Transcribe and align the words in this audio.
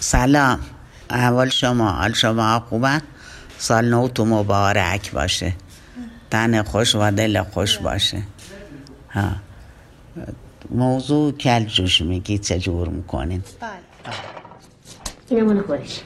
سلام. 0.00 0.60
اول 1.10 1.48
شما 1.48 1.90
حال 1.90 2.12
شما 2.12 2.60
خوبن؟ 2.68 3.00
سال 3.58 3.84
نو 3.84 4.08
تو 4.08 4.24
مبارک 4.24 5.12
باشه. 5.12 5.52
تن 6.30 6.62
خوش 6.62 6.94
و 6.94 7.10
دل 7.10 7.42
خوش 7.42 7.78
باشه. 7.78 8.22
ها. 9.10 9.30
موضوع 10.70 11.32
کل 11.32 11.64
جوش 11.64 12.00
میگی 12.00 12.38
چجور 12.38 12.88
می‌کنین؟ 12.88 13.42
اینه 15.30 15.42
مال 15.42 15.62
خودش 15.62 16.00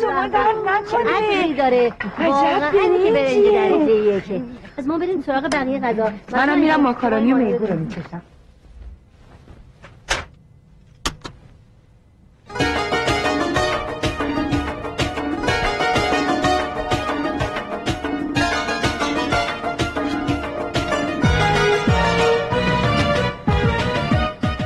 شما 0.00 0.28
در 0.28 0.54
نکنید 0.66 1.56
داره 1.58 1.92
واقعا 2.18 2.72
که 2.72 2.78
برنج 2.78 3.44
درجه 3.52 3.92
یکه. 3.92 4.42
از 4.78 4.86
ما 4.86 4.98
بریم 4.98 5.22
سراغ 5.26 5.48
بقیه 5.52 5.80
غذا. 5.80 6.10
منم 6.32 6.58
میرم 6.58 6.80
ماکارونی 6.80 7.32
و 7.32 7.36
میگو 7.36 7.66
رو 7.66 7.78
می‌کشم 7.78 8.22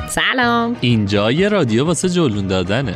سلام. 0.09 0.77
اینجا 0.81 1.31
یه 1.31 1.49
رادیو 1.49 1.85
واسه 1.85 2.09
جلون 2.09 2.47
دادنه. 2.47 2.95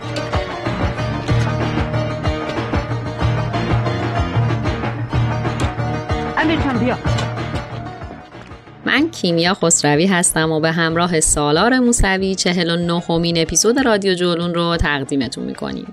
من 9.01 9.11
کیمیا 9.11 9.53
خسروی 9.53 10.05
هستم 10.05 10.51
و 10.51 10.59
به 10.59 10.71
همراه 10.71 11.19
سالار 11.19 11.79
موسوی 11.79 12.35
49 12.35 13.03
همین 13.09 13.41
اپیزود 13.41 13.79
رادیو 13.79 14.13
جولون 14.13 14.53
رو 14.53 14.77
تقدیمتون 14.77 15.43
می‌کنیم. 15.43 15.87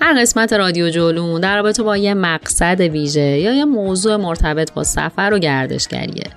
هر 0.00 0.20
قسمت 0.20 0.52
رادیو 0.52 0.90
جولون 0.90 1.40
در 1.40 1.56
رابطه 1.56 1.82
با 1.82 1.96
یه 1.96 2.14
مقصد 2.14 2.80
ویژه 2.80 3.20
یا 3.20 3.54
یه 3.54 3.64
موضوع 3.64 4.16
مرتبط 4.16 4.72
با 4.72 4.84
سفر 4.84 5.30
و 5.32 5.38
گردشگریه. 5.38 6.30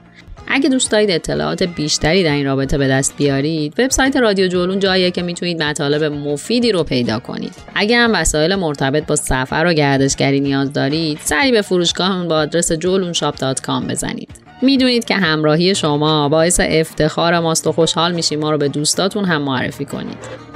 اگه 0.48 0.70
دوست 0.70 0.92
دارید 0.92 1.12
اطلاعات 1.12 1.64
بیشتری 1.64 2.24
در 2.24 2.34
این 2.34 2.46
رابطه 2.46 2.78
به 2.78 2.88
دست 2.88 3.18
بیارید 3.18 3.80
وبسایت 3.80 4.18
رادیو 4.18 4.48
جولون 4.48 4.80
جاییه 4.80 5.12
که 5.12 5.22
می‌تونید 5.22 5.64
مطالب 5.64 6.04
مفیدی 6.04 6.72
رو 6.72 6.84
پیدا 6.84 7.20
کنید. 7.20 7.54
اگه 7.76 7.98
هم 7.98 8.12
وسایل 8.14 8.56
مرتبط 8.56 9.06
با 9.06 9.16
سفر 9.16 9.66
و 9.68 9.74
گردشگری 9.74 10.40
نیاز 10.40 10.74
دارید 10.74 11.20
سری 11.24 11.52
به 11.52 11.62
فروشگاهمون 11.62 12.28
با 12.28 12.36
آدرس 12.36 12.72
جولونشاپ.com 12.72 13.90
بزنید. 13.90 14.51
می‌دونید 14.62 15.06
که 15.06 15.16
همراهی 15.16 15.76
شما 15.76 16.30
باعث 16.30 16.60
افتخار 16.64 17.40
ماست 17.40 17.68
و 17.68 17.72
خوشحال 17.72 18.12
میشیم 18.12 18.40
ما 18.40 18.52
رو 18.52 18.58
به 18.58 18.68
دوستاتون 18.68 19.26
هم 19.26 19.42
معرفی 19.42 19.86
کنید. 19.86 20.52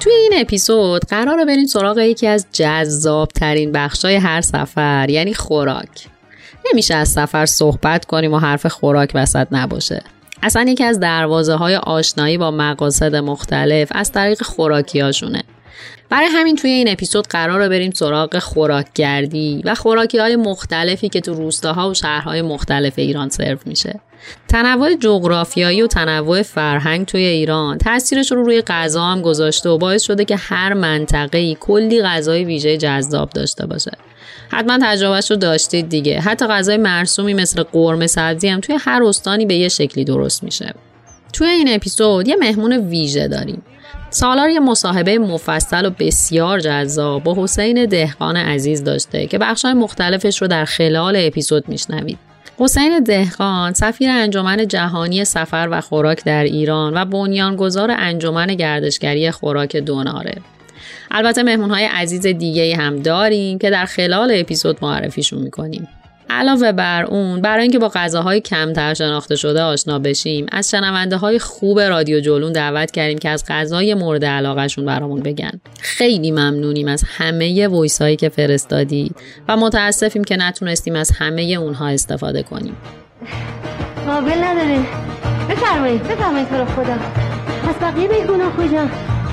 توی 0.00 0.12
این 0.12 0.32
اپیزود 0.36 1.04
قراره 1.04 1.44
بریم 1.44 1.66
سراغ 1.66 1.98
یکی 1.98 2.26
از 2.26 2.46
جذاب 2.52 3.28
ترین 3.28 3.72
بخشای 3.72 4.14
هر 4.14 4.40
سفر 4.40 5.10
یعنی 5.10 5.34
خوراک. 5.34 6.06
نمیشه 6.72 6.94
از 6.94 7.08
سفر 7.08 7.46
صحبت 7.46 8.04
کنیم 8.04 8.32
و 8.32 8.38
حرف 8.38 8.66
خوراک 8.66 9.10
وسط 9.14 9.46
نباشه. 9.52 10.02
اصلا 10.44 10.62
یکی 10.68 10.84
از 10.84 11.00
دروازه 11.00 11.54
های 11.54 11.76
آشنایی 11.76 12.38
با 12.38 12.50
مقاصد 12.50 13.16
مختلف 13.16 13.88
از 13.94 14.12
طریق 14.12 14.42
خوراکی 14.42 15.00
هاشونه 15.00 15.42
برای 16.10 16.26
همین 16.26 16.56
توی 16.56 16.70
این 16.70 16.88
اپیزود 16.88 17.26
قرار 17.26 17.68
بریم 17.68 17.90
سراغ 17.90 18.38
خوراکگردی 18.38 19.62
و 19.64 19.74
خوراکی 19.74 20.18
های 20.18 20.36
مختلفی 20.36 21.08
که 21.08 21.20
تو 21.20 21.34
روستاها 21.34 21.90
و 21.90 21.94
شهرهای 21.94 22.42
مختلف 22.42 22.92
ایران 22.96 23.28
سرو 23.28 23.58
میشه. 23.66 24.00
تنوع 24.48 24.94
جغرافیایی 24.94 25.82
و 25.82 25.86
تنوع 25.86 26.42
فرهنگ 26.42 27.06
توی 27.06 27.24
ایران 27.24 27.78
تاثیرش 27.78 28.32
رو 28.32 28.44
روی 28.44 28.62
غذا 28.66 29.02
هم 29.02 29.22
گذاشته 29.22 29.68
و 29.68 29.78
باعث 29.78 30.02
شده 30.02 30.24
که 30.24 30.36
هر 30.36 30.74
منطقه 30.74 31.38
ای 31.38 31.56
کلی 31.60 32.02
غذای 32.02 32.44
ویژه 32.44 32.76
جذاب 32.76 33.30
داشته 33.30 33.66
باشه. 33.66 33.92
حتما 34.48 34.78
تجربهش 34.82 35.30
رو 35.30 35.36
داشتید 35.36 35.88
دیگه. 35.88 36.20
حتی 36.20 36.46
غذای 36.46 36.76
مرسومی 36.76 37.34
مثل 37.34 37.62
قرمه 37.62 38.06
سبزی 38.06 38.48
هم 38.48 38.60
توی 38.60 38.78
هر 38.80 39.02
استانی 39.04 39.46
به 39.46 39.54
یه 39.54 39.68
شکلی 39.68 40.04
درست 40.04 40.44
میشه. 40.44 40.74
توی 41.32 41.48
این 41.48 41.74
اپیزود 41.74 42.28
یه 42.28 42.36
مهمون 42.36 42.72
ویژه 42.72 43.28
داریم. 43.28 43.62
سالار 44.10 44.48
یه 44.48 44.60
مصاحبه 44.60 45.18
مفصل 45.18 45.86
و 45.86 45.90
بسیار 45.90 46.60
جذاب 46.60 47.22
با 47.22 47.34
حسین 47.38 47.86
دهقان 47.86 48.36
عزیز 48.36 48.84
داشته 48.84 49.26
که 49.26 49.38
بخشای 49.38 49.72
مختلفش 49.72 50.42
رو 50.42 50.48
در 50.48 50.64
خلال 50.64 51.16
اپیزود 51.18 51.68
میشنوید. 51.68 52.18
حسین 52.58 53.00
دهقان 53.00 53.72
سفیر 53.72 54.10
انجمن 54.10 54.68
جهانی 54.68 55.24
سفر 55.24 55.68
و 55.70 55.80
خوراک 55.80 56.24
در 56.24 56.44
ایران 56.44 56.94
و 56.94 57.04
بنیانگذار 57.04 57.90
انجمن 57.90 58.46
گردشگری 58.46 59.30
خوراک 59.30 59.76
دوناره. 59.76 60.34
البته 61.16 61.42
مهمونهای 61.42 61.84
عزیز 61.84 62.26
دیگه 62.26 62.76
هم 62.76 62.96
داریم 62.96 63.58
که 63.58 63.70
در 63.70 63.84
خلال 63.84 64.32
اپیزود 64.34 64.78
معرفیشون 64.82 65.42
می‌کنیم. 65.42 65.88
علاوه 66.30 66.72
بر 66.72 67.04
اون 67.04 67.40
برای 67.40 67.62
اینکه 67.62 67.78
با 67.78 67.88
غذاهای 67.88 68.40
کمتر 68.40 68.94
شناخته 68.94 69.36
شده 69.36 69.62
آشنا 69.62 69.98
بشیم 69.98 70.46
از 70.52 70.70
شنونده 70.70 71.16
های 71.16 71.38
خوب 71.38 71.80
رادیو 71.80 72.20
جولون 72.20 72.52
دعوت 72.52 72.90
کردیم 72.90 73.18
که 73.18 73.28
از 73.28 73.44
غذای 73.48 73.94
مورد 73.94 74.24
علاقهشون 74.24 74.84
برامون 74.84 75.20
بگن. 75.20 75.60
خیلی 75.80 76.30
ممنونیم 76.30 76.88
از 76.88 77.04
همه 77.08 77.68
voice 77.68 78.02
هایی 78.02 78.16
که 78.16 78.28
فرستادین 78.28 79.12
و 79.48 79.56
متاسفیم 79.56 80.24
که 80.24 80.36
نتونستیم 80.36 80.96
از 80.96 81.10
همه 81.10 81.42
اونها 81.42 81.88
استفاده 81.88 82.42
کنیم. 82.42 82.76
قابل 84.06 84.44
نداره. 84.44 84.78
بفرمایید 85.50 86.02
بفرمایید 86.02 86.48
تو 86.48 86.56
رو 86.56 86.64
خدا. 86.64 86.96
پس 87.68 87.74
بقیه 87.82 88.08
بیگونا 88.08 88.50
کجا؟ 88.50 88.88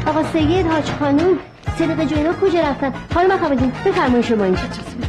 آقا 0.07 0.23
سید 0.33 0.65
حاج 0.65 0.85
خانوم 0.99 1.39
صدق 1.77 2.03
جوینا 2.03 2.33
کجا 2.33 2.59
رفتن؟ 2.59 2.93
حالا 3.15 3.27
من 3.27 3.37
خواهدیم 3.37 3.71
بفرمایید 3.85 4.25
شما 4.25 4.43
اینجا. 4.43 4.61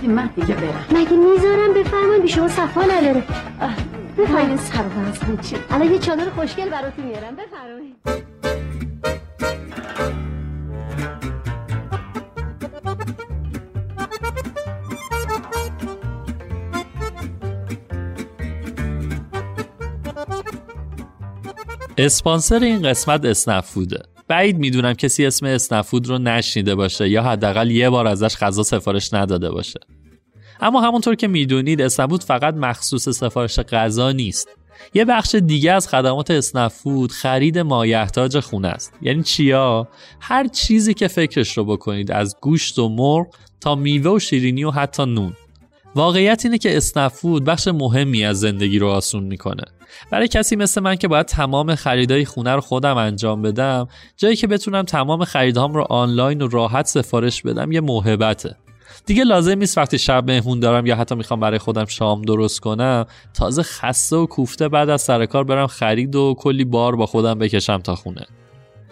من 0.09 0.31
دیگه 0.37 0.55
برم. 0.55 0.85
مگه 0.91 1.17
می‌ذارم؟ 1.17 1.75
بفرمایید. 1.75 2.23
بی 2.23 2.29
شما 2.29 2.49
صفا 2.49 2.83
نداره. 2.83 3.23
بفرمایید. 4.19 4.61
سر 4.61 4.85
چی؟ 5.43 5.57
الان 5.71 5.93
یه 5.93 5.99
چادر 5.99 6.31
خوشگل 6.31 6.69
براتون 6.69 7.05
میارم. 7.05 7.37
بفرمایید. 7.37 7.97
اسپانسر 21.99 22.59
این 22.59 22.83
قسمت 22.83 23.25
اسنفوده 23.25 24.12
بعید 24.33 24.59
می‌دونم 24.59 24.93
کسی 24.93 25.27
اسم 25.27 25.47
اسنفود 25.47 26.09
رو 26.09 26.19
نشنیده 26.19 26.75
باشه 26.75 27.09
یا 27.09 27.23
حداقل 27.23 27.71
یه 27.71 27.91
بار 27.91 28.07
ازش 28.07 28.37
غذا 28.37 28.63
سفارش 28.63 29.15
نداده 29.15 29.51
باشه. 29.51 29.81
اما 30.61 30.81
همونطور 30.81 31.15
که 31.15 31.29
می‌دونید 31.29 31.81
اسنفود 31.81 32.25
فقط 32.25 32.55
مخصوص 32.55 33.09
سفارش 33.09 33.59
غذا 33.59 34.13
نیست. 34.13 34.49
یه 34.95 35.05
بخش 35.05 35.35
دیگه 35.35 35.73
از 35.73 35.89
خدمات 35.89 36.31
اسنفود 36.31 37.13
خرید 37.13 37.59
مایحتاج 37.59 38.41
خونه 38.41 38.69
است. 38.69 38.93
یعنی 39.03 39.23
چیا؟ 39.23 39.89
هر 40.21 40.49
چیزی 40.49 40.95
که 40.95 41.09
فکرش 41.09 41.59
رو 41.59 41.65
بکنید 41.65 42.11
از 42.11 42.37
گوشت 42.41 42.79
و 42.79 42.89
مرغ 42.89 43.27
تا 43.61 43.75
میوه 43.75 44.11
و 44.11 44.19
شیرینی 44.19 44.65
و 44.65 44.71
حتی 44.71 45.05
نون. 45.05 45.33
واقعیت 45.95 46.41
اینه 46.45 46.59
که 46.59 46.77
اسنفود 46.77 47.45
بخش 47.45 47.69
مهمی 47.69 48.25
از 48.25 48.41
زندگی 48.41 48.79
رو 48.79 48.89
آسون 48.89 49.25
می‌کنه. 49.25 49.65
برای 50.11 50.29
کسی 50.29 50.57
مثل 50.57 50.81
من 50.81 50.97
که 50.97 51.09
باید 51.09 51.27
تمام 51.27 51.75
خریدای 51.75 52.25
خونه 52.25 52.55
رو 52.55 52.61
خودم 52.61 52.97
انجام 52.97 53.43
بدم 53.43 53.89
جایی 54.17 54.37
که 54.37 54.47
بتونم 54.47 54.83
تمام 54.83 55.25
خریدهام 55.25 55.75
رو 55.75 55.87
آنلاین 55.91 56.43
و 56.43 56.49
راحت 56.49 56.87
سفارش 56.87 57.43
بدم 57.43 57.73
یه 57.73 57.81
موهبته. 57.81 58.57
دیگه 59.07 59.25
لازم 59.25 59.59
نیست 59.59 59.79
وقتی 59.79 59.99
شب 59.99 60.31
مهمون 60.31 60.61
دارم 60.61 60.87
یا 60.87 60.97
حتی 60.97 61.15
می‌خوام 61.15 61.41
برای 61.41 61.59
خودم 61.59 61.85
شام 61.85 62.23
درست 62.23 62.61
کنم 62.61 63.07
تازه 63.35 63.63
خسته 63.63 64.17
و 64.17 64.27
کوفته 64.27 64.69
بعد 64.69 64.91
از 64.91 65.03
سر 65.03 65.27
کار 65.27 65.45
برم 65.45 65.67
خرید 65.67 66.17
و 66.17 66.35
کلی 66.39 66.65
بار 66.65 66.97
با 66.97 67.07
خودم 67.07 67.39
بکشم 67.39 67.79
تا 67.79 67.95
خونه. 67.95 68.27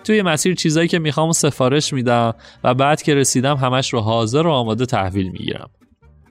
توی 0.04 0.22
مسیر 0.22 0.54
چیزایی 0.54 0.88
که 0.88 0.98
می‌خوام 0.98 1.32
سفارش 1.32 1.92
میدم 1.92 2.34
و 2.64 2.74
بعد 2.74 3.02
که 3.02 3.14
رسیدم 3.14 3.56
همش 3.56 3.92
رو 3.92 4.00
حاضر 4.00 4.46
و 4.46 4.50
آماده 4.50 4.86
تحویل 4.86 5.28
می‌گیرم. 5.28 5.70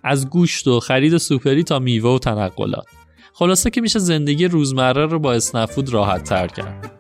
از 0.04 0.30
گوشت 0.30 0.68
و 0.68 0.80
خرید 0.80 1.18
سوپری 1.18 1.64
تا 1.64 1.80
میوه 1.80 2.10
و 2.10 2.20
تنقلات. 2.20 2.86
خلاصه 3.34 3.70
که 3.70 3.82
میشه 3.82 4.00
زندگی 4.00 4.46
روزمره 4.46 5.06
رو 5.06 5.20
با 5.20 5.34
اسنفود 5.34 5.94
راحت 5.94 6.24
تر 6.24 6.48
کرد. 6.48 6.92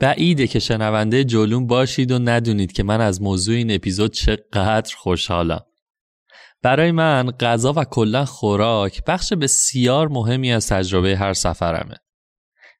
بعیده 0.00 0.46
که 0.46 0.58
شنونده 0.58 1.24
جلون 1.24 1.66
باشید 1.66 2.12
و 2.12 2.18
ندونید 2.18 2.72
که 2.72 2.82
من 2.82 3.00
از 3.00 3.22
موضوع 3.22 3.56
این 3.56 3.70
اپیزود 3.70 4.12
چقدر 4.12 4.96
خوشحالم. 4.96 5.65
برای 6.62 6.92
من 6.92 7.30
غذا 7.30 7.72
و 7.76 7.84
کلا 7.84 8.24
خوراک 8.24 9.04
بخش 9.04 9.32
بسیار 9.32 10.08
مهمی 10.08 10.52
از 10.52 10.68
تجربه 10.68 11.16
هر 11.16 11.32
سفرمه. 11.32 11.96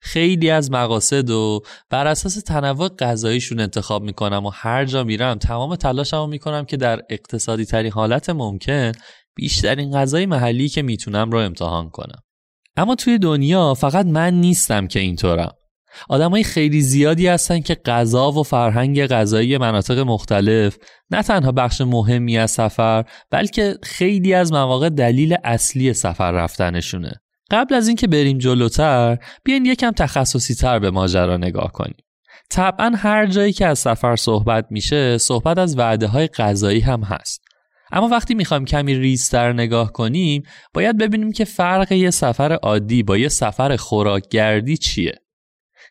خیلی 0.01 0.51
از 0.51 0.71
مقاصد 0.71 1.31
و 1.31 1.61
بر 1.91 2.07
اساس 2.07 2.35
تنوع 2.35 2.89
غذاییشون 2.89 3.61
انتخاب 3.61 4.03
می‌کنم 4.03 4.47
و 4.47 4.51
هر 4.55 4.85
جا 4.85 5.05
میرم 5.05 5.39
تمام 5.39 5.77
تلاشمو 5.77 6.27
می‌کنم 6.27 6.65
که 6.65 6.77
در 6.77 7.01
اقتصادی 7.11 7.65
ترین 7.65 7.93
حالت 7.93 8.31
ممکن 8.31 8.93
بیشترین 9.35 9.93
غذای 9.93 10.27
محلی 10.27 10.69
که 10.69 10.83
می‌تونم 10.83 11.31
رو 11.31 11.39
امتحان 11.39 11.91
کنم. 11.91 12.23
اما 12.77 12.95
توی 12.95 13.19
دنیا 13.19 13.75
فقط 13.75 14.07
من 14.07 14.35
نیستم 14.35 14.87
که 14.87 15.01
اینطورم. 15.01 15.53
آدمای 16.09 16.43
خیلی 16.43 16.81
زیادی 16.81 17.27
هستن 17.27 17.61
که 17.61 17.75
غذا 17.75 18.33
و 18.33 18.43
فرهنگ 18.43 19.07
غذایی 19.07 19.59
مناطق 19.59 19.99
مختلف 19.99 20.77
نه 21.11 21.23
تنها 21.23 21.53
بخش 21.53 21.81
مهمی 21.81 22.39
از 22.39 22.51
سفر 22.51 23.05
بلکه 23.31 23.75
خیلی 23.83 24.35
از 24.35 24.53
مواقع 24.53 24.89
دلیل 24.89 25.37
اصلی 25.45 25.93
سفر 25.93 26.33
رفتنشونه. 26.33 27.13
قبل 27.51 27.75
از 27.75 27.89
اینکه 27.89 28.07
بریم 28.07 28.39
جلوتر 28.39 29.19
بیاین 29.45 29.67
یکم 29.67 29.91
تخصصی 29.91 30.55
تر 30.55 30.79
به 30.79 30.91
ماجرا 30.91 31.37
نگاه 31.37 31.73
کنیم. 31.73 31.97
طبعا 32.51 32.93
هر 32.97 33.27
جایی 33.27 33.53
که 33.53 33.67
از 33.67 33.79
سفر 33.79 34.17
صحبت 34.17 34.67
میشه 34.71 35.19
صحبت 35.19 35.59
از 35.59 35.79
وعده 35.79 36.07
های 36.07 36.27
غذایی 36.27 36.81
هم 36.81 37.03
هست. 37.03 37.43
اما 37.93 38.09
وقتی 38.09 38.35
می‌خوایم 38.35 38.65
کمی 38.65 38.95
ریزتر 38.95 39.53
نگاه 39.53 39.93
کنیم 39.93 40.43
باید 40.75 40.99
ببینیم 40.99 41.33
که 41.33 41.45
فرق 41.45 41.93
یه 41.93 42.11
سفر 42.11 42.53
عادی 42.53 43.03
با 43.03 43.17
یه 43.17 43.29
سفر 43.29 43.77
خوراکگردی 43.77 44.77
چیه. 44.77 45.15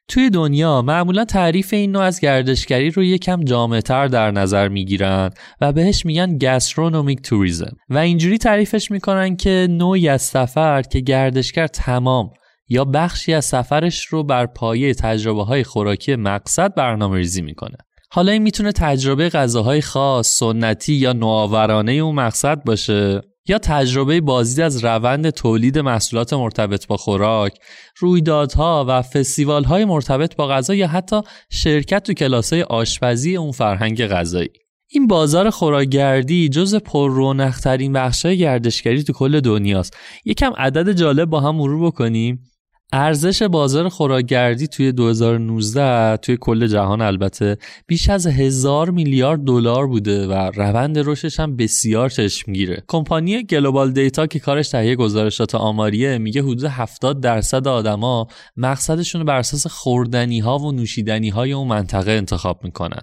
توی 0.08 0.30
دنیا 0.30 0.82
معمولا 0.82 1.26
تعریف 1.26 1.74
این 1.74 1.92
نوع 1.92 2.04
از 2.04 2.20
گردشگری 2.20 2.90
رو 2.90 3.04
یکم 3.04 3.44
جامعتر 3.44 4.08
در 4.08 4.32
نظر 4.32 4.68
می‌گیرن 4.68 5.30
و 5.62 5.74
بهش 5.74 6.06
میگن 6.06 6.38
گسترونومیک 6.38 7.22
توریزم 7.22 7.78
و 7.90 7.98
اینجوری 7.98 8.38
تعریفش 8.38 8.92
می‌کنن 8.92 9.36
که 9.36 9.68
نوعی 9.70 10.10
از 10.10 10.22
سفر 10.22 10.82
که 10.82 11.00
گردشگر 11.00 11.68
تمام 11.68 12.30
یا 12.70 12.86
بخشی 12.86 13.34
از 13.34 13.46
سفرش 13.46 14.06
رو 14.06 14.24
بر 14.24 14.46
پایه 14.46 14.94
تجربه 14.94 15.44
های 15.44 15.64
خوراکی 15.64 16.16
مقصد 16.16 16.76
برنامه 16.76 17.18
ریزی 17.18 17.42
می‌کنه. 17.42 17.78
حالا 18.12 18.32
این 18.32 18.42
می‌تونه 18.42 18.72
تجربه 18.72 19.30
غذاهای 19.30 19.82
خاص، 19.82 20.28
سنتی 20.28 20.94
یا 20.94 21.14
نوآورانه 21.14 21.92
اون 21.92 22.16
مقصد 22.16 22.64
باشه. 22.64 23.22
یا 23.48 23.58
تجربه 23.58 24.22
بازدید 24.22 24.60
از 24.60 24.84
روند 24.84 25.30
تولید 25.30 25.80
محصولات 25.80 26.34
مرتبط 26.34 26.88
با 26.88 26.98
خوراک، 26.98 27.54
رویدادها 28.00 28.86
و 28.88 29.02
فستیوال‌های 29.02 29.86
مرتبط 29.86 30.36
با 30.36 30.48
غذا 30.48 30.76
یا 30.76 30.88
حتی 30.88 31.22
شرکت 31.50 32.04
تو 32.04 32.14
کلاسای 32.14 32.62
آشپزی 32.62 33.36
اون 33.36 33.52
فرهنگ 33.52 34.08
غذایی. 34.08 34.50
این 34.90 35.08
بازار 35.08 35.50
خوراکگردی 35.50 36.50
جز 36.50 36.76
پررونق‌ترین 36.76 37.94
بخش‌های 37.94 38.38
گردشگری 38.38 39.04
تو 39.04 39.14
کل 39.14 39.40
دنیاست. 39.40 39.98
یکم 40.26 40.54
عدد 40.58 40.92
جالب 40.92 41.30
با 41.30 41.40
هم 41.40 41.56
مرور 41.56 41.86
بکنیم. 41.86 42.40
ارزش 42.98 43.44
بازار 43.44 43.90
خوراکگردی 43.90 44.68
توی 44.68 44.92
2019 44.92 46.18
توی 46.18 46.38
کل 46.42 46.68
جهان 46.68 47.02
البته 47.02 47.58
بیش 47.88 48.10
از 48.10 48.28
هزار 48.28 48.90
میلیارد 48.90 49.40
دلار 49.40 49.88
بوده 49.88 50.28
و 50.28 50.34
روند 50.34 51.00
رشدش 51.00 51.40
هم 51.40 51.56
بسیار 51.56 52.10
چشمگیره. 52.10 52.84
کمپانی 52.88 53.44
گلوبال 53.44 53.92
دیتا 53.92 54.28
که 54.28 54.40
کارش 54.40 54.70
تهیه 54.70 54.96
گزارشات 54.96 55.56
آماریه 55.56 56.18
میگه 56.18 56.42
حدود 56.42 56.64
70 56.64 57.22
درصد 57.22 57.68
آدما 57.68 58.28
مقصدشون 58.58 59.22
رو 59.22 59.28
بر 59.28 59.38
اساس 59.38 59.68
خوردنی 59.68 60.40
ها 60.40 60.60
و 60.60 60.72
نوشیدنی 60.72 61.30
های 61.30 61.52
اون 61.54 61.68
منطقه 61.68 62.12
انتخاب 62.12 62.64
می‌کنن. 62.64 63.02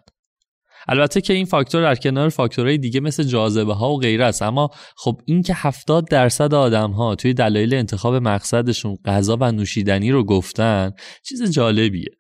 البته 0.89 1.21
که 1.21 1.33
این 1.33 1.45
فاکتور 1.45 1.83
در 1.83 1.95
کنار 1.95 2.29
فاکتورهای 2.29 2.79
دیگه 2.79 3.01
مثل 3.01 3.23
جاذبه 3.23 3.75
ها 3.75 3.91
و 3.91 4.01
غیره 4.01 4.25
است. 4.25 4.43
اما 4.43 4.71
خب 4.97 5.21
این 5.25 5.43
که 5.43 5.55
70 5.57 6.09
درصد 6.09 6.55
آدم 6.55 6.91
ها 6.91 7.15
توی 7.15 7.35
دلایل 7.35 7.75
انتخاب 7.75 8.15
مقصدشون 8.15 8.97
غذا 9.05 9.37
و 9.41 9.53
نوشیدنی 9.53 10.11
رو 10.11 10.25
گفتن 10.25 10.93
چیز 11.29 11.51
جالبیه. 11.51 12.11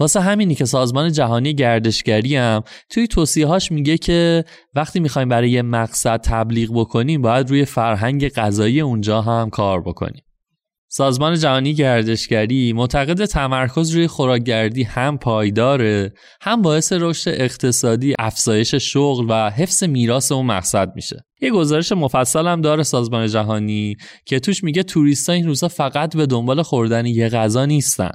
واسه 0.00 0.20
همینی 0.20 0.54
که 0.54 0.64
سازمان 0.64 1.12
جهانی 1.12 1.54
گردشگری 1.54 2.36
هم 2.36 2.62
توی 2.90 3.06
توصیهاش 3.06 3.72
میگه 3.72 3.98
که 3.98 4.44
وقتی 4.74 5.00
می‌خوایم 5.00 5.28
برای 5.28 5.50
یه 5.50 5.62
مقصد 5.62 6.20
تبلیغ 6.20 6.70
بکنیم 6.80 7.22
باید 7.22 7.50
روی 7.50 7.64
فرهنگ 7.64 8.28
غذایی 8.28 8.80
اونجا 8.80 9.22
هم 9.22 9.50
کار 9.50 9.80
بکنیم. 9.80 10.22
سازمان 10.90 11.38
جهانی 11.38 11.74
گردشگری 11.74 12.72
معتقد 12.72 13.24
تمرکز 13.24 13.90
روی 13.90 14.06
خوراکگردی 14.06 14.82
هم 14.82 15.18
پایداره 15.18 16.12
هم 16.40 16.62
باعث 16.62 16.92
رشد 16.92 17.30
اقتصادی 17.34 18.14
افزایش 18.18 18.74
شغل 18.74 19.26
و 19.28 19.50
حفظ 19.50 19.84
میراث 19.84 20.32
اون 20.32 20.46
مقصد 20.46 20.92
میشه. 20.94 21.24
یه 21.40 21.50
گزارش 21.50 21.92
مفصل 21.92 22.46
هم 22.46 22.60
داره 22.60 22.82
سازمان 22.82 23.26
جهانی 23.26 23.96
که 24.26 24.40
توش 24.40 24.64
میگه 24.64 24.82
توریستا 24.82 25.32
این 25.32 25.46
روزا 25.46 25.68
فقط 25.68 26.16
به 26.16 26.26
دنبال 26.26 26.62
خوردن 26.62 27.06
یه 27.06 27.28
غذا 27.28 27.64
نیستن. 27.64 28.12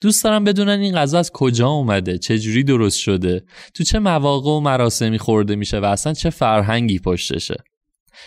دوست 0.00 0.24
دارم 0.24 0.44
بدونن 0.44 0.80
این 0.80 0.94
غذا 0.94 1.18
از 1.18 1.30
کجا 1.32 1.68
اومده 1.68 2.18
چه 2.18 2.38
جوری 2.38 2.64
درست 2.64 2.98
شده 2.98 3.44
تو 3.74 3.84
چه 3.84 3.98
مواقع 3.98 4.50
و 4.50 4.60
مراسمی 4.60 5.18
خورده 5.18 5.56
میشه 5.56 5.78
و 5.78 5.84
اصلا 5.84 6.12
چه 6.12 6.30
فرهنگی 6.30 6.98
پشتشه. 6.98 7.56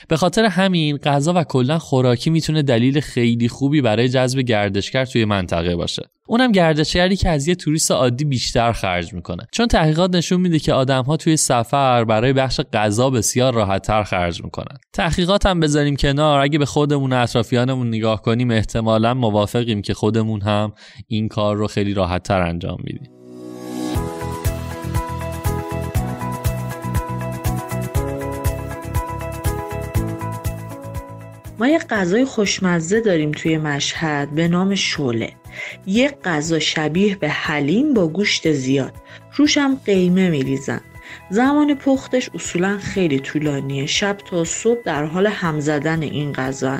به 0.07 0.17
خاطر 0.17 0.45
همین 0.45 0.97
غذا 0.97 1.33
و 1.35 1.43
کلا 1.43 1.79
خوراکی 1.79 2.29
می‌تونه 2.29 2.61
دلیل 2.61 2.99
خیلی 2.99 3.47
خوبی 3.47 3.81
برای 3.81 4.09
جذب 4.09 4.39
گردشگر 4.39 5.05
توی 5.05 5.25
منطقه 5.25 5.75
باشه. 5.75 6.03
اونم 6.27 6.51
گردشگری 6.51 7.15
که 7.15 7.29
از 7.29 7.47
یه 7.47 7.55
توریست 7.55 7.91
عادی 7.91 8.25
بیشتر 8.25 8.71
خرج 8.71 9.13
می‌کنه. 9.13 9.43
چون 9.51 9.67
تحقیقات 9.67 10.15
نشون 10.15 10.41
میده 10.41 10.59
که 10.59 10.73
آدم 10.73 11.03
ها 11.03 11.17
توی 11.17 11.37
سفر 11.37 12.03
برای 12.03 12.33
بخش 12.33 12.61
غذا 12.73 13.09
بسیار 13.09 13.53
راحتتر 13.53 14.03
خرج 14.03 14.43
می‌کنن. 14.43 14.77
تحقیقات 14.93 15.45
هم 15.45 15.59
بذاریم 15.59 15.95
کنار. 15.95 16.39
اگه 16.39 16.59
به 16.59 16.65
خودمون 16.65 17.13
اطرافیانمون 17.13 17.87
نگاه 17.87 18.21
کنیم 18.21 18.51
احتمالا 18.51 19.13
موافقیم 19.13 19.81
که 19.81 19.93
خودمون 19.93 20.41
هم 20.41 20.73
این 21.07 21.27
کار 21.27 21.55
رو 21.55 21.67
خیلی 21.67 21.93
راحتتر 21.93 22.41
انجام 22.41 22.77
میدیم. 22.83 23.18
ما 31.59 31.67
یه 31.67 31.77
غذای 31.77 32.25
خوشمزه 32.25 33.01
داریم 33.01 33.31
توی 33.31 33.57
مشهد 33.57 34.29
به 34.29 34.47
نام 34.47 34.75
شله 34.75 35.33
یک 35.87 36.11
غذا 36.23 36.59
شبیه 36.59 37.15
به 37.15 37.29
حلیم 37.29 37.93
با 37.93 38.07
گوشت 38.07 38.51
زیاد. 38.51 38.93
روش 39.35 39.57
هم 39.57 39.75
قیمه 39.85 40.29
میریزن. 40.29 40.81
زمان 41.29 41.75
پختش 41.75 42.29
اصولا 42.33 42.77
خیلی 42.77 43.19
طولانیه. 43.19 43.85
شب 43.85 44.17
تا 44.17 44.43
صبح 44.43 44.81
در 44.85 45.05
حال 45.05 45.27
هم 45.27 45.59
زدن 45.59 46.01
این 46.01 46.31
غذا. 46.33 46.79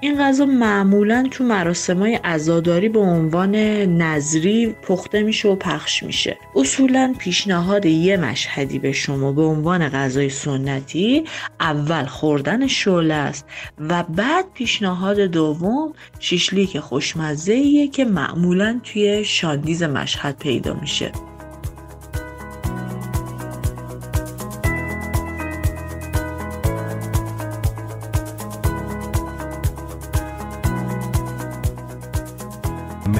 این 0.00 0.18
غذا 0.22 0.44
معمولا 0.46 1.28
تو 1.30 1.44
مراسمای 1.44 2.14
عزاداری 2.14 2.88
به 2.88 2.98
عنوان 2.98 3.54
نظری 4.02 4.74
پخته 4.82 5.22
میشه 5.22 5.48
و 5.48 5.56
پخش 5.56 6.02
میشه. 6.02 6.36
اصولا 6.56 7.14
پیشنهاد 7.18 7.86
یه 7.86 8.16
مشهدی 8.16 8.78
به 8.78 8.92
شما 8.92 9.32
به 9.32 9.42
عنوان 9.42 9.88
غذای 9.88 10.28
سنتی 10.28 11.24
اول 11.60 12.04
خوردن 12.04 12.66
شعله 12.66 13.14
است 13.14 13.46
و 13.78 14.02
بعد 14.02 14.44
پیشنهاد 14.54 15.20
دوم 15.20 15.92
شیشلیک 16.18 16.80
خوشمزه 16.80 17.88
که 17.88 18.04
معمولا 18.04 18.80
توی 18.84 19.24
شاندیز 19.24 19.82
مشهد 19.82 20.38
پیدا 20.38 20.74
میشه. 20.74 21.12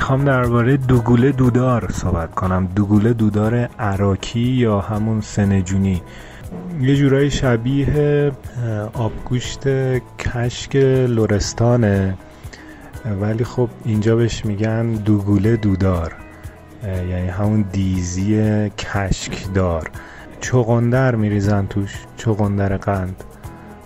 می‌خوام 0.08 0.24
درباره 0.24 0.76
دوگوله 0.76 1.32
دودار 1.32 1.90
صحبت 1.92 2.34
کنم. 2.34 2.66
دوگوله 2.66 3.12
دودار 3.12 3.54
عراکی 3.78 4.40
یا 4.40 4.80
همون 4.80 5.20
سنجونی. 5.20 6.02
یه 6.80 6.96
جورایی 6.96 7.30
شبیه 7.30 8.32
آبگوشت 8.94 9.68
کشک 10.18 10.76
لورستانه 11.08 12.14
ولی 13.20 13.44
خب 13.44 13.68
اینجا 13.84 14.16
بهش 14.16 14.44
میگن 14.44 14.86
دوگوله 14.86 15.56
دودار. 15.56 16.16
یعنی 16.84 17.28
همون 17.28 17.64
دیزی 17.72 18.34
کشک 18.70 19.52
دار 19.54 19.90
چغندر 20.40 21.14
میریزن 21.14 21.66
توش 21.66 21.94
چغندر 22.16 22.76
قند. 22.76 23.24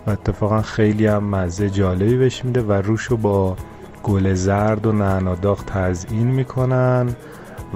و 0.06 0.10
اتفاقا 0.10 0.62
خیلی 0.62 1.06
هم 1.06 1.24
مزه 1.24 1.70
جالبی 1.70 2.16
بهش 2.16 2.44
میده 2.44 2.62
و 2.62 2.72
روشو 2.72 3.16
با 3.16 3.56
گل 4.02 4.34
زرد 4.34 4.86
و 4.86 4.92
نعناداغ 4.92 5.64
تزیین 5.64 6.26
می‌کنن 6.26 7.16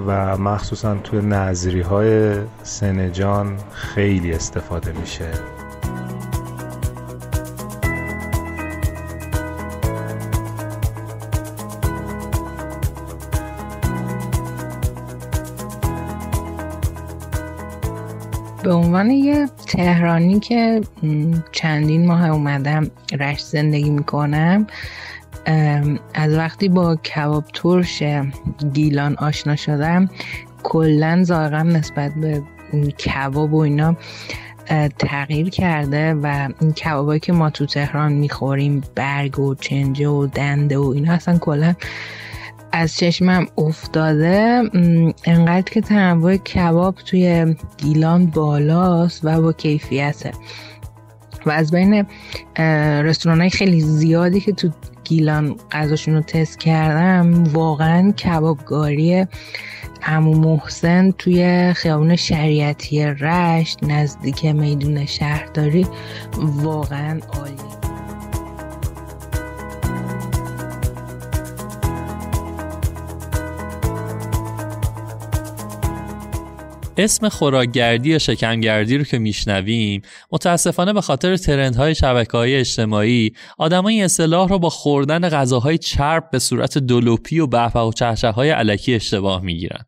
و 0.07 0.37
مخصوصا 0.37 0.95
توی 0.95 1.21
نظری 1.21 1.81
های 1.81 2.35
سنجان 2.63 3.57
خیلی 3.71 4.33
استفاده 4.33 4.93
میشه. 4.99 5.31
به 18.63 18.73
عنوان 18.73 19.11
یه 19.11 19.49
تهرانی 19.67 20.39
که 20.39 20.81
چندین 21.51 22.07
ماه 22.07 22.29
اومدم 22.29 22.91
رشت 23.19 23.45
زندگی 23.45 23.89
می‌کنم 23.89 24.67
از 26.13 26.33
وقتی 26.33 26.69
با 26.69 26.95
کباب 26.95 27.43
ترش 27.53 28.03
گیلان 28.73 29.15
آشنا 29.15 29.55
شدم 29.55 30.09
کلا 30.63 31.23
ذائقم 31.23 31.67
نسبت 31.67 32.11
به 32.13 32.43
کباب 33.05 33.53
و 33.53 33.59
اینا 33.59 33.97
تغییر 34.99 35.49
کرده 35.49 36.13
و 36.13 36.49
این 36.61 36.71
کبابایی 36.71 37.19
که 37.19 37.33
ما 37.33 37.49
تو 37.49 37.65
تهران 37.65 38.13
می‌خوریم 38.13 38.81
برگ 38.95 39.39
و 39.39 39.55
چنجه 39.55 40.07
و 40.07 40.27
دنده 40.27 40.77
و 40.77 40.87
اینا 40.87 41.13
اصلا 41.13 41.37
کلا 41.37 41.75
از 42.71 42.95
چشمم 42.95 43.47
افتاده. 43.57 44.63
انقدر 45.25 45.71
که 45.71 45.81
تنوع 45.81 46.37
کباب 46.37 46.95
توی 46.95 47.55
گیلان 47.77 48.25
بالاست 48.25 49.25
و 49.25 49.41
با 49.41 49.53
کیفیته. 49.53 50.31
و 51.45 51.51
از 51.51 51.71
بین 51.71 52.05
رستوران 53.03 53.39
های 53.39 53.49
خیلی 53.49 53.81
زیادی 53.81 54.39
که 54.39 54.51
تو 54.51 54.69
گیلان 55.07 55.55
غذاشون 55.71 56.13
رو 56.13 56.21
تست 56.21 56.59
کردم. 56.59 57.43
واقعا 57.43 58.11
کبابگاری 58.11 59.25
امو 60.03 60.33
محسن 60.33 61.11
توی 61.11 61.73
خیابون 61.73 62.15
شریعتی 62.15 63.05
رشت 63.05 63.83
نزدیک 63.83 64.45
میدون 64.45 65.05
شهرداری. 65.05 65.87
واقعا 66.37 67.19
عالی 67.33 67.76
اسم 76.97 77.29
خوراکگردی 77.29 78.19
شکمگردی 78.19 78.97
رو 78.97 79.03
که 79.03 79.19
میشنویم 79.19 80.01
متاسفانه 80.31 80.93
به 80.93 81.01
خاطر 81.01 81.37
ترندهای 81.37 81.95
شبکه 81.95 82.37
های 82.37 82.55
اجتماعی 82.55 83.33
آدمای 83.57 83.93
این 83.93 84.03
اصطلاح 84.03 84.49
رو 84.49 84.59
با 84.59 84.69
خوردن 84.69 85.29
غذاهای 85.29 85.77
چرب 85.77 86.29
به 86.31 86.39
صورت 86.39 86.77
دلوپی 86.77 87.39
و 87.39 87.47
بهبه 87.47 87.79
و 87.79 87.91
چهچه 87.91 88.29
های 88.29 88.49
علکی 88.49 88.95
اشتباه 88.95 89.41
می‌گیرن. 89.41 89.83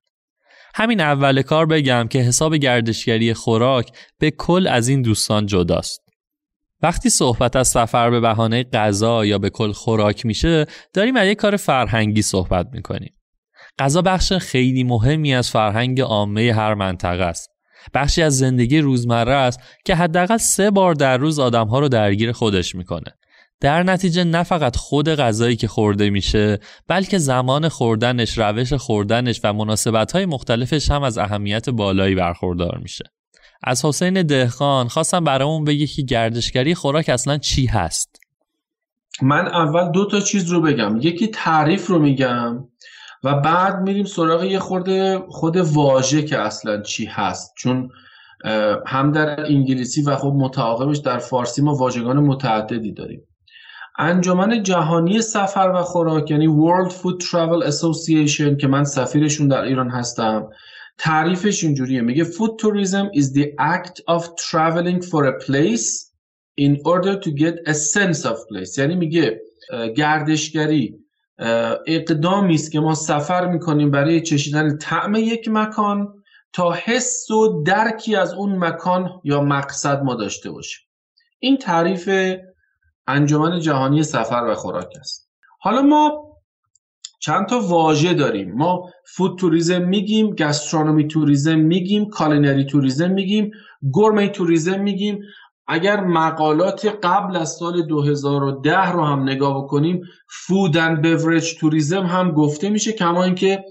همین 0.76 1.02
اول 1.02 1.42
کار 1.42 1.66
بگم 1.66 2.08
که 2.08 2.20
حساب 2.20 2.56
گردشگری 2.56 3.34
خوراک 3.34 3.92
به 4.20 4.32
کل 4.32 4.68
از 4.68 4.88
این 4.88 5.02
دوستان 5.02 5.46
جداست. 5.46 6.00
وقتی 6.82 7.10
صحبت 7.10 7.56
از 7.56 7.68
سفر 7.68 8.10
به 8.10 8.20
بهانه 8.20 8.64
غذا 8.64 9.26
یا 9.26 9.38
به 9.38 9.50
کل 9.50 9.72
خوراک 9.72 10.26
میشه 10.26 10.66
داریم 10.94 11.16
از 11.16 11.28
یک 11.28 11.38
کار 11.38 11.58
فرهنگی 11.58 12.22
صحبت 12.22 12.68
می‌کنیم. 12.74 13.14
غذا 13.80 14.02
بخش 14.02 14.34
خیلی 14.34 14.84
مهمی 14.84 15.36
از 15.36 15.50
فرهنگ 15.50 16.02
عامه 16.02 16.54
هر 16.54 16.74
منطقه 16.74 17.24
است. 17.24 17.50
بخشی 17.94 18.22
از 18.22 18.38
زندگی 18.38 18.80
روزمره 18.80 19.34
است 19.34 19.60
که 19.86 19.96
حداقل 19.96 20.38
سه 20.38 20.72
بار 20.72 20.94
در 20.94 21.18
روز 21.18 21.40
آدمها 21.40 21.80
رو 21.80 21.90
درگیر 21.90 22.32
خودش 22.32 22.76
می‌کنه. 22.76 23.16
در 23.62 23.84
نتیجه 23.84 24.24
نه 24.24 24.44
فقط 24.44 24.76
خود 24.76 25.10
غذایی 25.10 25.56
که 25.56 25.68
خورده 25.68 26.10
میشه 26.10 26.60
بلکه 26.88 27.18
زمان 27.18 27.70
خوردنش، 27.70 28.38
روش 28.38 28.74
خوردنش 28.74 29.42
و 29.44 29.54
مناسبت 29.54 30.16
مختلفش 30.16 30.92
هم 30.92 31.04
از 31.04 31.18
اهمیت 31.18 31.70
بالایی 31.70 32.16
برخوردار 32.16 32.80
میشه. 32.82 33.06
از 33.64 33.86
حسین 33.86 34.22
دهخان 34.22 34.88
خواستم 34.88 35.24
برامون 35.24 35.64
بگی 35.64 35.88
که 35.88 36.02
گردشگری 36.02 36.76
خوراک 36.76 37.10
اصلا 37.10 37.38
چی 37.38 37.66
هست؟ 37.66 38.20
من 39.22 39.48
اول 39.48 39.92
دو 39.92 40.06
تا 40.06 40.20
چیز 40.20 40.50
رو 40.50 40.62
بگم 40.62 40.98
یکی 41.02 41.28
تعریف 41.28 41.88
رو 41.88 42.00
میگم 42.00 42.68
و 43.24 43.40
بعد 43.40 43.82
میریم 43.82 44.06
سراغ 44.06 44.44
یه 44.44 44.60
خورده 44.60 45.20
خود 45.30 45.58
واژه 45.58 46.22
که 46.24 46.40
اصلا 46.40 46.82
چی 46.82 47.06
هست. 47.06 47.54
چون 47.58 47.90
هم 48.88 49.12
در 49.12 49.46
انگلیسی 49.46 50.02
و 50.02 50.16
خب 50.16 50.34
متعاقبش 50.36 50.98
در 50.98 51.18
فارسی 51.18 51.62
ما 51.62 51.76
واژگان 51.76 52.20
متعددی 52.20 52.92
داریم. 52.92 53.22
انجمن 53.98 54.64
جهانی 54.64 55.22
سفر 55.22 55.72
و 55.76 55.82
خوراک 55.82 56.32
یعنی 56.32 56.48
World 56.48 56.92
Food 56.92 57.24
Travel 57.24 57.72
Association 57.72 58.58
که 58.62 58.68
من 58.68 58.84
سفیرشون 58.84 59.48
در 59.48 59.62
ایران 59.62 59.90
هستم 59.90 60.50
تعریفش 60.98 61.64
اینجوریه. 61.64 62.02
میگه 62.02 62.24
Food 62.24 62.62
tourism 62.62 63.20
is 63.20 63.34
the 63.34 63.48
act 63.60 64.02
of 64.08 64.24
traveling 64.50 65.02
for 65.02 65.26
a 65.26 65.40
place 65.46 66.10
in 66.58 66.78
order 66.86 67.20
to 67.20 67.32
get 67.32 67.56
a 67.68 67.74
sense 67.74 68.26
of 68.26 68.36
place. 68.36 68.78
یعنی 68.78 68.96
میگه 68.96 69.42
گردشگری 69.98 70.99
اقدامی 71.88 72.56
است 72.56 72.72
که 72.72 72.80
ما 72.80 72.96
سفر 72.96 73.48
می‌کنیم 73.48 73.92
برای 73.92 74.22
چشیدن 74.22 74.78
طعم 74.78 75.16
یک 75.16 75.50
مکان 75.50 76.24
تا 76.54 76.72
حس 76.72 77.32
و 77.32 77.64
درکی 77.64 78.16
از 78.16 78.34
اون 78.34 78.58
مکان 78.58 79.22
یا 79.24 79.42
مقصد 79.42 80.04
ما 80.04 80.16
داشته 80.16 80.52
باشیم. 80.52 80.82
این 81.40 81.58
تعریف 81.58 82.10
انجمن 83.08 83.60
جهانی 83.60 84.04
سفر 84.04 84.48
و 84.50 84.56
خوراک 84.56 84.90
است. 85.00 85.30
حالا 85.60 85.82
ما 85.82 86.26
چند 87.20 87.46
تا 87.46 87.60
واژه 87.60 88.14
داریم. 88.14 88.52
ما 88.52 88.90
food 89.16 89.40
tourism 89.40 89.82
میگیم 89.82 90.36
gastronomy 90.36 91.08
tourism 91.08 91.60
میگیم 91.60 92.10
culinary 92.10 92.66
tourism 92.66 93.12
میگیم 93.12 93.52
gourmet 93.92 94.30
tourism 94.30 94.80
میگیم. 94.80 95.22
اگر 95.72 96.00
مقالات 96.00 96.86
قبل 97.04 97.36
از 97.36 97.52
سال 97.52 97.82
2010 97.82 98.92
رو 98.92 99.04
هم 99.04 99.24
نگاه 99.24 99.64
بکنیم 99.64 100.02
فود 100.28 100.78
اند 100.78 101.02
بورج 101.02 101.58
توریزم 101.60 102.06
هم 102.06 102.32
گفته 102.32 102.70
میشه 102.70 102.92
کما 102.92 103.24
اینکه 103.24 103.64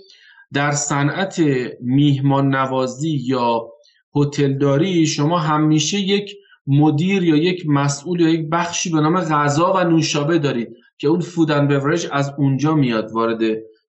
در 0.52 0.72
صنعت 0.72 1.42
میهمان 1.80 2.54
نوازی 2.54 3.20
یا 3.24 3.68
هتلداری 4.16 5.06
شما 5.06 5.38
همیشه 5.38 5.98
یک 5.98 6.34
مدیر 6.66 7.22
یا 7.22 7.36
یک 7.36 7.64
مسئول 7.66 8.20
یا 8.20 8.28
یک 8.28 8.48
بخشی 8.52 8.90
به 8.90 9.00
نام 9.00 9.20
غذا 9.20 9.72
و 9.72 9.84
نوشابه 9.84 10.38
دارید 10.38 10.68
که 10.98 11.08
اون 11.08 11.20
فود 11.20 11.50
اند 11.50 11.80
بورج 11.80 12.08
از 12.12 12.32
اونجا 12.38 12.74
میاد 12.74 13.12
وارد 13.12 13.40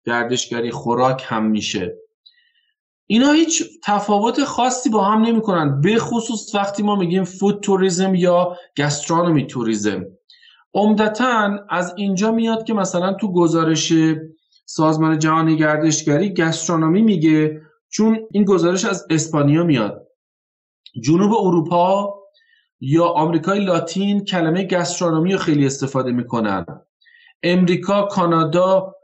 گردشگری 0.06 0.70
خوراک 0.70 1.24
هم 1.26 1.46
میشه. 1.46 1.96
اینا 3.10 3.32
هیچ 3.32 3.62
تفاوت 3.84 4.44
خاصی 4.44 4.90
با 4.90 5.04
هم 5.04 5.22
نمی‌کنن 5.22 5.80
به 5.80 5.98
خصوص 5.98 6.54
وقتی 6.54 6.82
ما 6.82 6.96
میگیم 6.96 7.24
فود 7.24 7.60
توریزم 7.60 8.14
یا 8.14 8.56
گسترانومی 8.78 9.46
توریزم 9.46 10.04
عمدتا 10.74 11.58
از 11.70 11.94
اینجا 11.96 12.32
میاد 12.32 12.64
که 12.64 12.74
مثلا 12.74 13.12
تو 13.12 13.32
گزارش 13.32 13.92
سازمان 14.66 15.18
جهانی 15.18 15.56
گردشگری 15.56 16.34
gastronomy 16.34 17.02
میگه 17.02 17.62
چون 17.88 18.18
این 18.32 18.44
گزارش 18.44 18.84
از 18.84 19.06
اسپانیا 19.10 19.64
میاد. 19.64 20.06
جنوب 21.02 21.32
اروپا 21.32 22.14
یا 22.80 23.04
آمریکای 23.04 23.64
لاتین 23.64 24.24
کلمه 24.24 24.64
gastronomy 24.64 25.32
رو 25.32 25.38
خیلی 25.38 25.66
استفاده 25.66 26.12
می‌کنن. 26.12 26.66
امریکا 27.42 28.02
کانادا 28.02 28.94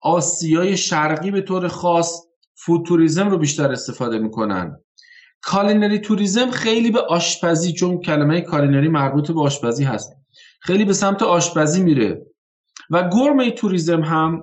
آسیای 0.00 0.76
شرقی 0.76 1.30
به 1.30 1.40
طور 1.40 1.68
خاص 1.68 2.31
food 2.64 2.87
tourism 2.87 3.28
رو 3.28 3.38
بیشتر 3.38 3.72
استفاده 3.72 4.18
می‌کنن. 4.18 4.76
culinary 5.42 5.98
tourism 5.98 6.50
خیلی 6.50 6.90
به 6.90 7.00
آشپزی 7.00 7.72
چون 7.72 8.00
کلمه 8.00 8.40
culinary 8.40 8.88
مربوط 8.88 9.30
به 9.30 9.40
آشپزی 9.40 9.84
هست 9.84 10.12
خیلی 10.60 10.84
به 10.84 10.92
سمت 10.92 11.22
آشپزی 11.22 11.82
میره. 11.82 12.26
و 12.90 13.08
گرمی 13.08 13.52
توریزم 13.52 14.00
هم 14.00 14.42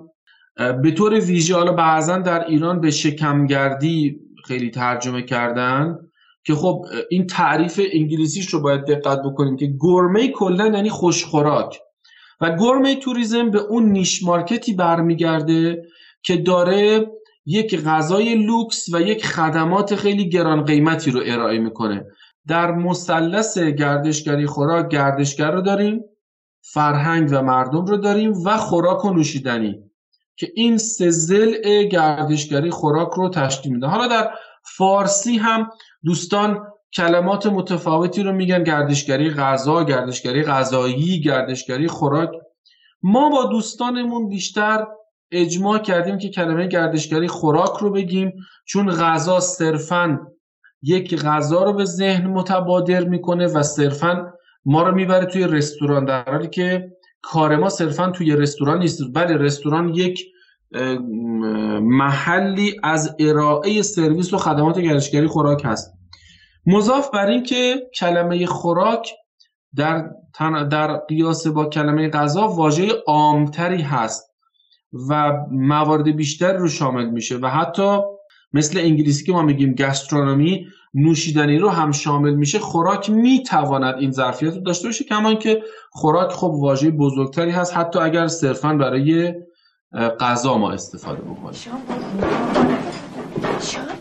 به 0.82 0.90
طور 0.90 1.20
ویژه 1.20 1.54
حالا 1.54 1.72
بعضا 1.72 2.18
در 2.18 2.46
ایران 2.46 2.80
به 2.80 2.90
شکمگردی 2.90 4.20
خیلی 4.44 4.70
ترجمه 4.70 5.22
کردن 5.22 5.96
که 6.44 6.54
خب 6.54 6.84
این 7.10 7.26
تعریف 7.26 7.80
انگلیسیش 7.92 8.48
رو 8.48 8.60
باید 8.60 8.84
دقت 8.84 9.22
بکنیم 9.22 9.56
که 9.56 9.74
گرمه 9.80 10.28
کلا 10.28 10.66
یعنی 10.66 10.90
خوشخوراک. 10.90 11.78
و 12.40 12.56
گرمه 12.56 12.96
توریزم 12.96 13.50
به 13.50 13.58
اون 13.58 13.84
نیش 13.84 14.22
مارکتی 14.22 14.72
برمیگرده 14.74 15.82
که 16.22 16.36
داره 16.36 17.06
یک 17.46 17.82
غذای 17.84 18.34
لوکس 18.34 18.86
و 18.92 19.00
یک 19.00 19.26
خدمات 19.26 19.94
خیلی 19.94 20.28
گران 20.28 20.64
قیمتی 20.64 21.10
رو 21.10 21.20
ارائه 21.24 21.58
می‌کنه. 21.58 22.04
در 22.48 22.72
مثلث 22.72 23.58
گردشگری 23.58 24.46
خوراک 24.46 24.88
گردشگر 24.88 25.50
رو 25.50 25.60
داریم 25.60 26.00
فرهنگ 26.62 27.28
و 27.32 27.42
مردم 27.42 27.84
رو 27.84 27.96
داریم 27.96 28.32
و 28.44 28.56
خوراک 28.56 29.04
و 29.04 29.10
نوشیدنی 29.10 29.78
که 30.36 30.48
این 30.54 30.78
سه 30.78 31.10
زل 31.10 31.82
گردشگری 31.82 32.70
خوراک 32.70 33.08
رو 33.16 33.28
تشکیل 33.28 33.72
میده. 33.72 33.86
حالا 33.86 34.06
در 34.06 34.30
فارسی 34.76 35.36
هم 35.36 35.70
دوستان 36.04 36.66
کلمات 36.94 37.46
متفاوتی 37.46 38.22
رو 38.22 38.32
میگن 38.32 38.64
گردشگری 38.64 39.30
غذا 39.30 39.84
گردشگری 39.84 40.42
غذایی 40.42 41.20
گردشگری 41.20 41.88
خوراک. 41.88 42.30
ما 43.02 43.30
با 43.30 43.44
دوستانمون 43.44 44.28
بیشتر 44.28 44.86
اجماع 45.32 45.78
کردیم 45.78 46.18
که 46.18 46.28
کلمه 46.28 46.66
گردشگری 46.66 47.28
خوراک 47.28 47.78
رو 47.80 47.90
بگیم 47.90 48.32
چون 48.64 48.90
غذا 48.90 49.40
صرفا 49.40 50.18
یک 50.82 51.16
غذا 51.16 51.64
رو 51.64 51.72
به 51.72 51.84
ذهن 51.84 52.26
متبادر 52.26 53.04
می‌کنه 53.04 53.46
و 53.46 53.62
صرفا 53.62 54.32
ما 54.64 54.82
رو 54.82 54.94
می‌بره 54.94 55.26
توی 55.26 55.46
رستوران 55.46 56.04
در 56.04 56.30
حالی 56.30 56.48
که 56.48 56.92
کار 57.22 57.56
ما 57.56 57.68
صرفا 57.68 58.10
توی 58.10 58.36
رستوران 58.36 58.78
نیست. 58.78 59.02
بله 59.14 59.36
رستوران 59.36 59.88
یک 59.88 60.24
محلی 61.80 62.80
از 62.82 63.16
ارائه 63.18 63.82
سرویس 63.82 64.32
و 64.34 64.38
خدمات 64.38 64.78
گردشگری 64.78 65.26
خوراک 65.26 65.62
هست. 65.64 65.94
مضاف 66.66 67.10
بر 67.10 67.26
این 67.26 67.42
که 67.42 67.90
کلمه 67.98 68.46
خوراک 68.46 69.12
در, 69.76 70.10
در 70.70 70.96
قیاس 70.96 71.46
با 71.46 71.64
کلمه 71.64 72.08
غذا 72.08 72.48
واژه 72.48 72.88
عامتری 73.06 73.82
هست. 73.82 74.29
و 75.08 75.32
موارد 75.50 76.16
بیشتر 76.16 76.52
رو 76.52 76.68
شامل 76.68 77.10
میشه 77.10 77.36
و 77.36 77.46
حتی 77.46 77.98
مثل 78.52 78.78
انگلیسی 78.78 79.24
که 79.24 79.32
ما 79.32 79.42
میگیم 79.42 79.74
گسترونومی 79.74 80.66
نوشیدنی 80.94 81.58
رو 81.58 81.68
هم 81.68 81.92
شامل 81.92 82.34
میشه. 82.34 82.58
خوراک 82.58 83.10
می‌تواند 83.10 83.94
این 83.98 84.10
ظرفیت 84.10 84.54
رو 84.54 84.60
داشته 84.60 84.88
باشه 84.88 85.04
کما 85.04 85.28
اینکه 85.28 85.62
خوراک 85.90 86.30
خب 86.30 86.50
واژه 86.50 86.90
بزرگتری 86.90 87.50
هست. 87.50 87.76
حتی 87.76 87.98
اگر 87.98 88.26
صرفا 88.26 88.74
برای 88.74 89.34
غذا 90.20 90.58
ما 90.58 90.70
استفاده 90.70 91.22
بکنیم. 91.22 91.60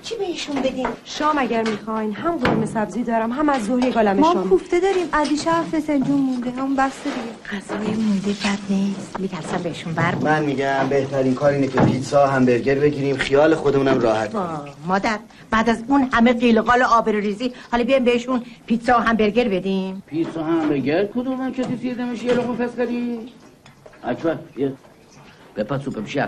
چی 0.09 0.15
بهشون 0.15 0.55
بدیم؟ 0.55 0.87
شام 1.05 1.35
اگر 1.37 1.69
می‌خواین 1.69 2.13
هم 2.13 2.37
قرمه 2.37 2.65
سبزی 2.65 3.03
دارم 3.03 3.31
هم 3.31 3.49
از 3.49 3.65
ظهر 3.65 3.91
گالم 3.91 4.21
شام. 4.21 4.37
ما 4.37 4.43
کوفته 4.43 4.79
داریم. 4.79 5.07
عدی 5.13 5.37
شهر 5.37 5.63
فسنجون 5.63 6.17
مونده. 6.17 6.51
هم 6.51 6.75
بسته 6.75 7.09
دیگه. 7.09 7.61
غذای 7.61 7.95
مونده 7.95 8.29
بد 8.29 8.59
نیست. 8.69 9.19
میترسم 9.19 9.63
بهشون 9.63 9.93
بر 9.93 10.15
من 10.15 10.45
میگم 10.45 10.89
بهترین 10.89 11.33
کار 11.33 11.51
اینه 11.51 11.67
که 11.67 11.79
پیتزا 11.79 12.27
همبرگر 12.27 12.75
بگیریم. 12.75 13.17
خیال 13.17 13.55
خودمونم 13.55 13.99
راحت. 13.99 14.35
مادر 14.87 15.19
بعد 15.51 15.69
از 15.69 15.83
اون 15.87 16.09
همه 16.13 16.33
قیل 16.33 16.61
قال 16.61 16.83
ریزی 17.07 17.53
حالا 17.71 17.83
بیایم 17.83 18.03
بهشون 18.03 18.43
پیتزا 18.65 18.97
و 18.97 19.01
همبرگر 19.01 19.47
بدیم. 19.47 20.03
پیتزا 20.07 20.43
همبرگر؟ 20.43 21.05
کدوم 21.05 21.51
کسی 21.51 21.77
سیردمش 21.81 22.23
یه 22.23 22.33
لقمه 22.33 22.55
فسکری 22.55 23.19
اکبر 24.03 24.37
بپا 25.55 25.79
سوپ 25.79 25.99
میشه 25.99 26.21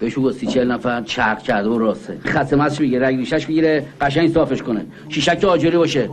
بهشون 0.00 0.24
گفت 0.24 0.38
سی 0.38 0.46
چهل 0.46 0.70
نفر 0.70 1.02
چرخ 1.02 1.42
کرده 1.42 1.68
و 1.68 1.78
راسته. 1.78 2.18
مصر 2.56 2.80
بگیره 2.80 3.06
رگ 3.06 3.16
ریشش 3.16 3.46
بگیره 3.46 3.86
قشنگ 4.00 4.32
صافش 4.34 4.62
کنه. 4.62 4.86
شیشک 5.08 5.44
آجوری 5.44 5.76
باشه. 5.76 6.10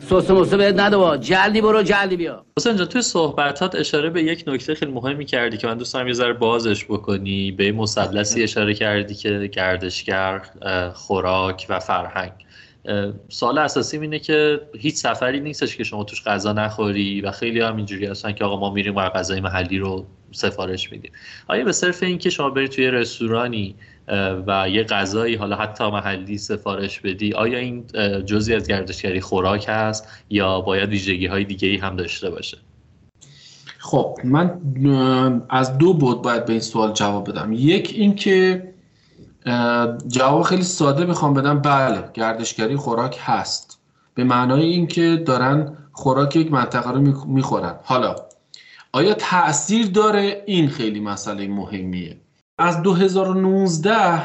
سس 0.00 0.30
موسه 0.30 0.56
بهت 0.56 0.80
نده 0.80 1.18
جلدی 1.18 1.60
برو 1.60 1.82
جلدی 1.82 2.16
بیا. 2.16 2.44
حسین 2.58 2.76
جان 2.76 2.86
توی 2.86 3.02
صحبتات 3.02 3.74
اشاره 3.74 4.10
به 4.10 4.22
یک 4.22 4.44
نکته 4.46 4.74
خیلی 4.74 4.92
مهمی 4.92 5.24
کردی 5.24 5.56
که 5.56 5.66
من 5.66 5.78
دوست 5.78 5.94
دارم 5.94 6.06
یه 6.06 6.12
ذره 6.12 6.32
بازش 6.32 6.84
بکنی. 6.84 7.52
به 7.52 7.72
مثلثی 7.72 8.42
اشاره 8.42 8.74
کردی 8.74 9.14
که 9.14 9.50
گردشگر 9.52 10.42
خوراک 10.94 11.66
و 11.68 11.78
فرهنگ. 11.78 12.32
سال 13.28 13.58
اساسی 13.58 13.98
اینه 13.98 14.18
که 14.18 14.60
هیچ 14.78 14.94
سفری 14.94 15.40
نیستش 15.40 15.76
که 15.76 15.84
شما 15.84 16.04
توش 16.04 16.22
غذا 16.24 16.52
نخوری 16.52 17.20
و 17.20 17.30
خیلی 17.30 17.60
هم 17.60 17.76
اینجوری 17.76 18.06
هستن 18.06 18.32
که 18.32 18.44
آقا 18.44 18.60
ما 18.60 18.70
میریم 18.70 18.96
و 18.96 19.00
غذای 19.00 19.40
محلی 19.40 19.78
رو 19.78 20.06
سفارش 20.32 20.92
میدیم. 20.92 21.12
آیا 21.48 21.64
به 21.64 21.72
صرف 21.72 22.02
اینکه 22.02 22.30
شما 22.30 22.50
برید 22.50 22.70
توی 22.70 22.90
رستورانی 22.90 23.74
و 24.46 24.68
یه 24.70 24.84
غذایی 24.84 25.34
حالا 25.34 25.56
حتی 25.56 25.90
محلی 25.90 26.38
سفارش 26.38 27.00
بدی 27.00 27.32
آیا 27.32 27.58
این 27.58 27.86
جزی 28.26 28.54
از 28.54 28.68
گردشگری 28.68 29.20
خوراک 29.20 29.66
هست 29.68 30.08
یا 30.30 30.60
باید 30.60 30.88
ویژگی 30.88 31.26
های 31.26 31.44
دیگه 31.44 31.78
هم 31.80 31.96
داشته 31.96 32.30
باشه؟ 32.30 32.58
خب 33.78 34.18
من 34.24 35.42
از 35.50 35.78
دو 35.78 35.94
بود 35.94 36.22
باید 36.22 36.44
به 36.44 36.52
این 36.52 36.60
سوال 36.60 36.92
جواب 36.92 37.30
بدم. 37.30 37.52
یک 37.52 37.94
اینکه 37.96 38.62
جواب 40.06 40.42
خیلی 40.42 40.62
ساده 40.62 41.06
بخوام 41.06 41.34
بدم. 41.34 41.58
بله 41.58 42.04
گردشگری 42.14 42.76
خوراک 42.76 43.18
هست. 43.24 43.78
به 44.14 44.24
معنای 44.24 44.62
اینکه 44.62 45.22
دارن 45.26 45.76
خوراک 45.92 46.36
یک 46.36 46.52
منطقه 46.52 46.90
رو 46.90 47.26
می‌خورن. 47.26 47.74
حالا 47.84 48.14
آیا 48.92 49.14
تاثیر 49.14 49.86
داره؟ 49.86 50.42
این 50.46 50.68
خیلی 50.68 51.00
مسئله 51.00 51.48
مهمیه. 51.48 52.16
از 52.58 52.82
2019 52.82 54.22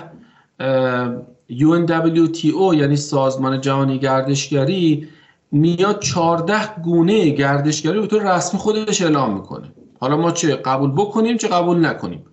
UNWTO 1.50 2.76
یعنی 2.76 2.96
سازمان 2.96 3.62
جهانی 3.62 4.00
گردشگری 4.00 5.08
میاد 5.52 6.00
14 6.00 6.76
گونه 6.82 7.30
گردشگری 7.30 8.00
به 8.00 8.08
طور 8.08 8.36
رسمی 8.36 8.60
خودش 8.60 9.02
اعلام 9.02 9.34
می‌کنه. 9.34 9.72
حالا 10.00 10.18
ما 10.18 10.32
چه 10.32 10.56
قبول 10.56 10.92
بکنیم 10.92 11.38
چه 11.38 11.48
قبول 11.48 11.86
نکنیم؟ 11.86 12.26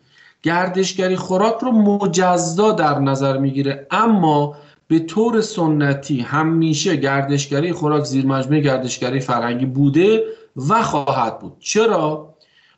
گردشگری 0.43 1.17
خوراک 1.17 1.55
رو 1.63 1.73
مجزا 1.73 2.73
در 2.73 2.99
نظر 2.99 3.39
می‌گیره. 3.39 3.87
اما 3.91 4.57
به 4.89 4.99
طور 4.99 5.41
سنتی 5.41 6.21
همیشه 6.21 6.97
گردشگری 6.97 7.73
خوراک 7.73 8.05
زیر 8.05 8.27
مجموعه 8.27 8.61
گردشگری 8.61 9.21
فرهنگی 9.21 9.67
بوده 9.67 10.25
و 10.69 10.83
خواهد 10.83 11.39
بود. 11.39 11.57
چرا؟ 11.61 12.35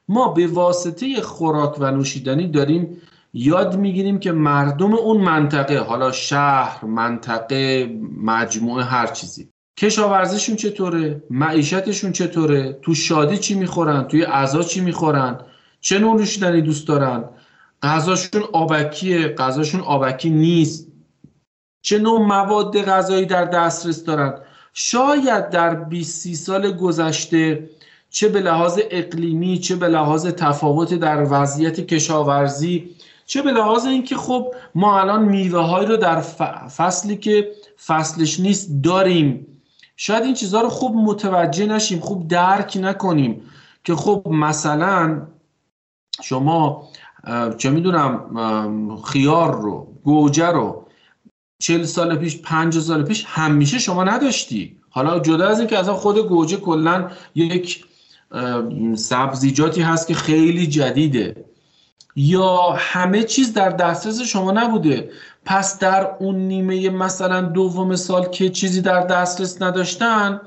ما 0.09 0.29
به 0.29 0.46
واسطه 0.46 1.20
خوراک 1.20 1.77
و 1.79 1.90
نوشیدنی 1.90 2.48
داریم 2.48 3.03
یاد 3.35 3.77
می‌گیریم 3.77 4.18
که 4.18 4.33
مردم 4.33 4.94
اون 4.94 5.16
منطقه 5.16 5.79
حالا 5.79 6.12
شهر 6.12 6.85
منطقه 6.85 7.90
مجموعه 8.22 8.85
هر 8.85 9.07
چیزی 9.07 9.48
کشاورزیشون 9.79 10.57
چطوره؟ 10.57 11.22
معیشتشون 11.31 12.12
چطوره؟ 12.12 12.79
تو 12.83 12.94
شادی 12.94 13.38
چی 13.38 13.55
می‌خورن؟ 13.55 14.03
توی 14.03 14.22
عزا 14.22 14.62
چی 14.62 14.81
می‌خورن؟ 14.81 15.38
چه 15.81 15.98
نوشیدنی 15.98 16.61
دوست 16.61 16.88
دارن؟ 16.88 17.25
غذاشون 17.83 18.42
آبکیه 18.53 19.29
غذاشون 19.29 19.81
آبکی 19.81 20.31
نیست. 20.31 20.88
چه 21.83 21.99
نوع 21.99 22.21
مواد 22.21 22.83
غذایی 22.83 23.27
در 23.27 23.45
دسترس 23.45 24.05
دارن؟ 24.05 24.40
شاید 24.73 25.51
در 25.51 25.75
20 25.75 26.35
سال 26.35 26.73
گذشته 26.73 27.71
چه 28.11 28.29
به 28.29 28.40
لحاظ 28.40 28.79
اقلیمی 28.90 29.59
چه 29.59 29.77
به 29.77 29.88
لحاظ 29.88 30.27
تفاوت 30.27 30.95
در 30.95 31.27
وضعیت 31.31 31.81
کشاورزی 31.81 32.90
چه 33.27 33.42
به 33.42 33.53
لحاظ 33.53 33.87
اینکه 33.87 34.16
خب 34.16 34.55
ما 34.75 35.01
الان 35.01 35.25
میوه 35.25 35.85
رو 35.85 35.97
در 35.97 36.21
فصلی 36.77 37.16
که 37.16 37.53
فصلش 37.87 38.40
نیست 38.40 38.71
داریم. 38.85 39.47
شاید 39.97 40.23
این 40.25 40.35
چیزها 40.35 40.61
رو 40.61 40.68
خوب 40.68 40.97
متوجه 40.97 41.66
نشیم 41.66 42.01
خوب 42.01 42.29
درک 42.29 42.79
نکنیم 42.81 43.42
که 43.85 43.95
خب 43.95 44.23
مثلا 44.31 45.27
شما 46.23 46.88
چه 47.58 47.70
می‌دونم 47.70 48.98
خیار 49.04 49.62
رو 49.62 49.87
گوجه 50.04 50.46
رو 50.46 50.87
چل 51.58 51.85
سال 51.85 52.16
پیش 52.16 52.42
پنج 52.42 52.78
سال 52.78 53.02
پیش 53.02 53.24
همیشه 53.28 53.78
شما 53.78 54.04
نداشتی. 54.04 54.76
حالا 54.90 55.18
جدا 55.18 55.48
از 55.48 55.58
اینکه 55.58 55.78
اصلا 55.78 55.94
خود 55.94 56.18
گوجه 56.18 56.56
کلا 56.56 57.11
یک 57.35 57.85
سبزیجاتی 58.96 59.82
هست 59.82 60.08
که 60.08 60.14
خیلی 60.14 60.66
جدیده. 60.66 61.44
یا 62.16 62.74
همه 62.78 63.22
چیز 63.22 63.52
در 63.52 63.70
دسترس 63.70 64.20
شما 64.20 64.52
نبوده. 64.52 65.11
پس 65.44 65.78
در 65.78 66.08
اون 66.20 66.37
نیمه 66.37 66.90
مثلا 66.90 67.40
دوم 67.40 67.96
سال 67.96 68.28
که 68.28 68.50
چیزی 68.50 68.80
در 68.80 69.06
دسترس 69.06 69.62
نداشتن 69.62 70.40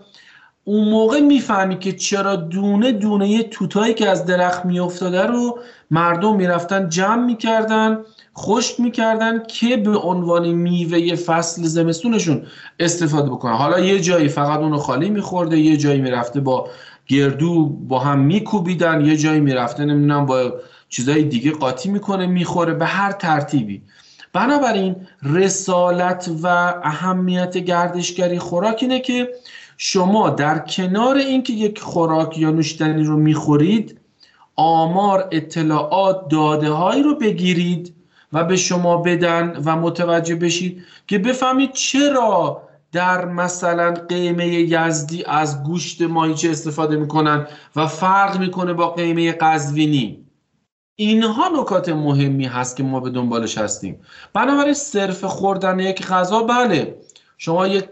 اون 0.68 0.90
موقع 0.90 1.20
می‌فهمی 1.20 1.80
که 1.80 1.92
چرا 1.92 2.36
دونه 2.36 2.92
دونه 2.92 3.30
یه 3.30 3.44
توتایی 3.44 3.94
که 3.94 4.10
از 4.10 4.26
درخت 4.26 4.66
میافتاده 4.66 5.22
رو 5.22 5.60
مردم 5.92 6.36
می‌رفتن 6.36 6.90
جمع 6.90 7.26
می‌کردن 7.26 7.98
خشک 8.38 8.80
می‌کردن 8.80 9.44
که 9.48 9.78
به 9.78 9.98
عنوان 9.98 10.48
میوه 10.48 11.16
فصل 11.16 11.64
زمستونشون 11.64 12.44
استفاده 12.80 13.30
بکنن. 13.30 13.54
حالا 13.54 13.80
یه 13.80 14.00
جایی 14.00 14.28
فقط 14.28 14.60
اونو 14.60 14.78
خالی 14.78 15.10
میخورده 15.10 15.60
یه 15.60 15.78
جایی 15.78 16.02
می‌رفته 16.02 16.40
با 16.40 16.70
گردو 17.08 17.66
با 17.66 18.00
هم 18.00 18.20
میکوبیدن 18.20 19.06
یه 19.06 19.18
جایی 19.18 19.40
می‌رفته 19.40 19.86
نمی‌دونم 19.86 20.26
با 20.26 20.54
چیزای 20.90 21.24
دیگه 21.24 21.52
قاطی 21.52 21.90
می‌کنه 21.90 22.28
می‌خوره 22.28 22.74
به 22.74 22.86
هر 22.86 23.12
ترتیبی. 23.12 23.82
بنابراین 24.34 24.96
رسالت 25.24 26.30
و 26.44 26.48
اهمیت 26.84 27.58
گردشگری 27.58 28.40
خوراک 28.40 28.78
اینه 28.82 29.00
که 29.00 29.30
شما 29.78 30.30
در 30.30 30.60
کنار 30.60 31.16
اینکه 31.16 31.54
یک 31.54 31.80
خوراک 31.80 32.38
یا 32.38 32.52
نوشیدنی 32.52 33.04
رو 33.04 33.18
می‌خورید 33.18 34.00
آمار 34.56 35.28
اطلاعات 35.32 36.28
داده 36.30 36.70
هایی 36.70 37.04
رو 37.04 37.16
بگیرید 37.16 37.96
و 38.34 38.44
به 38.44 38.56
شما 38.56 38.98
بدن 38.98 39.62
و 39.66 39.76
متوجه 39.76 40.36
بشید 40.36 40.84
که 41.08 41.18
بفهمید 41.18 41.72
چرا 41.72 42.62
در 42.92 43.26
مثلا 43.26 43.94
قیمه 44.10 44.48
یزدی 44.48 45.24
از 45.24 45.64
گوشت 45.64 46.02
ماهیچه 46.02 46.50
استفاده 46.50 46.96
می‌کنن 46.96 47.48
و 47.76 47.88
فرق 47.88 48.40
می‌کنه 48.40 48.74
با 48.74 48.90
قیمه 48.90 49.32
قزوینی. 49.32 50.26
اینها 50.96 51.62
نکات 51.62 51.90
مهمی 51.90 52.46
هست 52.46 52.78
که 52.78 52.84
ما 52.84 53.00
به 53.00 53.10
دنبالش 53.10 53.58
هستیم. 53.58 54.00
بنابراین 54.34 54.74
صرف 54.74 55.24
خوردن 55.24 55.80
یک 55.80 56.06
غذا 56.06 56.44
بله. 56.44 56.98
شما 57.38 57.68
یک 57.68 57.86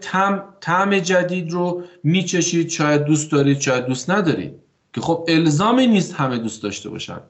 طعم 0.60 0.98
جدید 0.98 1.52
رو 1.52 1.82
میچشید 2.04 2.68
شاید 2.68 3.04
دوست 3.04 3.32
دارید 3.32 3.60
شاید 3.60 3.86
دوست 3.86 4.10
ندارید. 4.10 4.54
که 4.92 5.00
خب 5.00 5.24
الزامی 5.28 5.86
نیست 5.86 6.14
همه 6.14 6.38
دوست 6.38 6.62
داشته 6.62 6.90
باشن. 6.90 7.20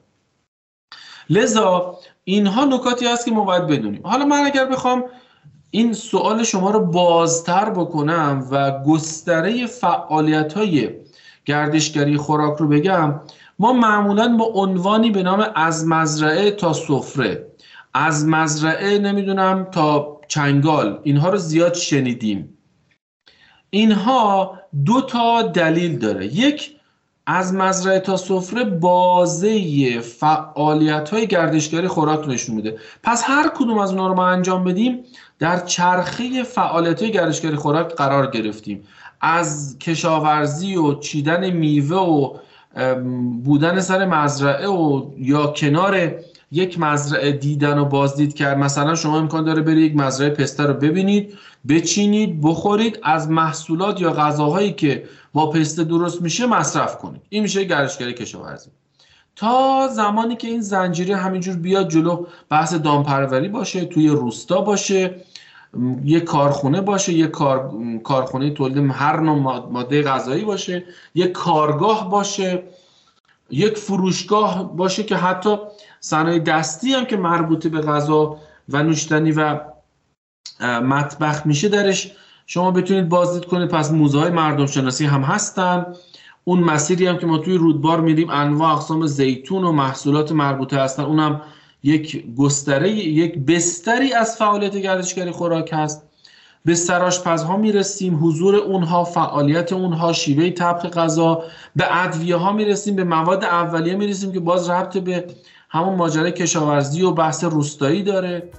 لذا 1.29 1.97
اینها 2.23 2.65
نکاتی 2.65 3.07
هست 3.07 3.25
که 3.25 3.31
ما 3.31 3.43
باید 3.43 3.67
بدونیم. 3.67 4.01
حالا 4.03 4.25
من 4.25 4.37
اگر 4.45 4.65
بخوام 4.65 5.03
این 5.71 5.93
سوال 5.93 6.43
شما 6.43 6.71
رو 6.71 6.79
بازتر 6.79 7.69
بکنم 7.69 8.47
و 8.51 8.83
گستره 8.83 9.65
فعالیت 9.65 10.53
های 10.53 10.89
گردشگری 11.45 12.17
خوراک 12.17 12.57
رو 12.57 12.67
بگم 12.67 13.21
ما 13.59 13.73
معمولا 13.73 14.37
با 14.37 14.45
عنوانی 14.45 15.11
به 15.11 15.23
نام 15.23 15.45
از 15.55 15.87
مزرعه 15.87 16.51
تا 16.51 16.73
سفره. 16.73 17.47
از 17.93 18.25
مزرعه 18.25 18.99
نمی‌دونم 18.99 19.67
تا 19.71 20.14
چنگال. 20.35 20.99
اینها 21.03 21.29
رو 21.29 21.37
زیاد 21.37 21.73
شنیدیم. 21.73 22.57
اینها 23.69 24.59
دو 24.85 25.01
تا 25.01 25.41
دلیل 25.41 25.97
داره. 25.99 26.25
یک 26.25 26.71
از 27.27 27.53
مزرعه 27.53 27.99
تا 27.99 28.17
سفره 28.17 28.63
بازه 28.63 29.99
فعالیت 29.99 31.09
های 31.09 31.27
گردشگری 31.27 31.87
خوراک 31.87 32.29
نشون 32.29 32.55
میده. 32.55 32.77
پس 33.03 33.23
هر 33.25 33.51
کدوم 33.55 33.77
از 33.77 33.89
اونها 33.89 34.07
رو 34.07 34.13
ما 34.13 34.27
انجام 34.27 34.63
بدیم 34.63 35.03
در 35.39 35.59
چرخه 35.59 36.43
فعالیت 36.43 37.01
های 37.01 37.11
گردشگری 37.11 37.55
خوراک 37.55 37.87
قرار 37.95 38.31
گرفتیم. 38.31 38.83
از 39.21 39.77
کشاورزی 39.79 40.75
و 40.75 40.99
چیدن 40.99 41.49
میوه 41.49 41.97
و 41.97 42.37
بودن 43.43 43.79
سر 43.79 44.05
مزرعه 44.05 44.67
و 44.67 45.11
یا 45.17 45.47
کنار 45.47 46.15
یک 46.51 46.79
مزرعه 46.79 47.31
دیدن 47.31 47.77
و 47.77 47.85
بازدید 47.85 48.33
کرد. 48.33 48.57
مثلا 48.57 48.95
شما 48.95 49.17
امکان 49.19 49.43
داره 49.43 49.61
بری 49.61 49.81
یک 49.81 49.95
مزرعه 49.95 50.29
پسته 50.29 50.63
رو 50.63 50.73
ببینید 50.73 51.37
بچینید 51.69 52.41
بخورید 52.41 52.99
از 53.03 53.29
محصولات 53.29 54.01
یا 54.01 54.13
غذاهایی 54.13 54.73
که 54.73 55.03
با 55.33 55.49
پسته 55.49 55.83
درست 55.83 56.21
میشه 56.21 56.45
مصرف 56.45 56.97
کنید. 56.97 57.21
این 57.29 57.43
میشه 57.43 57.63
گردشگری 57.63 58.13
کشاورزی. 58.13 58.69
تا 59.35 59.87
زمانی 59.87 60.35
که 60.35 60.47
این 60.47 60.61
زنجیره 60.61 61.15
همینجور 61.15 61.55
بیاد 61.55 61.89
جلو 61.89 62.25
بحث 62.49 62.73
دامپروری 62.73 63.49
باشه 63.49 63.85
توی 63.85 64.07
روستا 64.07 64.61
باشه 64.61 65.15
یه 66.03 66.19
کارخونه 66.19 66.81
باشه 66.81 67.13
یه 67.13 67.27
کار... 67.27 67.71
کارخونه 68.03 68.49
تولید 68.49 68.91
هر 68.91 69.19
نوع 69.19 69.67
ماده 69.69 70.03
غذایی 70.03 70.43
باشه 70.43 70.83
یه 71.15 71.27
کارگاه 71.27 72.09
باشه 72.09 72.63
یک 73.49 73.77
فروشگاه 73.77 74.77
باشه 74.77 75.03
که 75.03 75.15
حتی 75.15 75.57
صنایع 76.05 76.39
دستی 76.39 76.93
هم 76.93 77.05
که 77.05 77.17
مربوط 77.17 77.67
به 77.67 77.81
غذا 77.81 78.37
و 78.69 78.83
نوشیدنی 78.83 79.31
و 79.31 79.59
مطبخ 80.61 81.45
میشه 81.45 81.69
درش. 81.69 82.11
شما 82.45 82.71
بتونید 82.71 83.09
بازدید 83.09 83.45
کنید. 83.45 83.69
پس 83.69 83.91
موزه 83.91 84.19
های 84.19 84.29
مردم 84.29 84.65
شناسی 84.65 85.05
هم 85.05 85.21
هستن. 85.21 85.85
اون 86.43 86.59
مسیری 86.59 87.07
هم 87.07 87.17
که 87.17 87.25
ما 87.25 87.37
توی 87.37 87.57
رودبار 87.57 88.01
میریم 88.01 88.29
انواع 88.29 88.73
اقسام 88.73 89.05
زیتون 89.05 89.63
و 89.63 89.71
محصولات 89.71 90.31
مربوطه 90.31 90.79
هستن. 90.79 91.03
اونم 91.03 91.41
یک 91.83 92.35
گستره 92.35 92.89
یک 92.91 93.37
بستری 93.37 94.13
از 94.13 94.37
فعالیت 94.37 94.75
گردشگری 94.75 95.31
خوراک 95.31 95.69
هست. 95.73 96.03
به 96.65 96.75
سراشپزها 96.75 97.57
می‌رسیم. 97.57 98.25
حضور 98.25 98.55
اونها 98.55 99.03
فعالیت 99.03 99.73
اونها 99.73 100.13
شیوه 100.13 100.49
طبخ 100.49 100.85
غذا. 100.85 101.43
به 101.75 102.03
ادویه 102.03 102.35
ها 102.35 102.51
می‌رسیم. 102.51 102.95
به 102.95 103.03
مواد 103.03 103.43
اولیه 103.43 103.95
می‌رسیم 103.95 104.31
که 104.31 104.39
باز 104.39 104.69
ربط 104.69 104.97
به 104.97 105.25
همون 105.75 105.95
ماجرای 105.95 106.31
کشاورزی 106.31 107.01
و 107.01 107.11
بحث 107.11 107.43
روستایی 107.43 108.03
داره. 108.03 108.49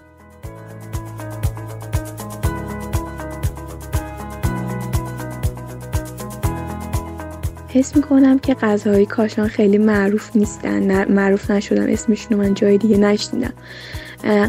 حس 7.68 7.96
می‌کنم 7.96 8.38
که 8.38 8.55
غذاهای 8.55 9.07
کاشان 9.07 9.48
خیلی 9.48 9.79
معروف 9.79 10.37
نیستن. 10.37 11.12
معروف 11.12 11.50
نشدن. 11.50 11.88
اسمشون 11.88 12.37
من 12.37 12.55
جای 12.55 12.79
دیگه 12.79 12.96
نشنیدم. 12.96 13.52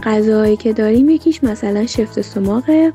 غذاهایی 0.03 0.57
که 0.57 0.73
داریم 0.73 1.09
یکیش 1.09 1.43
مثلا 1.43 1.85
شفت 1.85 2.21
سماقه 2.21 2.91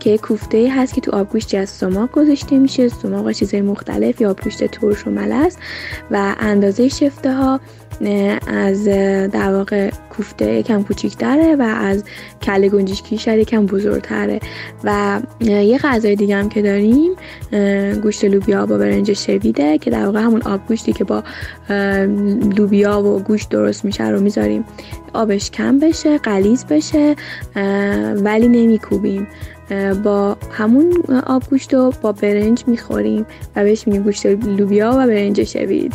که 0.00 0.18
کوفته 0.18 0.72
هست 0.76 0.94
که 0.94 1.00
تو 1.00 1.16
آبگوشت 1.16 1.54
از 1.54 1.70
سماق 1.70 2.10
گذاشته 2.10 2.58
میشه. 2.58 2.88
سماق 2.88 3.32
چیزهای 3.32 3.62
مختلف 3.62 4.20
یا 4.20 4.30
آبگوشت 4.30 4.66
ترش 4.66 5.06
و 5.06 5.10
ملس 5.10 5.56
و 6.10 6.34
اندازه 6.38 6.88
شفته 6.88 7.34
ها 7.34 7.60
از 8.46 8.84
در 9.32 9.52
واقع 9.52 9.90
کوفته 10.10 10.52
یکم 10.52 10.82
کوچیکتره 10.82 11.56
و 11.56 11.62
از 11.62 12.04
کله 12.42 12.68
گنجشکی 12.68 13.18
شاید 13.18 13.38
یکم 13.40 13.66
بزرگتره. 13.66 14.40
و 14.84 15.20
یه 15.40 15.78
غذای 15.78 16.16
دیگه 16.16 16.36
هم 16.36 16.48
که 16.48 16.62
داریم 16.62 17.12
گوشت 18.02 18.24
لوبیا 18.24 18.66
با 18.66 18.78
برنج 18.78 19.12
شویده 19.12 19.78
که 19.78 19.90
در 19.90 20.06
واقع 20.06 20.20
همون 20.20 20.42
آب 20.42 20.60
گوشتی 20.68 20.92
که 20.92 21.04
با 21.04 21.22
لوبیا 22.56 23.02
و 23.02 23.22
گوشت 23.22 23.48
درست 23.48 23.84
میشه 23.84 24.08
رو 24.08 24.20
می‌ذاریم. 24.20 24.64
آبش 25.12 25.50
کم 25.50 25.78
بشه 25.78 26.18
قلیز 26.18 26.66
بشه 26.66 27.16
ولی 28.16 28.48
نمیکوبیم. 28.48 29.26
با 30.04 30.36
همون 30.50 30.92
آب 31.26 31.42
گوشت 31.50 31.74
رو 31.74 31.92
با 32.02 32.12
برنج 32.12 32.64
می‌خوریم 32.66 33.26
و 33.56 33.64
بهش 33.64 33.86
میگیم 33.86 34.02
گوشت 34.02 34.26
لوبیا 34.26 34.90
و 34.90 35.06
برنج 35.06 35.44
شوید. 35.44 35.94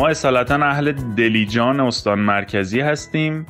ما 0.00 0.08
اصالتا 0.08 0.54
اهل 0.54 0.92
دلیجان 0.92 1.80
استان 1.80 2.18
مرکزی 2.18 2.80
هستیم 2.80 3.46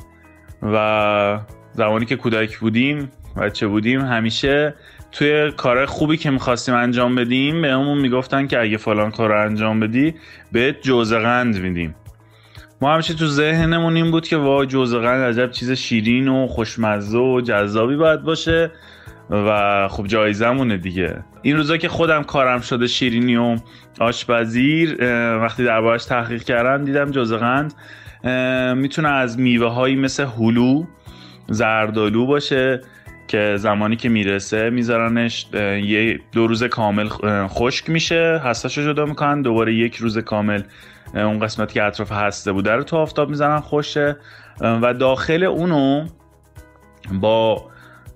و 0.61 1.39
زمانی 1.73 2.05
که 2.05 2.15
کودک 2.15 2.57
بودیم 2.57 3.11
بچه 3.37 3.67
بودیم 3.67 4.01
همیشه 4.01 4.73
توی 5.11 5.51
کار 5.51 5.85
خوبی 5.85 6.17
که 6.17 6.29
می‌خواستیم 6.29 6.75
انجام 6.75 7.15
بدیم 7.15 7.61
به 7.61 7.71
همون 7.71 7.97
می‌گفتن 7.97 8.47
که 8.47 8.61
اگه 8.61 8.77
فلان 8.77 9.11
کار 9.11 9.29
رو 9.29 9.45
انجام 9.45 9.79
بدی 9.79 10.13
بهت 10.51 10.81
جوزه 10.81 11.19
قند 11.19 11.57
میدیم. 11.57 11.95
ما 12.81 12.93
همیشه 12.93 13.13
تو 13.13 13.27
ذهنمون 13.27 13.95
این 13.95 14.11
بود 14.11 14.27
که 14.27 14.37
وا 14.37 14.65
جوزه 14.65 14.99
قند 14.99 15.23
عجب 15.23 15.51
چیز 15.51 15.71
شیرین 15.71 16.27
و 16.27 16.47
خوشمزه 16.47 17.17
و 17.17 17.41
جذابی 17.41 17.95
باید 17.95 18.21
باشه. 18.21 18.71
و 19.31 19.87
خب 19.87 20.07
جایزمونه 20.07 20.77
دیگه. 20.77 21.23
این 21.41 21.57
روزا 21.57 21.77
که 21.77 21.89
خودم 21.89 22.23
کارم 22.23 22.61
شده 22.61 22.87
شیرینی 22.87 23.35
و 23.35 23.57
آشپزیر 23.99 24.97
وقتی 25.41 25.63
دربارش 25.63 26.05
تحقیق 26.05 26.43
کردم 26.43 26.85
دیدم 26.85 27.11
جوزه 27.11 27.37
قند 27.37 27.73
می‌تونه 28.77 29.09
از 29.09 29.39
میوه 29.39 29.67
هایی 29.67 29.95
مثل 29.95 30.25
هلو 30.25 30.83
زردالو 31.47 32.25
باشه 32.25 32.81
که 33.27 33.55
زمانی 33.57 33.95
که 33.95 34.09
می‌رسه 34.09 34.69
میذارنش 34.69 35.47
یه 35.83 36.19
دو 36.31 36.47
روز 36.47 36.63
کامل 36.63 37.07
خشک 37.47 37.89
میشه 37.89 38.41
هستاشو 38.43 38.81
جدا 38.81 39.05
می‌کنن 39.05 39.41
دوباره 39.41 39.73
یک 39.73 39.95
روز 39.95 40.17
کامل 40.17 40.61
اون 41.13 41.39
قسمتی 41.39 41.73
که 41.73 41.83
اطراف 41.83 42.11
هسته 42.11 42.51
بوده 42.51 42.71
رو 42.71 42.83
تو 42.83 42.97
آفتاب 42.97 43.29
می‌زنن 43.29 43.59
خوشه 43.59 44.17
و 44.61 44.93
داخل 44.93 45.43
اونو 45.43 46.05
با 47.11 47.70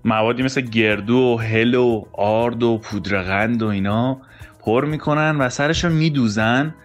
موادی 0.06 0.44
مثل 0.44 0.62
گردو 0.62 1.18
و 1.18 1.38
هل 1.38 1.76
و 1.76 2.06
آرد 2.14 2.64
و 2.64 2.78
پودرقند 2.78 3.64
و 3.64 3.68
اینا 3.68 4.22
پر 4.60 4.86
می‌کنن 4.86 5.36
و 5.38 5.50
سرش 5.50 5.84
رو 5.84 5.90
میدوزن 5.90 6.76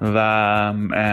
و 0.00 0.16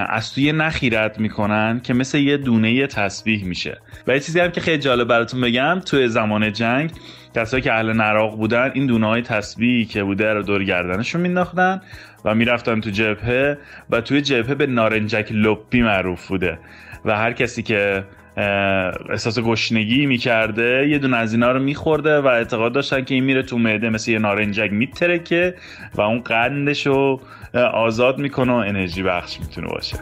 از 0.09 0.33
توی 0.33 0.51
نخی 0.51 0.89
رد 0.89 1.19
می‌کنن 1.19 1.79
که 1.83 1.93
مثل 1.93 2.17
یه 2.17 2.37
دونه 2.37 2.87
تسبیح 2.87 3.45
میشه. 3.45 3.77
و 4.07 4.13
یه 4.13 4.19
چیزی 4.19 4.39
هم 4.39 4.51
که 4.51 4.61
خیلی 4.61 4.77
جالب 4.77 5.07
براتون 5.07 5.41
بگم 5.41 5.79
توی 5.85 6.07
زمان 6.07 6.53
جنگ 6.53 6.91
کسایی 7.35 7.63
که 7.63 7.73
اهل 7.73 7.93
نراق 7.93 8.37
بودن 8.37 8.71
این 8.73 8.85
دونه 8.85 9.07
های 9.07 9.21
تسبیحی 9.21 9.85
که 9.85 10.03
بوده 10.03 10.33
رو 10.33 10.43
دور 10.43 10.63
گردنشون 10.63 11.21
مینداختن 11.21 11.81
و 12.25 12.35
می‌رفتن 12.35 12.81
تو 12.81 12.89
جبهه 12.89 13.57
و 13.89 14.01
توی 14.01 14.21
جبهه 14.21 14.55
به 14.55 14.67
نارنجک 14.67 15.31
لپی 15.31 15.81
معروف 15.81 16.27
بوده. 16.27 16.59
و 17.05 17.17
هر 17.17 17.33
کسی 17.33 17.63
که 17.63 18.03
احساس 18.37 19.39
گشنگی 19.39 20.05
می‌کرده. 20.05 20.87
یه 20.89 20.99
دونه 20.99 21.17
از 21.17 21.33
اینا 21.33 21.51
رو 21.51 21.59
میخورده 21.59 22.19
و 22.19 22.27
اعتقاد 22.27 22.73
داشتن 22.73 23.03
که 23.03 23.13
این 23.13 23.23
میره 23.23 23.43
تو 23.43 23.57
معده 23.57 23.89
مثل 23.89 24.11
یه 24.11 24.19
نارنجک 24.19 24.71
میترکه 24.71 25.55
و 25.95 26.01
اون 26.01 26.19
قندش 26.19 26.87
رو 26.87 27.21
آزاد 27.73 28.17
می‌کنه 28.19 28.51
و 28.51 28.55
انرژی 28.55 29.03
بخش 29.03 29.39
می‌تونه 29.39 29.67
باشه. 29.67 29.97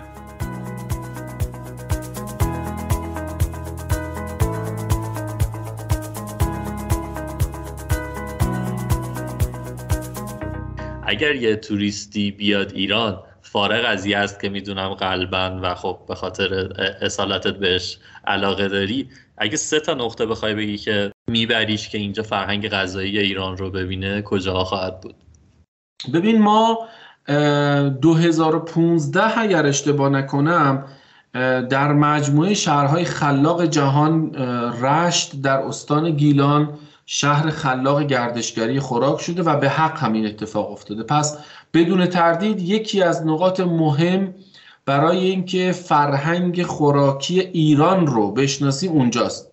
اگر 11.08 11.36
یه 11.36 11.56
توریستی 11.56 12.32
بیاد 12.32 12.72
ایران 12.74 13.20
فارغ 13.56 13.86
از 13.88 14.08
است 14.08 14.42
که 14.42 14.50
می‌دونم 14.50 14.94
قلبا 14.94 15.60
و 15.64 15.76
خب 15.76 16.00
به 16.08 16.16
خاطر 16.16 16.54
اصالتت 17.02 17.54
بهش 17.54 17.98
علاقه 18.28 18.68
داری. 18.68 19.10
اگه 19.38 19.58
سه 19.58 19.80
تا 19.80 19.94
نقطه 19.94 20.26
بخوای 20.26 20.56
بگی 20.56 20.78
که 20.78 21.12
میبریش 21.28 21.90
که 21.90 21.98
اینجا 21.98 22.24
فرهنگ 22.24 22.70
غذایی 22.70 23.20
ایران 23.20 23.58
رو 23.58 23.72
ببینه 23.72 24.22
کجا 24.22 24.64
خواهد 24.64 25.02
بود؟ 25.02 25.16
ببین 26.14 26.42
ما 26.42 26.80
2015 27.28 29.40
اگر 29.40 29.66
اشتباه 29.66 30.10
نکنم 30.10 30.86
در 31.70 31.94
مجموعه 31.94 32.54
شهرهای 32.54 33.06
خلاق 33.06 33.66
جهان 33.66 34.36
رشت 34.82 35.42
در 35.42 35.58
استان 35.58 36.12
گیلان 36.12 36.70
شهر 37.06 37.50
خلاق 37.50 38.04
گردشگری 38.04 38.80
خوراک 38.80 39.22
شده 39.22 39.44
و 39.44 39.60
به 39.60 39.70
حق 39.70 40.00
همین 40.00 40.26
اتفاق 40.26 40.72
افتاده. 40.72 41.04
پس 41.04 41.38
بدون 41.76 42.06
تردید 42.06 42.62
یکی 42.62 43.02
از 43.02 43.26
نقاط 43.26 43.60
مهم 43.60 44.34
برای 44.86 45.18
اینکه 45.18 45.72
فرهنگ 45.72 46.64
خوراکی 46.64 47.40
ایران 47.40 48.08
رو 48.08 48.32
بشناسیم 48.32 48.92
اونجاست. 48.92 49.48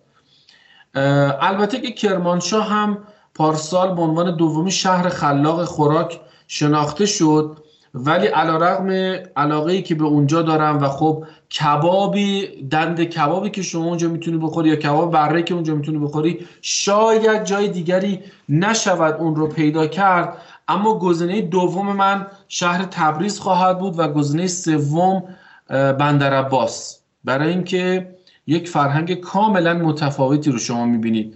البته 1.41 1.81
که 1.81 1.91
کرمانشاه 1.91 2.69
هم 2.69 2.97
پارسال 3.35 3.95
به 3.95 4.01
عنوان 4.01 4.37
دومی 4.37 4.71
شهر 4.71 5.09
خلاق 5.09 5.63
خوراک 5.63 6.19
شناخته 6.47 7.05
شد 7.05 7.57
ولی 7.93 8.27
علا 8.27 8.57
رقم 8.57 8.89
علاقه 9.35 9.71
ای 9.71 9.81
که 9.81 9.95
به 9.95 10.03
اونجا 10.03 10.41
دارم 10.41 10.83
و 10.83 10.87
خب 10.87 11.25
کبابی 11.59 12.47
دند 12.71 13.03
کبابی 13.03 13.49
که 13.49 13.61
شما 13.61 13.85
اونجا 13.85 14.09
می‌تونی 14.09 14.37
بخوری 14.37 14.69
یا 14.69 14.75
کباب 14.75 15.11
بره 15.11 15.43
که 15.43 15.53
اونجا 15.53 15.75
می‌تونی 15.75 15.97
بخوری 15.97 16.47
شاید 16.61 17.43
جای 17.43 17.67
دیگری 17.67 18.19
نشود 18.49 19.13
اون 19.13 19.35
رو 19.35 19.47
پیدا 19.47 19.87
کرد. 19.87 20.37
اما 20.67 20.99
گزینه 20.99 21.41
دوم 21.41 21.95
من 21.95 22.27
شهر 22.47 22.83
تبریز 22.83 23.39
خواهد 23.39 23.79
بود 23.79 23.99
و 23.99 24.07
گزینه 24.07 24.47
سوم 24.47 25.23
بندر 25.69 26.33
عباس. 26.33 26.99
برای 27.23 27.49
اینکه 27.49 28.15
یک 28.47 28.69
فرهنگ 28.69 29.13
کاملا 29.13 29.73
متفاوتی 29.73 30.51
رو 30.51 30.57
شما 30.57 30.85
می‌بینید. 30.85 31.35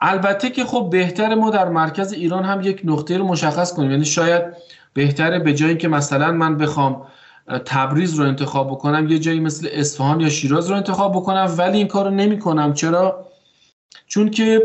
البته 0.00 0.50
که 0.50 0.64
خب 0.64 0.88
بهتر 0.92 1.34
ما 1.34 1.50
در 1.50 1.68
مرکز 1.68 2.12
ایران 2.12 2.44
هم 2.44 2.60
یک 2.60 2.80
نقطه 2.84 3.18
رو 3.18 3.26
مشخص 3.26 3.72
کنیم. 3.72 3.90
یعنی 3.90 4.04
شاید 4.04 4.42
بهتره 4.94 5.38
به 5.38 5.54
جایی 5.54 5.76
که 5.76 5.88
مثلا 5.88 6.32
من 6.32 6.56
بخوام 6.56 7.06
تبریز 7.64 8.14
رو 8.14 8.26
انتخاب 8.26 8.70
بکنم 8.70 9.08
یه 9.08 9.18
جایی 9.18 9.40
مثل 9.40 9.68
اصفهان 9.72 10.20
یا 10.20 10.28
شیراز 10.28 10.70
رو 10.70 10.76
انتخاب 10.76 11.12
بکنم 11.12 11.54
ولی 11.58 11.78
این 11.78 11.86
کار 11.86 12.04
رو 12.04 12.10
نمی 12.10 12.38
کنم 12.38 12.74
چرا؟ 12.74 13.26
چون 14.06 14.30
که 14.30 14.62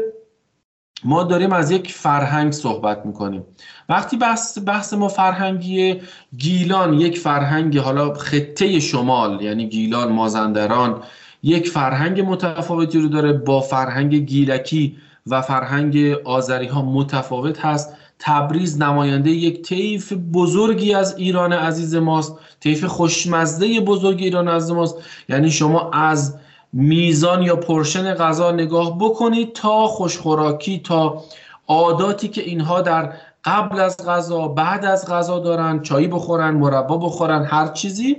ما 1.05 1.23
داریم 1.23 1.53
از 1.53 1.71
یک 1.71 1.91
فرهنگ 1.91 2.51
صحبت 2.51 3.05
می‌کنیم. 3.05 3.43
وقتی 3.89 4.17
بحث, 4.17 4.57
بحث 4.65 4.93
ما 4.93 5.07
فرهنگی 5.07 6.01
گیلان 6.37 6.93
یک 6.93 7.19
فرهنگ 7.19 7.77
حالا 7.77 8.13
خطه 8.13 8.79
شمال 8.79 9.41
یعنی 9.41 9.69
گیلان 9.69 10.11
مازندران 10.11 11.03
یک 11.43 11.69
فرهنگ 11.69 12.21
متفاوتی 12.21 12.99
رو 12.99 13.07
داره 13.07 13.33
با 13.33 13.61
فرهنگ 13.61 14.15
گیلکی 14.15 14.97
و 15.27 15.41
فرهنگ 15.41 15.97
آذری 16.25 16.67
ها 16.67 16.81
متفاوت 16.81 17.65
هست. 17.65 17.93
تبریز 18.19 18.81
نماینده 18.81 19.29
یک 19.29 19.61
طیف 19.61 20.13
بزرگی 20.13 20.93
از 20.93 21.17
ایران 21.17 21.53
عزیز 21.53 21.95
ماست. 21.95 22.37
طیف 22.59 22.83
خوشمزده 22.83 23.79
بزرگ 23.79 24.17
ایران 24.21 24.47
عزیز 24.47 24.71
ماست. 24.71 24.95
یعنی 25.29 25.51
شما 25.51 25.91
از 25.91 26.35
میزان 26.73 27.43
یا 27.43 27.55
پرشن 27.55 28.13
غذا 28.13 28.51
نگاه 28.51 28.97
بکنید 28.97 29.53
تا 29.53 29.87
خوشخوراکی 29.87 30.79
تا 30.79 31.23
عاداتی 31.67 32.27
که 32.27 32.41
اینها 32.41 32.81
در 32.81 33.13
قبل 33.43 33.79
از 33.79 33.97
غذا 33.97 34.47
بعد 34.47 34.85
از 34.85 35.07
غذا 35.07 35.39
دارن 35.39 35.81
چایی 35.81 36.07
بخورن 36.07 36.51
مربا 36.51 36.97
بخورن 36.97 37.45
هر 37.45 37.67
چیزی. 37.67 38.17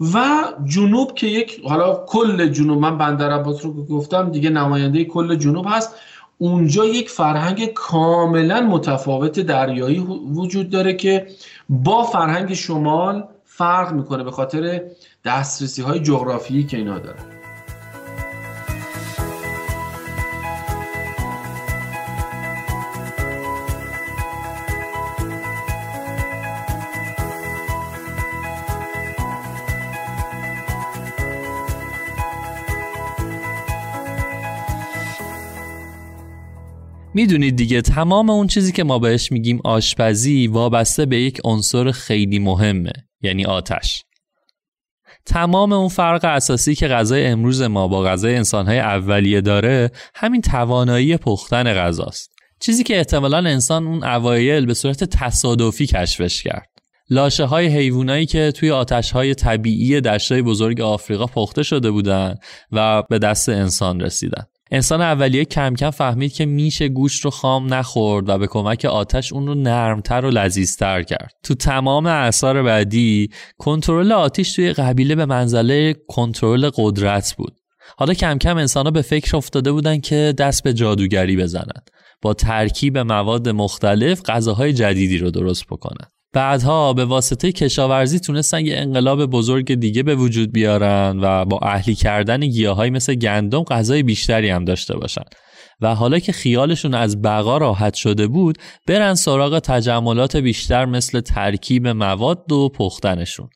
و 0.00 0.18
جنوب 0.64 1.14
که 1.14 1.26
یک 1.26 1.60
حالا 1.64 2.04
کل 2.06 2.48
جنوب 2.48 2.78
من 2.78 2.98
بندر 2.98 3.30
عباس 3.30 3.64
رو 3.64 3.86
گفتم 3.86 4.30
دیگه 4.30 4.50
نماینده 4.50 5.04
کل 5.04 5.34
جنوب 5.34 5.66
هست. 5.68 5.94
اونجا 6.38 6.84
یک 6.84 7.10
فرهنگ 7.10 7.66
کاملا 7.66 8.60
متفاوت 8.60 9.40
دریایی 9.40 9.98
وجود 10.34 10.70
داره 10.70 10.94
که 10.94 11.26
با 11.68 12.02
فرهنگ 12.02 12.54
شمال 12.54 13.28
فرق 13.44 13.92
می‌کنه 13.92 14.24
به 14.24 14.30
خاطر 14.30 14.82
دسترسی 15.24 15.82
های 15.82 16.00
جغرافیایی 16.00 16.64
که 16.64 16.76
اینا 16.76 16.98
دارن. 16.98 17.35
می‌دونید 37.16 37.56
دیگه 37.56 37.82
تمام 37.82 38.30
اون 38.30 38.46
چیزی 38.46 38.72
که 38.72 38.84
ما 38.84 38.98
بهش 38.98 39.32
میگیم 39.32 39.60
آشپزی 39.64 40.46
وابسته 40.46 41.06
به 41.06 41.20
یک 41.20 41.40
عنصر 41.44 41.90
خیلی 41.90 42.38
مهمه 42.38 42.92
یعنی 43.22 43.44
آتش. 43.44 44.02
تمام 45.26 45.72
اون 45.72 45.88
فرق 45.88 46.24
اساسی 46.24 46.74
که 46.74 46.88
غذای 46.88 47.26
امروز 47.26 47.62
ما 47.62 47.88
با 47.88 48.02
غذای 48.02 48.36
انسانهای 48.36 48.78
اولیه 48.78 49.40
داره 49.40 49.90
همین 50.14 50.40
توانایی 50.40 51.16
پختن 51.16 51.74
غذاست. 51.74 52.30
چیزی 52.60 52.84
که 52.84 52.96
احتمالا 52.96 53.38
انسان 53.38 53.86
اون 53.86 54.04
اوایل 54.04 54.66
به 54.66 54.74
صورت 54.74 55.04
تصادفی 55.04 55.86
کشفش 55.86 56.42
کرد. 56.42 56.68
لاشه 57.10 57.44
های 57.44 57.66
حیوانایی 57.66 58.26
که 58.26 58.52
توی 58.52 58.70
آتش 58.70 59.10
های 59.10 59.34
طبیعی 59.34 60.00
دشتای 60.00 60.42
بزرگ 60.42 60.80
آفریقا 60.80 61.26
پخته 61.26 61.62
شده 61.62 61.90
بودند 61.90 62.38
و 62.72 63.02
به 63.02 63.18
دست 63.18 63.48
انسان 63.48 64.00
رسیدن. 64.00 64.46
انسان 64.70 65.00
اولیه 65.00 65.44
کم 65.44 65.74
کم 65.74 65.90
فهمید 65.90 66.32
که 66.32 66.46
میشه 66.46 66.88
گوشت 66.88 67.24
رو 67.24 67.30
خام 67.30 67.74
نخورد 67.74 68.28
و 68.28 68.38
به 68.38 68.46
کمک 68.46 68.84
آتش 68.84 69.32
اون 69.32 69.46
رو 69.46 69.54
نرمتر 69.54 70.24
و 70.24 70.30
لذیذتر 70.30 71.02
کرد. 71.02 71.32
تو 71.42 71.54
تمام 71.54 72.06
اثار 72.06 72.62
بعدی 72.62 73.30
کنترل 73.58 74.12
آتیش 74.12 74.52
توی 74.52 74.72
قبیله 74.72 75.14
به 75.14 75.26
منزله 75.26 75.94
کنترل 76.08 76.70
قدرت 76.74 77.34
بود. 77.38 77.56
حالا 77.96 78.14
کم 78.14 78.38
کم 78.38 78.56
انسان 78.56 78.90
به 78.90 79.02
فکر 79.02 79.36
افتاده 79.36 79.72
بودن 79.72 80.00
که 80.00 80.34
دست 80.38 80.62
به 80.62 80.72
جادوگری 80.72 81.36
بزنن. 81.36 81.82
با 82.22 82.34
ترکیب 82.34 82.98
مواد 82.98 83.48
مختلف 83.48 84.22
غذاهای 84.22 84.72
جدیدی 84.72 85.18
رو 85.18 85.30
درست 85.30 85.66
بکنن. 85.66 86.08
بعدها 86.32 86.92
به 86.92 87.04
واسطه 87.04 87.52
کشاورزی 87.52 88.20
تونستن 88.20 88.66
یه 88.66 88.76
انقلاب 88.76 89.26
بزرگ 89.26 89.74
دیگه 89.74 90.02
به 90.02 90.14
وجود 90.14 90.52
بیارن 90.52 91.18
و 91.22 91.44
با 91.44 91.58
اهلی 91.62 91.94
کردن 91.94 92.40
گیاهایی 92.40 92.90
مثل 92.90 93.14
گندم 93.14 93.62
غذای 93.62 94.02
بیشتری 94.02 94.50
هم 94.50 94.64
داشته 94.64 94.96
باشن. 94.96 95.24
و 95.80 95.94
حالا 95.94 96.18
که 96.18 96.32
خیالشون 96.32 96.94
از 96.94 97.22
بقا 97.22 97.58
راحت 97.58 97.94
شده 97.94 98.26
بود 98.26 98.58
برن 98.86 99.14
سراغ 99.14 99.58
تجملات 99.58 100.36
بیشتر 100.36 100.84
مثل 100.84 101.20
ترکیب 101.20 101.88
مواد 101.88 102.52
و 102.52 102.68
پختنشون. 102.68 103.48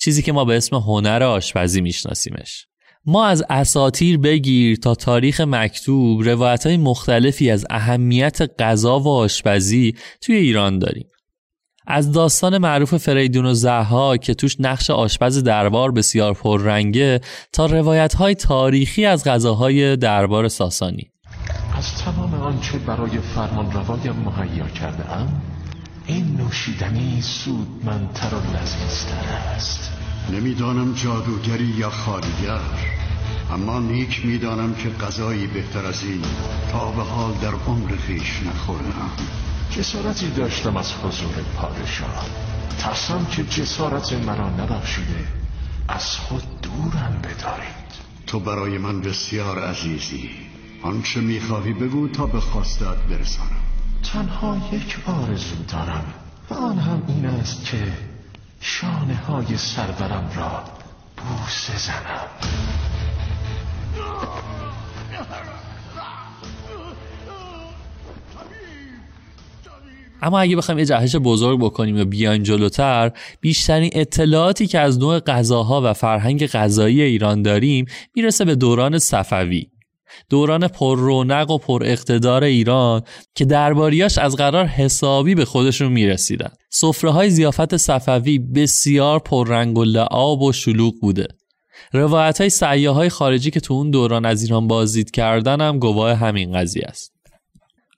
چیزی 0.00 0.22
که 0.22 0.32
ما 0.32 0.44
به 0.44 0.56
اسم 0.56 0.76
هنر 0.76 1.22
آشپزی 1.22 1.80
میشناسیمش. 1.80 2.66
ما 3.06 3.26
از 3.26 3.44
اساتیر 3.50 4.18
بگیر 4.18 4.76
تا 4.76 4.94
تاریخ 4.94 5.40
مکتوب 5.40 6.22
روایت 6.22 6.66
های 6.66 6.76
مختلفی 6.76 7.50
از 7.50 7.66
اهمیت 7.70 8.38
غذا 8.58 9.00
و 9.00 9.08
آشپزی 9.08 9.94
توی 10.20 10.36
ایران 10.36 10.78
داریم. 10.78 11.08
از 11.86 12.12
داستان 12.12 12.58
معروف 12.58 12.96
فریدون 12.96 13.46
و 13.46 13.54
زها 13.54 14.16
که 14.16 14.34
توش 14.34 14.56
نقش 14.60 14.90
آشپز 14.90 15.42
دربار 15.42 15.92
بسیار 15.92 16.34
پررنگه 16.34 17.20
تا 17.52 17.66
روایت 17.66 18.14
های 18.14 18.34
تاریخی 18.34 19.04
از 19.04 19.24
غذاهای 19.24 19.96
دربار 19.96 20.48
ساسانی. 20.48 21.10
از 21.78 21.94
تمام 22.04 22.34
آنچه 22.34 22.78
برای 22.78 23.18
فرمان 23.18 23.72
روایم 23.72 24.12
مهیا 24.12 24.68
کرده 24.68 25.12
ام 25.12 25.42
این 26.06 26.36
نوشیدنی 26.36 27.22
سودمندتر 27.22 28.34
و 28.34 28.56
لذیذتر 28.56 29.36
است. 29.56 29.90
نمی‌دانم 30.32 30.94
جادوگری 30.94 31.74
یا 31.78 31.90
خالیگر 31.90 32.60
اما 33.50 33.78
نیک 33.78 34.26
می‌دانم 34.26 34.74
که 34.74 34.88
غذایی 34.88 35.46
بهتر 35.46 35.86
از 35.86 36.04
این 36.04 36.22
تا 36.72 36.90
به 36.90 37.02
حال 37.02 37.32
در 37.42 37.54
عمر 37.66 37.96
خیش 37.96 38.42
نخوردم 38.46 39.10
جسارتی 39.70 40.30
داشتم 40.30 40.76
از 40.76 40.92
حضور 40.92 41.32
پادشاه. 41.56 42.26
ترسم 42.78 43.24
که 43.24 43.44
جسارت 43.44 44.12
مرا 44.12 44.48
نبخشیده 44.48 45.26
از 45.88 46.16
خود 46.16 46.60
دورم 46.60 47.22
بدارید. 47.22 47.86
تو 48.26 48.40
برای 48.40 48.78
من 48.78 49.00
بسیار 49.00 49.58
عزیزی. 49.64 50.30
آنچه 50.82 51.20
می‌خواهی 51.20 51.72
بگو 51.72 52.08
تا 52.08 52.26
به 52.26 52.40
خواستت 52.40 52.96
برسانم. 53.10 53.66
تنها 54.12 54.56
یک 54.72 54.98
آرزو 55.06 55.56
دارم 55.68 56.04
و 56.50 56.54
آن 56.54 56.78
هم 56.78 57.02
این 57.08 57.26
است 57.26 57.64
که 57.64 57.92
شانه 58.60 59.16
های 59.16 59.56
سرورم 59.56 60.30
را 60.36 60.64
بوسه 61.16 61.78
زنم. 61.78 62.26
اما 70.22 70.40
اگه 70.40 70.56
بخوایم 70.56 70.78
یه 70.78 70.84
جهش 70.84 71.16
بزرگ 71.16 71.60
بکنیم 71.60 72.00
و 72.00 72.04
بیایم 72.04 72.42
جلوتر 72.42 73.12
بیشترین 73.40 73.90
اطلاعاتی 73.92 74.66
که 74.66 74.80
از 74.80 74.98
نوع 74.98 75.20
غذاها 75.20 75.80
و 75.84 75.92
فرهنگ 75.92 76.46
غذایی 76.46 77.02
ایران 77.02 77.42
داریم 77.42 77.86
می‌رسه 78.14 78.44
به 78.44 78.54
دوران 78.54 78.98
صفوی. 78.98 79.66
دوران 80.30 80.68
پر 80.68 80.98
رونق 80.98 81.50
و 81.50 81.58
پر 81.58 81.82
اقتدار 81.84 82.44
ایران 82.44 83.02
که 83.34 83.44
درباریاش 83.44 84.18
از 84.18 84.36
قرار 84.36 84.66
حسابی 84.66 85.34
به 85.34 85.44
خودشون 85.44 85.92
می‌رسیدن. 85.92 86.50
سفره 86.70 87.10
های 87.10 87.30
زیافت 87.30 87.76
صفوی 87.76 88.38
بسیار 88.38 89.18
پررنگ 89.18 89.78
و 89.78 89.84
لعاب 89.84 90.42
و 90.42 90.52
شلوغ 90.52 90.94
بوده. 91.00 91.26
روایت 91.92 92.40
های 92.62 92.86
های 92.86 93.08
خارجی 93.08 93.50
که 93.50 93.60
تو 93.60 93.74
اون 93.74 93.90
دوران 93.90 94.24
از 94.24 94.42
ایران 94.42 94.68
بازدید 94.68 95.10
کردن 95.10 95.60
هم 95.60 95.78
گواه 95.78 96.12
همین 96.12 96.52
قضیه 96.52 96.84
است. 96.88 97.15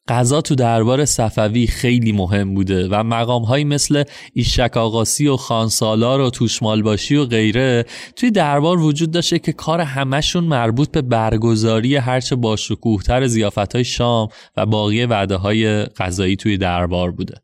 غذا 0.08 0.40
تو 0.40 0.54
دربار 0.54 1.04
صفوی 1.04 1.66
خیلی 1.66 2.12
مهم 2.12 2.54
بوده 2.54 2.88
و 2.90 3.02
مقام 3.02 3.62
مثل 3.62 4.04
ایشک 4.32 4.76
آقاسی 4.76 5.28
و 5.28 5.36
خانسالار 5.36 6.20
و 6.20 6.30
توشمالباشی 6.30 7.16
و 7.16 7.24
غیره 7.24 7.84
توی 8.16 8.30
دربار 8.30 8.80
وجود 8.80 9.10
داشته 9.10 9.38
که 9.38 9.52
کار 9.52 9.80
همشون 9.80 10.44
مربوط 10.44 10.90
به 10.90 11.02
برگزاری 11.02 11.96
هرچه 11.96 12.36
باشکوهتر 12.36 13.26
زیافت 13.26 13.74
های 13.74 13.84
شام 13.84 14.28
و 14.56 14.66
باقی 14.66 15.04
وعده 15.04 15.36
های 15.36 15.84
غذایی 15.84 16.36
توی 16.36 16.56
دربار 16.56 17.10
بوده. 17.10 17.34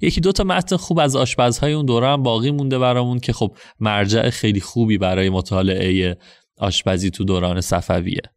یکی 0.00 0.20
دو 0.20 0.32
تا 0.32 0.44
متن 0.44 0.76
خوب 0.76 0.98
از 0.98 1.16
آشپزهای 1.16 1.72
اون 1.72 1.86
دوره 1.86 2.08
هم 2.08 2.22
باقی 2.22 2.50
مونده 2.50 2.78
برامون 2.78 3.18
که 3.18 3.32
خب 3.32 3.56
مرجع 3.80 4.30
خیلی 4.30 4.60
خوبی 4.60 4.98
برای 4.98 5.30
مطالعه 5.30 6.16
آشپزی 6.58 7.10
تو 7.10 7.24
دوران 7.24 7.60
صفویه. 7.60 8.33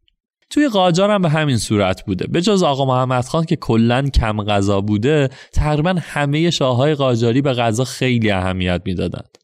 توی 0.50 0.68
قاجار 0.68 1.10
هم 1.10 1.22
به 1.22 1.28
همین 1.28 1.56
صورت 1.56 2.04
بوده. 2.06 2.26
به 2.26 2.40
جز 2.40 2.62
آقا 2.62 2.84
محمد 2.84 3.24
خان 3.24 3.44
که 3.44 3.56
کلا 3.56 4.02
کم 4.02 4.44
غذا 4.44 4.80
بوده 4.80 5.28
تقریبا 5.52 5.94
همه 6.00 6.50
شاههای 6.50 6.94
قاجاری 6.94 7.42
به 7.42 7.52
غذا 7.52 7.84
خیلی 7.84 8.30
اهمیت 8.30 8.82
می‌دادند. 8.84 9.38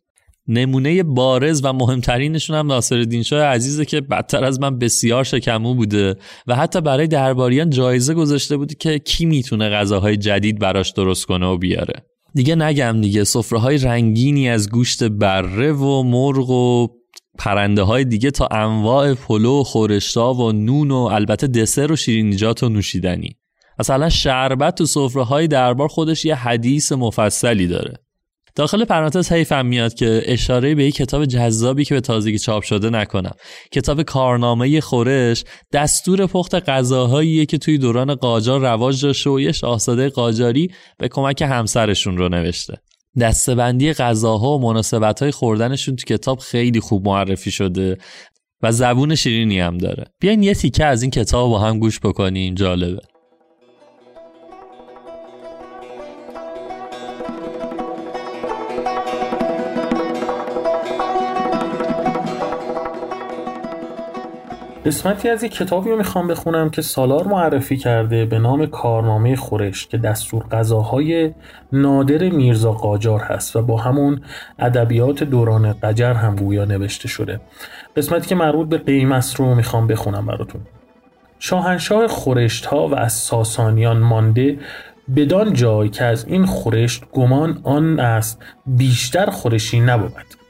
نمونه 0.48 1.02
بارز 1.02 1.60
و 1.64 1.72
مهمترینشون 1.72 2.56
هم 2.56 2.66
ناصر 2.66 3.22
شاه 3.22 3.42
عزیزه 3.42 3.84
که 3.84 4.00
بدتر 4.00 4.44
از 4.44 4.60
من 4.60 4.78
بسیار 4.78 5.24
شکمو 5.24 5.74
بوده 5.74 6.16
و 6.46 6.56
حتی 6.56 6.80
برای 6.80 7.06
درباریان 7.06 7.70
جایزه 7.70 8.14
گذاشته 8.14 8.56
بوده 8.56 8.74
که 8.74 8.98
کی 8.98 9.26
می‌تونه 9.26 9.70
غذاهای 9.70 10.16
جدید 10.16 10.58
براش 10.58 10.90
درست 10.90 11.26
کنه 11.26 11.46
و 11.46 11.58
بیاره. 11.58 11.94
دیگه 12.34 12.54
نگم 12.54 13.00
دیگه 13.00 13.24
سفره 13.24 13.84
رنگینی 13.84 14.48
از 14.48 14.70
گوشت 14.70 15.04
بره 15.04 15.72
و 15.72 16.02
مرغ 16.02 16.50
و 16.50 16.88
پرنده 17.38 17.82
های 17.82 18.04
دیگه 18.04 18.30
تا 18.30 18.46
انواع 18.50 19.14
پلو 19.14 19.60
و 19.60 19.64
خورشتا 19.64 20.34
و 20.34 20.52
نون 20.52 20.90
و 20.90 20.94
البته 20.94 21.46
دسر 21.46 21.92
و 21.92 21.96
شیرینیجات 21.96 22.62
و 22.62 22.68
نوشیدنی. 22.68 23.36
مثلا 23.78 24.08
شربت 24.08 24.74
تو 24.74 24.86
سفره 24.86 25.22
های 25.22 25.48
دربار 25.48 25.88
خودش 25.88 26.24
یه 26.24 26.34
حدیث 26.34 26.92
مفصلی 26.92 27.66
داره. 27.66 27.94
داخل 28.56 28.84
پرانتز 28.84 29.32
حیفم 29.32 29.66
میاد 29.66 29.94
که 29.94 30.22
اشاره 30.24 30.74
به 30.74 30.84
یک 30.84 30.94
کتاب 30.94 31.24
جذابی 31.24 31.84
که 31.84 31.94
به 31.94 32.00
تازگی 32.00 32.38
چاپ 32.38 32.62
شده 32.62 32.90
نکنم. 32.90 33.34
کتاب 33.72 34.02
کارنامه 34.02 34.80
خورش 34.80 35.44
دستور 35.72 36.26
پخت 36.26 36.54
غذاهایی 36.54 37.46
که 37.46 37.58
توی 37.58 37.78
دوران 37.78 38.14
قاجار 38.14 38.60
رواج 38.60 39.02
داشته 39.02 39.30
و 39.30 39.40
یه 39.40 39.52
شاهزاده 39.52 40.08
قاجاری 40.08 40.70
به 40.98 41.08
کمک 41.08 41.42
همسرشون 41.42 42.18
رو 42.18 42.28
نوشته. 42.28 42.78
دستبندی 43.20 43.92
غذاها 43.92 44.58
و 44.58 44.62
مناسبت 44.62 45.22
های 45.22 45.30
خوردنشون 45.30 45.96
تو 45.96 46.04
کتاب 46.04 46.38
خیلی 46.38 46.80
خوب 46.80 47.08
معرفی 47.08 47.50
شده 47.50 47.98
و 48.62 48.72
زبون 48.72 49.14
شیرینی 49.14 49.60
هم 49.60 49.78
داره. 49.78 50.04
بیاین 50.20 50.42
یه 50.42 50.54
تیکه 50.54 50.84
از 50.84 51.02
این 51.02 51.10
کتاب 51.10 51.50
با 51.50 51.58
هم 51.58 51.78
گوش 51.78 52.00
بکنیم 52.00 52.54
جالبه. 52.54 53.13
قسمتی 64.84 65.28
از 65.28 65.42
یک 65.42 65.54
کتابی 65.54 65.90
رو 65.90 65.96
می‌خوام 65.96 66.28
بخونم 66.28 66.70
که 66.70 66.82
سالار 66.82 67.28
معرفی 67.28 67.76
کرده 67.76 68.24
به 68.24 68.38
نام 68.38 68.66
کارنامه 68.66 69.36
خورش 69.36 69.86
که 69.86 69.98
دستور 69.98 70.42
غذاهای 70.42 71.34
نادر 71.72 72.28
میرزا 72.28 72.72
قاجار 72.72 73.20
هست 73.20 73.56
و 73.56 73.62
با 73.62 73.76
همون 73.76 74.20
ادبیات 74.58 75.22
دوران 75.22 75.72
قجر 75.72 76.12
هم 76.12 76.36
گویا 76.36 76.64
نوشته 76.64 77.08
شده. 77.08 77.40
قسمتی 77.96 78.28
که 78.28 78.34
مربوط 78.34 78.68
به 78.68 78.78
قیمس 78.78 79.40
رو 79.40 79.54
می‌خوام 79.54 79.86
بخونم 79.86 80.26
براتون. 80.26 80.60
شاهنشاه 81.38 82.06
خورشت 82.06 82.66
ها 82.66 82.88
و 82.88 82.94
از 82.94 83.12
ساسانیان 83.12 83.98
مانده 83.98 84.58
بدان 85.16 85.52
جای 85.52 85.88
که 85.88 86.04
از 86.04 86.24
این 86.24 86.46
خورشت 86.46 87.04
گمان 87.12 87.60
آن 87.62 88.00
است 88.00 88.42
بیشتر 88.66 89.30
خورشی 89.30 89.80
نبود. 89.80 90.43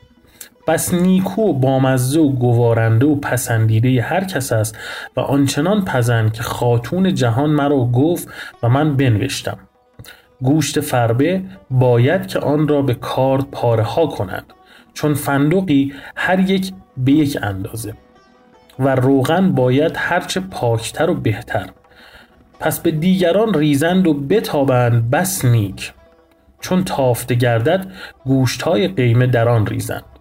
بس 0.66 0.94
نیکو 0.94 1.42
و 1.42 1.52
بامزه 1.52 2.20
و 2.20 2.32
گوارنده 2.32 3.06
و 3.06 3.14
پسندیده 3.14 4.02
هر 4.02 4.24
کس 4.24 4.52
است 4.52 4.78
و 5.16 5.20
آنچنان 5.20 5.84
پزند 5.84 6.32
که 6.32 6.42
خاتون 6.42 7.14
جهان 7.14 7.50
مرا 7.50 7.84
گفت 7.84 8.28
و 8.62 8.68
من 8.68 8.96
بنوشتم. 8.96 9.58
گوشت 10.42 10.80
فربه 10.80 11.42
باید 11.70 12.26
که 12.26 12.38
آن 12.38 12.68
را 12.68 12.82
به 12.82 12.94
کارد 12.94 13.44
پاره 13.50 13.82
ها 13.82 14.06
کنند 14.06 14.44
چون 14.94 15.14
فندقی 15.14 15.92
هر 16.16 16.40
یک 16.40 16.72
به 16.96 17.12
یک 17.12 17.38
اندازه. 17.42 17.94
و 18.78 18.94
روغن 18.94 19.52
باید 19.52 19.92
هرچه 19.96 20.40
پاکتر 20.40 21.10
و 21.10 21.14
بهتر. 21.14 21.70
پس 22.60 22.80
به 22.80 22.90
دیگران 22.90 23.54
ریزند 23.54 24.06
و 24.06 24.14
بتابند 24.14 25.10
بس 25.10 25.44
نیک. 25.44 25.92
چون 26.60 26.84
تافته 26.84 27.34
گردد 27.34 27.92
گوشت 28.24 28.62
های 28.62 28.88
قیمه 28.88 29.26
در 29.26 29.48
آن 29.48 29.66
ریزند. 29.66 30.13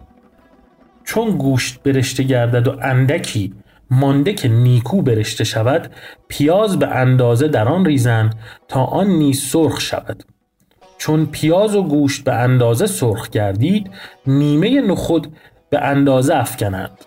چون 1.04 1.30
گوشت 1.30 1.82
برشته 1.82 2.22
گردد 2.22 2.68
و 2.68 2.76
اندکی 2.82 3.54
مانده 3.90 4.32
که 4.32 4.48
نیکو 4.48 5.02
برشته 5.02 5.44
شود 5.44 5.90
پیاز 6.28 6.78
به 6.78 6.88
اندازه 6.88 7.48
در 7.48 7.68
آن 7.68 7.84
ریزند 7.84 8.34
تا 8.68 8.84
آن 8.84 9.06
نیز 9.06 9.42
سرخ 9.42 9.80
شود. 9.80 10.24
چون 10.98 11.26
پیاز 11.26 11.74
و 11.74 11.82
گوشت 11.82 12.24
به 12.24 12.34
اندازه 12.34 12.86
سرخ 12.86 13.30
گردید 13.30 13.90
نیمه 14.26 14.80
نخود 14.80 15.32
به 15.70 15.80
اندازه 15.80 16.34
افکنند. 16.34 16.98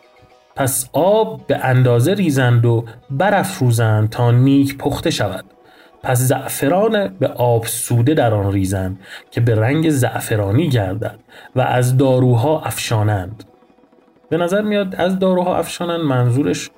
پس 0.55 0.89
آب 0.93 1.47
به 1.47 1.57
اندازه 1.65 2.13
ریزند 2.13 2.65
و 2.65 2.85
برافروزند 3.09 4.09
تا 4.09 4.31
نیک 4.31 4.77
پخته 4.77 5.09
شود. 5.09 5.45
پس 6.03 6.19
زعفران 6.19 7.07
به 7.07 7.27
آب 7.27 7.65
سوده 7.65 8.13
در 8.13 8.33
آن 8.33 8.51
ریزند 8.51 8.99
که 9.31 9.41
به 9.41 9.55
رنگ 9.55 9.89
زعفرانی 9.89 10.69
گردد 10.69 11.19
و 11.55 11.61
از 11.61 11.97
داروها 11.97 12.61
افشانند. 12.61 13.43
به 14.29 14.37
نظر 14.37 14.61
میاد 14.61 14.95
از 14.95 15.19
داروها 15.19 15.57
افشانن 15.57 16.01
منظورش 16.01 16.69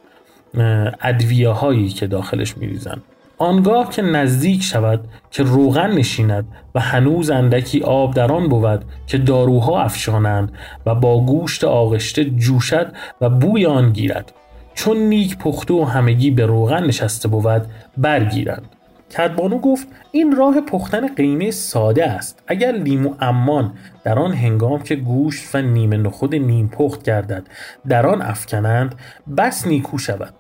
ادویه 1.02 1.50
هایی 1.50 1.90
که 1.90 2.08
داخلش 2.08 2.58
میریزن. 2.58 3.02
آنگاه 3.38 3.90
که 3.90 4.02
نزدیک 4.02 4.64
شود 4.64 5.00
که 5.32 5.44
روغن 5.44 5.92
نشیند 5.92 6.48
و 6.76 6.80
هنوز 6.80 7.30
اندکی 7.30 7.82
آب 7.82 8.14
در 8.14 8.32
آن 8.32 8.48
بود 8.48 8.86
که 9.08 9.18
داروها 9.18 9.82
افشانند 9.82 10.52
و 10.86 10.96
با 10.96 11.26
گوشت 11.26 11.64
آغشته 11.64 12.26
جوشد 12.26 12.94
و 13.22 13.30
بوی 13.30 13.66
آن 13.66 13.92
گیرد. 13.92 14.34
چون 14.74 14.98
نیک 14.98 15.38
پخته 15.38 15.74
و 15.74 15.84
همگی 15.84 16.32
به 16.32 16.46
روغن 16.46 16.84
نشسته 16.84 17.28
بود 17.28 17.62
برگیرند. 17.98 18.76
کدبانو 19.18 19.60
گفت 19.60 19.88
این 20.12 20.36
راه 20.36 20.62
پختن 20.62 21.16
قیمه 21.16 21.52
ساده 21.52 22.06
است. 22.06 22.44
اگر 22.48 22.72
لیمو 22.72 23.14
امان 23.20 23.74
در 24.04 24.20
آن 24.20 24.34
هنگام 24.34 24.84
که 24.84 24.96
گوشت 24.96 25.56
و 25.56 25.62
نیمه 25.62 25.98
نخود 25.98 26.36
نیم 26.36 26.68
پخت 26.68 27.04
گردد 27.04 27.48
در 27.88 28.08
آن 28.08 28.22
افکنند 28.22 28.96
بس 29.38 29.68
نیکو 29.68 29.98
شود. 29.98 30.34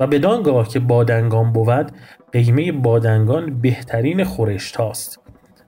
و 0.00 0.06
بدانگاه 0.06 0.68
که 0.68 0.80
بادنگان 0.80 1.52
بود 1.52 1.92
قیمه 2.32 2.72
بادنگان 2.72 3.60
بهترین 3.60 4.24
خورشت 4.24 4.76
هاست. 4.76 5.20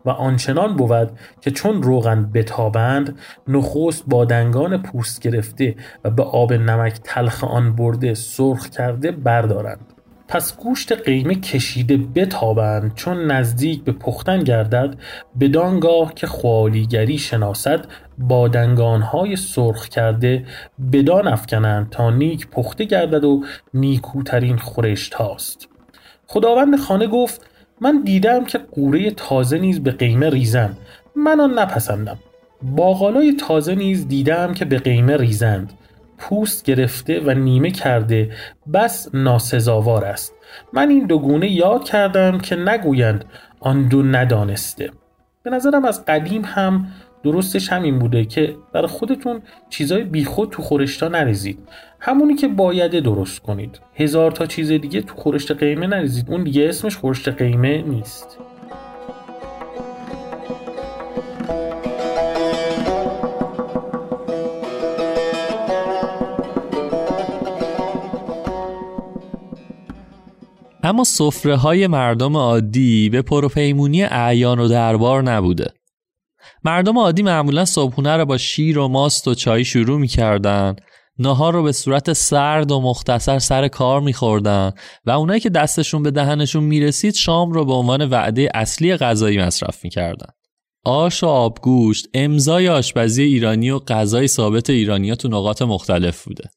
و 0.04 0.10
آنچنان 0.10 0.76
بود 0.76 1.10
که 1.40 1.50
چون 1.50 1.82
روغن 1.82 2.30
بتابند 2.34 3.18
نخست 3.48 4.04
بادنگان 4.06 4.82
پوست 4.82 5.20
گرفته 5.20 5.74
و 6.04 6.10
به 6.10 6.22
آب 6.22 6.52
نمک 6.52 7.00
تلخ 7.04 7.44
آن 7.44 7.76
برده 7.76 8.14
سرخ 8.14 8.68
کرده 8.68 9.10
بردارند. 9.10 9.97
پس 10.28 10.56
گوشت 10.56 10.92
قیمه 10.92 11.34
کشیده 11.34 11.96
بتابند 11.96 12.94
چون 12.94 13.30
نزدیک 13.30 13.84
به 13.84 13.92
پختن 13.92 14.38
گردد 14.38 14.94
بدانگاه 15.40 16.14
که 16.14 16.26
خوالیگری 16.26 17.18
شناسد 17.18 17.86
بادنگانهای 18.18 19.36
سرخ 19.36 19.88
کرده 19.88 20.44
بدان 20.92 21.28
افکنند 21.28 21.90
تا 21.90 22.10
نیک 22.10 22.48
پخته 22.48 22.84
گردد 22.84 23.24
و 23.24 23.44
نیکوترین 23.74 24.56
خورشت 24.58 25.14
هاست 25.14 25.68
خداوند 26.26 26.78
خانه 26.78 27.06
گفت 27.06 27.46
من 27.80 28.02
دیدم 28.04 28.44
که 28.44 28.58
قوره 28.58 29.10
تازه 29.10 29.58
نیز 29.58 29.82
به 29.82 29.90
قیمه 29.90 30.30
ریزند. 30.30 30.78
من 31.16 31.40
آن 31.40 31.58
نپسندم. 31.58 32.18
باقالای 32.62 33.32
تازه 33.32 33.74
نیز 33.74 34.08
دیدم 34.08 34.54
که 34.54 34.64
به 34.64 34.78
قیمه 34.78 35.16
ریزند. 35.16 35.72
پوست 36.18 36.64
گرفته 36.64 37.20
و 37.20 37.30
نیمه 37.30 37.70
کرده 37.70 38.30
بس 38.74 39.14
ناسزاوار 39.14 40.04
است. 40.04 40.34
من 40.72 40.88
این 40.88 41.06
دو 41.06 41.18
گونه 41.18 41.50
یاد 41.50 41.84
کردم 41.84 42.38
که 42.38 42.56
نگویند 42.56 43.24
آن 43.60 43.88
دو 43.88 44.02
ندانسته. 44.02 44.90
به 45.42 45.50
نظرم 45.50 45.84
از 45.84 46.04
قدیم 46.04 46.42
هم 46.44 46.86
درستش 47.24 47.68
همین 47.68 47.98
بوده 47.98 48.24
که 48.24 48.56
برای 48.72 48.88
خودتون 48.88 49.42
چیزای 49.70 50.04
بیخود 50.04 50.50
تو 50.50 50.62
خورشتا 50.62 51.08
نریزید. 51.08 51.58
همونی 52.00 52.34
که 52.34 52.48
باید 52.48 52.98
درست 52.98 53.40
کنید. 53.40 53.80
هزار 53.94 54.30
تا 54.30 54.46
چیز 54.46 54.72
دیگه 54.72 55.00
تو 55.00 55.14
خورشت 55.14 55.52
قیمه 55.52 55.86
نریزید. 55.86 56.30
اون 56.30 56.44
دیگه 56.44 56.68
اسمش 56.68 56.96
خورشت 56.96 57.28
قیمه 57.28 57.82
نیست. 57.82 58.38
اما 70.88 71.04
صفره 71.04 71.56
های 71.56 71.86
مردم 71.86 72.36
عادی 72.36 73.10
به 73.10 73.22
پروپیمونی 73.22 74.04
اعیان 74.04 74.58
و 74.58 74.68
دربار 74.68 75.22
نبوده. 75.22 75.72
مردم 76.64 76.98
عادی 76.98 77.22
معمولا 77.22 77.64
صبحونه 77.64 78.16
رو 78.16 78.24
با 78.24 78.36
شیر 78.38 78.78
و 78.78 78.88
ماست 78.88 79.28
و 79.28 79.34
چای 79.34 79.64
شروع 79.64 80.00
می‌کردن. 80.00 80.76
نهار 81.18 81.52
رو 81.52 81.62
به 81.62 81.72
صورت 81.72 82.12
سرد 82.12 82.72
و 82.72 82.80
مختصر 82.80 83.38
سر 83.38 83.68
کار 83.68 84.00
میخوردن 84.00 84.72
و 85.04 85.10
اونایی 85.10 85.40
که 85.40 85.50
دستشون 85.50 86.02
به 86.02 86.10
دهنشون 86.10 86.64
می‌رسید 86.64 87.14
شام 87.14 87.52
رو 87.52 87.64
به 87.64 87.72
عنوان 87.72 88.08
وعده 88.08 88.48
اصلی 88.54 88.96
غذایی 88.96 89.38
مصرف 89.38 89.84
می‌کردن. 89.84 90.28
آش 90.84 91.22
و 91.22 91.26
آبگوشت 91.26 92.06
امضای 92.14 92.68
آشپزی 92.68 93.22
ایرانی 93.22 93.70
و 93.70 93.78
غذای 93.78 94.28
ثابت 94.28 94.70
ایرانی 94.70 95.10
ها 95.10 95.16
تو 95.16 95.28
نقاط 95.28 95.62
مختلف 95.62 96.24
بوده. 96.24 96.50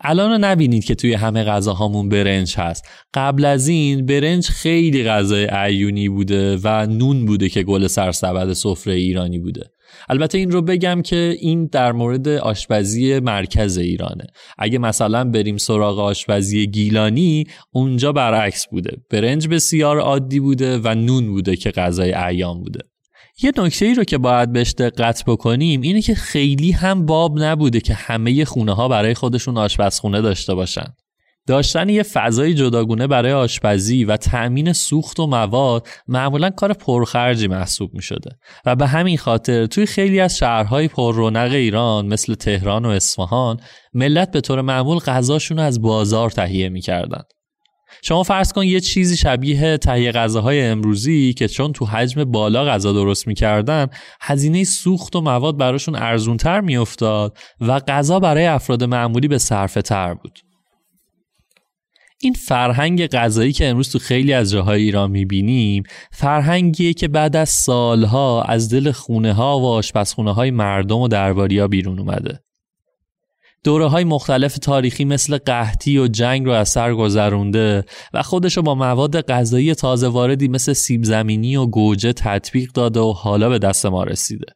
الان 0.00 0.30
رو 0.30 0.38
نبینید 0.40 0.84
که 0.84 0.94
توی 0.94 1.14
همه 1.14 1.44
غذاهامون 1.44 2.08
برنج 2.08 2.54
هست. 2.56 2.84
قبل 3.14 3.44
از 3.44 3.68
این 3.68 4.06
برنج 4.06 4.46
خیلی 4.46 5.04
غذای 5.04 5.44
عیونی 5.44 6.08
بوده 6.08 6.56
و 6.56 6.86
نون 6.86 7.26
بوده 7.26 7.48
که 7.48 7.62
گل 7.62 7.86
سرسبد 7.86 8.52
سفره 8.52 8.94
ایرانی 8.94 9.38
بوده. 9.38 9.70
البته 10.08 10.38
این 10.38 10.50
رو 10.50 10.62
بگم 10.62 11.02
که 11.02 11.36
این 11.40 11.66
در 11.66 11.92
مورد 11.92 12.28
آشپزی 12.28 13.20
مرکز 13.20 13.78
ایرانه. 13.78 14.26
اگه 14.58 14.78
مثلا 14.78 15.24
بریم 15.24 15.56
سراغ 15.56 15.98
آشپزی 15.98 16.66
گیلانی 16.66 17.44
اونجا 17.72 18.12
برعکس 18.12 18.66
بوده. 18.66 18.96
برنج 19.10 19.48
بسیار 19.48 20.00
عادی 20.00 20.40
بوده 20.40 20.78
و 20.78 20.94
نون 20.94 21.26
بوده 21.26 21.56
که 21.56 21.70
غذای 21.70 22.14
ایام 22.14 22.62
بوده. 22.62 22.80
یه 23.42 23.52
نکته 23.56 23.86
ای 23.86 23.94
رو 23.94 24.04
که 24.04 24.18
باید 24.18 24.52
بهش 24.52 24.72
دقت 24.72 25.24
بکنیم 25.26 25.80
اینه 25.80 26.02
که 26.02 26.14
خیلی 26.14 26.70
هم 26.70 27.06
باب 27.06 27.38
نبوده 27.38 27.80
که 27.80 27.94
همه 27.94 28.44
خونه 28.44 28.74
ها 28.74 28.88
برای 28.88 29.14
خودشون 29.14 29.58
آشپزخونه 29.58 30.20
داشته 30.20 30.54
باشن. 30.54 30.94
داشتن 31.46 31.88
یه 31.88 32.02
فضای 32.02 32.54
جداگونه 32.54 33.06
برای 33.06 33.32
آشپزی 33.32 34.04
و 34.04 34.16
تأمین 34.16 34.72
سوخت 34.72 35.20
و 35.20 35.26
مواد 35.26 35.88
معمولا 36.08 36.50
کار 36.50 36.72
پرخرجی 36.72 37.48
محسوب 37.48 37.94
می 37.94 38.02
شده 38.02 38.30
و 38.66 38.76
به 38.76 38.86
همین 38.86 39.18
خاطر 39.18 39.66
توی 39.66 39.86
خیلی 39.86 40.20
از 40.20 40.36
شهرهای 40.36 40.88
پر 40.88 41.14
رونق 41.14 41.52
ایران 41.52 42.06
مثل 42.06 42.34
تهران 42.34 42.84
و 42.84 42.88
اصفهان 42.88 43.60
ملت 43.94 44.30
به 44.30 44.40
طور 44.40 44.60
معمول 44.60 44.98
غذاشون 44.98 45.58
از 45.58 45.82
بازار 45.82 46.30
تهیه 46.30 46.68
می‌کردن 46.68 47.22
شما 48.02 48.22
فرض 48.22 48.52
کن 48.52 48.64
یه 48.64 48.80
چیزی 48.80 49.16
شبیه 49.16 49.76
تهیه 49.76 50.12
غذاهای 50.12 50.62
امروزی 50.62 51.32
که 51.32 51.48
چون 51.48 51.72
تو 51.72 51.84
حجم 51.84 52.24
بالا 52.24 52.64
غذا 52.64 52.92
درست 52.92 53.26
می‌کردن 53.26 53.86
هزینه 54.20 54.64
سوخت 54.64 55.16
و 55.16 55.20
مواد 55.20 55.56
براشون 55.56 55.94
ارزونتر 55.96 56.60
میافتاد 56.60 57.38
و 57.60 57.80
غذا 57.80 58.20
برای 58.20 58.46
افراد 58.46 58.84
معمولی 58.84 59.28
به 59.28 59.38
صرفه 59.38 59.82
تر 59.82 60.14
بود. 60.14 60.38
این 62.20 62.32
فرهنگ 62.32 63.06
غذایی 63.06 63.52
که 63.52 63.68
امروز 63.68 63.92
تو 63.92 63.98
خیلی 63.98 64.32
از 64.32 64.50
جاهای 64.50 64.82
ایران 64.82 65.10
می‌بینیم 65.10 65.82
فرهنگیه 66.12 66.92
که 66.94 67.08
بعد 67.08 67.36
از 67.36 67.48
سالها 67.48 68.42
از 68.42 68.68
دل 68.68 68.92
خونه 68.92 69.32
ها 69.32 69.60
و 69.60 69.66
آشپزخونه 69.66 70.34
های 70.34 70.50
مردم 70.50 70.98
و 70.98 71.08
درباری 71.08 71.66
بیرون 71.66 71.98
اومده. 71.98 72.40
دوره 73.64 73.86
های 73.86 74.04
مختلف 74.04 74.58
تاریخی 74.58 75.04
مثل 75.04 75.38
قحطی 75.38 75.98
و 75.98 76.08
جنگ 76.08 76.46
رو 76.46 76.52
از 76.52 76.68
سر 76.68 76.94
گذرونده 76.94 77.84
و 78.14 78.22
خودش 78.22 78.56
رو 78.56 78.62
با 78.62 78.74
مواد 78.74 79.20
غذایی 79.20 79.74
تازه 79.74 80.08
واردی 80.08 80.48
مثل 80.48 80.72
سیب 80.72 81.04
زمینی 81.04 81.56
و 81.56 81.66
گوجه 81.66 82.12
تطبیق 82.12 82.72
داده 82.72 83.00
و 83.00 83.12
حالا 83.12 83.48
به 83.48 83.58
دست 83.58 83.86
ما 83.86 84.04
رسیده. 84.04 84.46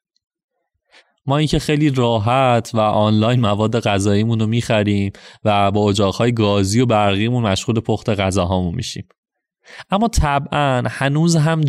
ما 1.26 1.36
اینکه 1.36 1.58
خیلی 1.58 1.90
راحت 1.90 2.70
و 2.74 2.80
آنلاین 2.80 3.40
مواد 3.40 3.80
غذاییمون 3.80 4.40
رو 4.40 4.46
می‌خریم 4.46 5.12
و 5.44 5.70
با 5.70 5.90
اجاقهای 5.90 6.32
گازی 6.32 6.80
و 6.80 6.86
برقیمون 6.86 7.42
مشغول 7.42 7.80
پخت 7.80 8.10
غذاهامون 8.10 8.74
میشیم. 8.74 9.08
اما 9.90 10.08
طبعا 10.08 10.82
هنوز 10.90 11.36
هم 11.36 11.60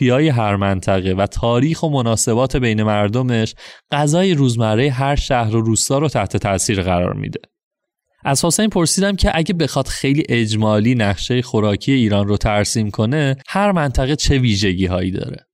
های 0.00 0.28
هر 0.28 0.56
منطقه 0.56 1.12
و 1.12 1.26
تاریخ 1.26 1.82
و 1.82 1.88
مناسبات 1.88 2.56
بین 2.56 2.82
مردمش 2.82 3.54
غذای 3.90 4.34
روزمره 4.34 4.90
هر 4.90 5.16
شهر 5.16 5.56
و 5.56 5.60
روستا 5.60 5.98
رو 5.98 6.08
تحت 6.08 6.36
تاثیر 6.36 6.82
قرار 6.82 7.14
میده. 7.14 7.40
از 8.24 8.44
حسین 8.44 8.68
پرسیدم 8.68 9.16
که 9.16 9.30
اگه 9.34 9.54
بخواد 9.54 9.86
خیلی 9.86 10.24
اجمالی 10.28 10.94
نقشه 10.94 11.42
خوراکی 11.42 11.92
ایران 11.92 12.28
رو 12.28 12.36
ترسیم 12.36 12.90
کنه 12.90 13.36
هر 13.48 13.72
منطقه 13.72 14.16
چه 14.16 14.38
ویژگی 14.38 14.86
هایی 14.86 15.10
داره؟ 15.10 15.47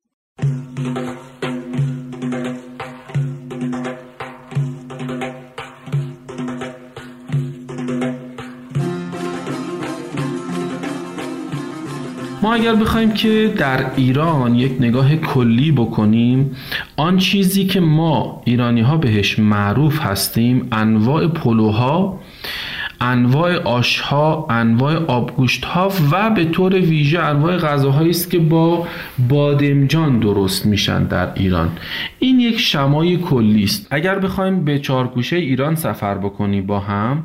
ما 12.45 12.55
اگر 12.55 12.75
بخوایم 12.75 13.13
که 13.13 13.55
در 13.57 13.87
ایران 13.97 14.55
یک 14.55 14.73
نگاه 14.81 15.17
کلی 15.17 15.73
بکنیم 15.73 16.57
آن 16.97 17.19
چیزی 17.19 17.65
که 17.67 17.81
ما 17.81 18.43
ایرانی 18.45 18.81
ها 18.81 18.97
بهش 18.97 19.39
معروف 19.39 20.01
هستیم 20.01 20.69
انواع 20.73 21.27
پلوها 21.27 22.21
انواع 23.01 23.57
آشها 23.57 24.47
انواع 24.51 24.97
آبگوشت 25.07 25.65
ها 25.65 25.93
و 26.13 26.31
به 26.31 26.45
طور 26.45 26.75
ویژه 26.75 27.19
انواع 27.19 27.57
غذاهایی 27.57 28.11
است 28.11 28.31
که 28.31 28.39
با 28.39 28.87
بادمجان 29.29 30.19
درست 30.19 30.67
میشن 30.67 31.05
در 31.05 31.35
ایران. 31.35 31.69
این 32.19 32.41
یک 32.41 32.61
شمای 32.61 33.17
کلی 33.17 33.65
است. 33.65 33.87
اگر 33.91 34.19
بخوایم 34.19 34.65
به 34.65 34.79
چارگوشه 34.79 35.37
ایران 35.37 35.75
سفر 35.75 36.19
بکنیم 36.19 36.67
با 36.67 36.81
هم 36.81 37.25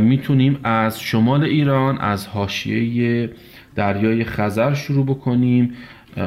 می‌تونیم 0.00 0.58
از 0.64 1.00
شمال 1.00 1.44
ایران 1.44 1.98
از 1.98 2.26
حاشیه 2.26 3.30
دریای 3.74 4.24
خزر 4.24 4.74
شروع 4.74 5.06
بکنیم. 5.06 5.72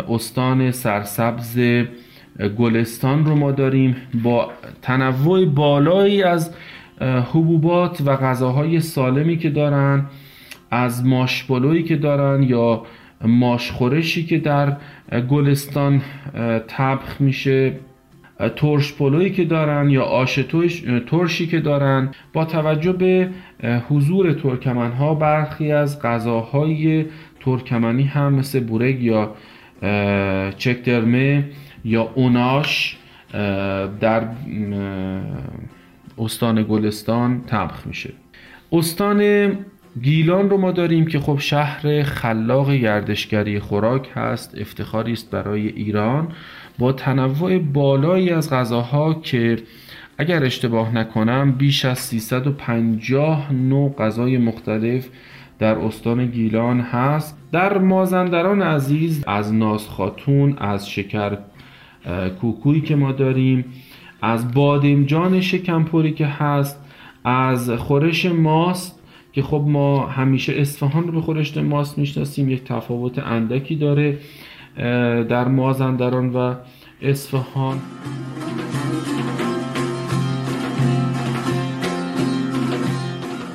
استان 0.09 0.71
سرسبز 0.71 1.59
گلستان 2.57 3.25
رو 3.25 3.35
ما 3.35 3.51
داریم. 3.51 3.95
با 4.23 4.51
تنوع 4.81 5.45
بالایی 5.45 6.23
از 6.23 6.53
حبوبات 7.01 8.01
و 8.05 8.15
غذاهای 8.15 8.79
سالمی 8.79 9.37
که 9.37 9.49
دارن 9.49 10.05
از 10.71 11.05
ماشبلویی 11.05 11.83
که 11.83 11.95
دارن 11.95 12.43
یا 12.43 12.83
ماشخورشی 13.21 14.25
که 14.25 14.37
در 14.37 14.77
گلستان 15.29 16.01
تبخ 16.67 17.21
میشه 17.21 17.73
ترش 18.55 18.93
پلویی 18.93 19.29
که 19.29 19.45
دارن 19.45 19.89
یا 19.89 20.03
آش 20.03 20.39
ترشی 21.07 21.47
که 21.47 21.59
دارن. 21.59 22.11
با 22.33 22.45
توجه 22.45 22.91
به 22.91 23.29
حضور 23.89 24.33
ترکمن 24.33 24.91
ها 24.91 25.15
برخی 25.15 25.71
از 25.71 26.01
غذاهای 26.01 27.05
ترکمنی 27.45 28.03
هم 28.03 28.33
مثل 28.33 28.59
بورگ 28.59 29.03
یا 29.03 29.35
چکترمه 30.57 31.43
یا 31.85 32.11
اوناش 32.15 32.97
در 33.99 34.23
استان 36.17 36.63
گلستان 36.63 37.41
تبخ 37.47 37.87
میشه. 37.87 38.13
استان 38.71 39.51
گیلان 40.01 40.49
رو 40.49 40.57
ما 40.57 40.71
داریم 40.71 41.05
که 41.05 41.19
خب 41.19 41.39
شهر 41.39 42.03
خلاق 42.03 42.71
گردشگری 42.71 43.59
خوراک 43.59 44.09
هست 44.15 44.57
افتخاری 44.57 45.13
است 45.13 45.31
برای 45.31 45.67
ایران. 45.67 46.27
با 46.79 46.91
تنوع 46.91 47.57
بالایی 47.57 48.29
از 48.29 48.49
غذاها 48.49 49.13
که 49.13 49.57
اگر 50.17 50.43
اشتباه 50.43 50.95
نکنم 50.95 51.51
بیش 51.51 51.85
از 51.85 51.99
350 51.99 53.53
نوع 53.53 53.95
غذای 53.95 54.37
مختلف 54.37 55.09
در 55.59 55.77
استان 55.77 56.25
گیلان 56.25 56.79
هست. 56.79 57.37
در 57.51 57.77
مازندران 57.77 58.61
عزیز 58.61 59.23
از 59.27 59.53
ناز 59.53 59.87
خاتون 59.87 60.57
از 60.57 60.89
شکر 60.89 61.37
کوکویی 62.41 62.81
که 62.81 62.95
ما 62.95 63.11
داریم 63.11 63.65
از 64.21 64.53
بادمجان 64.53 65.41
شکمپوری 65.41 66.11
که 66.11 66.25
هست 66.25 66.79
از 67.23 67.69
خورش 67.69 68.25
ماست 68.25 68.99
که 69.33 69.41
خب 69.41 69.63
ما 69.67 70.07
همیشه 70.07 70.53
اصفهان 70.53 71.03
رو 71.03 71.11
به 71.11 71.21
خورش 71.21 71.57
ماست 71.57 71.97
می‌شناسیم 71.97 72.49
یک 72.49 72.63
تفاوت 72.63 73.19
اندکی 73.19 73.75
داره 73.75 74.17
در 75.23 75.47
مازندران 75.47 76.29
و 76.29 76.55
اصفهان. 77.01 77.81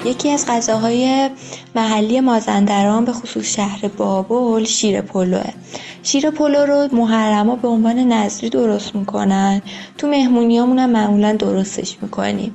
یکی 0.04 0.30
از 0.30 0.46
غذاهای 0.46 1.30
محلی 1.74 2.20
مازندران 2.20 3.04
به 3.04 3.12
خصوص 3.12 3.54
شهر 3.54 3.88
بابل 3.88 4.64
شیر 4.64 5.00
پلوه. 5.00 5.50
شیر 6.02 6.30
پلو 6.30 6.66
رو 6.66 6.88
محرما 6.92 7.56
به 7.56 7.68
عنوان 7.68 7.98
نظری 7.98 8.50
درست 8.50 8.94
می‌کنن. 8.94 9.62
تو 9.98 10.06
مهمونیامون 10.08 10.78
هم 10.78 10.90
معمولا 10.90 11.32
درستش 11.32 11.96
می‌کنیم 12.02 12.54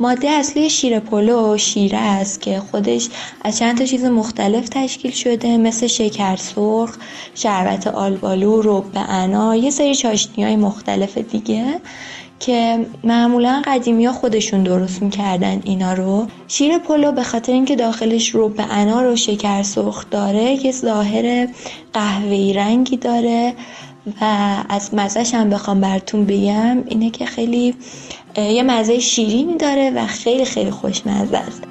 ماده 0.00 0.30
اصلی 0.30 0.70
شیر 0.70 1.00
پلو 1.00 1.58
شیره 1.58 1.98
است 1.98 2.40
که 2.40 2.62
خودش 2.70 3.08
از 3.44 3.58
چند 3.58 3.78
تا 3.78 3.84
چیز 3.84 4.04
مختلف 4.04 4.68
تشکیل 4.68 5.10
شده 5.10 5.56
مثل 5.56 5.86
شکر 5.86 6.36
سرخ، 6.36 6.96
شربت 7.34 7.86
آلبالو، 7.86 8.62
رب 8.62 8.84
انا، 8.94 9.56
یه 9.56 9.70
سری 9.70 9.94
چاشنی 9.94 10.44
های 10.44 10.56
مختلف 10.56 11.18
دیگه. 11.18 11.80
که 12.40 12.86
معمولا 13.04 13.62
قدیمی 13.66 14.04
ها 14.04 14.12
خودشون 14.12 14.62
درست 14.62 15.02
می‌کردن 15.02 15.60
اینا 15.64 15.92
رو. 15.92 16.26
شیر 16.48 16.78
پلو 16.78 17.12
به 17.12 17.22
خاطر 17.22 17.52
اینکه 17.52 17.76
داخلش 17.76 18.28
رو 18.28 18.48
به 18.48 18.64
انار 18.70 19.06
و 19.06 19.16
شکر 19.16 19.62
سرخ 19.62 20.04
داره 20.10 20.66
یه 20.66 20.72
ظاهر 20.72 21.48
قهوه‌ای 21.92 22.52
رنگی 22.52 22.96
داره 22.96 23.54
و 24.20 24.24
از 24.68 24.94
مزهش 24.94 25.34
هم 25.34 25.50
بخوام 25.50 25.80
براتون 25.80 26.24
بگم 26.24 26.84
اینه 26.86 27.10
که 27.10 27.26
خیلی 27.26 27.74
یه 28.36 28.62
مزه 28.62 28.98
شیرینی 28.98 29.56
داره 29.56 29.90
و 29.90 30.06
خیلی 30.06 30.44
خیلی 30.44 30.70
خوشمزه 30.70 31.36
است. 31.36 31.62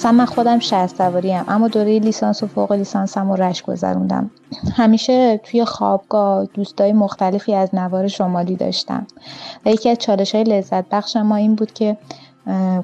مثلا 0.00 0.12
من 0.12 0.24
خودم 0.24 0.58
شهست 0.58 0.96
سواریم 0.96 1.44
اما 1.48 1.68
دوره 1.68 1.98
لیسانس 1.98 2.42
و 2.42 2.46
فوق 2.46 2.72
لیسانسم 2.72 3.30
و 3.30 3.36
رشت 3.36 3.66
گذروندم. 3.66 4.30
همیشه 4.76 5.40
توی 5.44 5.64
خوابگاه 5.64 6.46
دوستای 6.54 6.92
مختلفی 6.92 7.54
از 7.54 7.74
نوار 7.74 8.08
شمالی 8.08 8.56
داشتم. 8.56 9.06
و 9.66 9.70
یکی 9.70 9.90
از 9.90 9.98
چالش 9.98 10.34
های 10.34 10.44
لذت 10.44 10.84
بخش 10.88 11.16
ما 11.16 11.36
این 11.36 11.54
بود 11.54 11.72
که 11.72 11.96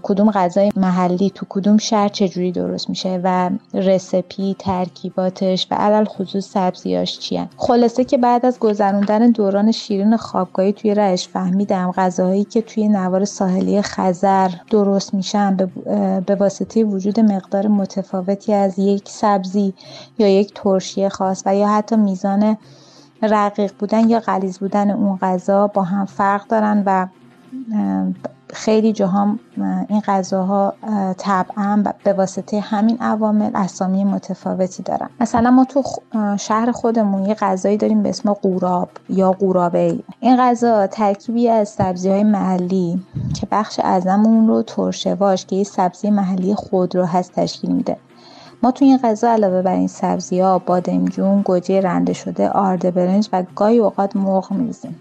کدوم 0.03 0.31
غذای 0.31 0.71
محلی 0.77 1.31
تو 1.31 1.47
کدوم 1.49 1.77
شهر 1.79 2.09
چجوری 2.09 2.53
درست 2.53 2.91
میشه 2.91 3.21
و 3.25 3.51
رسپی 3.75 4.57
ترکیباتش 4.59 5.67
و 5.71 5.75
علل 5.75 6.05
خصوص 6.05 6.49
سبزیاش 6.49 7.19
چیه؟ 7.19 7.49
خلاصه 7.57 8.05
که 8.05 8.19
بعد 8.19 8.47
از 8.47 8.59
گذروندن 8.59 9.31
دوران 9.31 9.73
شیرین 9.73 10.17
خوابگاهی 10.17 10.73
توی 10.73 10.95
رش 10.95 11.29
فهمیدم 11.29 11.93
غذاهایی 11.93 12.45
که 12.45 12.63
توی 12.63 12.89
نوار 12.89 13.25
ساحلی 13.25 13.83
خزر 13.83 14.51
درست 14.71 15.15
میشن 15.15 15.57
به 16.27 16.35
واسطه 16.35 16.85
وجود 16.85 17.21
مقدار 17.21 17.67
متفاوتی 17.67 18.53
از 18.53 18.79
یک 18.79 19.09
سبزی 19.09 19.75
یا 20.19 20.29
یک 20.29 20.53
ترشی 20.55 21.09
خاص 21.09 21.43
و 21.47 21.57
یا 21.57 21.69
حتی 21.69 21.97
میزان 21.97 22.57
رقیق 23.23 23.73
بودن 23.79 24.09
یا 24.09 24.21
غلیظ 24.21 24.59
بودن 24.59 24.91
اون 24.91 25.19
غذا 25.23 25.67
با 25.67 25.83
هم 25.83 26.05
فرق 26.07 26.47
دارن 26.47 26.83
و 26.87 27.07
خیلی 28.57 28.93
جاها 28.93 29.37
این 29.89 30.01
غذاها 30.01 30.75
طبعا 31.19 31.85
به 32.05 32.13
واسطه 32.13 32.61
همین 32.61 32.99
عوامل 33.01 33.51
اسامی 33.55 34.05
متفاوتی 34.05 34.83
دارن. 34.83 35.11
مثلا 35.21 35.51
ما 35.51 35.65
تو 35.65 35.83
شهر 36.37 36.73
خودمون 36.73 37.27
یه 37.27 37.35
غذایی 37.35 37.77
داریم 37.77 38.03
به 38.03 38.09
اسم 38.09 38.33
قوراب 38.33 38.89
یا 39.09 39.33
قورابه 39.33 39.99
این 40.21 40.37
غذا 40.37 40.87
ترکیبی 40.87 41.49
از 41.49 41.69
سبزی 41.69 42.11
های 42.11 42.25
محلی 42.25 43.03
که 43.41 43.47
بخش 43.51 43.81
اعظم 43.81 44.47
رو 44.47 44.63
ترشواش 44.63 45.47
که 45.47 45.57
یه 45.57 45.65
سبزی 45.65 46.11
محلی 46.11 46.55
خود 46.55 46.97
رو 46.97 47.05
هست 47.05 47.33
تشکیل 47.33 47.71
میده. 47.71 47.97
تو 48.71 48.85
این 48.85 48.99
غذا 48.99 49.31
علاوه 49.31 49.63
بر 49.63 49.75
این 49.75 49.89
سبزی 49.89 50.41
ها 50.41 50.59
بادمجون، 50.59 51.43
گوجه 51.43 51.81
رنده 51.81 52.13
شده، 52.13 52.49
آرد 52.49 52.95
برنج 52.95 53.29
و 53.33 53.43
گاهی 53.55 53.79
اوقات 53.79 54.17
مرغ 54.17 54.53
میریزیم. 54.53 54.97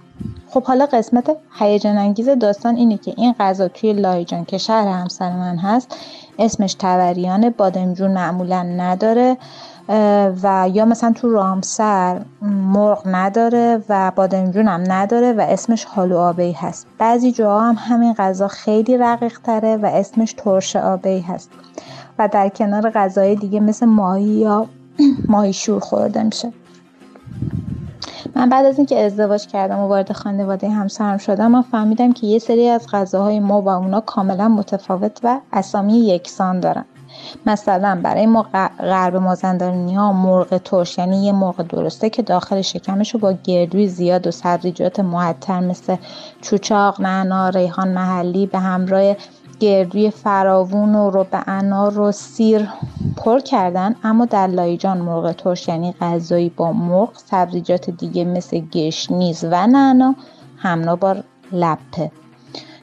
خب 0.49 0.63
حالا 0.63 0.85
قسمت 0.85 1.37
هیجان 1.59 1.97
انگیز 1.97 2.29
داستان 2.29 2.75
اینه 2.75 2.97
که 2.97 3.13
این 3.17 3.35
غذا 3.39 3.67
توی 3.67 3.93
لایجان 3.93 4.45
که 4.45 4.57
شهر 4.57 4.87
همسر 4.87 5.35
من 5.35 5.57
هست 5.57 5.95
اسمش 6.39 6.73
توریان 6.73 7.49
بادمجون 7.49 8.11
معمولا 8.11 8.63
نداره 8.63 9.37
و 10.43 10.69
یا 10.73 10.85
مثلا 10.85 11.11
تو 11.11 11.29
رامسر 11.29 12.21
مرغ 12.41 13.01
نداره 13.05 13.83
و 13.89 14.11
بادمجون 14.15 14.67
هم 14.67 14.83
نداره 14.87 15.33
و 15.33 15.41
اسمش 15.41 15.85
حالو 15.85 16.17
آبی 16.17 16.51
هست. 16.51 16.87
بعضی 16.97 17.31
جاها 17.31 17.69
هم 17.69 17.75
همین 17.79 18.13
غذا 18.13 18.47
خیلی 18.47 18.97
رقیق 18.97 19.39
تره 19.39 19.77
و 19.77 19.85
اسمش 19.85 20.33
ترش 20.33 20.75
آبی 20.75 21.19
هست. 21.19 21.49
و 22.19 22.27
در 22.27 22.49
کنار 22.49 22.89
غذای 22.89 23.35
دیگه 23.35 23.59
مثل 23.59 23.85
ماهی 23.85 24.23
یا 24.23 24.65
ماهی 25.29 25.53
شور 25.53 25.79
خورده 25.79 26.23
میشه. 26.23 26.53
من 28.35 28.49
بعد 28.49 28.65
از 28.65 28.77
اینکه 28.77 29.05
ازدواج 29.05 29.47
کردم 29.47 29.79
و 29.79 29.87
وارد 29.87 30.11
خانواده 30.11 30.69
همسرم 30.69 31.17
شدم 31.17 31.51
من 31.51 31.61
فهمیدم 31.61 32.13
که 32.13 32.27
یه 32.27 32.39
سری 32.39 32.69
از 32.69 32.87
غذاهای 32.87 33.39
ما 33.39 33.61
و 33.61 33.69
اونا 33.69 34.01
کاملا 34.01 34.47
متفاوت 34.47 35.19
و 35.23 35.39
اسامی 35.53 35.93
یکسان 35.93 36.59
دارن. 36.59 36.85
مثلا 37.45 37.99
برای 38.03 38.25
ما 38.25 38.45
غرب 38.79 39.15
مازندرانی 39.15 39.95
ها 39.95 40.13
مرغ 40.13 40.57
ترش 40.57 40.97
یعنی 40.97 41.25
یه 41.25 41.31
مرغ 41.31 41.61
درسته 41.61 42.09
که 42.09 42.21
داخل 42.21 42.61
شکمش 42.61 43.13
رو 43.13 43.19
با 43.19 43.33
گردوی 43.43 43.87
زیاد 43.87 44.27
و 44.27 44.31
سبزیجات 44.31 44.99
معطر 44.99 45.59
مثل 45.59 45.95
چوچاق، 46.41 47.01
نعنا، 47.01 47.49
ریحان 47.49 47.87
محلی 47.87 48.45
به 48.45 48.59
همراه 48.59 49.15
گردوی 49.59 50.11
فراوون 50.11 50.95
و 50.95 51.09
رو 51.09 51.23
به 51.23 51.43
انار 51.47 51.99
و 51.99 52.11
سیر 52.11 52.69
پر 53.17 53.39
کردن 53.39 53.95
اما 54.03 54.25
در 54.25 54.47
لایجان 54.47 54.97
مرغ 54.97 55.31
ترش 55.31 55.67
یعنی 55.67 55.95
غذایی 56.01 56.49
با 56.49 56.71
مرغ 56.71 57.09
سبزیجات 57.15 57.89
دیگه 57.89 58.25
مثل 58.25 58.59
گشنیز 58.59 59.43
و 59.43 59.67
نعنا 59.67 60.15
همراه 60.57 60.95
با 60.95 61.15
لپه. 61.51 62.11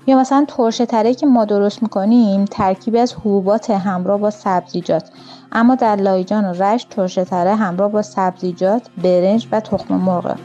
یا 0.06 0.18
مثلا 0.18 0.44
ترشه 0.48 0.86
تره 0.86 1.14
که 1.14 1.26
ما 1.26 1.44
درست 1.44 1.82
می‌کنیم 1.82 2.44
ترکیبی 2.44 2.98
از 2.98 3.14
حبوبات 3.14 3.70
همراه 3.70 4.20
با 4.20 4.30
سبزیجات. 4.30 5.10
اما 5.52 5.74
در 5.74 5.96
لایجان 5.96 6.44
و 6.44 6.52
رشت 6.52 6.88
ترشه 6.88 7.24
تره 7.24 7.54
همراه 7.54 7.90
با 7.90 8.02
سبزیجات 8.02 8.82
برنج 9.02 9.48
و 9.52 9.60
تخم 9.60 9.94
مرغ. 9.94 10.36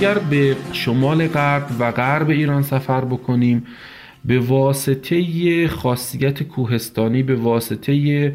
اگر 0.00 0.18
به 0.18 0.56
شمال 0.72 1.26
غرب 1.26 1.66
و 1.78 1.92
غرب 1.92 2.30
ایران 2.30 2.62
سفر 2.62 3.04
بکنیم 3.04 3.66
به 4.24 4.38
واسطه 4.38 5.68
خاصیت 5.68 6.42
کوهستانی 6.42 7.22
به 7.22 7.36
واسطه 7.36 8.32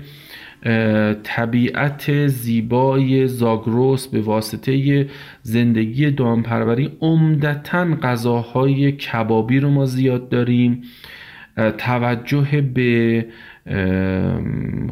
طبیعت 1.23 2.27
زیبای 2.27 3.27
زاگروس 3.27 4.07
به 4.07 4.21
واسطه 4.21 5.07
زندگی 5.41 6.11
دامپروری 6.11 6.91
عمدتا 7.01 7.87
غذاهای 8.03 8.91
کبابی 8.91 9.59
رو 9.59 9.69
ما 9.69 9.85
زیاد 9.85 10.29
داریم. 10.29 10.81
توجه 11.77 12.61
به 12.61 13.25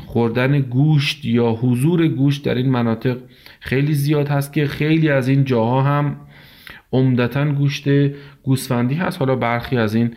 خوردن 0.05 0.59
گوشت 0.59 1.25
یا 1.25 1.51
حضور 1.51 2.07
گوشت 2.07 2.45
در 2.45 2.55
این 2.55 2.69
مناطق 2.69 3.17
خیلی 3.59 3.93
زیاد 3.93 4.27
هست 4.27 4.53
که 4.53 4.67
خیلی 4.67 5.09
از 5.09 5.27
این 5.27 5.43
جاها 5.43 5.81
هم 5.81 6.15
عمدتا 6.93 7.45
گوشت 7.45 7.87
گوسفندی 8.43 8.95
هست. 8.95 9.19
حالا 9.19 9.35
برخی 9.35 9.77
از 9.77 9.95
این 9.95 10.15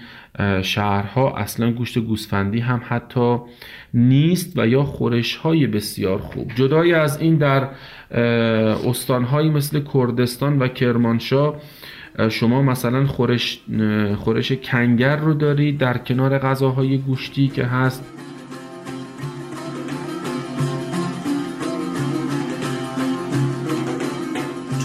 شهرها 0.62 1.36
اصلا 1.36 1.72
گوشت 1.72 1.98
گوسفندی 1.98 2.60
هم 2.60 2.80
حتی 2.88 3.38
نیست 3.94 4.58
و 4.58 4.66
یا 4.66 4.84
خورش 4.84 5.36
های 5.36 5.66
بسیار 5.66 6.18
خوب. 6.18 6.52
جدای 6.54 6.94
از 6.94 7.20
این 7.20 7.36
در 7.36 7.68
استانهایی 8.88 9.50
مثل 9.50 9.80
کردستان 9.94 10.58
و 10.58 10.68
کرمانشاه 10.68 11.60
شما 12.30 12.62
مثلا 12.62 13.06
خورش, 13.06 13.60
خورش 14.16 14.52
کنگر 14.52 15.16
رو 15.16 15.34
دارید 15.34 15.78
در 15.78 15.98
کنار 15.98 16.38
غذاهای 16.38 16.98
گوشتی 16.98 17.48
که 17.48 17.64
هست. 17.64 18.04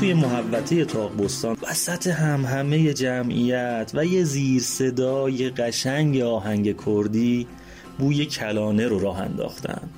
توی 0.02 0.14
محوطه 0.14 0.86
تاقبستان 0.86 1.58
وسط 1.70 2.08
هم 2.08 2.46
همه 2.46 2.94
جمعیت 2.94 3.92
و 3.94 4.06
یه 4.06 4.24
زیر 4.24 4.62
صدای 4.62 5.50
قشنگ 5.50 6.22
آهنگ 6.22 6.86
کردی 6.86 7.48
بوی 8.00 8.26
کلانه 8.26 8.88
رو 8.88 9.00
راه 9.00 9.22
انداختن. 9.22 9.90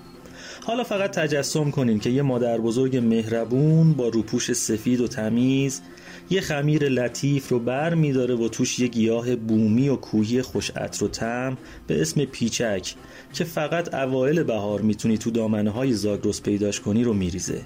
حالا 0.64 0.84
فقط 0.84 1.12
تجسم 1.12 1.72
کنین 1.72 2.00
که 2.00 2.10
یه 2.10 2.22
مادر 2.22 2.58
بزرگ 2.58 2.98
مهربون 2.98 3.94
با 3.94 4.08
روپوش 4.08 4.54
سفید 4.54 5.02
و 5.02 5.08
تمیز 5.08 5.82
یه 6.30 6.42
خمیر 6.42 6.90
لطیف 6.90 7.50
رو 7.50 7.60
بر 7.60 7.94
میداره 7.94 8.36
و 8.36 8.48
توش 8.48 8.80
یه 8.80 8.88
گیاه 8.88 9.36
بومی 9.36 9.90
و 9.90 9.96
کوهی 9.96 10.42
خوش 10.42 10.72
عطر 10.72 11.06
و 11.06 11.08
تم 11.08 11.58
به 11.88 12.02
اسم 12.02 12.26
پیچک 12.26 12.96
که 13.34 13.44
فقط 13.44 13.94
اوایل 13.94 14.44
بهار 14.44 14.82
می‌تونی 14.82 15.18
تو 15.18 15.32
دامنه 15.32 15.70
های 15.70 15.94
زاگرس 15.94 16.42
پیداش 16.42 16.80
کنی 16.80 17.04
رو 17.04 17.14
میریزه. 17.14 17.62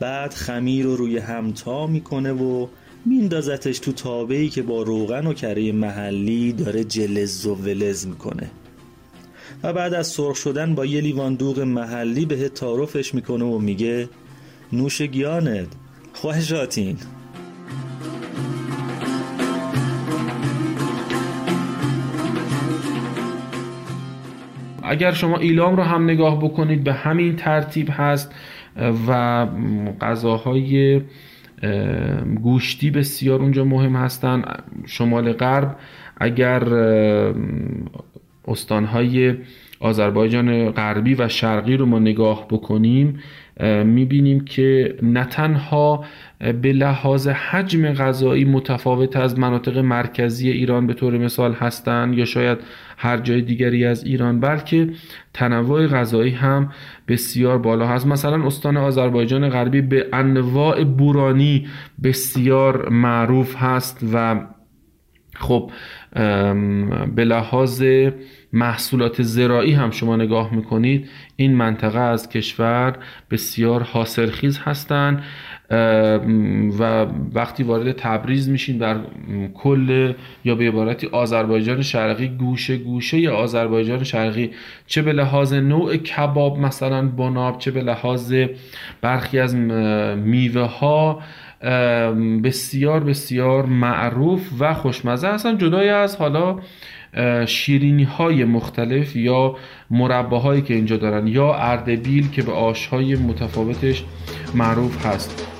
بعد 0.00 0.34
خمیر 0.34 0.84
رو 0.84 0.96
روی 0.96 1.18
همتا 1.18 1.86
می‌کنه 1.86 2.32
و 2.32 2.66
میندازتش 3.06 3.78
تو 3.78 3.92
تابهی 3.92 4.48
که 4.48 4.62
با 4.62 4.82
روغن 4.82 5.26
و 5.26 5.32
کره 5.32 5.72
محلی 5.72 6.52
داره 6.52 6.84
جلز 6.84 7.46
و 7.46 7.54
ولز 7.54 8.06
می‌کنه. 8.06 8.50
و 9.62 9.72
بعد 9.72 9.94
از 9.94 10.06
سرخ 10.06 10.36
شدن 10.36 10.74
با 10.74 10.86
یه 10.86 11.00
لیوان 11.00 11.34
دوغ 11.34 11.60
محلی 11.60 12.26
به 12.26 12.48
تعارفش 12.48 13.14
می‌کنه 13.14 13.44
و 13.44 13.58
میگه 13.58 14.08
نوش 14.72 15.02
گیانت 15.02 15.68
خوشاتین 16.12 16.96
اگر 24.82 25.12
شما 25.12 25.38
ایلام 25.38 25.76
رو 25.76 25.82
هم 25.82 26.04
نگاه 26.04 26.38
بکنید 26.38 26.84
به 26.84 26.92
همین 26.92 27.36
ترتیب 27.36 27.88
هست 27.90 28.30
و 29.08 29.46
غذاهای 30.00 31.00
گوشتی 32.42 32.90
بسیار 32.90 33.40
اونجا 33.40 33.64
مهم 33.64 33.96
هستن. 33.96 34.42
شمال 34.86 35.32
غرب 35.32 35.76
اگر 36.16 36.64
استانهای 38.48 39.34
آذربایجان 39.80 40.70
غربی 40.70 41.14
و 41.14 41.28
شرقی 41.28 41.76
رو 41.76 41.86
ما 41.86 41.98
نگاه 41.98 42.48
بکنیم 42.48 43.20
می‌بینیم 43.84 44.40
که 44.40 44.96
نه 45.02 45.24
تنها 45.24 46.04
به 46.62 46.72
لحاظ 46.72 47.28
حجم 47.28 47.92
غذایی 47.92 48.44
متفاوت 48.44 49.16
از 49.16 49.38
مناطق 49.38 49.78
مرکزی 49.78 50.50
ایران 50.50 50.86
به 50.86 50.94
طور 50.94 51.18
مثال 51.18 51.52
هستند 51.52 52.18
یا 52.18 52.24
شاید 52.24 52.58
هر 52.96 53.16
جای 53.16 53.42
دیگری 53.42 53.84
از 53.84 54.04
ایران 54.04 54.40
بلکه 54.40 54.88
تنوع 55.34 55.86
غذایی 55.86 56.30
هم 56.30 56.72
بسیار 57.08 57.58
بالا 57.58 57.86
هست. 57.86 58.06
مثلا 58.06 58.46
استان 58.46 58.76
آذربایجان 58.76 59.48
غربی 59.48 59.80
به 59.80 60.06
انواع 60.12 60.84
بورانی 60.84 61.66
بسیار 62.02 62.88
معروف 62.88 63.56
هست 63.56 64.06
و 64.12 64.40
خب 65.36 65.70
به 67.14 67.24
لحاظ 67.24 67.84
محصولات 68.52 69.22
زراعی 69.22 69.72
هم 69.72 69.90
شما 69.90 70.16
نگاه 70.16 70.54
می‌کنید 70.54 71.08
این 71.36 71.54
منطقه 71.54 71.98
از 71.98 72.28
کشور 72.28 72.98
بسیار 73.30 73.82
حاصلخیز 73.82 74.58
هستند. 74.58 75.22
و 76.78 77.06
وقتی 77.34 77.62
وارد 77.62 77.92
تبریز 77.92 78.48
میشین 78.48 78.78
در 78.78 78.96
کل 79.54 80.12
یا 80.44 80.54
به 80.54 80.68
عبارتی 80.68 81.06
آذربایجان 81.06 81.82
شرقی 81.82 82.28
گوشه 82.28 82.76
گوشه 82.76 83.18
یا 83.18 83.36
آذربایجان 83.36 84.04
شرقی. 84.04 84.50
چه 84.86 85.02
به 85.02 85.12
لحاظ 85.12 85.52
نوع 85.52 85.96
کباب 85.96 86.58
مثلا 86.58 87.08
بناب 87.08 87.58
چه 87.58 87.70
به 87.70 87.82
لحاظ 87.82 88.34
برخی 89.00 89.38
از 89.38 89.54
میوه 89.54 90.62
ها 90.62 91.22
بسیار 92.44 93.00
بسیار 93.00 93.66
معروف 93.66 94.50
و 94.58 94.74
خوشمزه 94.74 95.28
هستن. 95.28 95.58
جدای 95.58 95.88
از 95.88 96.16
حالا 96.16 96.56
شیرینی 97.46 98.04
های 98.04 98.44
مختلف 98.44 99.16
یا 99.16 99.56
مرباهایی 99.90 100.62
که 100.62 100.74
اینجا 100.74 100.96
دارن 100.96 101.26
یا 101.26 101.54
اردبیل 101.54 102.30
که 102.30 102.42
به 102.42 102.52
آشهای 102.52 103.16
متفاوتش 103.16 104.04
معروف 104.54 105.06
هست. 105.06 105.53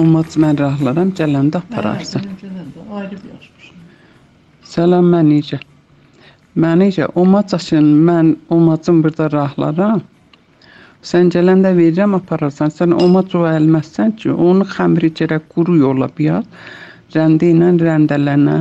Ummat 0.00 0.36
mən 0.42 0.58
rəhlərim 0.60 1.10
gələndə 1.18 1.60
apararsan. 1.60 2.24
Salam 4.72 5.10
mən 5.14 5.30
necə? 5.32 5.60
Mən 6.62 6.84
necə? 6.84 7.08
Ummat 7.22 7.54
üçün 7.58 7.88
mən 8.08 8.34
ummatın 8.56 9.02
burada 9.04 9.30
rəhlərim. 9.34 10.04
Sən 11.10 11.32
gələndə 11.34 11.74
verirəm 11.78 12.18
apararsan. 12.20 12.72
Sən 12.76 12.94
ummat 12.96 13.34
o 13.34 13.46
əlməzsən 13.50 14.16
ki, 14.20 14.30
onu 14.50 14.68
xəmiri 14.76 15.12
gərək 15.20 15.50
quru 15.54 15.80
yola 15.80 16.08
biyaz. 16.16 16.46
Rəndi 17.16 17.54
ilə 17.56 17.74
rəndələnə. 17.84 18.60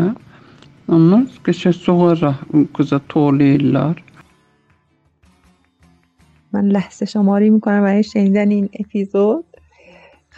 Ondan 0.89 1.27
qəşəng 1.45 1.75
sonra 1.77 2.31
qıza 2.73 2.99
تولیلار 3.13 4.03
من 6.53 6.65
لحظه 6.67 7.05
شماری 7.05 7.49
میکنم 7.49 7.81
برای 7.81 8.03
شنیدن 8.03 8.49
این 8.51 8.69
اپیزود 8.79 9.45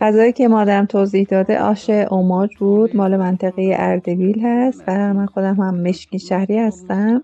غذایی 0.00 0.32
که 0.32 0.48
مادرم 0.48 0.86
توضیح 0.86 1.26
داده 1.30 1.60
آش 1.60 1.90
اوماج 1.90 2.56
بود 2.56 2.96
مال 2.96 3.16
منطقه 3.16 3.74
اردبیل 3.76 4.46
هست 4.46 4.84
و 4.86 5.14
من 5.14 5.26
خودم 5.26 5.54
هم 5.54 5.80
مشکی 5.80 6.18
شهری 6.18 6.58
هستم. 6.58 7.22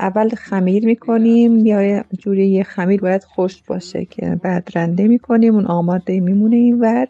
اول 0.00 0.28
خمیر 0.28 0.86
می‌کنیم 0.86 1.66
یا 1.66 2.04
جوری 2.18 2.46
یه 2.46 2.62
خمیر 2.62 3.00
باید 3.00 3.24
خشک 3.24 3.66
باشه 3.66 4.04
که 4.04 4.40
بعد 4.42 4.68
رنده 4.74 5.08
می‌کنیم 5.08 5.54
اون 5.54 5.66
آماده 5.66 6.20
میمونه 6.20 6.56
این 6.56 6.80
ور. 6.80 7.08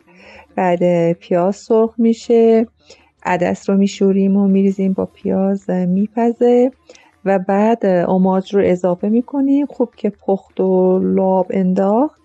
بعد 0.57 1.13
پیاز 1.13 1.57
سرخ 1.57 1.95
میشه 1.99 2.67
عدس 3.23 3.71
رو 3.71 3.77
میشوریم 3.77 4.37
و 4.37 4.49
میریزیم 4.49 4.93
با 4.93 5.07
پیاز 5.07 5.71
میپزه. 5.71 6.73
و 7.25 7.39
بعد 7.39 7.87
اوماج 7.87 8.55
رو 8.55 8.63
اضافه 8.65 9.09
می‌کنیم 9.09 9.67
خوب 9.67 9.95
که 9.97 10.11
پخت 10.11 10.61
و 10.61 10.99
لاب 10.99 11.47
انداخت. 11.51 12.24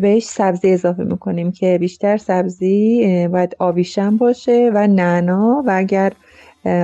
بهش 0.00 0.24
سبزی 0.24 0.72
اضافه 0.72 1.04
می‌کنیم 1.04 1.52
که 1.52 1.78
بیشتر 1.80 2.16
سبزی 2.16 3.28
باید 3.28 3.56
آویشن 3.58 4.16
باشه 4.16 4.70
و 4.74 4.86
نعنا 4.86 5.62
و 5.66 5.70
اگر 5.74 6.12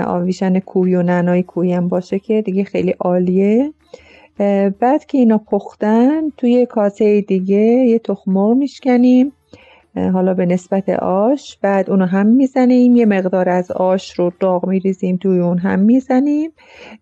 آویشن 0.06 0.58
کوهی 0.58 0.94
و 0.94 1.02
نعنای 1.02 1.42
کوهی 1.42 1.72
هم 1.72 1.88
باشه 1.88 2.18
که 2.18 2.42
دیگه 2.42 2.64
خیلی 2.64 2.94
عالیه. 3.00 3.72
بعد 4.80 5.06
که 5.06 5.18
اینا 5.18 5.38
پختن 5.38 6.30
توی 6.36 6.66
کاسه 6.66 7.20
دیگه 7.20 7.56
یه 7.56 7.98
تخم 7.98 8.56
میشکنیم. 8.56 9.32
حالا 9.96 10.34
به 10.34 10.46
نسبت 10.46 10.88
آش 10.88 11.58
بعد 11.62 11.90
اونو 11.90 12.06
هم 12.06 12.26
می‌زنیم. 12.26 12.96
یه 12.96 13.06
مقدار 13.06 13.48
از 13.48 13.70
آش 13.70 14.18
رو 14.18 14.32
داغ 14.40 14.66
میریزیم 14.66 15.16
توی 15.16 15.38
اون 15.38 15.58
هم 15.58 15.78
می‌زنیم. 15.78 16.50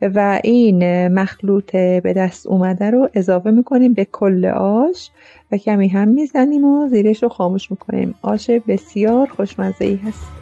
و 0.00 0.40
این 0.44 1.08
مخلوط 1.08 1.72
به 1.76 2.12
دست 2.16 2.46
اومده 2.46 2.90
رو 2.90 3.08
اضافه 3.14 3.50
می‌کنیم 3.50 3.94
به 3.94 4.04
کل 4.04 4.44
آش 4.56 5.10
و 5.52 5.56
کمی 5.56 5.88
هم 5.88 6.08
می‌زنیم 6.08 6.64
و 6.64 6.88
زیرش 6.88 7.22
رو 7.22 7.28
خاموش 7.28 7.70
می‌کنیم. 7.70 8.14
آش 8.22 8.50
بسیار 8.50 9.26
خوشمزه 9.26 9.84
ای 9.84 9.96
هست. 9.96 10.39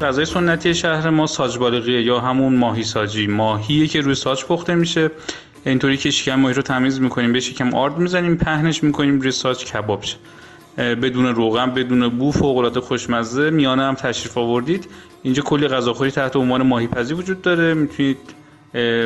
غذای 0.00 0.24
سنتی 0.24 0.74
شهر 0.74 1.10
ما 1.10 1.26
ساجبالغیه 1.26 2.02
یا 2.02 2.20
همون 2.20 2.56
ماهی 2.56 2.84
ساجی. 2.84 3.26
ماهیه 3.26 3.86
که 3.86 4.00
روی 4.00 4.14
ساج 4.14 4.44
پخته 4.44 4.74
میشه. 4.74 5.10
اینطوری 5.66 5.96
که 5.96 6.10
شکم 6.10 6.34
ماهی 6.34 6.54
رو 6.54 6.62
تمیز 6.62 7.00
می‌کنیم 7.00 7.32
به 7.32 7.40
شکم 7.40 7.74
آرد 7.74 7.98
می‌زنیم 7.98 8.36
پهنش 8.36 8.82
می‌کنیم 8.82 9.20
روی 9.20 9.30
ساج 9.30 9.64
کباب 9.64 10.02
شه. 10.02 10.16
بدون 10.76 11.26
روغن 11.26 11.70
بدون 11.70 12.08
بو 12.08 12.32
فوق 12.32 12.56
العاده 12.56 12.80
خوشمزه 12.80 13.50
میانه 13.50 13.82
هم 13.82 13.94
تشریف 13.94 14.38
آوردید. 14.38 14.88
اینجا 15.22 15.42
کلی 15.42 15.68
غذاخوری 15.68 16.10
تحت 16.10 16.36
عنوان 16.36 16.62
ماهی 16.62 16.86
پزی 16.86 17.14
وجود 17.14 17.42
داره. 17.42 17.74
می‌تونید 17.74 18.18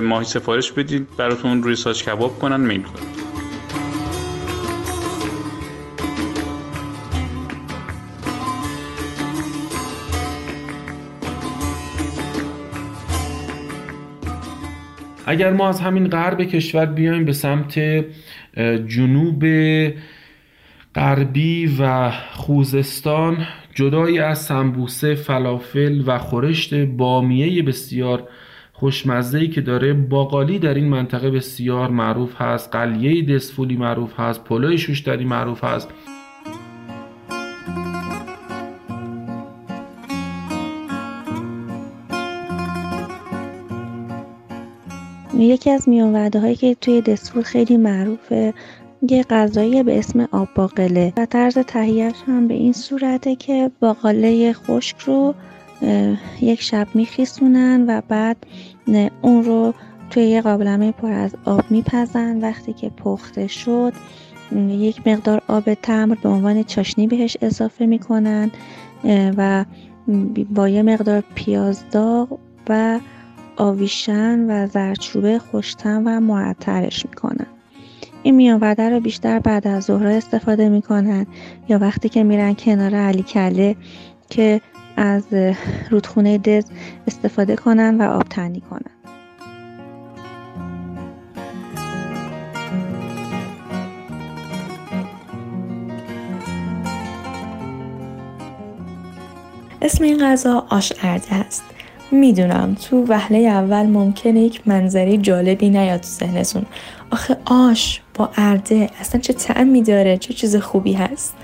ماهی 0.02 0.24
سفارش 0.24 0.72
بدید 0.72 1.08
براتون 1.16 1.62
روی 1.62 1.76
ساچ 1.76 2.04
کباب 2.04 2.38
کنن 2.38 2.60
میل 2.60 2.82
کنید 2.82 3.29
اگر 15.30 15.52
ما 15.52 15.68
از 15.68 15.80
همین 15.80 16.08
غرب 16.08 16.42
کشور 16.42 16.86
بیایم 16.86 17.24
به 17.24 17.32
سمت 17.32 17.80
جنوب 18.86 19.44
غربی 20.94 21.76
و 21.80 22.10
خوزستان 22.32 23.46
جدایی 23.74 24.18
از 24.18 24.38
سمبوسه 24.38 25.14
فلافل 25.14 26.02
و 26.06 26.18
خورشت 26.18 26.74
بامیه 26.74 27.62
بسیار 27.62 28.28
خوشمزه‌ای 28.72 29.48
که 29.48 29.60
داره 29.60 29.92
باقالی 29.92 30.58
در 30.58 30.74
این 30.74 30.88
منطقه 30.88 31.30
بسیار 31.30 31.90
معروف 31.90 32.42
هست 32.42 32.72
قلیه 32.72 33.34
دسفولی 33.34 33.76
معروف 33.76 34.20
هست 34.20 34.44
پلوی 34.44 34.78
شوشتری 34.78 35.24
معروف 35.24 35.64
هست. 35.64 35.88
یکی 45.44 45.70
از 45.70 45.88
میان 45.88 46.32
هایی 46.34 46.56
که 46.56 46.74
توی 46.74 47.00
دسفول 47.00 47.42
خیلی 47.42 47.76
معروفه 47.76 48.54
یه 49.08 49.22
غذایی 49.22 49.82
به 49.82 49.98
اسم 49.98 50.28
آب 50.32 50.48
باقله 50.54 51.12
و 51.16 51.26
طرز 51.26 51.58
تهیهش 51.58 52.14
هم 52.26 52.48
به 52.48 52.54
این 52.54 52.72
صورته 52.72 53.36
که 53.36 53.70
باقله 53.80 54.52
خشک 54.52 54.98
رو 54.98 55.34
یک 56.40 56.62
شب 56.62 56.88
میخیسونن 56.94 57.84
و 57.88 58.02
بعد 58.08 58.36
اون 59.22 59.44
رو 59.44 59.74
توی 60.10 60.22
یه 60.22 60.40
قابلمه 60.40 60.92
پر 60.92 61.12
از 61.12 61.34
آب 61.44 61.64
میپزن. 61.70 62.38
وقتی 62.40 62.72
که 62.72 62.90
پخته 62.90 63.46
شد 63.46 63.92
یک 64.68 65.08
مقدار 65.08 65.42
آب 65.48 65.74
تمر 65.74 66.14
به 66.14 66.28
عنوان 66.28 66.62
چاشنی 66.62 67.06
بهش 67.06 67.36
اضافه 67.42 67.86
می‌کنن 67.86 68.50
و 69.36 69.64
با 70.50 70.68
یه 70.68 70.82
مقدار 70.82 71.22
پیاز 71.34 71.84
داغ 71.90 72.38
و 72.68 73.00
آویشن 73.56 74.50
و 74.50 74.66
زردچوبه 74.66 75.38
خوشتم 75.38 76.02
و 76.06 76.20
معطرش 76.20 77.06
می‌کنن. 77.06 77.46
این 78.22 78.34
میانوده 78.34 78.90
رو 78.90 79.00
بیشتر 79.00 79.38
بعد 79.38 79.66
از 79.66 79.84
ظهر 79.84 80.06
استفاده 80.06 80.68
می‌کنن 80.68 81.26
یا 81.68 81.78
وقتی 81.78 82.08
که 82.08 82.24
میرن 82.24 82.54
کنار 82.54 82.94
علی 82.94 83.22
کله 83.22 83.76
که 84.30 84.60
از 84.96 85.24
رودخونه 85.90 86.38
دز 86.38 86.64
استفاده 87.06 87.56
کنن 87.56 88.00
و 88.00 88.02
آب 88.02 88.22
تنی 88.22 88.60
کنن. 88.60 88.80
اسم 99.82 100.04
این 100.04 100.18
غذا 100.18 100.66
آش 100.70 100.92
ارده 101.02 101.34
است. 101.34 101.64
می‌دونم 102.12 102.74
تو 102.74 103.04
وهله 103.08 103.38
اول 103.38 103.86
ممکنه 103.86 104.40
یک 104.40 104.62
منظری 104.66 105.18
جالبی 105.18 105.70
نیاد 105.70 106.00
تو 106.00 106.08
ذهنتون. 106.08 106.66
آخه 107.10 107.36
آش 107.44 108.00
با 108.14 108.30
ارده 108.36 108.90
اصلا 109.00 109.20
چه 109.20 109.32
تعمی 109.32 109.82
داره؟ 109.82 110.18
چه 110.18 110.34
چیز 110.34 110.56
خوبی 110.56 110.92
هست؟ 110.92 111.34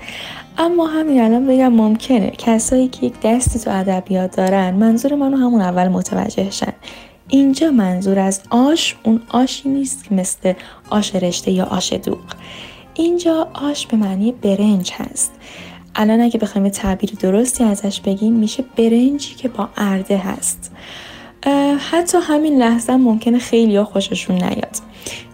اما 0.57 0.87
همین 0.87 1.21
الان 1.21 1.47
بگم 1.47 1.73
ممکنه. 1.73 2.31
کسایی 2.37 2.87
که 2.87 3.05
یک 3.05 3.13
دستی 3.23 3.59
تو 3.59 3.71
ادبیات 3.71 4.35
دارن 4.35 4.73
منظور 4.73 5.15
منو 5.15 5.37
همون 5.37 5.61
اول 5.61 5.87
متوجهشن 5.87 6.73
اینجا 7.27 7.71
منظور 7.71 8.19
از 8.19 8.41
آش 8.49 8.95
اون 9.03 9.21
آشی 9.29 9.69
نیست 9.69 10.03
که 10.03 10.15
مثل 10.15 10.53
آش 10.89 11.15
رشته 11.15 11.51
یا 11.51 11.65
آش 11.65 11.93
دوغ. 11.93 12.19
اینجا 12.93 13.47
آش 13.53 13.87
به 13.87 13.97
معنی 13.97 14.31
برنج 14.31 14.91
هست. 14.93 15.31
الان 15.97 16.21
اگه 16.21 16.39
بخوایم 16.39 16.69
تعبیر 16.69 17.11
درستی 17.19 17.63
ازش 17.63 18.01
بگیم 18.01 18.33
میشه 18.33 18.63
برنجی 18.77 19.35
که 19.35 19.47
با 19.47 19.69
ارده 19.77 20.17
هست. 20.17 20.71
حتی 21.91 22.17
همین 22.21 22.57
لحظه 22.57 22.95
ممکنه 22.95 23.39
خیلی 23.39 23.75
ها 23.75 23.85
خوششون 23.85 24.35
نیاد. 24.35 24.77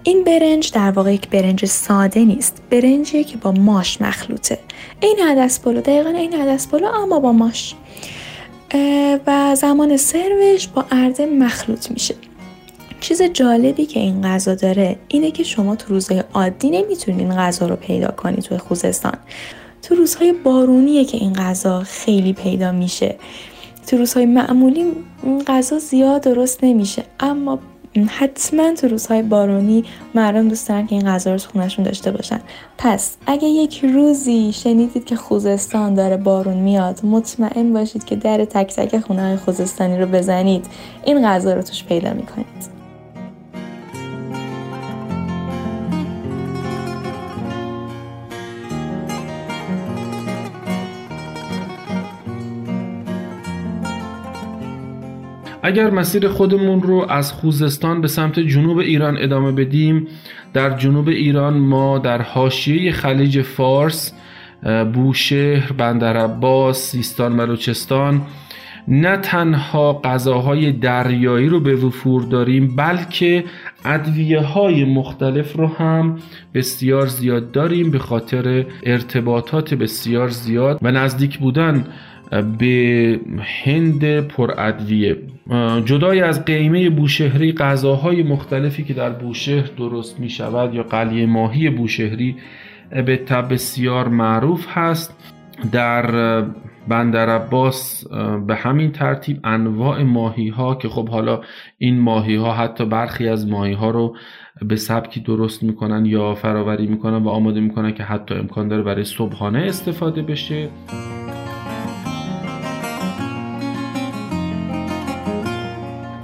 این 0.03 0.23
برنج 0.23 0.71
در 0.71 0.91
واقع 0.91 1.13
یک 1.13 1.29
برنج 1.29 1.65
ساده 1.65 2.25
نیست. 2.25 2.61
برنجی 2.69 3.23
که 3.23 3.37
با 3.37 3.51
ماش 3.51 4.01
مخلوطه. 4.01 4.59
این 4.99 5.15
عدس 5.27 5.59
پلو 5.59 5.81
دقیقا 5.81 6.09
این 6.09 6.33
عدس 6.33 6.67
پلو 6.67 6.87
اما 6.87 7.19
با 7.19 7.31
ماش. 7.31 7.75
و 9.27 9.55
زمان 9.55 9.97
سروش 9.97 10.67
با 10.67 10.85
ارده 10.91 11.25
مخلوط 11.25 11.91
میشه. 11.91 12.15
چیز 12.99 13.21
جالبی 13.21 13.85
که 13.85 13.99
این 13.99 14.21
غذا 14.21 14.55
داره 14.55 14.95
اینه 15.07 15.31
که 15.31 15.43
شما 15.43 15.75
تو 15.75 15.93
روزهای 15.93 16.23
عادی 16.33 16.69
نمی‌تونید 16.69 17.19
این 17.19 17.35
غذا 17.35 17.67
رو 17.67 17.75
پیدا 17.75 18.07
کنید 18.07 18.39
توی 18.39 18.57
خوزستان. 18.57 19.17
تو 19.83 19.95
روزهای 19.95 20.33
بارونیه 20.33 21.05
که 21.05 21.17
این 21.17 21.33
غذا 21.33 21.83
خیلی 21.83 22.33
پیدا 22.33 22.71
میشه. 22.71 23.15
تو 23.87 23.97
روزهای 23.97 24.25
معمولی 24.25 24.85
این 25.23 25.43
غذا 25.47 25.79
زیاد 25.79 26.21
درست 26.21 26.63
نمیشه. 26.63 27.03
اما 27.19 27.59
حتما 28.07 28.73
تو 28.73 28.87
روزهای 28.87 29.21
بارونی 29.21 29.83
مردم 30.15 30.47
دوست 30.47 30.69
دارن 30.69 30.87
که 30.87 30.95
این 30.95 31.05
غذا 31.05 31.31
رو 31.31 31.37
تو 31.37 31.49
خونشون 31.49 31.85
داشته 31.85 32.11
باشن. 32.11 32.39
پس 32.77 33.17
اگه 33.25 33.47
یک 33.47 33.85
روزی 33.85 34.53
شنیدید 34.53 35.05
که 35.05 35.15
خوزستان 35.15 35.93
داره 35.93 36.17
بارون 36.17 36.57
میاد 36.57 37.05
مطمئن 37.05 37.73
باشید 37.73 38.05
که 38.05 38.15
در 38.15 38.45
تک 38.45 38.75
تک 38.75 38.99
خونه 38.99 39.21
های 39.21 39.37
خوزستانی 39.37 39.99
رو 39.99 40.05
بزنید. 40.05 40.65
این 41.05 41.27
غذا 41.27 41.53
رو 41.53 41.61
توش 41.61 41.83
پیدا 41.83 42.13
می‌کنید. 42.13 42.72
اگر 55.65 55.89
مسیر 55.89 56.27
خودمون 56.27 56.81
رو 56.81 57.05
از 57.09 57.33
خوزستان 57.33 58.01
به 58.01 58.07
سمت 58.07 58.39
جنوب 58.39 58.77
ایران 58.77 59.17
ادامه 59.17 59.51
بدیم 59.51 60.07
در 60.53 60.77
جنوب 60.77 61.07
ایران 61.07 61.53
ما 61.53 61.99
در 61.99 62.21
حاشیه 62.21 62.91
خلیج 62.91 63.41
فارس 63.41 64.13
بوشهر 64.93 65.71
بندرعباس 65.71 66.91
سیستان 66.91 67.37
بلوچستان 67.37 68.21
نه 68.87 69.17
تنها 69.17 70.01
غذاهای 70.03 70.71
دریایی 70.71 71.49
رو 71.49 71.59
به 71.59 71.75
وفور 71.75 72.23
داریم 72.23 72.75
بلکه 72.75 73.43
ادویه 73.85 74.39
های 74.39 74.85
مختلف 74.85 75.55
رو 75.55 75.67
هم 75.67 76.17
بسیار 76.53 77.07
زیاد 77.07 77.51
داریم 77.51 77.91
به 77.91 77.99
خاطر 77.99 78.65
ارتباطات 78.83 79.73
بسیار 79.73 80.29
زیاد 80.29 80.79
و 80.81 80.91
نزدیک 80.91 81.37
بودن 81.37 81.85
به 82.41 83.19
هند 83.63 84.19
پر 84.19 84.51
ادویه 84.57 85.17
جدای 85.85 86.21
از 86.21 86.45
قیمه 86.45 86.89
بوشهری 86.89 87.51
غذاهای 87.51 88.23
مختلفی 88.23 88.83
که 88.83 88.93
در 88.93 89.09
بوشهر 89.09 89.69
درست 89.77 90.19
می 90.19 90.29
شود 90.29 90.73
یا 90.73 90.83
قلیه 90.83 91.25
ماهی 91.25 91.69
بوشهری 91.69 92.35
به 93.05 93.17
تب 93.17 93.53
بسیار 93.53 94.07
معروف 94.07 94.65
هست. 94.69 95.33
در 95.71 96.41
بندر 96.87 97.29
عباس 97.29 98.07
به 98.47 98.55
همین 98.55 98.91
ترتیب 98.91 99.39
انواع 99.43 100.03
ماهی 100.03 100.49
ها 100.49 100.75
که 100.75 100.89
خب 100.89 101.09
حالا 101.09 101.41
این 101.77 101.99
ماهی 101.99 102.35
ها 102.35 102.53
حتی 102.53 102.85
برخی 102.85 103.27
از 103.27 103.47
ماهی 103.47 103.73
ها 103.73 103.89
رو 103.89 104.15
به 104.61 104.75
سبکی 104.75 105.19
درست 105.19 105.63
می‌کنن 105.63 106.05
یا 106.05 106.35
فراوری 106.35 106.87
می‌کنن 106.87 107.23
و 107.23 107.29
آماده 107.29 107.59
می‌کنن 107.59 107.91
که 107.93 108.03
حتی 108.03 108.35
امکان 108.35 108.67
داره 108.67 108.83
برای 108.83 109.03
صبحانه 109.03 109.59
استفاده 109.59 110.21
بشه. 110.21 110.69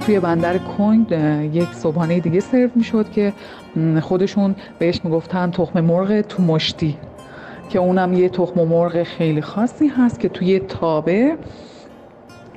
توی 0.00 0.20
بندر 0.20 0.58
کنگ 0.58 1.10
یک 1.52 1.68
صبحانه 1.72 2.20
دیگه 2.20 2.40
سرو 2.40 2.68
می‌شد 2.74 3.10
که 3.10 3.32
خودشون 4.00 4.54
بهش 4.78 5.00
می‌گفتن 5.04 5.50
تخم 5.50 5.80
مرغ 5.80 6.20
تو 6.20 6.42
مشتی 6.42 6.96
که 7.70 7.78
اونم 7.78 8.12
یه 8.12 8.28
تخم 8.28 8.64
مرغ 8.64 9.02
خیلی 9.02 9.42
خاصی 9.42 9.88
هست 9.88 10.20
که 10.20 10.28
توی 10.28 10.58
تابه 10.58 11.36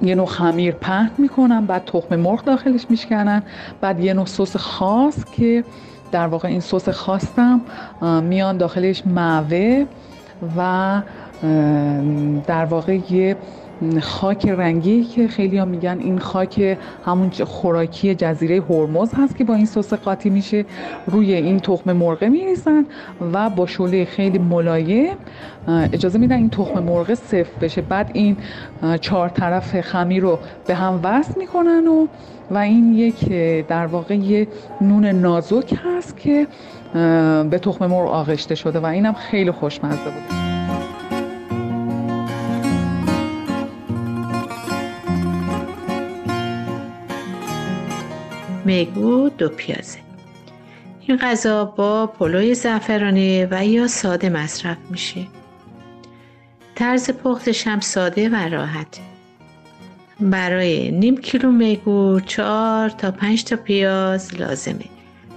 یه 0.02 0.16
نوع 0.16 0.26
خمیر 0.26 0.74
پهن 0.74 1.12
می‌کنن 1.18 1.66
بعد 1.66 1.86
تخم 1.86 2.16
مرغ 2.16 2.44
داخلش 2.44 2.86
میشکنن 2.90 3.44
بعد 3.82 4.00
یه 4.00 4.14
نوع 4.14 4.26
سس 4.26 4.58
خاص 4.58 5.26
که 5.26 5.64
در 6.12 6.28
واقع 6.28 6.48
این 6.48 6.60
سس 6.60 6.90
خاصم 6.90 7.62
میان 8.22 8.58
داخلش 8.58 9.08
معوه 9.08 9.86
و 10.58 11.02
در 12.48 12.66
واقع 12.66 12.98
یه 13.10 13.38
خاک 14.02 14.48
رنگی 14.48 15.04
که 15.04 15.28
خیلی 15.28 15.58
ها 15.58 15.66
میگن 15.66 15.98
این 16.00 16.20
خاک 16.20 16.78
همون 17.06 17.30
خوراکی 17.30 18.16
جزیره 18.16 18.62
هرمز 18.70 19.14
هست 19.14 19.38
که 19.38 19.44
با 19.44 19.54
این 19.54 19.66
سس 19.66 19.94
قاطی 19.94 20.30
میشه. 20.30 20.66
روی 21.08 21.34
این 21.34 21.60
تخم 21.60 21.94
مرغ 21.94 22.24
میریزن 22.24 22.86
و 23.34 23.50
با 23.50 23.66
شله 23.66 24.06
خیلی 24.06 24.38
ملایم 24.38 25.16
اجازه 25.68 26.20
میدن 26.20 26.36
این 26.36 26.50
تخم 26.50 26.84
مرغ 26.84 27.14
سفت 27.14 27.60
بشه. 27.60 27.82
بعد 27.82 28.12
این 28.14 28.38
چهار 29.02 29.30
طرف 29.30 29.82
خمیر 29.82 30.24
رو 30.24 30.40
به 30.68 30.76
هم 30.76 31.00
وصل 31.04 31.34
می‌کنن 31.40 31.88
و 31.88 32.08
و 32.52 32.58
این 32.58 32.94
یک 32.94 33.30
در 33.68 33.86
واقع 33.86 34.16
یه 34.16 34.48
نون 34.82 35.06
نازک 35.06 35.76
هست 35.86 36.18
که 36.18 36.48
به 37.50 37.60
تخم 37.62 37.86
مرغ 37.86 38.08
آغشته 38.08 38.56
شده 38.56 38.80
و 38.80 38.86
اینم 38.86 39.14
خیلی 39.14 39.52
خوشمزه 39.52 40.04
بود. 40.04 40.43
میگو 48.66 49.30
دو 49.30 49.50
پیازه. 49.50 50.00
این 51.08 51.18
غذا 51.18 51.66
با 51.66 52.08
پلوی 52.08 52.56
زعفرانی 52.56 53.48
و 53.52 53.66
یا 53.66 53.88
ساده 53.88 54.30
مصرف 54.30 54.78
میشه. 54.90 55.28
طرز 56.76 57.12
پختش 57.12 57.68
هم 57.68 57.80
ساده 57.80 58.30
و 58.30 58.36
راحت. 58.36 59.00
برای 60.20 60.92
نیم 60.92 61.18
کیلو 61.18 61.52
میگو 61.52 62.20
چهار 62.20 62.90
تا 62.90 63.12
پنج 63.12 63.44
تا 63.44 63.56
پیاز 63.56 64.40
لازمه. 64.40 64.86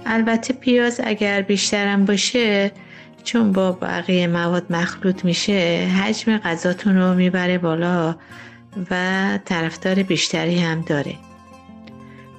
البته 0.05 0.53
پیاز 0.53 1.01
اگر 1.03 1.41
بیشترم 1.41 2.05
باشه 2.05 2.71
چون 3.23 3.51
با 3.51 3.71
بقیه 3.71 4.27
مواد 4.27 4.65
مخلوط 4.69 5.25
میشه 5.25 5.87
حجم 6.03 6.37
غذاتون 6.37 6.97
رو 6.97 7.13
می‌بره 7.13 7.57
بالا 7.57 8.15
و 8.91 9.39
طرفدار 9.45 10.03
بیشتری 10.03 10.59
هم 10.59 10.81
داره. 10.81 11.15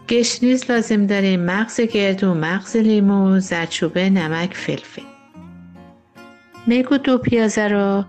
گشنیز 0.09 0.71
لازم 0.71 1.07
داریم 1.07 1.41
مغز 1.41 1.81
گردو 1.81 2.35
مغز 2.35 2.77
لیمو 2.77 3.41
زرچوبه 3.41 4.11
نمک 4.11 4.55
فلفل. 4.55 5.03
میگو 6.67 6.97
دو 6.97 7.19
پیازه 7.19 7.69
رو 7.69 8.05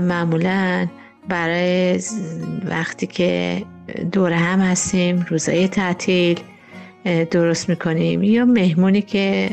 معمولا 0.00 0.88
برای 1.28 2.00
وقتی 2.64 3.06
که 3.06 3.62
دور 4.12 4.32
هم 4.32 4.60
هستیم 4.60 5.26
روزای 5.28 5.68
تعطیل 5.68 6.40
درست 7.30 7.68
می‌کنیم. 7.68 8.22
یا 8.22 8.44
مهمونی 8.44 9.02
که 9.02 9.50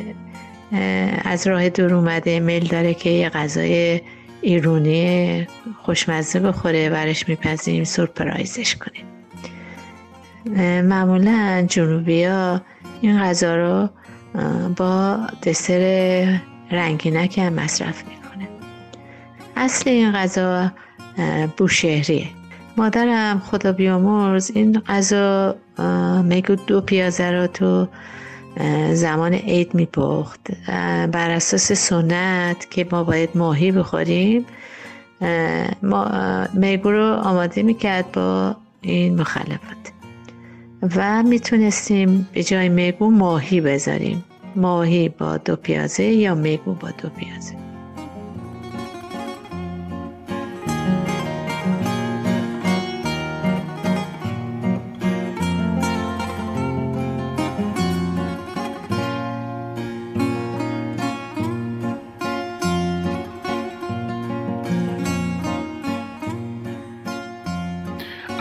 از 1.26 1.48
راه 1.48 1.70
دور 1.70 1.94
اومده 1.94 2.40
میل 2.40 2.68
داره 2.68 2.94
که 2.94 3.10
یه 3.10 3.30
غذای 3.30 4.02
ایرونی 4.42 5.48
خوشمزه 5.84 6.40
بخوره 6.40 6.90
برش 6.90 7.30
میپذیم 7.30 7.84
سورپرایزش 7.84 8.76
کنیم. 8.76 9.17
معمولا 10.82 11.66
جنوبی 11.70 12.24
ها 12.24 12.62
این 13.02 13.20
غذا 13.20 13.56
رو 13.56 13.90
با 14.76 15.18
دسر 15.44 16.40
رنگینک 16.72 17.38
هم 17.38 17.54
مصرف 17.54 18.04
می‌کنه. 18.04 18.48
اصل 19.56 19.90
این 19.90 20.12
غذا 20.12 20.72
بوشهریه. 21.58 22.28
مادرم 22.78 23.40
خدا 23.40 23.72
بیامرز 23.72 24.52
این 24.56 24.80
غذا 24.80 25.56
میگو 26.24 26.56
دو 26.56 26.82
پیازه 26.82 27.32
رو 27.32 27.48
تو 27.48 27.88
زمان 28.94 29.34
عید 29.34 29.74
میپخت. 29.74 30.48
بر 31.12 31.30
اساس 31.30 31.72
سنت 31.72 32.72
که 32.72 32.88
ما 32.92 33.04
باید 33.04 33.30
ماهی 33.36 33.72
بخوریم 33.72 34.46
ما 35.84 36.12
میگو 36.54 36.92
رو 36.92 37.14
آماده 37.14 37.64
می‌کرد 37.64 38.12
با 38.12 38.56
این 38.82 39.22
مخلفات. 39.22 39.78
و 40.82 41.24
می‌تونستیم 41.24 42.28
به 42.34 42.44
جای 42.44 42.70
میگو 42.70 43.12
ماهی 43.12 43.62
بذاریم. 43.62 44.24
ماهی 44.56 45.10
با 45.10 45.38
دو 45.38 45.56
پیازه 45.56 46.04
یا 46.04 46.36
میگو 46.36 46.74
با 46.74 46.92
دو 46.92 47.10
پیازه؟ 47.10 47.67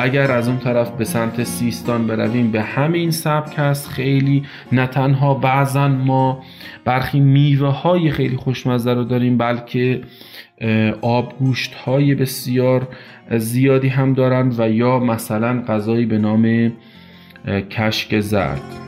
اگر 0.07 0.33
از 0.33 0.49
اون 0.49 0.59
طرف 0.59 0.91
به 0.91 1.05
سمت 1.05 1.45
سیستان 1.45 2.07
برویم 2.07 2.51
به 2.51 2.63
همین 2.63 3.11
سبک 3.11 3.55
هست. 3.57 3.89
خیلی 3.89 4.43
نه 4.73 4.87
تنها 4.87 5.35
بعضا 5.35 5.89
ما 5.89 6.43
برخی 6.85 7.21
میوه 7.21 7.69
های 7.69 8.11
خیلی 8.11 8.37
خوشمزه 8.37 8.95
رو 8.95 9.05
داریم 9.05 9.39
بلکه 9.39 10.01
آبگوشت 11.03 11.75
های 11.75 12.15
بسیار 12.15 12.89
زیادی 13.31 13.89
هم 13.89 14.15
دارند 14.15 14.61
و 14.61 14.71
یا 14.71 14.99
مثلا 14.99 15.63
غذایی 15.69 16.07
به 16.07 16.19
نام 16.19 16.73
کشک 17.71 18.21
زرد. 18.21 18.86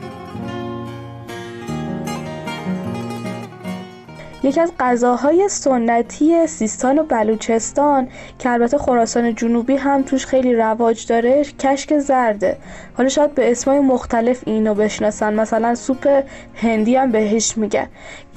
یکی 4.43 4.61
از 4.61 4.71
غذاهای 4.79 5.49
سنتی 5.49 6.47
سیستان 6.47 6.99
و 6.99 7.03
بلوچستان 7.03 8.07
که 8.39 8.49
البته 8.49 8.77
خراسان 8.77 9.35
جنوبی 9.35 9.75
هم 9.75 10.03
توش 10.03 10.25
خیلی 10.25 10.55
رواج 10.55 11.07
داره 11.07 11.43
کشک 11.43 11.97
زرده. 11.97 12.57
حالا 12.93 13.09
شاید 13.09 13.35
به 13.35 13.51
اسمای 13.51 13.79
مختلف 13.79 14.43
اینو 14.45 14.73
بشناسن. 14.73 15.33
مثلا 15.33 15.75
سوپ 15.75 16.23
هندی 16.55 16.95
هم 16.95 17.11
بهش 17.11 17.57
میگن 17.57 17.87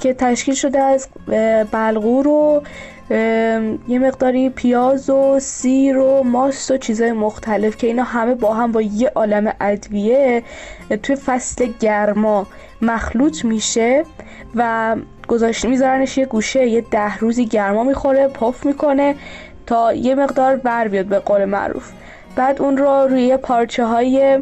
که 0.00 0.14
تشکیل 0.14 0.54
شده 0.54 0.78
از 0.80 1.08
بلغور 1.72 2.28
و 2.28 2.62
یه 3.88 3.98
مقداری 3.98 4.50
پیاز 4.50 5.10
و 5.10 5.38
سیر 5.40 5.98
و 5.98 6.22
ماست 6.22 6.70
و 6.70 6.76
چیزهای 6.76 7.12
مختلف 7.12 7.76
که 7.76 7.86
اینا 7.86 8.02
همه 8.02 8.34
با 8.34 8.54
هم 8.54 8.72
با 8.72 8.82
یه 8.82 9.12
عالم 9.14 9.52
ادویه 9.60 10.42
توی 11.02 11.16
فصل 11.16 11.68
گرما 11.80 12.46
مخلوط 12.82 13.44
میشه. 13.44 14.04
و 14.54 14.96
گذاشت 15.26 15.64
میذارنش 15.64 16.18
یه 16.18 16.26
گوشه 16.26 16.66
یه 16.66 16.80
ده 16.80 17.18
روزی 17.18 17.46
گرما 17.46 17.84
می‌خوره 17.84 18.28
پف 18.28 18.66
می‌کنه 18.66 19.14
تا 19.66 19.92
یه 19.92 20.14
مقدار 20.14 20.56
بر 20.56 20.88
بیاد 20.88 21.06
به 21.06 21.18
قول 21.18 21.44
معروف. 21.44 21.92
بعد 22.36 22.62
اون 22.62 22.76
رو 22.76 23.06
روی 23.06 23.36
پارچه 23.36 23.84
های 23.84 24.38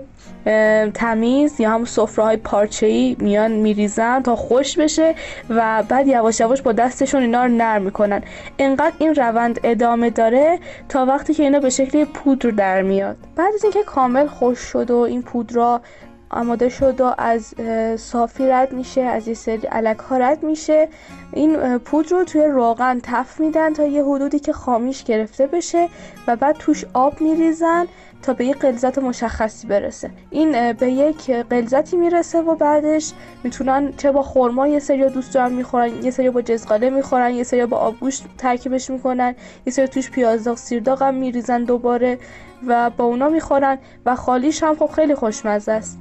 تمیز 0.94 1.60
یا 1.60 1.70
هم 1.70 1.84
سفره 1.84 2.24
های 2.24 2.36
پارچه 2.36 2.86
ای 2.86 3.16
میان 3.18 3.52
میریزن 3.52 4.22
تا 4.22 4.36
خوش 4.36 4.78
بشه 4.78 5.14
و 5.50 5.82
بعد 5.88 6.06
یواش 6.06 6.40
یواش 6.40 6.62
با 6.62 6.72
دستشون 6.72 7.22
اینا 7.22 7.44
رو 7.44 7.52
نرم 7.52 7.82
می‌کنن. 7.82 8.22
انقدر 8.58 8.92
این 8.98 9.14
روند 9.14 9.60
ادامه 9.64 10.10
داره 10.10 10.58
تا 10.88 11.06
وقتی 11.06 11.34
که 11.34 11.42
اینا 11.42 11.60
به 11.60 11.70
شکل 11.70 12.04
پودر 12.04 12.50
در 12.50 12.82
میاد. 12.82 13.16
بعد 13.36 13.54
از 13.54 13.64
اینکه 13.64 13.82
کامل 13.82 14.26
خوش 14.26 14.58
شد 14.58 14.90
و 14.90 14.96
این 14.96 15.22
پودر 15.22 15.80
آماده 16.30 16.68
شد 16.68 17.00
و 17.00 17.14
از 17.18 17.54
صافی 17.96 18.46
رد 18.46 18.72
میشه 18.72 19.00
از 19.00 19.28
یه 19.28 19.34
سری 19.34 19.66
علک 19.66 19.98
ها 19.98 20.16
رد 20.16 20.42
میشه. 20.42 20.88
این 21.32 21.78
پودر 21.78 22.10
رو 22.10 22.24
توی 22.24 22.44
روغن 22.44 23.00
تف 23.02 23.40
میدن 23.40 23.72
تا 23.72 23.84
یه 23.84 24.04
حدودی 24.04 24.38
که 24.38 24.52
خامیش 24.52 25.04
گرفته 25.04 25.46
بشه 25.46 25.88
و 26.26 26.36
بعد 26.36 26.56
توش 26.56 26.84
آب 26.94 27.20
میریزن 27.20 27.86
تا 28.22 28.32
به 28.32 28.44
یه 28.44 28.54
قلزت 28.54 28.98
مشخصی 28.98 29.66
برسه. 29.66 30.10
این 30.30 30.72
به 30.72 30.90
یک 30.90 31.30
قلزتی 31.30 31.96
می‌رسه 31.96 32.40
و 32.40 32.54
بعدش 32.54 33.12
می‌تونن 33.44 33.92
چه 33.96 34.12
با 34.12 34.22
خورما 34.22 34.68
یه 34.68 34.78
سری 34.78 35.08
دوست 35.08 35.34
دارن 35.34 35.52
می‌خورن 35.52 36.04
یه 36.04 36.10
سری 36.10 36.30
با 36.30 36.42
جزقاله 36.42 36.90
می‌خورن 36.90 37.34
یه 37.34 37.44
سری 37.44 37.66
با 37.66 37.76
آبگوشت 37.76 38.24
ترکیبش 38.38 38.90
می‌کنن 38.90 39.34
یه 39.66 39.72
سری 39.72 39.88
توش 39.88 40.10
پیازداغ 40.10 40.56
سیرداغ 40.56 41.02
هم 41.02 41.14
میریزن 41.14 41.64
دوباره 41.64 42.18
و 42.66 42.90
با 42.90 43.04
اونا 43.04 43.28
می‌خورن 43.28 43.78
و 44.06 44.16
خالیش 44.16 44.62
هم 44.62 44.74
خب 44.74 44.90
خیلی 44.96 45.14
خوشمزه 45.14 45.72
است. 45.72 45.98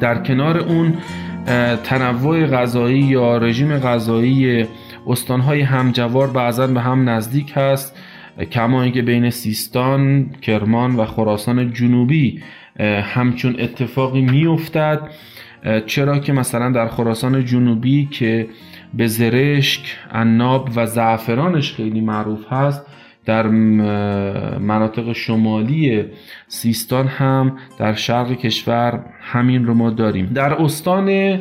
در 0.00 0.22
کنار 0.22 0.58
اون 0.58 0.94
تنوع 1.84 2.46
غذایی 2.46 3.00
یا 3.00 3.36
رژیم 3.36 3.78
غذایی 3.78 4.66
استانهای 5.06 5.60
همجوار 5.60 6.26
بعضا 6.26 6.66
به 6.66 6.80
هم 6.80 7.08
نزدیک 7.08 7.52
هست 7.56 7.96
کما 8.52 8.82
اینکه 8.82 9.02
بین 9.02 9.30
سیستان، 9.30 10.30
کرمان 10.42 10.96
و 10.96 11.04
خراسان 11.04 11.72
جنوبی 11.72 12.42
همچون 13.14 13.56
اتفاقی 13.58 14.20
میافتد. 14.20 15.00
چرا 15.86 16.18
که 16.18 16.32
مثلا 16.32 16.70
در 16.70 16.88
خراسان 16.88 17.44
جنوبی 17.44 18.08
که 18.10 18.46
به 18.94 19.06
زرشک، 19.06 19.96
عناب 20.12 20.68
و 20.76 20.86
زعفرانش 20.86 21.74
خیلی 21.74 22.00
معروف 22.00 22.52
هست 22.52 22.86
در 23.24 23.46
مناطق 24.58 25.12
شمالی 25.12 26.04
سیستان 26.48 27.06
هم 27.06 27.56
در 27.78 27.94
شرق 27.94 28.32
کشور 28.32 29.04
همین 29.20 29.66
رو 29.66 29.74
ما 29.74 29.90
داریم. 29.90 30.26
در 30.26 30.54
استان 30.62 31.38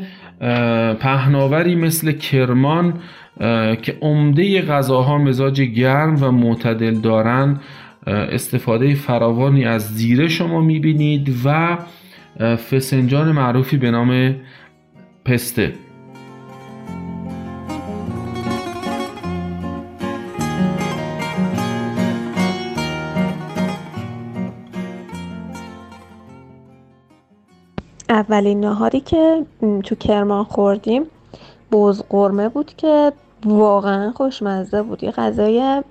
پهناوری 0.99 1.75
مثل 1.75 2.11
کرمان 2.11 2.93
که 3.82 3.97
عمده 4.01 4.61
غذاها 4.61 5.17
مزاج 5.17 5.61
گرم 5.61 6.23
و 6.23 6.32
معتدل 6.32 6.93
دارند 6.93 7.61
استفاده 8.07 8.95
فراوانی 8.95 9.65
از 9.65 9.95
زیره 9.95 10.27
شما 10.27 10.61
می‌بینید 10.61 11.36
و 11.45 11.77
فسنجان 12.55 13.32
معروفی 13.32 13.77
به 13.77 13.91
نام 13.91 14.36
پسته. 15.25 15.73
اولین 28.30 28.59
نهاری 28.59 28.99
که 28.99 29.45
تو 29.84 29.95
کرمان 29.95 30.43
خوردیم 30.43 31.03
بز 31.71 32.03
قرمه 32.09 32.49
بود 32.49 32.73
که 32.77 33.13
واقعا 33.45 34.11
خوشمزه 34.11 34.82
بود. 34.82 35.03
یه 35.03 35.11
غذای 35.11 35.84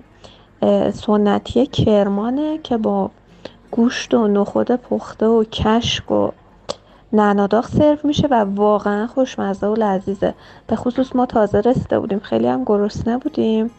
سنتی 0.93 1.65
کرمانه 1.65 2.57
که 2.57 2.77
با 2.77 3.11
گوشت 3.71 4.13
و 4.13 4.27
نخود 4.27 4.71
پخته 4.71 5.25
و 5.25 5.43
کشک 5.43 6.11
و 6.11 6.29
نعناداغ 7.13 7.65
سرو 7.65 7.97
میشه 8.03 8.27
و 8.31 8.45
واقعا 8.55 9.07
خوشمزه 9.07 9.67
و 9.67 9.75
لذیذه. 9.75 10.33
به 10.67 10.75
خصوص 10.75 11.15
ما 11.15 11.25
تازه 11.25 11.59
رسیده 11.59 11.99
بودیم. 11.99 12.19
خیلی 12.19 12.47
هم 12.47 12.63
گرسنه 12.63 13.17
بودیم 13.17 13.71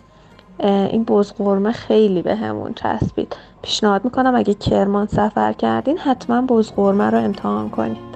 این 0.63 1.05
بز 1.05 1.33
قرمه 1.33 1.73
خیلی 1.73 2.23
به 2.23 2.35
همون 2.35 2.75
چسبید. 2.75 3.37
پیشنهاد 3.63 4.05
می‌کنم 4.05 4.35
اگه 4.35 4.55
کرمان 4.55 5.07
سفر 5.07 5.53
کردین 5.53 5.99
حتما 5.99 6.43
بز 6.43 6.73
قرمه 6.73 7.11
رو 7.11 7.19
امتحان 7.19 7.71
کنید 7.71 8.10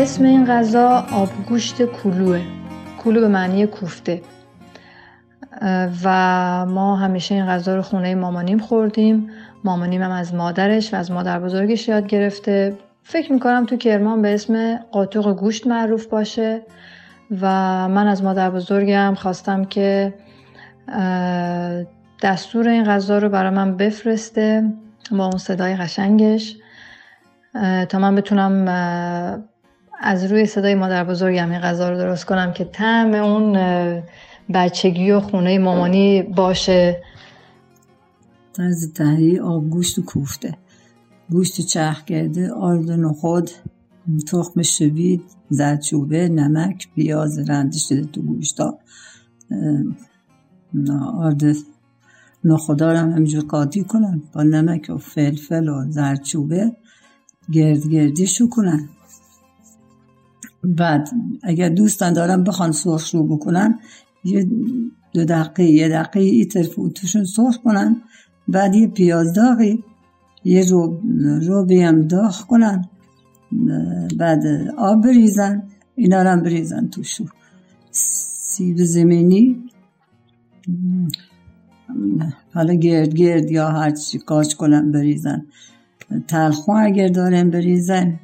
اسم 0.00 0.24
این 0.24 0.46
غذا 0.46 1.06
آبگوشت 1.12 1.82
کلوه. 1.82 2.40
کلو 2.98 3.20
به 3.20 3.28
معنی 3.28 3.66
کوفته. 3.66 4.22
و 6.04 6.66
ما 6.66 6.96
همیشه 6.96 7.34
این 7.34 7.46
غذا 7.46 7.76
رو 7.76 7.82
خونه 7.82 8.14
مامانیم 8.14 8.58
خوردیم. 8.58 9.30
مامانیم 9.64 10.02
هم 10.02 10.10
از 10.10 10.34
مادرش 10.34 10.94
و 10.94 10.96
از 10.96 11.10
مادر 11.10 11.40
بزرگش 11.40 11.88
یاد 11.88 12.06
گرفته. 12.06 12.76
فکر 13.02 13.32
می‌کنم 13.32 13.66
تو 13.66 13.76
کرمان 13.76 14.22
به 14.22 14.34
اسم 14.34 14.76
قاطق 14.76 15.32
گوشت 15.36 15.66
معروف 15.66 16.06
باشه. 16.06 16.62
و 17.40 17.46
من 17.88 18.06
از 18.06 18.22
مادر 18.22 18.50
بزرگم 18.50 19.14
خواستم 19.14 19.64
که 19.64 20.14
دستور 22.22 22.68
این 22.68 22.84
غذا 22.84 23.18
رو 23.18 23.28
برای 23.28 23.50
من 23.50 23.76
بفرسته 23.76 24.72
با 25.10 25.24
اون 25.24 25.38
صدای 25.38 25.76
قشنگش. 25.76 26.56
تا 27.88 27.98
من 27.98 28.14
بتونم 28.14 28.64
از 30.02 30.24
روی 30.24 30.46
صدای 30.46 30.74
مادر 30.74 31.04
بزرگم 31.04 31.50
این 31.50 31.60
غذا 31.60 31.90
رو 31.90 31.96
درست 31.96 32.24
کنم 32.24 32.52
که 32.52 32.64
طعم 32.64 33.14
اون 33.14 33.52
بچگی 34.54 35.10
و 35.10 35.20
خونه 35.20 35.58
مامانی 35.58 36.22
باشه. 36.22 37.02
طرز 38.52 39.00
آب 39.42 39.70
گوشت 39.70 39.98
و 39.98 40.02
کوفته. 40.02 40.54
گوشت 41.30 41.60
چرخ 41.60 42.04
کرده 42.04 42.52
آرد 42.52 42.90
و 42.90 42.96
نخود 42.96 43.50
تخم 44.32 44.62
شوید 44.62 45.22
زرچوبه 45.48 46.28
نمک 46.28 46.88
پیاز 46.94 47.50
رنده 47.50 47.78
شده 47.78 48.04
تو 48.04 48.22
گوشتا. 48.22 48.78
آرد 51.18 51.42
نخودا 52.44 52.92
رو 52.92 52.98
هم 52.98 53.10
همینجور 53.10 53.44
قاطی 53.44 53.84
کنن. 53.84 54.22
با 54.32 54.42
نمک 54.42 54.90
و 54.94 54.98
فلفل 54.98 55.68
و 55.68 55.90
زرچوبه 55.90 56.72
گرد 57.52 57.88
گردیشو 57.88 58.48
کنن. 58.48 58.88
بعد 60.64 61.08
اگر 61.42 61.68
دوستان 61.68 62.12
دارن 62.12 62.44
بخوان 62.44 62.72
سرخ 62.72 63.14
رو 63.14 63.36
بکنن 63.36 63.78
یه 64.24 64.48
دو 65.12 65.24
دقیقه 65.24 65.64
یه 65.64 65.88
دقیقه 65.88 66.20
ای 66.20 66.44
طرف 66.44 66.74
توشون 66.94 67.24
سرخ 67.24 67.56
کنن. 67.56 68.02
بعد 68.48 68.74
یه 68.74 68.86
پیاز 68.86 69.32
داغی 69.32 69.84
یه 70.44 70.68
رو 70.68 71.00
رو 71.42 71.66
هم 71.70 72.02
داغ 72.02 72.40
کنن. 72.46 72.88
بعد 74.16 74.46
آب 74.78 75.02
بریزن 75.02 75.62
اینا 75.94 76.22
رو 76.22 76.28
هم 76.28 76.42
بریزن 76.42 76.88
توشو 76.88 77.24
سیب 77.90 78.76
زمینی. 78.76 79.64
حالا 82.54 82.74
گرد 82.74 83.14
گرد 83.14 83.50
یا 83.50 83.68
هر 83.68 83.90
چی 83.90 84.18
کاش 84.18 84.54
کنن 84.54 84.92
بریزن. 84.92 85.46
تلخون 86.28 86.82
اگر 86.82 87.08
دارن 87.08 87.50
بریزن. 87.50 88.20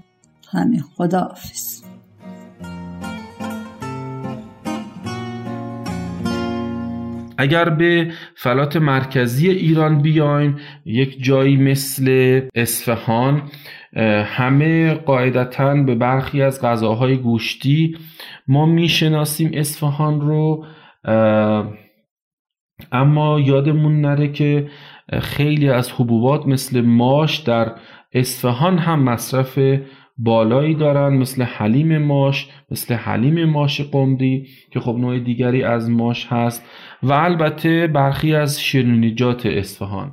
همین. 0.48 0.80
خدا 0.80 1.20
حافظ 1.20 1.75
اگر 7.38 7.68
به 7.68 8.12
فلات 8.36 8.76
مرکزی 8.76 9.50
ایران 9.50 10.02
بیایم 10.02 10.56
یک 10.84 11.24
جایی 11.24 11.56
مثل 11.56 12.40
اصفهان 12.54 13.42
همه 14.24 14.94
قاعدتا 14.94 15.74
به 15.74 15.94
برخی 15.94 16.42
از 16.42 16.62
غذاهای 16.62 17.16
گوشتی 17.16 17.96
ما 18.48 18.66
می‌شناسیم 18.66 19.50
اصفهان 19.54 20.20
رو 20.20 20.64
اما 22.92 23.40
یادمون 23.40 24.00
نره 24.00 24.32
که 24.32 24.68
خیلی 25.20 25.68
از 25.70 25.92
حبوبات 25.92 26.46
مثل 26.46 26.80
ماش 26.80 27.36
در 27.36 27.72
اصفهان 28.12 28.78
هم 28.78 29.02
مصرف 29.02 29.58
بالایی 30.18 30.74
دارن 30.74 31.16
مثل 31.16 31.42
حلیم 31.42 31.98
ماش 31.98 32.48
مثل 32.70 32.94
حلیم 32.94 33.44
ماش 33.44 33.80
قمری 33.80 34.46
که 34.72 34.80
خب 34.80 34.96
نوع 34.98 35.18
دیگری 35.18 35.62
از 35.62 35.90
ماش 35.90 36.26
هست. 36.26 36.64
و 37.02 37.12
البته 37.12 37.86
برخی 37.86 38.34
از 38.34 38.60
شیرینیجات 38.60 39.46
اصفهان. 39.46 40.12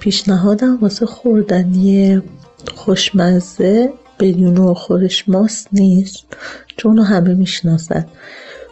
پیشنهادم 0.00 0.78
واسه 0.80 1.06
خوردنی 1.06 2.22
خوشمزه 2.74 3.92
بدون 4.20 4.74
خورش 4.74 5.28
ماست 5.28 5.68
نیست 5.72 6.36
چون 6.76 6.98
همه 6.98 7.34
می‌شناسن. 7.34 8.06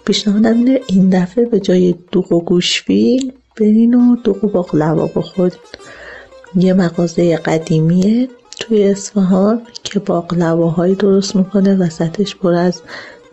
پیشنهادم 0.07 0.59
اینه 0.59 0.81
این 0.87 1.11
دفعه 1.11 1.45
به 1.45 1.61
جای 1.61 1.95
دوغ 2.13 2.33
و 2.33 2.45
گوشفیل 2.45 3.33
برین 3.61 3.95
و 3.95 4.17
دوغ 4.17 4.45
و 4.45 4.49
باقلوا 4.49 5.07
بخورید 5.07 5.59
یه 6.57 6.73
مغازه 6.73 7.37
قدیمیه 7.37 8.29
توی 8.59 8.85
اصفهان 8.85 9.63
که 9.85 9.99
باقلواهایی 9.99 10.95
درست 10.95 11.37
می‌کنه 11.37 11.77
وسطش 11.77 12.37
پر 12.37 12.55
از 12.55 12.83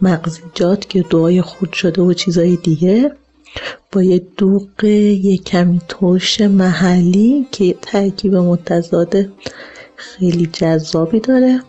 مغزیجات 0.01 0.89
که 0.89 1.01
دوهای 1.01 1.41
خود 1.41 1.73
شده 1.73 2.01
و 2.01 2.13
چیزای 2.13 2.55
دیگه. 2.55 3.11
با 3.91 4.03
یه 4.03 4.21
دوغ 4.37 4.83
یه 4.83 5.37
کمی 5.37 5.81
ترش 5.87 6.41
محلی 6.41 7.47
که 7.51 7.75
ترکیب 7.81 8.35
متضاد 8.35 9.15
خیلی 9.95 10.49
جذابی 10.53 11.19
داره. 11.19 11.59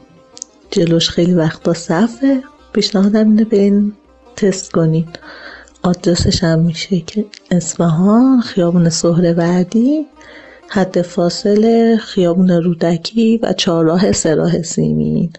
جلوش 0.70 1.10
خیلی 1.10 1.34
وقتا 1.34 1.72
صفه. 1.72 2.42
پیشنهادم 2.72 3.28
اینه 3.28 3.44
برین 3.44 3.92
تست 4.36 4.72
کنین. 4.72 5.08
آدرسش 5.84 6.44
هم 6.44 6.58
میشه 6.58 7.00
که 7.00 7.24
اصفهان 7.50 8.40
خیابون 8.40 8.88
سهروردی 8.88 10.06
حد 10.68 11.02
فاصل 11.02 11.96
خیابون 11.96 12.50
رودکی 12.50 13.38
و 13.42 13.52
چهارراه 13.52 14.12
سراح 14.12 14.62
سیمین. 14.62 15.32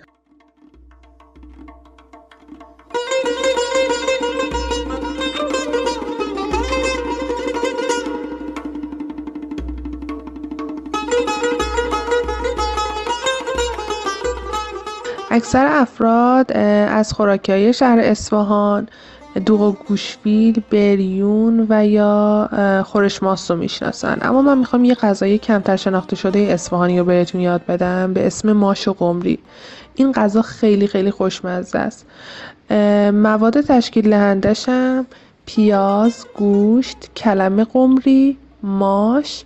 اکثر 15.32 15.68
افراد 15.70 16.52
از 16.52 17.14
خوراکی 17.14 17.74
شهر 17.74 18.00
اصفهان 18.00 18.88
دوغ 19.46 19.62
و 19.62 19.72
گوشفیل، 19.88 20.62
بریون 20.72 21.66
و 21.70 21.88
یا 21.88 22.50
خورش 22.86 23.24
ماست 23.24 23.52
رو 23.52 23.58
می‌شناسن. 23.58 24.18
اما 24.22 24.42
من 24.42 24.58
می‌خوام 24.58 24.86
یه 24.86 24.96
غذای 24.96 25.38
کمتر 25.38 25.76
شناخته 25.76 26.16
شده 26.16 26.40
اصفهانی 26.40 27.00
رو 27.00 27.06
بهتون 27.06 27.42
یاد 27.42 27.66
بدم 27.66 28.14
به 28.14 28.28
اسم 28.28 28.52
ماش 28.52 28.88
و 28.88 28.94
قمری. 28.94 29.40
این 29.96 30.12
غذا 30.12 30.42
خیلی 30.42 30.88
خیلی 30.88 31.12
خوشمزه 31.12 31.80
است. 31.80 32.06
مواد 33.14 33.62
تشکیل 33.62 34.10
دهندش 34.10 34.70
هم 34.70 35.06
پیاز، 35.46 36.26
گوشت، 36.36 36.98
کلم 37.16 37.64
قمری، 37.64 38.38
ماش، 38.64 39.44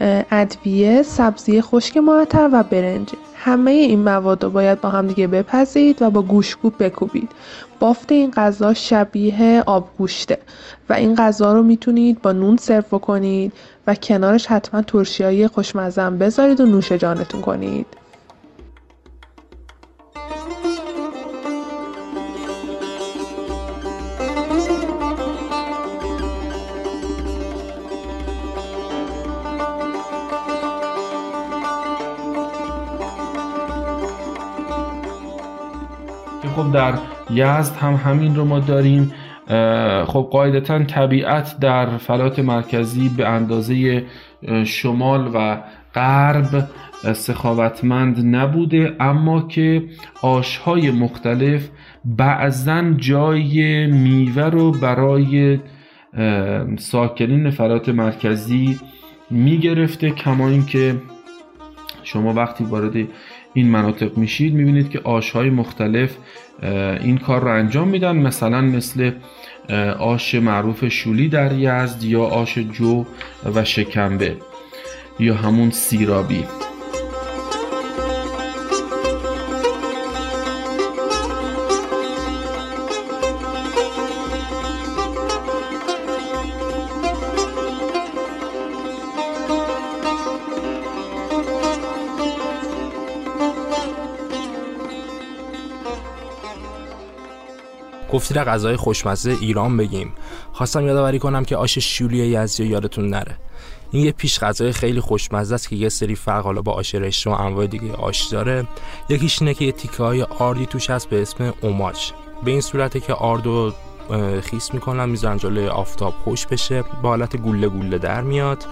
ادویه، 0.00 1.02
سبزی 1.02 1.60
خشک 1.60 1.96
معطر 1.96 2.50
و 2.52 2.62
برنج. 2.62 3.08
همه 3.36 3.70
این 3.70 3.98
مواد 4.02 4.44
رو 4.44 4.50
باید 4.50 4.80
با 4.80 4.88
هم 4.88 5.06
دیگه 5.06 5.26
بپزید 5.26 6.02
و 6.02 6.10
با 6.10 6.22
گوشکوب 6.22 6.74
بکوبید. 6.78 7.32
بافت 7.80 8.12
این 8.12 8.30
غذا 8.30 8.74
شبیه 8.74 9.62
آبگوشته 9.66 10.38
و 10.88 10.92
این 10.92 11.14
غذا 11.14 11.52
رو 11.52 11.62
می‌تونید 11.62 12.22
با 12.22 12.32
نون 12.32 12.56
سرو 12.56 12.98
کنید 12.98 13.52
و 13.86 13.94
کنارش 13.94 14.46
حتما 14.46 14.82
ترشیایی 14.82 15.46
خوشمزه 15.46 16.10
بذارید 16.10 16.60
و 16.60 16.66
نوش 16.66 16.92
جانتون 16.92 17.40
کنید. 17.40 17.86
در 36.72 36.94
یزد 37.30 37.76
هم 37.76 37.94
همین 37.94 38.36
رو 38.36 38.44
ما 38.44 38.58
داریم. 38.58 39.12
خب 40.06 40.28
قاعدتا 40.32 40.84
طبیعت 40.84 41.60
در 41.60 41.96
فلات 41.96 42.38
مرکزی 42.38 43.08
به 43.16 43.28
اندازه 43.28 44.04
شمال 44.64 45.30
و 45.34 45.62
غرب 45.94 46.68
سخاوتمند 47.12 48.36
نبوده. 48.36 48.96
اما 49.00 49.48
که 49.48 49.84
آشهای 50.22 50.90
مختلف 50.90 51.68
بعضا 52.04 52.82
جای 52.96 53.86
میوه 53.86 54.42
رو 54.42 54.72
برای 54.72 55.58
ساکنین 56.78 57.50
فلات 57.50 57.88
مرکزی 57.88 58.78
می‌گرفته 59.30 60.10
کما 60.10 60.48
اینکه 60.48 60.94
شما 62.02 62.32
وقتی 62.32 62.64
وارد 62.64 63.08
این 63.54 63.68
مناطق 63.68 64.18
میشید 64.18 64.54
می‌بینید 64.54 64.90
که 64.90 65.00
آشهای 65.04 65.50
مختلف 65.50 66.16
این 67.00 67.18
کار 67.18 67.40
رو 67.40 67.54
انجام 67.54 67.88
میدن. 67.88 68.16
مثلا 68.16 68.60
مثل 68.60 69.10
آش 69.98 70.34
معروف 70.34 70.88
شولی 70.88 71.28
در 71.28 71.52
یزد 71.52 72.04
یا 72.04 72.22
آش 72.22 72.58
جو 72.58 73.04
و 73.54 73.64
شکمبه 73.64 74.36
یا 75.20 75.34
همون 75.34 75.70
سیرابی. 75.70 76.44
در 98.34 98.44
غذای 98.44 98.76
خوشمزه 98.76 99.36
ایران 99.40 99.76
بگیم. 99.76 100.12
خواستم 100.52 100.86
یادآوری 100.86 101.18
کنم 101.18 101.44
که 101.44 101.56
آش 101.56 101.78
شولی 101.78 102.18
یزدی 102.18 102.66
یادتون 102.66 103.08
نره. 103.08 103.36
این 103.90 104.04
یه 104.04 104.12
پیش 104.12 104.40
غذای 104.40 104.72
خیلی 104.72 105.00
خوشمزه 105.00 105.54
است 105.54 105.68
که 105.68 105.76
یه 105.76 105.88
سری 105.88 106.14
فرق 106.14 106.44
حالا 106.44 106.62
با 106.62 106.72
آش 106.72 106.94
رشته 106.94 107.30
و 107.30 107.32
انواع 107.32 107.66
دیگه 107.66 107.92
آش 107.92 108.26
داره. 108.26 108.66
یکیش 109.08 109.42
اینه 109.42 109.54
که 109.54 109.64
یه 109.64 109.72
تیکه 109.72 110.02
های 110.02 110.22
آردی 110.22 110.66
توش 110.66 110.90
هست 110.90 111.08
به 111.08 111.22
اسم 111.22 111.54
اوماج 111.60 112.12
به 112.44 112.50
این 112.50 112.60
صورته 112.60 113.00
که 113.00 113.14
آردو 113.14 113.72
خیس 114.42 114.74
می‌کنن 114.74 115.08
می‌ذارن 115.08 115.36
جلوی 115.36 115.68
آفتاب 115.68 116.14
خوش 116.24 116.46
بشه 116.46 116.82
با 117.02 117.08
حالت 117.08 117.36
گوله 117.36 117.68
گوله 117.68 117.98
در 117.98 118.20
میاد 118.20 118.64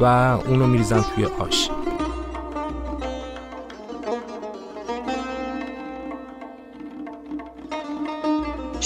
و 0.00 0.04
اونو 0.04 0.66
میریزن 0.66 1.04
توی 1.14 1.24
آش. 1.24 1.70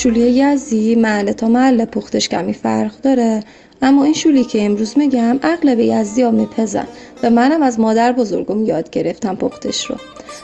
شولی 0.05 0.30
یزدی 0.30 0.94
محله 0.94 1.32
تا 1.32 1.48
محله 1.48 1.84
پختش 1.84 2.28
کمی 2.28 2.52
فرق 2.52 3.00
داره. 3.02 3.42
اما 3.82 4.05
این 4.05 4.14
شولی 4.14 4.44
که 4.44 4.64
امروز 4.64 4.98
میگم 4.98 5.38
اغلب 5.42 5.80
یزدی 5.80 6.22
ها 6.22 6.30
میپزن 6.30 6.86
و 7.22 7.30
منم 7.30 7.62
از 7.62 7.80
مادر 7.80 8.12
بزرگم 8.12 8.64
یاد 8.64 8.90
گرفتم 8.90 9.34
پختش 9.34 9.86
رو. 9.86 9.96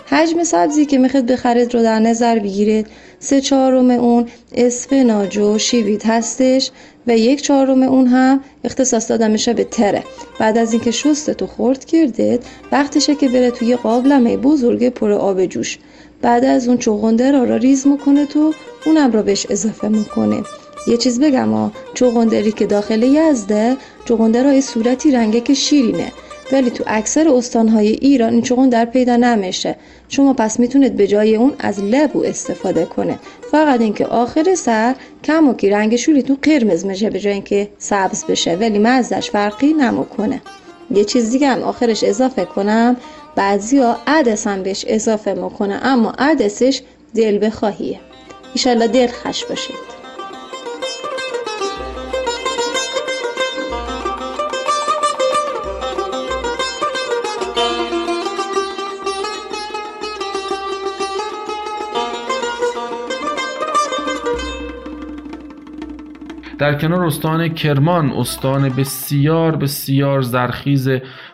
حجم 0.06 0.44
سبزی 0.44 0.86
که 0.86 0.98
می‌خواد 0.98 1.26
بخرید 1.26 1.74
رو 1.74 1.82
در 1.82 1.98
نظر 1.98 2.38
بگیرید. 2.38 2.86
سه 3.18 3.40
چهارم 3.40 3.90
اون 3.90 4.26
اسفناج 4.54 5.38
و 5.38 5.58
شیوید 5.58 6.02
هستش 6.02 6.70
و 7.06 7.18
یک 7.18 7.42
چهارم 7.42 7.82
اون 7.82 8.06
هم 8.06 8.40
اختصاص 8.64 9.10
داده 9.10 9.28
میشه 9.28 9.54
به 9.54 9.64
تره. 9.64 10.02
بعد 10.38 10.58
از 10.58 10.72
اینکه 10.72 10.90
شست 10.90 11.30
تو 11.30 11.46
خورد 11.46 11.84
کردید 11.84 12.42
وقتشه 12.72 13.14
که 13.14 13.28
بره 13.28 13.50
توی 13.50 13.76
قابلمه 13.76 14.36
بزرگ 14.36 14.88
پر 14.88 15.12
آب 15.12 15.46
جوش. 15.46 15.78
بعد 16.22 16.44
از 16.44 16.68
اون 16.68 16.78
چغنده 16.78 17.30
را, 17.30 17.56
ریز 17.56 17.86
می‌کنه 17.86 18.26
تو 18.26 18.54
اونم 18.86 19.12
را 19.12 19.22
بهش 19.22 19.46
اضافه 19.50 19.88
می‌کنه. 19.88 20.42
یه 20.86 20.96
چیز 20.96 21.20
بگم 21.20 21.52
ها 21.52 21.72
چغندری 21.94 22.52
که 22.52 22.66
داخل 22.66 23.02
یزده 23.02 23.76
چغندر 24.04 24.44
های 24.44 24.60
صورتی 24.60 25.10
رنگه 25.10 25.40
که 25.40 25.54
شیرینه. 25.54 26.12
ولی 26.52 26.70
تو 26.70 26.84
اکثر 26.86 27.28
استانهای 27.28 27.88
ایران 27.88 28.32
این 28.32 28.42
چغندر 28.42 28.84
پیدا 28.84 29.16
نمیشه. 29.16 29.76
شما 30.08 30.34
پس 30.34 30.60
می‌تونید 30.60 30.96
به 30.96 31.06
جای 31.06 31.36
اون 31.36 31.52
از 31.58 31.80
لبو 31.84 32.24
استفاده 32.24 32.84
کنه. 32.84 33.18
فقط 33.50 33.80
اینکه 33.80 34.06
آخر 34.06 34.54
سر 34.54 34.94
کم 35.24 35.48
و 35.48 35.54
کی 35.54 35.70
رنگ 35.70 35.96
شوریتون 35.96 36.38
قرمز 36.42 36.84
میشه 36.84 37.10
به 37.10 37.18
جای 37.20 37.32
اینکه 37.32 37.68
سبز 37.78 38.24
بشه. 38.24 38.56
ولی 38.56 38.78
مزدش 38.78 39.30
فرقی 39.30 39.72
نمی‌کنه. 39.72 40.42
یه 40.90 41.04
چیز 41.04 41.30
دیگه 41.30 41.48
هم 41.48 41.62
آخرش 41.62 42.04
اضافه 42.04 42.44
کنم. 42.44 42.96
بعضیا 43.36 43.98
عدس 44.06 44.46
هم 44.46 44.62
بهش 44.62 44.84
اضافه 44.88 45.34
می‌کنه 45.34 45.80
اما 45.82 46.12
عدسش 46.18 46.82
دل 47.14 47.46
بخواهیه. 47.46 48.00
ایشالله 48.54 48.86
دل 48.88 49.06
خش 49.06 49.44
باشید. 49.44 49.99
در 66.60 66.74
کنار 66.74 67.04
استان 67.04 67.48
کرمان 67.48 68.10
استان 68.10 68.68
بسیار 68.68 69.56
بسیار 69.56 70.20
زرخیز 70.20 70.88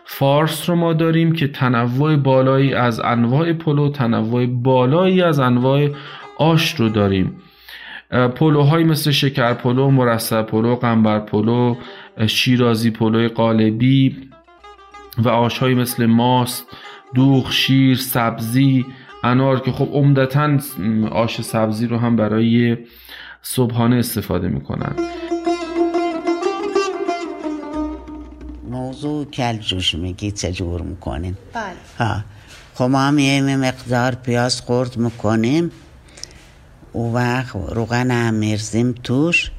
فارس 0.05 0.69
رو 0.69 0.75
ما 0.75 0.93
داریم 0.93 1.31
که 1.31 1.47
تنوع 1.47 2.15
بالایی 2.15 2.73
از 2.73 2.99
انواع 2.99 3.53
پلو 3.53 3.89
تنوع 3.89 4.45
بالایی 4.45 5.21
از 5.21 5.39
انواع 5.39 5.89
آش 6.37 6.75
رو 6.75 6.89
داریم. 6.89 7.41
پلوهایی 8.35 8.85
مثل 8.85 9.11
شکر 9.11 9.53
پلو، 9.53 9.91
مرصع 9.91 10.41
پلو، 10.41 10.75
قنبر 10.75 11.19
پلو، 11.19 11.75
شیرازی 12.27 12.91
پلو 12.91 13.27
قالبی 13.27 14.17
و 15.17 15.29
آشهایی 15.29 15.75
مثل 15.75 16.05
ماست، 16.05 16.67
دوغ، 17.15 17.51
شیر، 17.51 17.97
سبزی، 17.97 18.85
انار 19.23 19.59
که 19.59 19.71
خب 19.71 19.89
عمدتا 19.93 20.57
آش 21.11 21.41
سبزی 21.41 21.87
رو 21.87 21.97
هم 21.97 22.15
برای 22.15 22.77
صبحانه 23.49 23.95
استفاده 23.95 24.47
می‌کنن. 24.47 24.95
موضوع 28.69 29.25
کل 29.25 29.57
جوش 29.57 29.95
میگی 29.95 30.31
چجور 30.31 30.81
می‌کنیم 30.81 31.37
بله. 31.53 31.73
ها. 31.99 32.23
خب 32.73 32.83
ما 32.83 32.99
هم 32.99 33.19
یه 33.19 33.57
مقدار 33.57 34.15
پیاز 34.15 34.61
خورد 34.61 34.97
می‌کنیم. 34.97 35.71
او 36.93 37.13
وقت 37.13 37.55
روغن 37.55 38.11
هم 38.11 38.33
میرزیم 38.33 38.91
توش. 39.03 39.51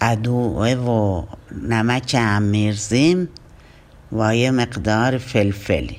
ادوه 0.00 0.74
و 0.74 1.22
نمک 1.68 2.14
هم 2.14 2.42
میرزیم 2.42 3.28
و 4.12 4.36
یه 4.36 4.50
مقدار 4.50 5.18
فلفلی. 5.18 5.98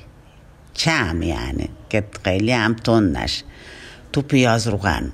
کم 0.76 1.22
یعنی؟ 1.22 1.68
که 1.90 2.04
خیلی 2.24 2.52
هم 2.52 2.74
تون 2.74 3.16
نش 3.16 3.42
تو 4.12 4.22
پیاز 4.22 4.68
روغن. 4.68 5.12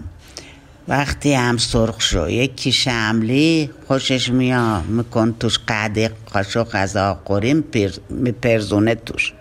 وقتی 0.88 1.34
هم 1.34 1.56
سرخ 1.56 2.00
شو 2.00 2.30
یکی 2.30 2.72
شملی 2.72 3.70
خوشش 3.86 4.30
میا 4.30 4.80
میکن 4.80 5.34
توش 5.40 5.58
قده 5.68 6.10
قاشق 6.32 6.70
غذا 6.70 7.14
قوریم 7.24 7.64
میپرزونه 8.10 8.94
توش. 8.94 9.32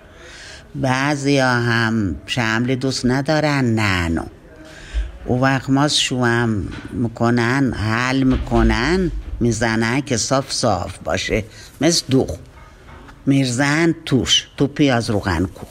بعضی 0.76 1.38
ها 1.39 1.53
هم 1.53 2.15
شملی 2.26 2.76
دوست 2.76 3.05
ندارن 3.05 3.65
ننو 3.65 4.23
او 5.26 5.41
وقت 5.41 5.69
ما 5.69 5.88
شوام 5.88 6.68
می‌کنن 6.91 7.73
حل 7.73 8.23
می‌کنن 8.23 9.11
می‌زنن 9.39 10.01
که 10.01 10.18
صاف 10.18 10.51
صاف 10.51 10.97
باشه. 10.97 11.43
مثل 11.81 12.03
دوغ 12.09 12.38
میرزن 13.26 13.95
توش. 14.05 14.47
تو 14.57 14.68
پیاز 14.68 15.09
روغن 15.09 15.45
کو. 15.45 15.65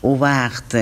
او 0.00 0.20
وقت 0.20 0.76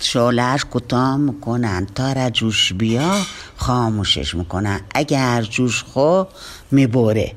شالش 0.00 0.64
کوتاه 0.64 1.16
می‌کنن؟ 1.16 1.86
تا 1.94 2.12
را 2.12 2.30
جوش 2.30 2.72
بیا 2.72 3.16
خاموشش 3.56 4.34
می‌کنن. 4.34 4.80
اگر 4.94 5.42
جوش 5.42 5.82
خو 5.82 6.22
می‌بره. 6.70 7.32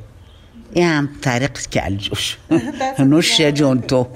این 0.73 0.87
هم 0.87 1.09
طریق 1.21 1.51
کل 1.51 1.95
جوش. 1.95 2.37
نوش 2.99 3.41
جون 3.41 3.81
تو. 3.81 4.07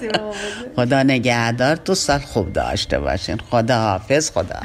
خدا 0.76 1.02
نگهدار 1.02 1.76
تو 1.76 1.94
سال 1.94 2.18
خوب 2.18 2.52
داشته 2.52 2.98
باشین. 2.98 3.38
خدا. 3.50 3.80
حافظ 3.82 4.30
خدا 4.30 4.60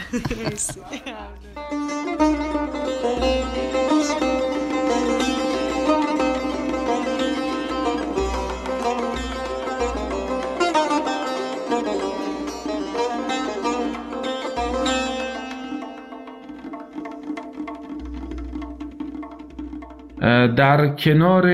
در 20.56 20.88
کنار 20.88 21.48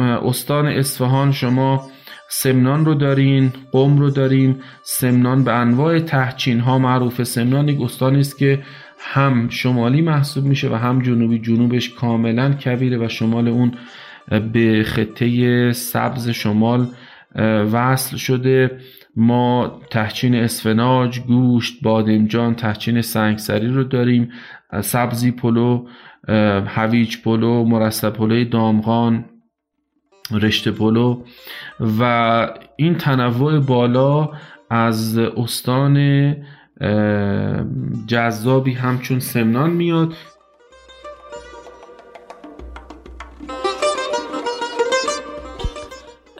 استان 0.00 0.66
اصفهان 0.66 1.32
شما 1.32 1.90
سمنان 2.30 2.84
رو 2.84 2.94
دارین 2.94 3.52
قم 3.72 3.98
رو 3.98 4.10
دارین. 4.10 4.56
سمنان 4.82 5.44
به 5.44 5.52
انواع 5.52 5.98
تحچین 5.98 6.60
ها 6.60 6.78
معروفه. 6.78 7.24
سمنان 7.24 7.68
یک 7.68 7.80
استانی 7.80 8.20
است 8.20 8.38
که 8.38 8.62
هم 8.98 9.48
شمالی 9.48 10.02
محسوب 10.02 10.44
میشه 10.44 10.68
و 10.68 10.74
هم 10.74 11.02
جنوبی. 11.02 11.38
جنوبش 11.38 11.94
کاملا 11.94 12.54
کویره 12.60 12.98
و 12.98 13.08
شمال 13.08 13.48
اون 13.48 13.72
به 14.52 14.84
خطه 14.86 15.72
سبز 15.72 16.28
شمال 16.28 16.86
وصل 17.72 18.16
شده. 18.16 18.78
ما 19.16 19.80
تحچین 19.90 20.34
اسفناج 20.34 21.20
گوشت 21.20 21.82
بادمجان 21.82 22.54
تحچین 22.54 23.00
سنگسری 23.00 23.68
رو 23.68 23.84
داریم. 23.84 24.30
سبزی 24.80 25.30
پلو 25.30 25.86
هویج 26.66 27.22
پلو 27.22 27.64
مرصع 27.64 28.12
پلو 28.12 28.44
دامغان 28.44 29.24
رشته 30.30 30.70
پلو. 30.70 31.22
و 32.00 32.02
این 32.76 32.94
تنوع 32.94 33.60
بالا 33.60 34.30
از 34.70 35.18
استان 35.18 36.36
جذابی 38.06 38.72
همچون 38.72 39.20
سمنان 39.20 39.70
میاد. 39.70 40.12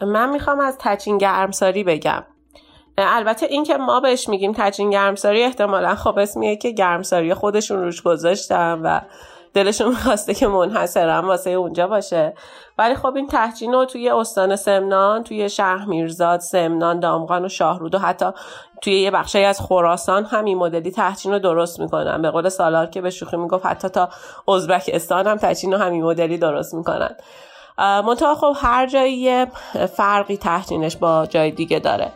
من 0.02 0.30
می‌خوام 0.30 0.60
از 0.60 0.76
ته‌چین 0.80 1.18
گرمساری 1.18 1.84
بگم. 1.84 2.24
البته 2.98 3.46
این 3.46 3.64
که 3.64 3.76
ما 3.76 4.00
بهش 4.00 4.28
میگیم 4.28 4.52
ته‌چین 4.56 4.90
گرمساری 4.90 5.42
احتمالا 5.42 5.94
خب 5.94 6.18
اسمیه 6.18 6.56
که 6.56 6.70
گرمساری 6.70 7.34
خودشون 7.34 7.82
روش 7.82 8.02
گذاشتن 8.02 8.80
و 8.84 9.00
دلشون 9.58 9.88
می‌خواسته 9.88 10.34
که 10.34 10.46
منحصرم 10.46 11.28
واسه 11.28 11.50
اونجا 11.50 11.86
باشه. 11.86 12.34
ولی 12.78 12.94
خب 12.94 13.16
این 13.16 13.26
تحجین 13.26 13.72
رو 13.72 13.84
توی 13.84 14.10
استان 14.10 14.56
سمنان 14.56 15.24
توی 15.24 15.50
شهر 15.50 15.84
میرزاد 15.84 16.40
سمنان 16.40 17.00
دامغان 17.00 17.44
و 17.44 17.48
شاهرود 17.48 17.94
و 17.94 17.98
حتی 17.98 18.26
توی 18.82 19.00
یه 19.00 19.10
بخشی 19.10 19.44
از 19.44 19.60
خراسان 19.60 20.24
همین 20.24 20.58
مدلی 20.58 20.90
تحجین 20.90 21.32
رو 21.32 21.38
درست 21.38 21.80
می‌کنن. 21.80 22.22
به 22.22 22.30
قول 22.30 22.48
سالار 22.48 22.86
که 22.86 23.00
به 23.00 23.10
شوخی 23.10 23.36
می‌گفت 23.36 23.66
حتی 23.66 23.88
تا 23.88 24.08
ازبکستان 24.48 25.26
هم 25.26 25.36
تحجین 25.36 25.72
رو 25.72 25.78
همین 25.78 26.04
مدلی 26.04 26.38
درست 26.38 26.74
می‌کنن. 26.74 27.16
منتها 27.78 28.34
خب 28.34 28.56
هر 28.56 28.86
جایی 28.86 29.46
فرقی 29.96 30.36
تحجینش 30.36 30.96
با 30.96 31.26
جای 31.26 31.50
دیگه 31.50 31.78
داره. 31.78 32.12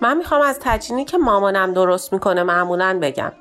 من 0.00 0.16
می‌خوام 0.16 0.42
از 0.42 0.58
تجینی 0.62 1.04
که 1.04 1.18
مامانم 1.18 1.72
درست 1.72 2.12
می‌کنه 2.12 2.42
معمولا 2.42 2.98
بگم. 3.02 3.32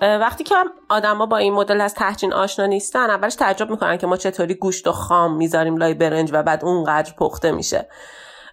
وقتی 0.00 0.44
که 0.44 0.54
آدما 0.88 1.26
با 1.26 1.36
این 1.36 1.52
مدل 1.52 1.80
از 1.80 1.94
تحجین 1.94 2.32
آشنا 2.32 2.66
نیستن 2.66 3.10
اولش 3.10 3.34
تعجب 3.34 3.70
می‌کنن 3.70 3.98
که 3.98 4.06
ما 4.06 4.16
چطوری 4.16 4.54
گوشت 4.54 4.86
و 4.86 4.92
خام 4.92 5.36
می‌ذاریم 5.36 5.76
لای 5.76 5.94
برنج 5.94 6.30
و 6.32 6.42
بعد 6.42 6.64
اونقدر 6.64 7.12
پخته 7.18 7.52
میشه. 7.52 7.88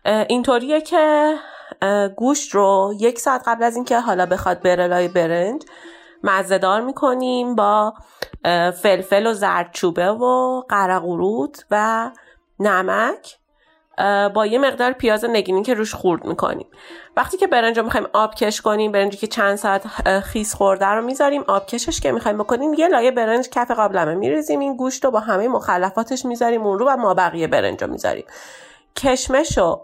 اینطوریه 0.06 0.82
که 0.82 1.36
گوشت 2.16 2.56
رو 2.56 2.94
یک 3.00 3.20
ساعت 3.20 3.44
قبل 3.48 3.64
از 3.64 3.76
اینکه 3.76 4.00
حالا 4.00 4.26
بخواد 4.26 4.62
بره 4.62 4.88
لای 4.88 5.08
برنج 5.08 5.62
مزهدار 6.24 6.82
می‌کنیم 6.82 7.56
با 7.56 7.94
فلفل 8.82 9.28
و 9.28 9.34
زردچوبه 9.34 10.10
و 10.12 10.62
قرقورود 10.70 11.58
و 11.72 12.12
نمک. 12.60 13.38
با 14.34 14.46
یه 14.46 14.60
مقدار 14.60 14.92
پیاز 14.92 15.26
نگینی 15.26 15.64
که 15.64 15.74
روش 15.74 15.96
خورد 15.96 16.26
می‌کنیم. 16.26 16.68
وقتی 17.18 17.38
که 17.38 17.48
برنج 17.48 17.78
رو 17.78 17.86
می‌خوایم 17.86 18.08
آب 18.14 18.36
کش 18.36 18.62
کنیم 18.62 18.92
برنجی 18.92 19.18
که 19.18 19.28
چند 19.28 19.56
ساعت 19.56 19.88
خیس 20.20 20.56
خورده 20.56 20.86
رو 20.86 21.02
می‌ذاریم 21.02 21.44
آب 21.48 21.66
کشش 21.66 22.00
که 22.00 22.12
می‌خوایم 22.12 22.38
بکنیم 22.38 22.74
یه 22.74 22.88
لایه 22.88 23.12
برنج 23.12 23.50
کف 23.50 23.72
قابلمه 23.72 24.16
میریزیم 24.16 24.60
این 24.60 24.78
گوشت 24.78 25.06
رو 25.06 25.12
با 25.12 25.20
همه 25.20 25.48
مخلفاتش 25.48 26.26
می‌ذاریم 26.26 26.62
اون 26.62 26.80
رو 26.80 26.86
و 26.90 26.98
ما 26.98 27.14
بقیه 27.14 27.48
برنج 27.48 27.84
رو 27.84 27.92
می‌ذاریم. 27.92 28.26
کشمش 28.96 29.58
رو 29.58 29.82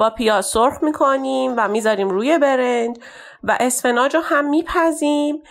با 0.00 0.12
پیاز 0.16 0.46
سرخ 0.46 0.82
می‌کنیم 0.82 1.54
و 1.56 1.68
می‌ذاریم 1.68 2.10
روی 2.10 2.38
برنج 2.38 2.96
و 3.42 3.56
اسفناج 3.60 4.14
رو 4.14 4.20
هم 4.20 4.50
میپزیم. 4.50 5.42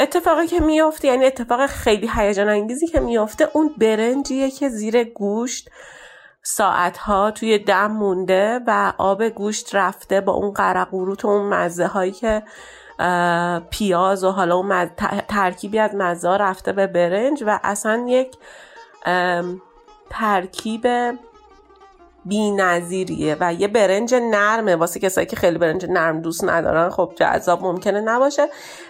اتفاقی 0.00 0.46
که 0.46 0.60
میفته 0.60 1.08
یعنی 1.08 1.24
اتفاق 1.24 1.66
خیلی 1.66 2.10
هیجان 2.16 2.48
انگیزی 2.48 2.86
که 2.86 3.00
میفته 3.00 3.48
اون 3.52 3.74
برنجیه 3.78 4.50
که 4.50 4.68
زیر 4.68 5.04
گوشت 5.04 5.70
ساعتها 6.42 7.30
توی 7.30 7.58
دم 7.58 7.86
مونده 7.86 8.60
و 8.66 8.92
آب 8.98 9.28
گوشت 9.28 9.74
رفته 9.74 10.20
با 10.20 10.32
اون 10.32 10.50
قرقوروت 10.50 11.24
و 11.24 11.28
اون 11.28 11.46
مزه 11.46 11.86
هایی 11.86 12.12
که 12.12 12.42
پیاز 13.70 14.24
و 14.24 14.30
حالا 14.30 14.56
اون 14.56 14.90
ترکیبی 15.28 15.78
از 15.78 15.94
مزه 15.94 16.28
رفته 16.36 16.72
به 16.72 16.86
برنج 16.86 17.44
و 17.46 17.60
اصلا 17.62 18.04
یک 18.08 18.36
ترکیب 20.10 20.86
بی 22.24 22.50
نظیریه 22.50 23.36
و 23.40 23.54
یه 23.54 23.68
برنج 23.68 24.14
نرمه. 24.14 24.76
واسه 24.76 25.00
کسایی 25.00 25.26
که 25.26 25.36
خیلی 25.36 25.58
برنج 25.58 25.86
نرم 25.86 26.20
دوست 26.20 26.44
ندارن 26.44 26.90
خب 26.90 27.12
جذاب 27.16 27.62
ممکنه 27.62 28.00
نباشه. 28.00 28.46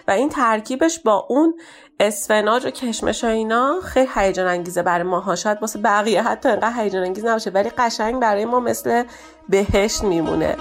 و 0.07 0.11
این 0.11 0.29
ترکیبش 0.29 0.99
با 0.99 1.25
اون 1.29 1.53
اسفناج 1.99 2.65
و 2.65 2.69
کشمش 2.69 3.23
و 3.23 3.27
اینا 3.27 3.79
خیلی 3.83 4.09
هیجان 4.15 4.47
انگیزه 4.47 4.83
برای 4.83 5.03
ما 5.03 5.35
شاید 5.35 5.57
واسه 5.61 5.79
بقیه 5.79 6.23
حتی 6.23 6.49
اینقدر 6.49 6.83
هیجان 6.83 7.03
انگیز 7.03 7.25
نباشه 7.25 7.49
ولی 7.49 7.69
قشنگ 7.69 8.21
برای 8.21 8.45
ما 8.45 8.59
مثل 8.59 9.03
بهشت 9.49 10.03
میمونه. 10.03 10.55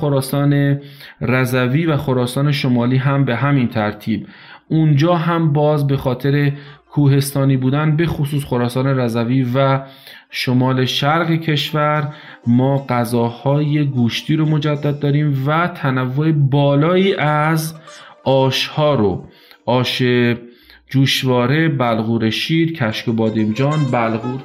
خراسان 0.00 0.80
رضوی 1.20 1.86
و 1.86 1.96
خراسان 1.96 2.52
شمالی 2.52 2.96
هم 2.96 3.24
به 3.24 3.36
همین 3.36 3.68
ترتیب. 3.68 4.26
اونجا 4.68 5.14
هم 5.14 5.52
باز 5.52 5.86
به 5.86 5.96
خاطر 5.96 6.52
کوهستانی 6.90 7.56
بودن 7.56 7.96
به 7.96 8.06
خصوص 8.06 8.44
خراسان 8.44 8.86
رضوی 8.86 9.46
و 9.54 9.80
شمال 10.30 10.84
شرق 10.84 11.30
کشور 11.30 12.14
ما 12.46 12.86
غذاهای 12.88 13.84
گوشتی 13.84 14.36
رو 14.36 14.46
مجدد 14.46 14.98
داریم 14.98 15.44
و 15.46 15.68
تنوع 15.68 16.32
بالایی 16.32 17.14
از 17.14 17.74
آشها 18.24 18.94
رو. 18.94 19.24
آش 19.66 20.02
جوشواره 20.90 21.68
بلغور 21.68 22.30
شیر 22.30 22.72
کشک 22.72 23.08
و 23.08 23.12
بادمجان 23.12 23.84
بلغور. 23.92 24.40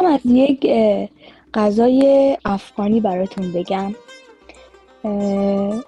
می‌خوام 0.00 0.14
از 0.14 0.20
یک 0.24 0.66
غذای 1.54 2.36
افغانی 2.44 3.00
براتون 3.00 3.52
بگم. 3.52 3.94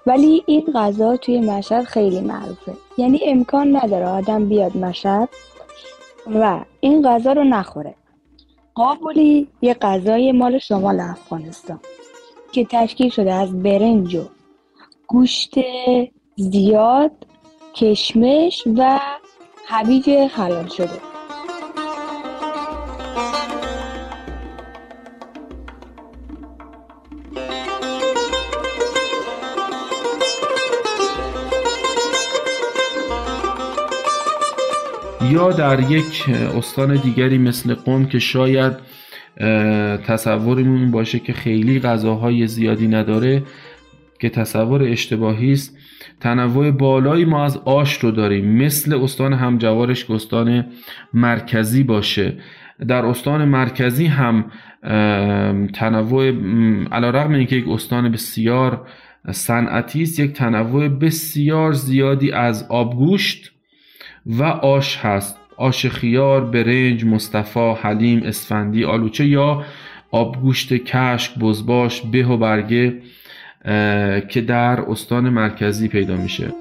ولی 0.06 0.42
این 0.46 0.66
غذا 0.74 1.16
توی 1.16 1.40
مشهد 1.40 1.84
خیلی 1.84 2.20
معروفه 2.20 2.72
یعنی 2.98 3.20
امکان 3.24 3.76
نداره 3.76 4.06
آدم 4.06 4.48
بیاد 4.48 4.76
مشهد 4.76 5.28
و 6.26 6.60
این 6.80 7.02
غذا 7.02 7.32
رو 7.32 7.44
نخوره. 7.44 7.94
قابلی 8.74 9.48
یه 9.62 9.74
غذای 9.74 10.32
مال 10.32 10.58
شمال 10.58 11.00
افغانستان 11.00 11.80
که 12.52 12.64
تشکیل 12.64 13.10
شده 13.10 13.32
از 13.32 13.62
برنج 13.62 14.14
و 14.14 14.24
گوشت 15.06 15.54
زیاد 16.36 17.12
کشمش 17.74 18.62
و 18.76 19.00
هویج 19.66 20.10
حلال 20.10 20.68
شده. 20.68 21.11
یا 35.32 35.52
در 35.52 35.90
یک 35.90 36.24
استان 36.58 36.96
دیگری 36.96 37.38
مثل 37.38 37.74
قم 37.74 38.04
که 38.04 38.18
شاید 38.18 38.72
تصورمون 40.06 40.90
باشه 40.90 41.18
که 41.18 41.32
خیلی 41.32 41.80
غذاهای 41.80 42.46
زیادی 42.46 42.88
نداره 42.88 43.42
که 44.18 44.28
تصور 44.28 44.82
اشتباهی 44.82 45.52
است. 45.52 45.76
تنوع 46.20 46.70
بالایی 46.70 47.24
ما 47.24 47.44
از 47.44 47.56
آش 47.56 47.98
رو 47.98 48.10
داریم. 48.10 48.62
مثل 48.62 48.94
استان 48.94 49.32
همجوارش 49.32 50.04
که 50.04 50.12
استان 50.12 50.66
مرکزی 51.14 51.82
باشه. 51.82 52.34
در 52.88 53.06
استان 53.06 53.44
مرکزی 53.44 54.06
هم 54.06 54.44
تنوع 55.72 56.32
علا 56.92 57.10
رقم 57.10 57.34
اینکه 57.34 57.56
یک 57.56 57.68
استان 57.68 58.12
بسیار 58.12 58.86
صنعتی 59.30 60.02
است 60.02 60.20
یک 60.20 60.32
تنوع 60.32 60.88
بسیار 60.88 61.72
زیادی 61.72 62.32
از 62.32 62.66
آبگوشت 62.68 63.51
و 64.26 64.42
آش 64.42 64.96
هست. 64.96 65.38
آش 65.56 65.86
خیار، 65.86 66.44
برنج، 66.44 67.04
مصطفی، 67.04 67.74
حلیم، 67.82 68.22
اسفندی، 68.22 68.84
آلوچه 68.84 69.26
یا 69.26 69.64
آبگوشت 70.10 70.72
کشک، 70.72 71.38
بزباش، 71.38 72.00
به 72.00 72.26
و 72.26 72.36
برگه 72.36 72.98
که 74.28 74.40
در 74.46 74.80
استان 74.80 75.28
مرکزی 75.28 75.88
پیدا 75.88 76.16
میشه. 76.16 76.52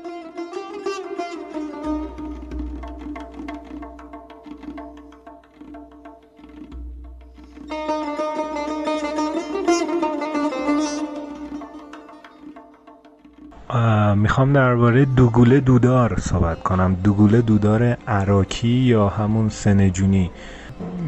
می‌خوام 14.22 14.54
درباره 14.54 15.06
دوگوله 15.06 15.60
دودار 15.60 16.20
صحبت 16.20 16.64
کنم. 16.64 16.98
دوگوله 17.04 17.42
دودار 17.42 17.98
عراکی 18.08 18.68
یا 18.68 19.10
همون 19.10 19.50
سنجونی. 19.50 20.32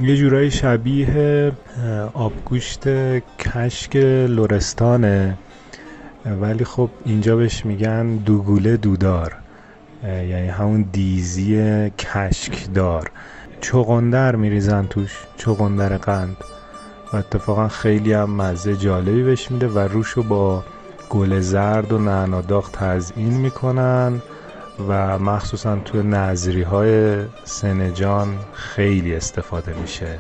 یه 0.02 0.16
جورایی 0.16 0.52
شبیه 0.52 1.52
آبگوشت 2.14 2.84
کشک 3.40 3.96
لورستانه 4.30 5.38
ولی 6.42 6.64
خب 6.64 6.90
اینجا 7.06 7.36
بهش 7.36 7.66
میگن 7.66 8.16
دوگوله 8.16 8.78
دودار. 8.78 9.36
یعنی 10.04 10.48
همون 10.48 10.82
دیزی 10.92 11.90
کشک 11.90 12.74
دار. 12.74 13.12
چغندر 13.62 14.36
میریزن 14.36 14.88
توش 14.88 15.12
چغندر 15.38 15.98
قند. 15.98 16.38
و 17.14 17.18
اتفاقا 17.18 17.68
خیلی 17.68 18.14
هم 18.14 18.30
مزه 18.36 18.76
جالبی 18.76 19.24
بهش 19.24 19.52
میده 19.52 19.68
و 19.68 19.80
روشو 19.80 20.24
با 20.24 20.64
گل 21.14 21.40
زرد 21.40 21.92
و 21.94 21.98
نعناداغ 21.98 22.72
تزیین 22.72 23.34
می‌کنن 23.34 24.22
و 24.88 25.20
مخصوصا 25.20 25.76
توی 25.76 26.04
نظری 26.04 26.62
های 26.62 27.18
سنجان 27.44 28.40
خیلی 28.54 29.16
استفاده 29.16 29.74
میشه. 29.82 30.20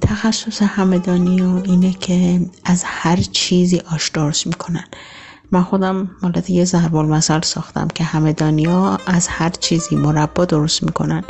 تخصص 0.00 0.62
همدانی 0.62 1.42
و 1.42 1.62
اینه 1.64 1.92
که 1.92 2.40
از 2.64 2.82
هر 2.86 3.16
چیزی 3.16 3.82
آش 3.92 4.08
درست 4.08 4.46
می‌کنن. 4.46 4.84
من 5.52 5.62
خودم 5.62 6.10
مالت 6.22 6.50
یه 6.50 6.64
ضرب 6.64 6.96
المثل 6.96 7.40
ساختم 7.40 7.88
که 7.88 8.04
همدانی 8.04 8.64
ها 8.64 8.98
از 9.06 9.28
هر 9.28 9.48
چیزی 9.48 9.96
مربا 9.96 10.44
درست 10.44 10.82
می‌کنن. 10.82 11.24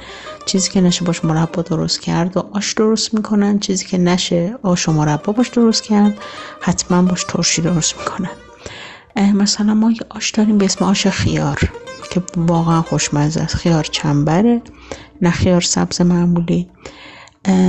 چیزی 0.47 0.71
که 0.71 0.81
نشه 0.81 1.05
باش 1.05 1.25
مربا 1.25 1.63
درست 1.63 2.01
کرد 2.01 2.37
و 2.37 2.49
آش 2.53 2.73
درست 2.73 3.15
می‌کنن. 3.15 3.59
چیزی 3.59 3.87
که 3.87 3.99
نشه 3.99 4.59
آش 4.63 4.89
و 4.89 4.93
مربا 4.93 5.33
باش 5.33 5.49
درست 5.49 5.83
کرد. 5.83 6.15
حتما 6.61 7.03
باش 7.03 7.25
ترشی 7.25 7.63
درست 7.63 7.95
می‌کنن. 7.99 8.31
مثلا 9.35 9.75
ما 9.75 9.91
یه 9.91 10.01
آش 10.11 10.31
داریم 10.31 10.59
به 10.59 10.65
اسم 10.65 10.85
آش 10.85 11.07
خیار 11.07 11.61
که 12.11 12.23
واقعا 12.37 12.83
خوشمزه 12.83 13.41
است. 13.41 13.55
خیار 13.55 13.85
چنبره 13.85 14.63
نه 15.23 15.31
خیار 15.31 15.61
سبز 15.61 16.01
معمولی. 16.01 16.69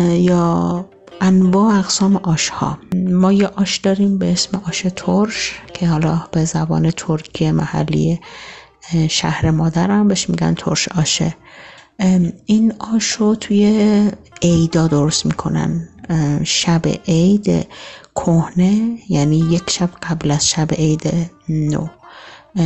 یا 0.10 0.86
انواع 1.22 1.76
اقسام 1.80 2.16
آش 2.16 2.50
ها. 2.50 2.78
ما 2.96 3.34
یه 3.34 3.48
آش 3.48 3.78
داریم 3.78 4.18
به 4.18 4.32
اسم 4.32 4.62
آش 4.68 4.86
ترش 4.96 5.56
که 5.74 5.88
حالا 5.88 6.28
به 6.32 6.46
زبان 6.46 6.92
ترکی 6.92 7.52
محلی 7.52 8.20
شهر 9.10 9.52
مادرم 9.52 10.08
بهش 10.08 10.30
میگن 10.30 10.54
ترش 10.54 10.88
آشه. 10.88 11.36
این 12.46 12.74
آش 12.96 13.12
رو 13.12 13.36
توی 13.36 14.12
عیدا 14.42 14.88
درست 14.88 15.26
می‌کنن. 15.26 15.90
شب 16.44 16.82
عید 17.08 17.68
کهنه 18.16 18.98
یعنی 19.10 19.38
یک 19.38 19.70
شب 19.70 19.90
قبل 20.10 20.32
از 20.32 20.50
شب 20.50 20.72
عید 20.74 21.32
نو. 21.50 21.88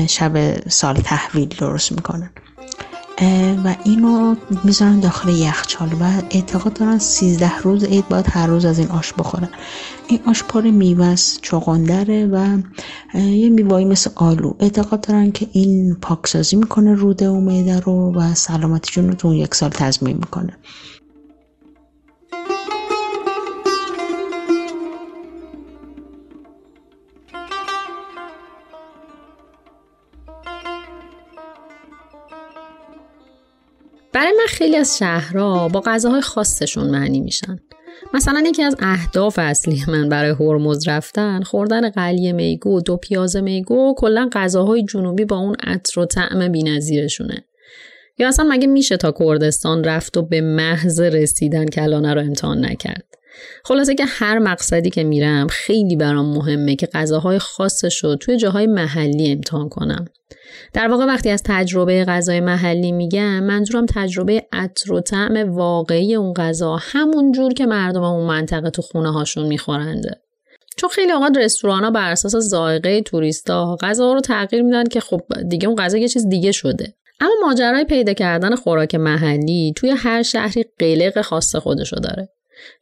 شب 0.07 0.67
سال 0.69 0.95
تحویل 0.95 1.47
درست 1.47 1.91
می‌کنن. 1.91 2.29
و 3.65 3.75
اینو 3.83 4.35
می‌ذارن 4.63 4.99
داخل 4.99 5.29
یخچال 5.29 5.89
و 5.99 6.21
اعتقاد 6.29 6.73
دارن 6.73 6.97
13 6.97 7.57
روز 7.57 7.83
عید 7.83 8.07
باید 8.07 8.25
هر 8.29 8.47
روز 8.47 8.65
از 8.65 8.79
این 8.79 8.87
آش 8.87 9.13
بخورن 9.13 9.49
این 10.07 10.19
آش 10.25 10.43
پر 10.43 10.61
میوه 10.61 11.05
است 11.05 11.39
چغندره 11.41 12.27
و 12.27 12.57
یه 13.19 13.49
میوایی 13.49 13.85
مثل 13.85 14.09
آلو. 14.15 14.53
اعتقاد 14.59 15.01
دارن 15.01 15.31
که 15.31 15.47
این 15.51 15.95
پاکسازی 16.01 16.55
می‌کنه 16.55 16.93
روده 16.93 17.29
و 17.29 17.39
معده 17.39 17.79
رو 17.79 18.13
و 18.15 18.33
سلامتیشون 18.33 19.07
رو 19.07 19.13
تو 19.13 19.33
یک 19.33 19.55
سال 19.55 19.69
تضمین 19.69 20.17
می‌کنه. 20.17 20.57
برای 34.13 34.31
من 34.31 34.45
خیلی 34.47 34.75
از 34.75 34.97
شهرها 34.97 35.69
با 35.69 35.81
غذاهای 35.85 36.21
خاصشون 36.21 36.89
معنی 36.89 37.21
میشن. 37.21 37.59
مثلا 38.13 38.43
یکی 38.45 38.63
از 38.63 38.75
اهداف 38.79 39.39
اصلی 39.39 39.83
من 39.87 40.09
برای 40.09 40.35
هرمز 40.39 40.87
رفتن 40.87 41.43
خوردن 41.43 41.89
قلیه 41.89 42.33
میگو 42.33 42.81
دو 42.81 42.97
پیاز 42.97 43.35
میگو 43.35 43.89
و 43.89 43.93
کلا 43.97 44.29
غذاهای 44.33 44.83
جنوبی 44.83 45.25
با 45.25 45.37
اون 45.37 45.55
عطر 45.63 45.99
و 45.99 46.05
طعم 46.05 46.51
بینظیرشونه. 46.51 47.45
یا 48.17 48.27
اصلا 48.27 48.45
مگه 48.49 48.67
میشه 48.67 48.97
تا 48.97 49.13
کردستان 49.19 49.83
رفت 49.83 50.17
و 50.17 50.21
به 50.21 50.41
محض 50.41 51.01
رسیدن 51.01 51.65
کلانه 51.65 52.13
رو 52.13 52.21
امتحان 52.21 52.65
نکرد؟ 52.65 53.05
خلاصه 53.63 53.95
که 53.95 54.05
هر 54.07 54.39
مقصدی 54.39 54.89
که 54.89 55.03
میرم 55.03 55.47
خیلی 55.47 55.95
برام 55.95 56.25
مهمه 56.25 56.75
که 56.75 56.87
غذاهای 56.93 57.39
خاصش 57.39 58.03
رو 58.03 58.15
توی 58.15 58.37
جاهای 58.37 58.67
محلی 58.67 59.31
امتحان 59.31 59.69
کنم. 59.69 60.05
در 60.73 60.87
واقع 60.87 61.05
وقتی 61.05 61.29
از 61.29 61.43
تجربه 61.45 62.05
غذای 62.05 62.39
محلی 62.39 62.91
میگم 62.91 63.43
منظورم 63.43 63.85
تجربه 63.85 64.47
عطر 64.51 64.93
و 64.93 65.01
طعم 65.01 65.55
واقعی 65.55 66.15
اون 66.15 66.33
غذا 66.33 66.77
همون 66.81 67.31
جور 67.31 67.53
که 67.53 67.65
مردم 67.65 68.03
اون 68.03 68.27
منطقه 68.27 68.69
تو 68.69 68.81
خونه 68.81 69.11
هاشون 69.13 69.47
میخورنده. 69.47 70.21
چون 70.77 70.89
خیلی 70.89 71.11
اوقات 71.11 71.37
رستوران 71.37 71.83
ها 71.83 71.91
بر 71.91 72.11
اساس 72.11 72.35
ذائقه 72.35 73.01
توریستا 73.01 73.77
غذا 73.81 74.13
رو 74.13 74.21
تغییر 74.21 74.61
میدن 74.61 74.83
که 74.83 74.99
خب 74.99 75.21
دیگه 75.49 75.67
اون 75.67 75.75
غذا 75.75 75.97
یه 75.97 76.07
چیز 76.07 76.27
دیگه 76.27 76.51
شده. 76.51 76.93
اما 77.19 77.31
ماجرای 77.41 77.83
پیدا 77.83 78.13
کردن 78.13 78.55
خوراک 78.55 78.95
محلی 78.95 79.73
توی 79.75 79.89
هر 79.89 80.23
شهری 80.23 80.65
قلق 80.79 81.21
خاص 81.21 81.55
خودشو 81.55 81.95
داره. 81.95 82.29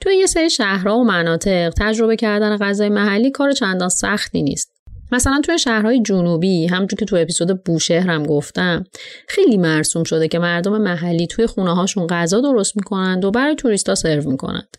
توی 0.02 0.16
یه 0.16 0.26
سری 0.26 0.50
شهرها 0.50 0.98
و 0.98 1.04
مناطق 1.04 1.74
تجربه 1.78 2.16
کردن 2.16 2.58
غذای 2.58 2.90
محلی 2.90 3.32
کار 3.32 3.52
چندان 3.52 3.90
سختی 3.90 4.42
نیست. 4.42 4.79
مثلا 5.12 5.42
توی 5.44 5.60
شهرهای 5.60 6.02
جنوبی 6.02 6.68
همونجور 6.68 7.00
که 7.00 7.06
تو 7.06 7.16
اپیزود 7.16 7.64
بوشهر 7.64 8.08
هم 8.08 8.24
گفتم 8.24 8.84
خیلی 9.28 9.58
مرسوم 9.58 10.04
شده 10.04 10.28
که 10.28 10.40
مردم 10.40 10.78
محلی 10.78 11.28
توی 11.28 11.48
خونه 11.48 11.76
هاشون 11.76 12.08
غذا 12.08 12.42
درست 12.42 12.78
می‌کنند 12.78 13.26
و 13.26 13.32
برای 13.32 13.56
توریستا 13.56 13.96
سرو 13.96 14.32
می‌کنند. 14.32 14.78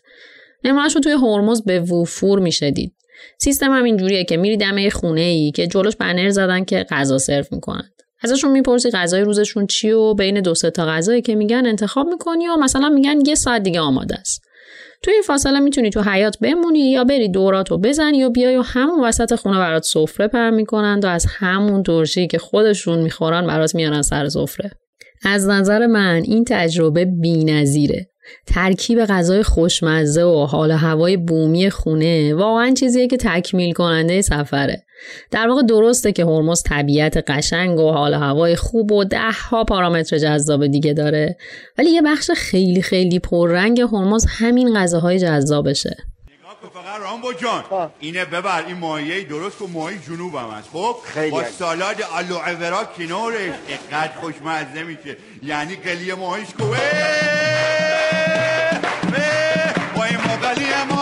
نمونهش 0.63 0.95
رو 0.95 1.01
توی 1.01 1.11
هرمز 1.11 1.63
به 1.63 1.79
وفور 1.79 2.39
میشه 2.39 2.71
دید. 2.71 2.95
سیستم 3.37 3.71
هم 3.71 3.83
اینجوریه 3.83 4.23
که 4.23 4.37
میری 4.37 4.57
دمه 4.57 4.89
خونه 4.89 5.21
ای 5.21 5.51
که 5.51 5.67
جلوش 5.67 5.95
بنر 5.95 6.29
زدن 6.29 6.63
که 6.63 6.85
غذا 6.89 7.17
سرو 7.17 7.45
می‌کنند. 7.51 7.93
ازشون 8.23 8.51
می‌پرسی 8.51 8.91
غذای 8.91 9.21
روزشون 9.21 9.67
چی 9.67 9.91
و 9.91 10.13
بین 10.13 10.41
دو 10.41 10.55
سه 10.55 10.69
تا 10.69 10.85
غذایی 10.85 11.21
که 11.21 11.35
میگن 11.35 11.65
انتخاب 11.65 12.07
می‌کنی 12.07 12.47
و 12.47 12.55
مثلا 12.55 12.89
میگن 12.89 13.25
یه 13.25 13.35
ساعت 13.35 13.63
دیگه 13.63 13.79
آماده 13.79 14.15
است. 14.15 14.41
تو 15.03 15.11
این 15.11 15.21
فاصله 15.21 15.59
می‌تونی 15.59 15.89
تو 15.89 16.01
حیات 16.01 16.39
بمونی 16.39 16.91
یا 16.91 17.03
بری 17.03 17.29
دوراتو 17.29 17.77
بزنی 17.77 18.23
و 18.23 18.29
بیای 18.29 18.57
و 18.57 18.61
همون 18.61 19.03
وسط 19.03 19.35
خونه 19.35 19.57
برات 19.57 19.83
سفره 19.83 20.27
پر 20.27 20.49
می‌کنند 20.49 21.05
و 21.05 21.07
از 21.07 21.25
همون 21.29 21.83
ترشی 21.83 22.27
که 22.27 22.37
خودشون 22.37 22.99
می‌خورن 22.99 23.47
برات 23.47 23.75
میارن 23.75 24.01
سر 24.01 24.29
سفره. 24.29 24.71
از 25.25 25.47
نظر 25.47 25.87
من 25.87 26.21
این 26.25 26.45
تجربه 26.47 27.05
بی‌نظیره. 27.05 28.10
ترکیب 28.47 29.05
غذای 29.05 29.43
خوشمزه 29.43 30.23
و 30.23 30.45
حال 30.45 30.71
هوای 30.71 31.17
بومی 31.17 31.69
خونه 31.69 32.33
واقعا 32.33 32.73
چیزیه 32.73 33.07
که 33.07 33.17
تکمیل 33.17 33.73
کننده 33.73 34.21
سفره. 34.21 34.83
در 35.31 35.47
واقع 35.47 35.61
درسته 35.61 36.11
که 36.11 36.25
هرمز 36.25 36.63
طبیعت 36.63 37.17
قشنگ 37.17 37.79
و 37.79 37.91
حال 37.91 38.13
هوای 38.13 38.55
خوب 38.55 38.91
و 38.91 39.03
ده 39.03 39.31
ها 39.49 39.63
پارامتر 39.63 40.17
جذاب 40.17 40.67
دیگه 40.67 40.93
داره 40.93 41.37
ولی 41.77 41.89
یه 41.89 42.01
بخش 42.01 42.31
خیلی 42.31 42.81
خیلی 42.81 43.19
پررنگ 43.19 43.81
هرمز 43.81 44.25
همین 44.29 44.75
غذاهای 44.75 45.19
جذابشه. 45.19 45.97
فقط 46.73 47.01
رامبو 47.01 47.33
جان. 47.33 47.91
اینه 47.99 48.25
ببر 48.25 48.65
این 48.67 48.77
ماهیه 48.77 49.23
درست 49.23 49.61
و 49.61 49.67
ماهی 49.67 49.97
جنوب 50.07 50.35
هم 50.35 50.49
هست. 50.49 50.69
خب؟ 50.73 50.95
خیلی 51.03 51.31
با. 51.31 51.43
سالاد 51.43 52.01
آلوعورا 52.01 52.83
کنارش. 52.97 53.53
اقدر 53.69 54.13
خوشمزه 54.21 54.83
میشه. 54.83 55.17
یعنی 55.43 55.75
قلیه 55.75 56.15
ماهیش 56.15 56.47
کوه 56.59 56.77
با 60.55 60.61
این 60.61 61.00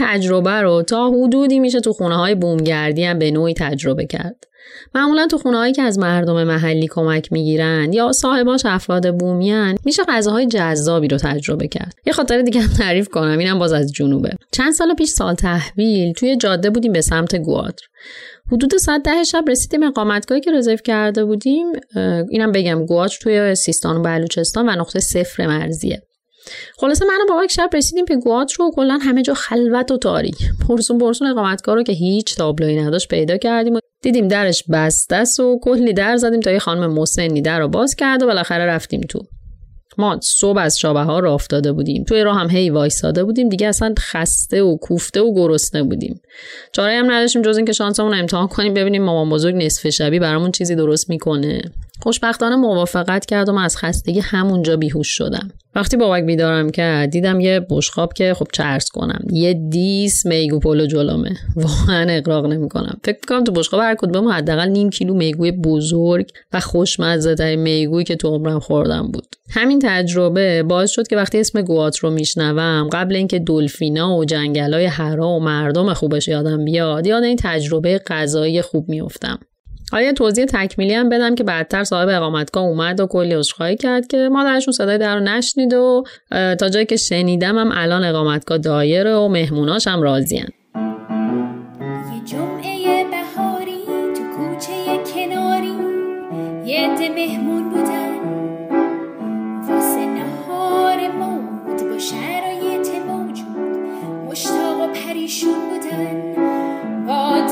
تجربه 0.00 0.50
رو 0.50 0.82
تا 0.82 1.10
حدودی 1.10 1.58
میشه 1.58 1.80
تو 1.80 1.92
خونه 1.92 2.16
های 2.16 2.34
بومگردی 2.34 3.04
هم 3.04 3.18
به 3.18 3.30
نوعی 3.30 3.54
تجربه 3.54 4.06
کرد. 4.06 4.36
معمولا 4.94 5.26
تو 5.26 5.38
خونه 5.38 5.56
هایی 5.56 5.72
که 5.72 5.82
از 5.82 5.98
مردم 5.98 6.44
محلی 6.44 6.88
کمک 6.88 7.32
می‌گیرن 7.32 7.92
یا 7.92 8.12
صاحباش 8.12 8.66
افراد 8.66 9.18
بومیان 9.18 9.76
میشه 9.84 10.02
غذاهای 10.08 10.46
جذابی 10.46 11.08
رو 11.08 11.16
تجربه 11.16 11.68
کرد. 11.68 11.94
یه 12.06 12.12
خاطر 12.12 12.42
دیگه 12.42 12.60
هم 12.60 12.72
تعریف 12.78 13.08
کنم 13.08 13.38
اینم 13.38 13.58
باز 13.58 13.72
از 13.72 13.92
جنوبه. 13.92 14.30
چند 14.52 14.72
سال 14.72 14.94
پیش 14.94 15.08
سال 15.08 15.34
تحویل 15.34 16.12
توی 16.12 16.36
جاده 16.36 16.70
بودیم 16.70 16.92
به 16.92 17.00
سمت 17.00 17.36
گوادر. 17.36 17.84
حدود 18.52 18.76
ساعت 18.76 19.02
ده 19.02 19.24
شب 19.24 19.44
رسیدیم 19.48 19.82
اقامتگاهی 19.82 20.40
که 20.40 20.52
رزرو 20.52 20.76
کرده 20.76 21.24
بودیم 21.24 21.66
اینم 22.30 22.52
بگم 22.52 22.86
گوادر 22.86 23.14
توی 23.22 23.54
سیستان 23.54 23.96
و 23.96 24.02
بلوچستان 24.02 24.68
و 24.68 24.72
نقطه 24.72 25.00
صفر 25.00 25.46
مرزیه. 25.46 26.02
خلاصه 26.76 27.04
من 27.04 27.18
و 27.24 27.34
بابک 27.34 27.50
شب 27.50 27.70
رسیدیم 27.74 28.04
به 28.04 28.16
گوات 28.16 28.52
رو 28.52 28.70
کلا 28.74 28.98
همه 29.02 29.22
جا 29.22 29.34
خلوت 29.34 29.90
و 29.90 29.96
تاریک. 29.96 30.38
پرسون 30.68 30.98
پرسون 30.98 31.28
اقامتگاه 31.28 31.74
رو 31.74 31.82
که 31.82 31.92
هیچ 31.92 32.36
تابلویی 32.36 32.80
نداشت 32.80 33.08
پیدا 33.08 33.36
کردیم 33.36 33.74
و 33.74 33.78
دیدیم 34.02 34.28
درش 34.28 34.64
بسته 34.72 35.16
است 35.16 35.40
و 35.40 35.60
کلی 35.62 35.92
در 35.92 36.16
زدیم 36.16 36.40
تا 36.40 36.50
یه 36.50 36.58
خانم 36.58 36.92
مسنی 36.92 37.42
در 37.42 37.58
رو 37.58 37.68
باز 37.68 37.94
کرد 37.94 38.22
و 38.22 38.26
بالاخره 38.26 38.66
رفتیم 38.66 39.00
تو. 39.00 39.20
ما 39.98 40.18
صبح 40.22 40.58
از 40.58 40.78
چابهار 40.78 41.18
راه 41.18 41.34
افتاده 41.34 41.72
بودیم. 41.72 42.04
توی 42.04 42.22
راه 42.22 42.36
هم 42.40 42.50
هی 42.50 42.70
وایساده 42.70 43.24
بودیم. 43.24 43.48
دیگه 43.48 43.66
اصلا 43.66 43.94
خسته 43.98 44.62
و 44.62 44.76
کوفته 44.76 45.20
و 45.20 45.34
گرسنه 45.34 45.82
بودیم. 45.82 46.20
چاره 46.72 46.98
هم 46.98 47.10
نداشتیم 47.10 47.42
جز 47.42 47.56
اینکه 47.56 47.72
شانسمون 47.72 48.14
امتحان 48.14 48.48
کنیم 48.48 48.74
ببینیم 48.74 49.02
مامان 49.02 49.30
بزرگ 49.30 49.54
نصف 49.54 49.88
شبی 49.88 50.18
برامون 50.18 50.50
چیزی 50.50 50.74
درست 50.74 51.10
می‌کنه. 51.10 51.62
خوشبختانه 52.02 52.56
موافقت 52.56 53.26
کرد 53.26 53.48
و 53.48 53.52
من 53.52 53.64
از 53.64 53.76
خستگی 53.76 54.20
همونجا 54.20 54.76
بیهوش 54.76 55.08
شدم. 55.08 55.50
وقتی 55.74 55.96
بابک 55.96 56.24
بیدارم 56.24 56.70
کرد 56.70 57.10
دیدم 57.10 57.40
یه 57.40 57.66
بشقاب 57.70 58.12
که 58.12 58.34
خب 58.34 58.46
چه 58.52 58.71
عرض 58.71 58.90
کنم 58.90 59.20
یه 59.32 59.54
دیس 59.54 60.26
میگو 60.26 60.58
پلو 60.58 60.86
جلومه. 60.86 61.36
واقعا 61.56 62.06
اغراق 62.10 62.46
نمی‌کنم. 62.46 63.00
فکر 63.04 63.18
می‌کنم 63.22 63.44
تو 63.44 63.52
بشقاب 63.52 63.80
هر 63.80 63.94
کدوم 63.94 64.28
حداقل 64.28 64.68
نیم 64.68 64.90
کیلو 64.90 65.14
میگوی 65.14 65.52
بزرگ 65.52 66.30
و 66.52 66.60
خوشمزه 66.60 67.34
ترین 67.34 67.60
میگویی 67.60 68.04
که 68.04 68.16
تو 68.16 68.28
عمرم 68.28 68.58
خورده 68.58 69.10
بودم. 69.12 69.26
همین 69.50 69.78
تجربه 69.82 70.62
باعث 70.62 70.90
شد 70.90 71.08
که 71.08 71.16
وقتی 71.16 71.40
اسم 71.40 71.62
گوات 71.62 71.98
رو 71.98 72.10
میشنوم 72.10 72.88
قبل 72.92 73.16
اینکه 73.16 73.38
دلفینا 73.38 74.16
و 74.16 74.24
جنگلای 74.24 74.84
هرا 74.86 75.28
و 75.28 75.40
مردم 75.40 75.94
خوبش 75.94 76.28
یادم 76.28 76.64
بیاد 76.64 77.06
یاد 77.06 77.22
این 77.22 77.36
تجربه 77.40 77.98
غذایی 78.06 78.62
خوب 78.62 78.88
میافتم. 78.88 79.38
حالا 79.92 80.04
یه 80.04 80.12
توضیح 80.12 80.44
تکمیلی 80.44 80.94
هم 80.94 81.08
بدم 81.08 81.34
که 81.34 81.44
بعدتر 81.44 81.84
صاحب 81.84 82.08
اقامتگاه 82.08 82.64
اومد 82.64 83.00
و 83.00 83.06
کلی 83.06 83.34
عذرخواهی 83.34 83.76
کرد 83.76 84.06
که 84.06 84.28
مادرشون 84.32 84.72
صدای 84.72 84.98
در 84.98 85.14
رو 85.14 85.20
نشنید 85.20 85.74
و 85.74 86.04
تا 86.30 86.68
جایی 86.68 86.86
که 86.86 86.96
شنیدم 86.96 87.58
هم 87.58 87.70
الان 87.74 88.04
اقامتگاه 88.04 88.58
دایره 88.58 89.14
و 89.14 89.28
مهموناش 89.28 89.88
هم 89.88 90.02
راضین 90.02 90.46
یه 92.14 92.24
جمعه 92.26 93.04
بهاری 93.04 93.84
تو 93.86 94.22
کوچه 94.36 95.12
کناری 95.14 95.70
مهمون 97.08 97.70
بودن. 97.70 98.10
شرایط 102.00 102.88
موجود 103.06 103.46
مشتاق 104.30 104.80
و 104.80 104.86
پریشون 104.92 105.54
بودن. 105.70 106.34
با 107.06 107.46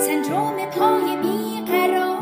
سندروم 0.00 0.56
پای 0.70 1.16
بیقرار. 1.16 2.20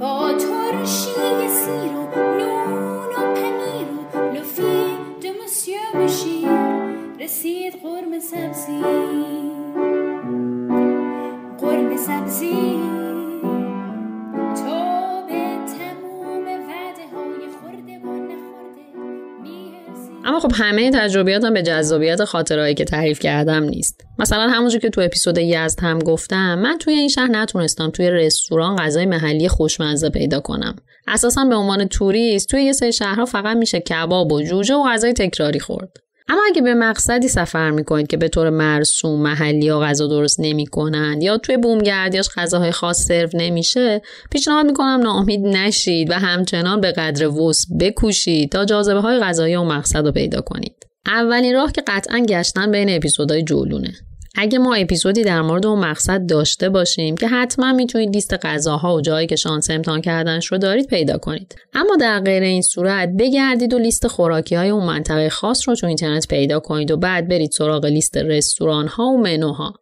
با 0.00 0.32
ترشی 0.32 1.48
سیر 1.48 1.92
و 1.92 2.36
نون 2.38 3.08
و 3.08 3.34
پنیر 3.34 3.88
و 4.14 4.32
لفی 4.32 4.96
دو 5.22 5.28
مسیو 5.44 6.00
بشیر 6.02 6.48
رسید 7.20 7.74
قرم 7.82 8.20
سبزی. 8.20 8.82
قرم 11.60 11.96
سبزی. 11.96 13.03
اما 20.24 20.40
خب 20.40 20.52
همه 20.54 20.90
تجربیاتم 20.90 21.54
به 21.54 21.62
جذابیت 21.62 22.24
خاطرهایی 22.24 22.74
که 22.74 22.84
تعریف 22.84 23.18
کردم 23.18 23.62
نیست. 23.62 24.00
مثلا 24.18 24.48
همونجور 24.48 24.80
که 24.80 24.90
تو 24.90 25.00
اپیزود 25.00 25.38
یزد 25.38 25.80
هم 25.80 25.98
گفتم 25.98 26.58
من 26.58 26.78
توی 26.78 26.94
این 26.94 27.08
شهر 27.08 27.26
نتونستم 27.26 27.90
توی 27.90 28.10
رستوران 28.10 28.76
غذای 28.76 29.06
محلی 29.06 29.48
خوشمزه 29.48 30.10
پیدا 30.10 30.40
کنم. 30.40 30.76
اساسا 31.08 31.44
به 31.44 31.54
عنوان 31.54 31.88
توریست 31.88 32.48
توی 32.48 32.62
یه 32.62 32.72
سری 32.72 32.92
شهرها 32.92 33.24
فقط 33.24 33.56
میشه 33.56 33.80
کباب 33.80 34.32
و 34.32 34.42
جوجه 34.42 34.74
و 34.74 34.84
غذای 34.88 35.12
تکراری 35.12 35.60
خورد. 35.60 36.03
اما 36.28 36.40
اگه 36.50 36.62
به 36.62 36.74
مقصدی 36.74 37.28
سفر 37.28 37.70
می‌کنید 37.70 38.06
که 38.06 38.16
به 38.16 38.28
طور 38.28 38.50
مرسوم 38.50 39.22
محلی 39.22 39.68
ها 39.68 39.80
غذا 39.80 40.06
درست 40.06 40.40
نمی‌کنند 40.40 41.22
یا 41.22 41.38
توی 41.38 41.56
بومگردیاش 41.56 42.28
غذاهای 42.36 42.70
خاص 42.70 43.06
سرو 43.06 43.28
نمیشه 43.34 44.02
پیشنهاد 44.30 44.66
می‌کنم 44.66 45.00
ناامید 45.02 45.40
نشید 45.40 46.10
و 46.10 46.14
همچنان 46.14 46.80
به 46.80 46.92
قدر 46.92 47.28
وس 47.28 47.66
بکوشید 47.80 48.52
تا 48.52 48.64
جاذبه 48.64 49.00
های 49.00 49.18
غذایی 49.18 49.56
و 49.56 49.64
مقصد 49.64 50.06
رو 50.06 50.12
پیدا 50.12 50.40
کنید. 50.40 50.74
اولین 51.06 51.54
راه 51.54 51.72
که 51.72 51.82
قطعا 51.86 52.18
گشتن 52.18 52.70
بین 52.70 52.96
اپیزودهای 52.96 53.42
جولونه. 53.42 53.94
اگه 54.36 54.58
ما 54.58 54.74
اپیزودی 54.74 55.22
در 55.22 55.42
مورد 55.42 55.66
اون 55.66 55.78
مقصد 55.78 56.26
داشته 56.26 56.68
باشیم 56.68 57.16
که 57.16 57.28
حتما 57.28 57.72
می‌تونید 57.72 58.14
لیست 58.14 58.46
غذاها 58.46 58.94
و 58.94 59.00
جایی 59.00 59.26
که 59.26 59.36
شانس 59.36 59.70
امتحان 59.70 60.00
کردنش 60.00 60.46
رو 60.46 60.58
دارید 60.58 60.86
پیدا 60.86 61.18
کنید. 61.18 61.54
اما 61.74 61.96
در 62.00 62.20
غیر 62.20 62.42
این 62.42 62.62
صورت 62.62 63.08
بگردید 63.18 63.74
و 63.74 63.78
لیست 63.78 64.06
خوراکی 64.06 64.54
های 64.54 64.68
اون 64.68 64.86
منطقه 64.86 65.28
خاص 65.28 65.68
رو 65.68 65.74
تو 65.74 65.86
اینترنت 65.86 66.28
پیدا 66.28 66.60
کنید 66.60 66.90
و 66.90 66.96
بعد 66.96 67.28
برید 67.28 67.50
سراغ 67.50 67.86
لیست 67.86 68.16
رستوران 68.16 68.86
ها 68.86 69.04
و 69.04 69.22
منوها. 69.22 69.74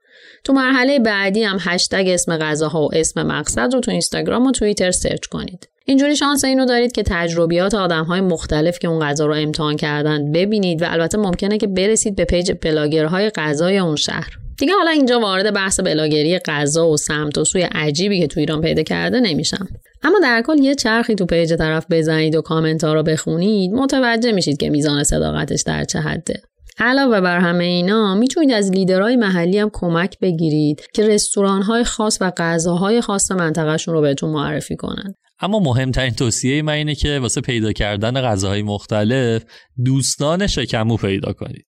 تو 0.45 0.53
مرحله 0.53 0.99
بعدی 0.99 1.43
هم 1.43 1.59
هشتگ 1.61 2.05
اسم 2.09 2.37
غذاها 2.37 2.83
و 2.83 2.95
اسم 2.95 3.23
مقصد 3.23 3.75
رو 3.75 3.81
تو 3.81 3.91
اینستاگرام 3.91 4.47
و 4.47 4.53
توییتر 4.53 4.91
search 4.91 5.27
کنید. 5.27 5.72
اینجوری 5.85 6.17
شانس 6.17 6.45
اینو 6.45 6.67
دارید 6.67 6.93
که 6.93 7.03
تجربیات 7.07 7.75
آدم 7.75 8.05
های 8.05 8.21
مختلف 8.21 8.79
که 8.79 8.89
اون 8.89 9.01
غذا 9.01 9.27
رو 9.27 9.35
امتحان 9.35 9.77
کردن 9.77 10.33
ببینید 10.33 10.83
و 10.83 10.87
البته 10.89 11.19
ممکنه 11.19 11.59
که 11.59 11.67
برسید 11.67 12.17
به 12.17 12.25
page 12.25 12.53
blogger 12.63 13.15
های 13.15 13.31
غذای 13.31 13.79
اون 13.79 13.97
شهر. 13.97 14.39
دیگه 14.59 14.75
حالا 14.75 14.91
اینجا 14.91 15.21
وارد 15.21 15.55
بحث 15.55 15.81
بلاگری 15.81 16.39
غذا 16.39 16.89
و 16.89 16.97
سمت 16.97 17.39
و 17.39 17.45
سوی 17.45 17.63
عجیبی 17.63 18.21
که 18.21 18.27
تو 18.27 18.41
ایران 18.41 18.61
پیدا 18.61 18.83
کرده 18.83 19.21
نمیشم. 19.21 19.69
اما 20.03 20.19
در 20.23 20.43
کل 20.47 20.59
یه 20.59 20.75
چرخی 20.75 21.15
تو 21.15 21.27
page 21.27 21.55
طرف 21.55 21.87
بزنید 21.91 22.35
و 22.35 22.43
کامنت 22.43 22.85
ها 22.85 22.95
رو 22.95 23.03
بخونید 23.03 23.73
متوجه 23.73 24.33
میشید 24.33 24.57
که 24.57 24.71
میزان 24.71 25.05
صداقتش 25.05 25.63
در 25.63 25.85
چه 25.85 26.01
حده. 26.01 26.43
علاوه 26.79 27.21
بر 27.21 27.39
همه 27.39 27.65
اینا 27.65 28.15
می‌تونید 28.15 28.53
از 28.53 28.71
لیدرهای 28.71 29.17
محلی 29.17 29.59
هم 29.59 29.71
کمک 29.73 30.19
بگیرید 30.19 30.83
که 30.95 31.07
رستوران 31.07 31.63
های 31.63 31.85
خاص 31.85 32.19
و 32.21 32.33
غذاهای 32.37 33.01
خاص 33.01 33.31
منطقهشون 33.31 33.95
رو 33.95 34.01
بهتون 34.01 34.31
معرفی 34.31 34.77
کنن. 34.77 35.15
اما 35.43 35.59
مهمترین 35.59 36.15
توصیه 36.15 36.63
من 36.63 36.73
اینه 36.73 36.95
که 36.95 37.19
واسه 37.19 37.41
پیدا 37.41 37.73
کردن 37.73 38.21
غذاهای 38.21 38.63
مختلف 38.63 39.45
دوستان 39.85 40.47
شکمو 40.47 40.97
پیدا 40.97 41.33
کنید. 41.33 41.67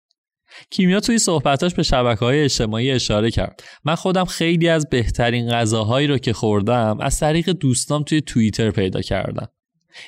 کیمیا 0.70 1.00
توی 1.00 1.18
صحبتاش 1.18 1.74
به 1.74 1.82
شبکه 1.82 2.24
های 2.24 2.42
اجتماعی 2.42 2.90
اشاره 2.90 3.30
کرد. 3.30 3.62
من 3.84 3.94
خودم 3.94 4.24
خیلی 4.24 4.68
از 4.68 4.88
بهترین 4.90 5.50
غذاهایی 5.50 6.06
رو 6.06 6.18
که 6.18 6.32
خوردم 6.32 6.98
از 7.00 7.20
طریق 7.20 7.50
دوستام 7.50 8.02
توی 8.02 8.20
توییتر 8.20 8.70
پیدا 8.70 9.00
کردم. 9.00 9.48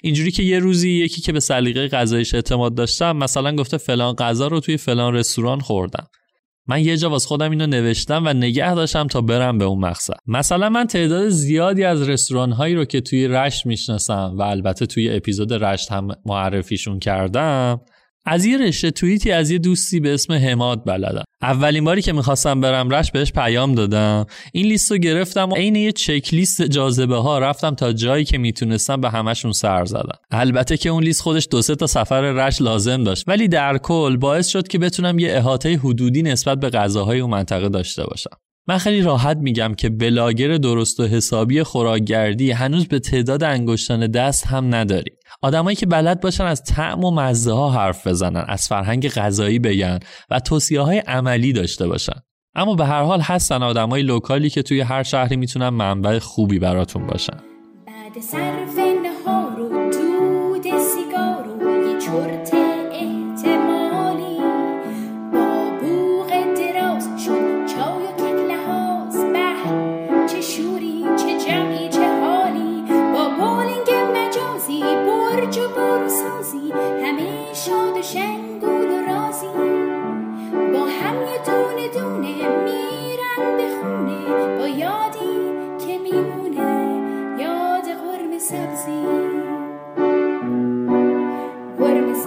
اینجوری 0.02 0.30
که 0.30 0.42
یه 0.42 0.58
روزی 0.58 0.90
یکی 0.90 1.20
که 1.20 1.32
به 1.32 1.40
سلیقه 1.40 1.88
غذایش 1.88 2.34
اعتماد 2.34 2.74
داشتم 2.74 3.16
مثلا 3.16 3.56
گفته 3.56 3.76
فلان 3.76 4.14
غذا 4.14 4.46
رو 4.46 4.60
توی 4.60 4.76
فلان 4.76 5.14
رستوران 5.14 5.60
خوردم. 5.60 6.06
من 6.68 6.84
یه 6.84 6.96
جا 6.96 7.10
واس 7.10 7.26
خودم 7.26 7.50
اینو 7.50 7.66
نوشتم 7.66 8.22
و 8.26 8.32
نگه 8.32 8.74
داشتم 8.74 9.06
تا 9.06 9.20
برم 9.20 9.58
به 9.58 9.64
اون 9.64 9.78
مقصد 9.78 10.14
مثلا 10.26 10.68
من 10.68 10.86
تعداد 10.86 11.28
زیادی 11.28 11.84
از 11.84 12.08
رستوران 12.08 12.52
هایی 12.52 12.74
رو 12.74 12.84
که 12.84 13.00
توی 13.00 13.28
رشت 13.28 13.66
می‌شناسم 13.66 14.34
و 14.38 14.42
البته 14.42 14.86
توی 14.86 15.16
اپیزود 15.16 15.52
رشت 15.52 15.92
هم 15.92 16.08
معرفیشون 16.26 16.98
کردم 16.98 17.80
از 18.26 18.44
یه 18.44 18.58
رشته 18.58 18.90
توییتی 18.90 19.32
از 19.32 19.50
یه 19.50 19.58
دوستی 19.58 20.00
به 20.00 20.14
اسم 20.14 20.32
حماد 20.32 20.84
بلدم. 20.86 21.24
اولین 21.42 21.84
باری 21.84 22.02
که 22.02 22.12
می‌خواستم 22.12 22.60
برم 22.60 22.90
رش 22.90 23.10
بهش 23.10 23.32
پیام 23.32 23.74
دادم. 23.74 24.26
این 24.52 24.66
لیست 24.66 24.90
رو 24.90 24.98
گرفتم 24.98 25.50
و 25.50 25.54
عین 25.54 25.76
یه 25.76 25.92
چک 25.92 26.34
لیست 26.34 26.62
جاذبه 26.62 27.16
ها 27.16 27.38
رفتم 27.38 27.74
تا 27.74 27.92
جایی 27.92 28.24
که 28.24 28.38
می‌تونستم 28.38 29.00
به 29.00 29.10
همشون 29.10 29.52
سر 29.52 29.84
زدم. 29.84 30.18
البته 30.30 30.76
که 30.76 30.88
اون 30.88 31.02
لیست 31.02 31.22
خودش 31.22 31.48
دو 31.50 31.62
سه 31.62 31.74
تا 31.74 31.86
سفر 31.86 32.20
رش 32.20 32.62
لازم 32.62 33.04
داشت 33.04 33.24
ولی 33.26 33.48
در 33.48 33.78
کل 33.78 34.16
باعث 34.16 34.48
شد 34.48 34.68
که 34.68 34.78
بتونم 34.78 35.18
یه 35.18 35.36
احاطه 35.36 35.76
حدودی 35.76 36.22
نسبت 36.22 36.60
به 36.60 36.70
غذاهای 36.70 37.20
اون 37.20 37.30
منطقه 37.30 37.68
داشته 37.68 38.04
باشم. 38.04 38.36
من 38.68 38.78
خیلی 38.78 39.02
راحت 39.02 39.36
میگم 39.36 39.74
که 39.74 39.88
بلاگر 39.88 40.56
درست 40.56 41.00
و 41.00 41.06
حسابی 41.06 41.62
خوراکگردی 41.62 42.50
هنوز 42.50 42.88
به 42.88 42.98
تعداد 42.98 43.42
انگشتان 43.44 44.06
دست 44.06 44.46
هم 44.46 44.74
نداری. 44.74 45.10
آدمایی 45.42 45.76
که 45.76 45.86
بلد 45.86 46.20
باشن 46.20 46.44
از 46.44 46.62
طعم 46.62 47.04
و 47.04 47.10
مزه 47.10 47.52
ها 47.52 47.70
حرف 47.70 48.06
بزنن 48.06 48.44
از 48.48 48.68
فرهنگ 48.68 49.08
غذایی 49.08 49.58
بگن 49.58 49.98
و 50.30 50.40
توصیه 50.40 50.80
های 50.80 50.98
عملی 50.98 51.52
داشته 51.52 51.88
باشن. 51.88 52.20
اما 52.54 52.74
به 52.74 52.86
هر 52.86 53.02
حال 53.02 53.20
هستن 53.20 53.62
آدمای 53.62 54.02
لوکالی 54.02 54.50
که 54.50 54.62
توی 54.62 54.80
هر 54.80 55.02
شهری 55.02 55.36
می‌تونن 55.36 55.68
منبع 55.68 56.18
خوبی 56.18 56.58
براتون 56.58 57.06
باشن. 57.06 57.36
بعد 57.86 58.20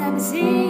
قرم 0.10 0.69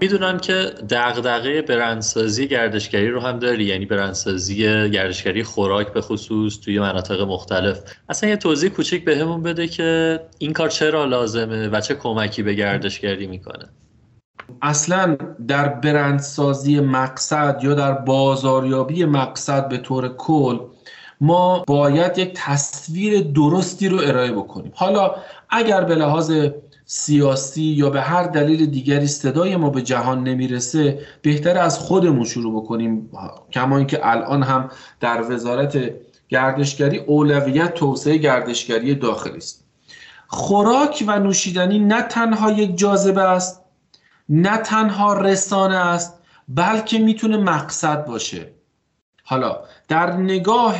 می‌دونم 0.00 0.38
که 0.38 0.72
دغدغه 0.90 1.62
برندسازی 1.62 2.48
گردشگری 2.48 3.08
رو 3.08 3.20
هم 3.20 3.38
داری 3.38 3.64
یعنی 3.64 3.86
برندسازی 3.86 4.56
گردشگری 4.90 5.42
خوراک 5.42 5.92
به 5.92 6.00
خصوص 6.00 6.60
توی 6.60 6.80
مناطق 6.80 7.20
مختلف. 7.20 7.80
اصلا 8.08 8.30
یه 8.30 8.36
توضیح 8.36 8.70
کوچیک 8.70 9.04
بهمون 9.04 9.42
بده 9.42 9.68
که 9.68 10.20
این 10.38 10.52
کار 10.52 10.68
چرا 10.68 11.04
لازمه 11.04 11.68
و 11.68 11.80
چه 11.80 11.94
کمکی 11.94 12.42
به 12.42 12.54
گردشگری 12.54 13.26
می‌کنه. 13.26 13.68
اصلا 14.62 15.16
در 15.48 15.68
برندسازی 15.68 16.80
مقصد 16.80 17.60
یا 17.62 17.74
در 17.74 17.92
بازاریابی 17.92 19.04
مقصد 19.04 19.68
به 19.68 19.78
طور 19.78 20.08
کل 20.08 20.58
ما 21.20 21.64
باید 21.66 22.18
یک 22.18 22.32
تصویر 22.34 23.20
درستی 23.20 23.88
رو 23.88 23.98
ارائه 23.98 24.32
بکنیم. 24.32 24.72
حالا 24.74 25.14
اگر 25.50 25.84
به 25.84 25.94
لحاظ 25.94 26.32
سیاسی 26.92 27.62
یا 27.62 27.90
به 27.90 28.00
هر 28.00 28.22
دلیل 28.22 28.66
دیگری 28.66 29.06
صدای 29.06 29.56
ما 29.56 29.70
به 29.70 29.82
جهان 29.82 30.24
نمی‌رسه 30.24 30.98
بهتر 31.22 31.58
از 31.58 31.78
خودمون 31.78 32.24
شروع 32.24 32.62
بکنیم. 32.62 33.10
کما 33.52 33.76
اینکه 33.76 34.00
الان 34.02 34.42
هم 34.42 34.70
در 35.00 35.32
وزارت 35.32 35.78
گردشگری 36.28 36.98
اولویت 36.98 37.74
توسعه 37.74 38.16
گردشگری 38.16 38.94
داخلی 38.94 39.36
است. 39.36 39.64
خوراک 40.26 41.04
و 41.06 41.18
نوشیدنی 41.18 41.78
نه 41.78 42.02
تنها 42.02 42.52
یک 42.52 42.76
جاذبه 42.76 43.22
است 43.22 43.60
نه 44.28 44.56
تنها 44.56 45.12
رسانه 45.12 45.76
است 45.76 46.18
بلکه 46.48 46.98
می‌تونه 46.98 47.36
مقصد 47.36 48.06
باشه. 48.06 48.50
حالا 49.24 49.56
در 49.88 50.12
نگاه 50.12 50.76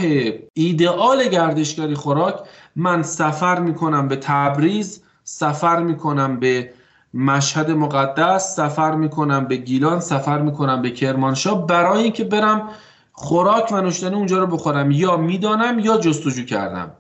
ایدئال 0.55 1.29
گردشگری 1.29 1.95
خوراک 1.95 2.35
من 2.77 3.03
سفر 3.03 3.59
می‌کنم 3.59 4.09
به 4.09 4.17
تبریز 4.17 5.03
سفر 5.31 5.83
می‌کنم 5.83 6.41
به 6.41 6.73
مشهد 7.15 7.71
مقدس 7.71 8.57
سفر 8.57 8.95
می‌کنم 8.95 9.49
به 9.49 9.57
گیلان 9.57 10.01
سفر 10.01 10.41
می‌کنم 10.43 10.83
به 10.83 10.91
کرمانشاه. 10.91 11.67
برای 11.67 12.03
اینکه 12.03 12.25
برم 12.25 12.69
خوراک 13.13 13.73
و 13.73 13.81
نوشیدنی 13.81 14.15
اونجا 14.15 14.39
رو 14.39 14.47
بخورم 14.47 14.91
یا 14.91 15.17
می‌دانم 15.17 15.79
یا 15.79 15.99
جستجو 15.99 16.45
کردم. 16.45 16.93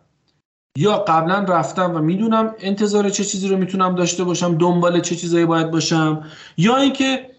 یا 0.78 0.98
قبلا 0.98 1.38
رفتم 1.38 1.96
و 1.96 1.98
می‌دونم 1.98 2.54
انتظار 2.58 3.10
چه 3.10 3.24
چیزی 3.24 3.48
رو 3.48 3.56
می‌تونم 3.56 3.94
داشته 3.94 4.24
باشم 4.24 4.58
دنبال 4.58 5.00
چه 5.00 5.16
چیزایی 5.16 5.46
باید 5.46 5.70
باشم. 5.70 6.22
یا 6.56 6.76
اینکه 6.76 7.30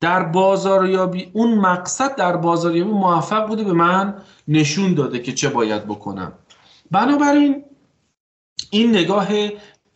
در 0.00 0.22
بازاریابی 0.22 1.30
اون 1.32 1.54
مقصد 1.54 2.16
در 2.16 2.36
بازاریابی 2.36 2.90
موفق 2.90 3.46
بوده 3.46 3.64
به 3.64 3.72
من 3.72 4.14
نشون 4.48 4.94
داده 4.94 5.18
که 5.18 5.32
چه 5.32 5.48
باید 5.48 5.84
بکنم. 5.84 6.32
بنابراین 6.90 7.64
این 8.70 8.90
نگاه 8.90 9.28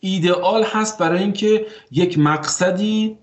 ایدئال 0.01 0.63
هست 0.63 0.97
برای 0.97 1.19
اینکه 1.19 1.65
یک 1.91 2.19
مقصدی 2.19 3.17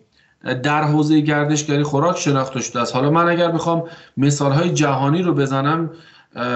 در 0.62 0.82
حوزه 0.82 1.20
گردشگری 1.20 1.82
خوراک 1.82 2.18
شناخته 2.18 2.60
شده 2.60 2.80
است. 2.80 2.94
حالا 2.94 3.10
من 3.10 3.28
اگر 3.28 3.50
بخوام 3.50 3.84
مثالهای 4.16 4.70
جهانی 4.70 5.22
رو 5.22 5.34
بزنم 5.34 5.90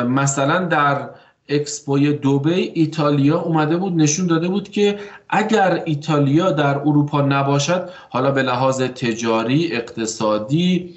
مثلا 0.08 0.64
در 0.64 1.08
اکسپوی 1.48 2.12
دوبی 2.12 2.52
ایتالیا 2.74 3.40
اومده 3.40 3.76
بود 3.76 3.96
نشون 3.96 4.26
داده 4.26 4.48
بود 4.48 4.68
که 4.68 4.98
اگر 5.28 5.82
ایتالیا 5.84 6.52
در 6.52 6.78
اروپا 6.78 7.20
نباشد 7.20 7.90
حالا 8.10 8.30
به 8.30 8.42
لحاظ 8.42 8.82
تجاری 8.82 9.72
اقتصادی 9.72 10.94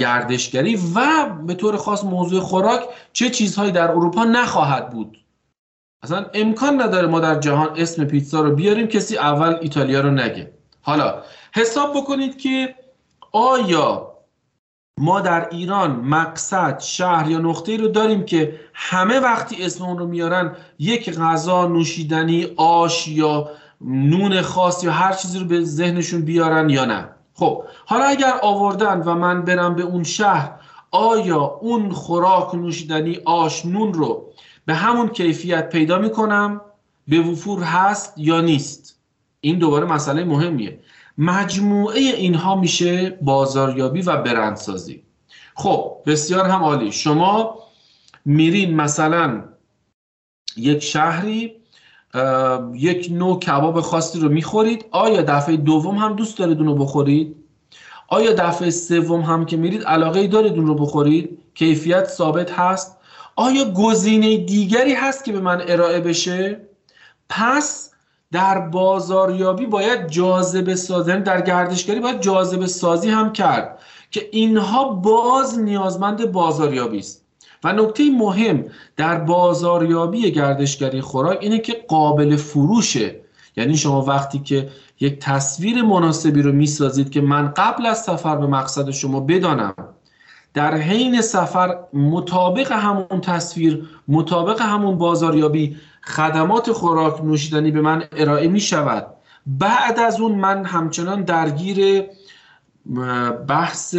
گردشگری 0.00 0.76
و 0.94 1.00
به 1.46 1.54
طور 1.54 1.76
خاص 1.76 2.04
موضوع 2.04 2.40
خوراک 2.40 2.80
چه 3.12 3.30
چیزهایی 3.30 3.72
در 3.72 3.90
اروپا 3.90 4.24
نخواهد 4.24 4.90
بود؟ 4.90 5.19
اصلا 6.02 6.26
امکان 6.34 6.82
نداره 6.82 7.06
ما 7.06 7.20
در 7.20 7.40
جهان 7.40 7.70
اسم 7.76 8.04
پیتزا 8.04 8.40
رو 8.40 8.54
بیاریم 8.54 8.86
کسی 8.86 9.18
اول 9.18 9.56
ایتالیا 9.60 10.00
رو 10.00 10.10
نگه. 10.10 10.52
حالا 10.82 11.22
حساب 11.54 11.96
بکنید 11.96 12.38
که 12.38 12.74
آیا 13.32 14.10
ما 14.98 15.20
در 15.20 15.48
ایران 15.50 15.90
مقصد 15.90 16.80
شهر 16.80 17.30
یا 17.30 17.38
نقطه 17.38 17.76
رو 17.76 17.88
داریم 17.88 18.24
که 18.24 18.60
همه 18.74 19.20
وقتی 19.20 19.64
اسم 19.64 19.84
اون 19.84 19.98
رو 19.98 20.06
میارن 20.06 20.56
یک 20.78 21.18
غذا 21.18 21.66
نوشیدنی 21.66 22.46
آش 22.56 23.08
یا 23.08 23.48
نون 23.80 24.42
خاص 24.42 24.84
یا 24.84 24.92
هر 24.92 25.12
چیزی 25.12 25.38
رو 25.38 25.44
به 25.44 25.64
ذهنشون 25.64 26.20
بیارن 26.20 26.70
یا 26.70 26.84
نه؟ 26.84 27.08
خب 27.34 27.64
حالا 27.86 28.04
اگر 28.04 28.32
آوردن 28.42 29.02
و 29.02 29.14
من 29.14 29.42
برم 29.42 29.74
به 29.74 29.82
اون 29.82 30.04
شهر 30.04 30.52
آیا 30.90 31.58
اون 31.60 31.90
خوراک 31.90 32.54
نوشیدنی 32.54 33.18
آش 33.24 33.66
نون 33.66 33.94
رو 33.94 34.32
به 34.70 34.76
همون 34.76 35.08
کیفیت 35.08 35.68
پیدا 35.68 35.98
می‌کنم 35.98 36.60
به 37.08 37.20
وفور 37.20 37.62
هست 37.62 38.14
یا 38.16 38.40
نیست. 38.40 39.00
این 39.40 39.58
دوباره 39.58 39.86
مسئله 39.86 40.24
مهمیه. 40.24 40.78
مجموعه 41.18 42.00
اینها 42.00 42.54
میشه 42.54 43.18
بازاریابی 43.22 44.02
و 44.02 44.16
برندسازی. 44.16 45.02
خب 45.54 45.96
بسیار 46.06 46.44
هم 46.44 46.62
عالی. 46.62 46.92
شما 46.92 47.58
میرین 48.24 48.76
مثلا 48.76 49.44
یک 50.56 50.82
شهری 50.82 51.52
یک 52.74 53.08
نوع 53.12 53.38
کباب 53.38 53.80
خاصی 53.80 54.20
رو 54.20 54.28
می‌خورید. 54.28 54.84
آیا 54.90 55.22
دفعه 55.22 55.56
دوم 55.56 55.96
هم 55.96 56.16
دوست 56.16 56.38
دارید 56.38 56.58
اون 56.58 56.66
رو 56.66 56.74
بخورید؟ 56.74 57.36
آیا 58.08 58.32
دفعه 58.32 58.70
سوم 58.70 59.20
هم 59.20 59.46
که 59.46 59.56
میرید 59.56 59.84
علاقه 59.84 60.26
دارید 60.26 60.52
اون 60.52 60.66
رو 60.66 60.74
بخورید؟ 60.74 61.38
کیفیت 61.54 62.04
ثابت 62.04 62.50
هست؟ 62.50 62.99
آیا 63.40 63.64
گزینه 63.64 64.36
دیگری 64.36 64.94
هست 64.94 65.24
که 65.24 65.32
به 65.32 65.40
من 65.40 65.62
ارائه 65.68 66.00
بشه؟ 66.00 66.60
پس 67.28 67.90
در 68.32 68.58
بازاریابی 68.58 69.66
باید 69.66 70.08
جاذبه 70.08 70.74
سازی 70.74 71.10
یعنی 71.10 71.22
در 71.22 71.40
گردشگری 71.40 72.00
باید 72.00 72.20
جاذبه 72.20 72.66
سازی 72.66 73.10
هم 73.10 73.32
کرد 73.32 73.78
که 74.10 74.28
اینها 74.32 74.84
باز 74.84 75.58
نیازمند 75.58 76.32
بازاریابی 76.32 76.98
است. 76.98 77.24
و 77.64 77.72
نکته 77.72 78.10
مهم 78.10 78.64
در 78.96 79.18
بازاریابی 79.18 80.32
گردشگری 80.32 81.00
خوراک 81.00 81.38
اینه 81.40 81.58
که 81.58 81.84
قابل 81.88 82.36
فروشه. 82.36 83.20
یعنی 83.56 83.76
شما 83.76 84.02
وقتی 84.02 84.38
که 84.38 84.68
یک 85.00 85.18
تصویر 85.18 85.82
مناسبی 85.82 86.42
رو 86.42 86.52
می‌سازید 86.52 87.10
که 87.10 87.20
من 87.20 87.52
قبل 87.56 87.86
از 87.86 88.02
سفر 88.02 88.36
به 88.36 88.46
مقصد 88.46 88.90
شما 88.90 89.20
بدانم 89.20 89.74
در 90.54 90.76
حین 90.76 91.20
سفر 91.20 91.78
مطابق 91.92 92.72
همون 92.72 93.20
تصویر 93.22 93.88
مطابق 94.08 94.62
همون 94.62 94.98
بازاریابی 94.98 95.76
خدمات 96.02 96.72
خوراک 96.72 97.24
نوشیدنی 97.24 97.70
به 97.70 97.80
من 97.80 98.04
ارائه 98.12 98.48
می 98.48 98.60
شود 98.60 99.06
بعد 99.46 99.98
از 99.98 100.20
اون 100.20 100.32
من 100.32 100.64
همچنان 100.64 101.22
درگیر 101.22 102.04
بحث 103.48 103.96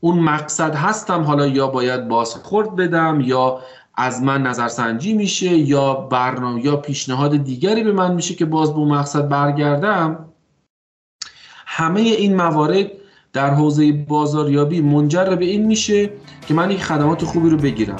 اون 0.00 0.18
مقصد 0.18 0.74
هستم. 0.74 1.22
حالا 1.22 1.46
یا 1.46 1.66
باید 1.66 2.08
بازخورد 2.08 2.76
بدم 2.76 3.20
یا 3.20 3.60
از 3.94 4.22
من 4.22 4.42
نظرسنجی 4.42 5.14
میشه 5.14 5.46
یا 5.46 5.94
برنامه 5.94 6.64
یا 6.64 6.76
پیشنهاد 6.76 7.36
دیگری 7.36 7.82
به 7.82 7.92
من 7.92 8.14
میشه 8.14 8.34
که 8.34 8.44
باز 8.44 8.72
به 8.72 8.78
اون 8.78 8.88
مقصد 8.88 9.28
برگردم. 9.28 10.24
همه 11.66 12.00
این 12.00 12.36
موارد 12.36 12.86
در 13.34 13.54
حوزه 13.54 13.92
بازاریابی 13.92 14.80
منجر 14.80 15.36
به 15.36 15.44
این 15.44 15.66
میشه 15.66 16.10
که 16.48 16.54
من 16.54 16.70
یک 16.70 16.82
خدمات 16.84 17.24
خوبی 17.24 17.50
رو 17.50 17.56
بگیرم. 17.56 17.96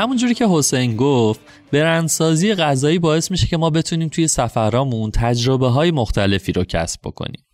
همونجوری 0.00 0.34
که 0.34 0.46
حسین 0.50 0.96
گفت 0.96 1.40
برندسازی 1.72 2.54
غذایی 2.54 2.98
باعث 2.98 3.30
میشه 3.30 3.46
که 3.46 3.56
ما 3.56 3.70
بتونیم 3.70 4.08
توی 4.08 4.28
سفرامون 4.28 5.10
تجربه 5.10 5.68
های 5.68 5.90
مختلفی 5.90 6.52
رو 6.52 6.64
کسب 6.64 7.00
بکنیم. 7.04 7.46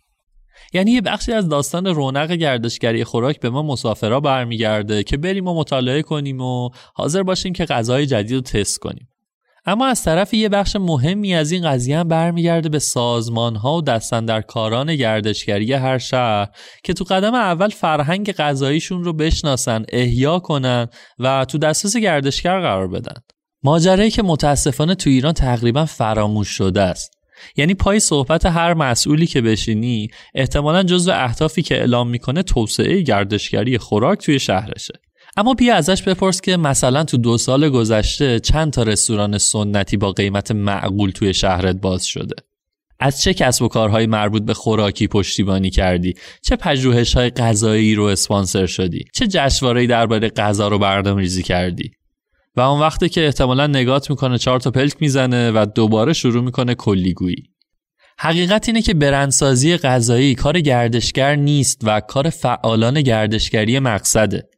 یعنی 0.73 0.91
یه 0.91 1.01
بخشی 1.01 1.31
از 1.31 1.49
داستان 1.49 1.85
رونق 1.85 2.31
گردشگری 2.31 3.03
خوراک 3.03 3.39
به 3.39 3.49
ما 3.49 3.61
مسافرا 3.63 4.19
برمیگرده 4.19 5.03
که 5.03 5.17
بریم 5.17 5.47
و 5.47 5.53
مطالعه 5.59 6.01
کنیم 6.01 6.41
و 6.41 6.69
حاضر 6.93 7.23
باشیم 7.23 7.53
که 7.53 7.65
غذای 7.65 8.05
جدید 8.05 8.35
رو 8.35 8.41
تست 8.41 8.79
کنیم. 8.79 9.07
اما 9.69 9.87
از 9.87 10.03
طرف 10.03 10.33
یه 10.33 10.49
بخش 10.49 10.75
مهمی 10.75 11.35
از 11.35 11.51
این 11.51 11.69
قضیه 11.71 11.97
هم 11.97 12.07
برمیگرده 12.07 12.69
به 12.69 12.79
سازمان 12.79 13.55
ها 13.55 13.77
و 13.77 13.81
دستندرکاران 13.81 14.95
گردشگری 14.95 15.73
هر 15.73 15.97
شهر 15.97 16.47
که 16.83 16.93
تو 16.93 17.03
قدم 17.03 17.33
اول 17.33 17.69
فرهنگ 17.69 18.31
غذاییشون 18.31 19.03
رو 19.03 19.13
بشناسن 19.13 19.85
احیا 19.89 20.39
کنن 20.39 20.87
و 21.19 21.45
تو 21.45 21.57
دسترس 21.57 21.97
گردشگر 21.97 22.59
قرار 22.59 22.87
بدن. 22.87 23.21
ماجرایی 23.63 24.11
که 24.11 24.23
متاسفانه 24.23 24.95
تو 24.95 25.09
ایران 25.09 25.33
تقریبا 25.33 25.85
فراموش 25.85 26.49
شده 26.49 26.81
است. 26.81 27.11
یعنی 27.55 27.73
پای 27.73 27.99
صحبت 27.99 28.45
هر 28.45 28.73
مسئولی 28.73 29.27
که 29.27 29.41
بشینی 29.41 30.07
احتمالا 30.35 30.83
جزو 30.83 31.11
اهدافی 31.11 31.61
که 31.61 31.75
اعلام 31.75 32.09
می‌کنه 32.09 32.43
توسعه 32.43 33.01
گردشگری 33.01 33.77
خوراک 33.77 34.19
توی 34.19 34.39
شهرشه. 34.39 34.93
اما 35.37 35.53
بیا 35.53 35.75
ازش 35.75 36.03
بپرس 36.03 36.41
که 36.41 36.57
مثلا 36.57 37.03
تو 37.03 37.17
دو 37.17 37.37
سال 37.37 37.69
گذشته 37.69 38.39
چند 38.39 38.73
تا 38.73 38.83
رستوران 38.83 39.37
سنتی 39.37 39.97
با 39.97 40.11
قیمت 40.11 40.51
معقول 40.51 41.11
توی 41.11 41.33
شهرت 41.33 41.75
باز 41.75 42.05
شده؟ 42.05 42.35
از 42.99 43.21
چه 43.21 43.33
کسب 43.33 43.63
و 43.63 43.67
کارهای 43.67 44.07
مربوط 44.07 44.43
به 44.43 44.53
خوراکی 44.53 45.07
پشتیبانی 45.07 45.69
کردی؟ 45.69 46.13
چه 46.41 46.55
پژوهش 46.55 47.13
های 47.13 47.29
غذایی 47.29 47.95
رو 47.95 48.03
اسپانسر 48.03 48.65
شدی؟ 48.65 49.05
چه 49.13 49.27
جشنواره‌ای 49.27 49.87
درباره 49.87 50.29
غذا 50.29 50.67
رو 50.67 50.79
برنامه 50.79 51.21
ریزی 51.21 51.43
کردی؟ 51.43 51.91
و 52.55 52.61
اون 52.61 52.79
وقتی 52.79 53.09
که 53.09 53.25
احتمالا 53.25 53.67
نگات 53.67 54.09
می‌کنه 54.09 54.37
چهار 54.37 54.59
تا 54.59 54.71
پلک 54.71 54.93
می‌زنه 54.99 55.51
و 55.51 55.65
دوباره 55.75 56.13
شروع 56.13 56.43
می‌کنه 56.43 56.75
کلیگویی. 56.75 57.43
حقیقت 58.19 58.69
اینه 58.69 58.81
که 58.81 58.93
برندسازی 58.93 59.77
غذایی 59.77 60.35
کار 60.35 60.59
گردشگر 60.59 61.35
نیست 61.35 61.81
و 61.83 61.99
کار 61.99 62.29
فعالان 62.29 63.01
گردشگری 63.01 63.79
مقصده. 63.79 64.49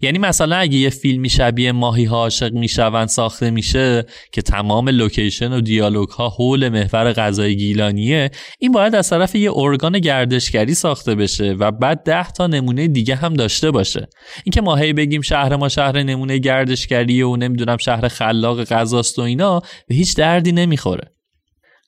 یعنی 0.00 0.18
مثلا 0.18 0.56
اگه 0.56 0.76
یه 0.76 0.90
فیلمی 0.90 1.28
شبیه 1.28 1.72
ماهی 1.72 2.04
ها 2.04 2.16
عاشق 2.16 2.52
میشون 2.52 3.06
ساخته 3.06 3.50
میشه 3.50 4.06
که 4.32 4.42
تمام 4.42 4.88
لوکیشن 4.88 5.52
و 5.52 5.60
دیالوگ 5.60 6.08
ها 6.08 6.28
حول 6.28 6.68
محور 6.68 7.12
غذای 7.12 7.56
گیلانیه 7.56 8.30
این 8.58 8.72
باید 8.72 8.94
از 8.94 9.10
طرف 9.10 9.34
یه 9.34 9.50
ارگان 9.54 9.98
گردشگری 9.98 10.74
ساخته 10.74 11.14
بشه 11.14 11.52
و 11.52 11.70
بعد 11.70 12.02
ده 12.02 12.30
تا 12.30 12.46
نمونه 12.46 12.88
دیگه 12.88 13.14
هم 13.14 13.34
داشته 13.34 13.70
باشه. 13.70 14.08
اینکه 14.44 14.62
هی 14.78 14.92
بگیم 14.92 15.22
شهر 15.22 15.56
ما 15.56 15.68
شهر 15.68 16.02
نمونه 16.02 16.38
گردشگریه 16.38 17.26
و 17.26 17.36
نمی‌دونم 17.36 17.76
شهر 17.76 18.08
خلاق 18.08 18.64
غذاست 18.64 19.18
و 19.18 19.22
اینا 19.22 19.60
به 19.88 19.94
هیچ 19.94 20.16
دردی 20.16 20.52
نمی‌خوره. 20.52 21.12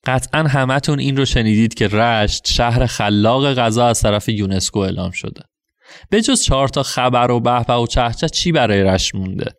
قطعا 0.06 0.42
همتون 0.42 0.98
این 0.98 1.16
رو 1.16 1.24
شنیدید 1.24 1.74
که 1.74 1.88
رشت 1.88 2.46
شهر 2.46 2.86
خلاق 2.86 3.54
غذا 3.54 3.86
از 3.86 4.00
طرف 4.00 4.28
یونسکو 4.28 4.78
اعلام 4.78 5.10
شده. 5.10 5.49
به 6.10 6.22
جز 6.22 6.42
چهار 6.42 6.68
تا 6.68 6.82
خبر 6.82 7.30
و 7.30 7.40
بهبه 7.40 7.74
و 7.74 7.86
چهچه 7.86 8.28
چی 8.28 8.52
برای 8.52 8.82
رشت 8.82 9.14
مونده؟ 9.14 9.52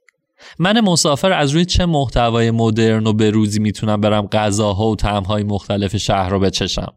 من 0.60 0.80
مسافر 0.80 1.32
از 1.32 1.52
روی 1.52 1.66
چه 1.66 1.86
محتوای 1.86 2.52
مدرن 2.52 3.08
و 3.08 3.14
بروزی 3.14 3.60
می‌تونم 3.60 4.02
برم 4.02 4.28
غذاها 4.28 4.88
و 4.88 4.96
طعمهای 4.96 5.44
مختلف 5.44 5.98
شهر 5.98 6.30
رو 6.30 6.40
بچشم؟ 6.40 6.94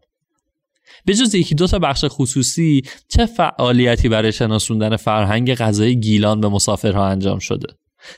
به 1.05 1.13
جز 1.13 1.35
یکی 1.35 1.55
دو 1.55 1.67
تا 1.67 1.79
بخش 1.79 2.05
خصوصی 2.07 2.81
چه 3.07 3.25
فعالیتی 3.25 4.09
برای 4.09 4.31
شناسوندن 4.31 4.95
فرهنگ 4.95 5.55
غذای 5.55 5.99
گیلان 5.99 6.41
به 6.41 6.49
مسافرها 6.49 7.07
انجام 7.07 7.39
شده؟ 7.39 7.67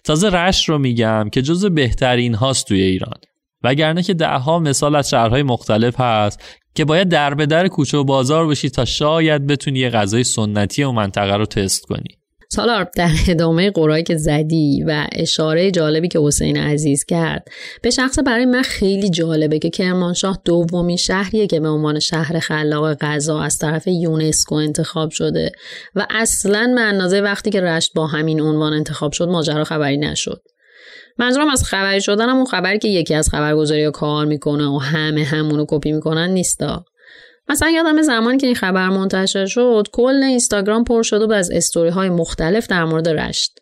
تازه 0.03 0.30
رشت 0.30 0.69
رو 0.69 0.77
میگم 0.77 1.30
که 1.31 1.41
جز 1.41 1.65
بهترین 1.65 2.35
هاست 2.35 2.68
توی 2.68 2.81
ایران. 2.81 3.18
وگرنه 3.64 4.03
که 4.03 4.14
دهها 4.14 4.60
مثال 4.60 4.95
از 4.95 5.10
شهرهای 5.10 5.44
مختلف 5.44 5.99
هست 5.99 6.44
که 6.78 6.86
باید 6.86 7.10
در 7.10 7.34
به 7.34 7.45
در 7.45 7.68
کوچه 7.68 7.98
و 7.98 8.04
بازار 8.04 8.48
بشی 8.48 8.70
تا 8.70 8.86
شاید 8.86 9.48
بتونی 9.48 9.80
یه 9.80 9.90
غذای 9.90 10.24
سنتی 10.24 10.84
و 10.84 10.91
منطقه 10.91 11.36
رو 11.36 11.45
تست 11.45 11.86
کنی. 11.86 12.18
سالار 12.49 12.90
در 12.95 13.10
ادامه 13.28 13.72
قرایی 13.72 14.04
که 14.04 14.18
زدی 14.18 14.84
و 14.88 15.08
اشاره 15.12 15.72
جالبی 15.72 16.08
که 16.08 16.20
حسین 16.20 16.58
عزیز 16.58 17.06
کرد 17.06 17.48
به 17.82 17.90
شخص 17.90 18.20
برای 18.20 18.45
من 18.45 18.62
خیلی 18.62 19.10
جالبه 19.10 19.60
که 19.60 19.70
کرمانشاه 19.70 20.40
دومین 20.45 20.98
شهریه 20.98 21.48
که 21.48 21.60
به 21.60 21.70
عنوان 21.70 21.99
شهر 21.99 22.40
خلاق 22.40 22.94
غذا 22.94 23.41
از 23.41 23.58
طرف 23.58 23.88
یونسکو 23.88 24.56
انتخاب 24.56 25.12
شده 25.12 25.52
و 25.95 26.08
اصلا 26.10 26.72
به 26.76 26.82
اندازه 26.82 27.22
وقتی 27.22 27.49
که 27.49 27.62
رشت 27.62 27.94
با 27.94 28.08
همین 28.08 28.41
عنوان 28.41 28.74
انتخاب 28.74 29.12
شد 29.12 29.28
ماجرا 29.28 29.64
خبری 29.64 29.98
نشد. 29.98 30.41
منظورم 31.19 31.49
از 31.49 31.64
خبری 31.64 32.02
شدن 32.02 32.30
اون 32.30 32.45
خبری 32.45 32.80
که 32.80 32.88
یکی 32.88 33.14
از 33.14 33.30
خبرگزاری 33.30 33.91
کار 33.91 34.26
می‌کنه 34.26 34.68
و 34.68 34.77
همه 34.77 35.23
همونو 35.23 35.65
کپی 35.68 35.91
می‌کنن 35.91 36.30
نیستا. 36.30 36.85
مثلا 37.49 37.69
یادم 37.69 38.02
زمانی 38.02 38.38
که 38.38 38.48
این 38.48 38.56
خبر 38.56 38.89
منتشر 38.89 39.45
شد 39.45 39.88
کل 39.91 40.23
اینستاگرام 40.23 40.84
پر 40.84 41.03
شد 41.03 41.22
و 41.22 41.34
از 41.34 41.52
استوری 41.52 41.89
های 41.89 42.10
مختلف 42.10 42.68
در 42.68 42.85
مورد 42.85 43.10
رشت. 43.10 43.60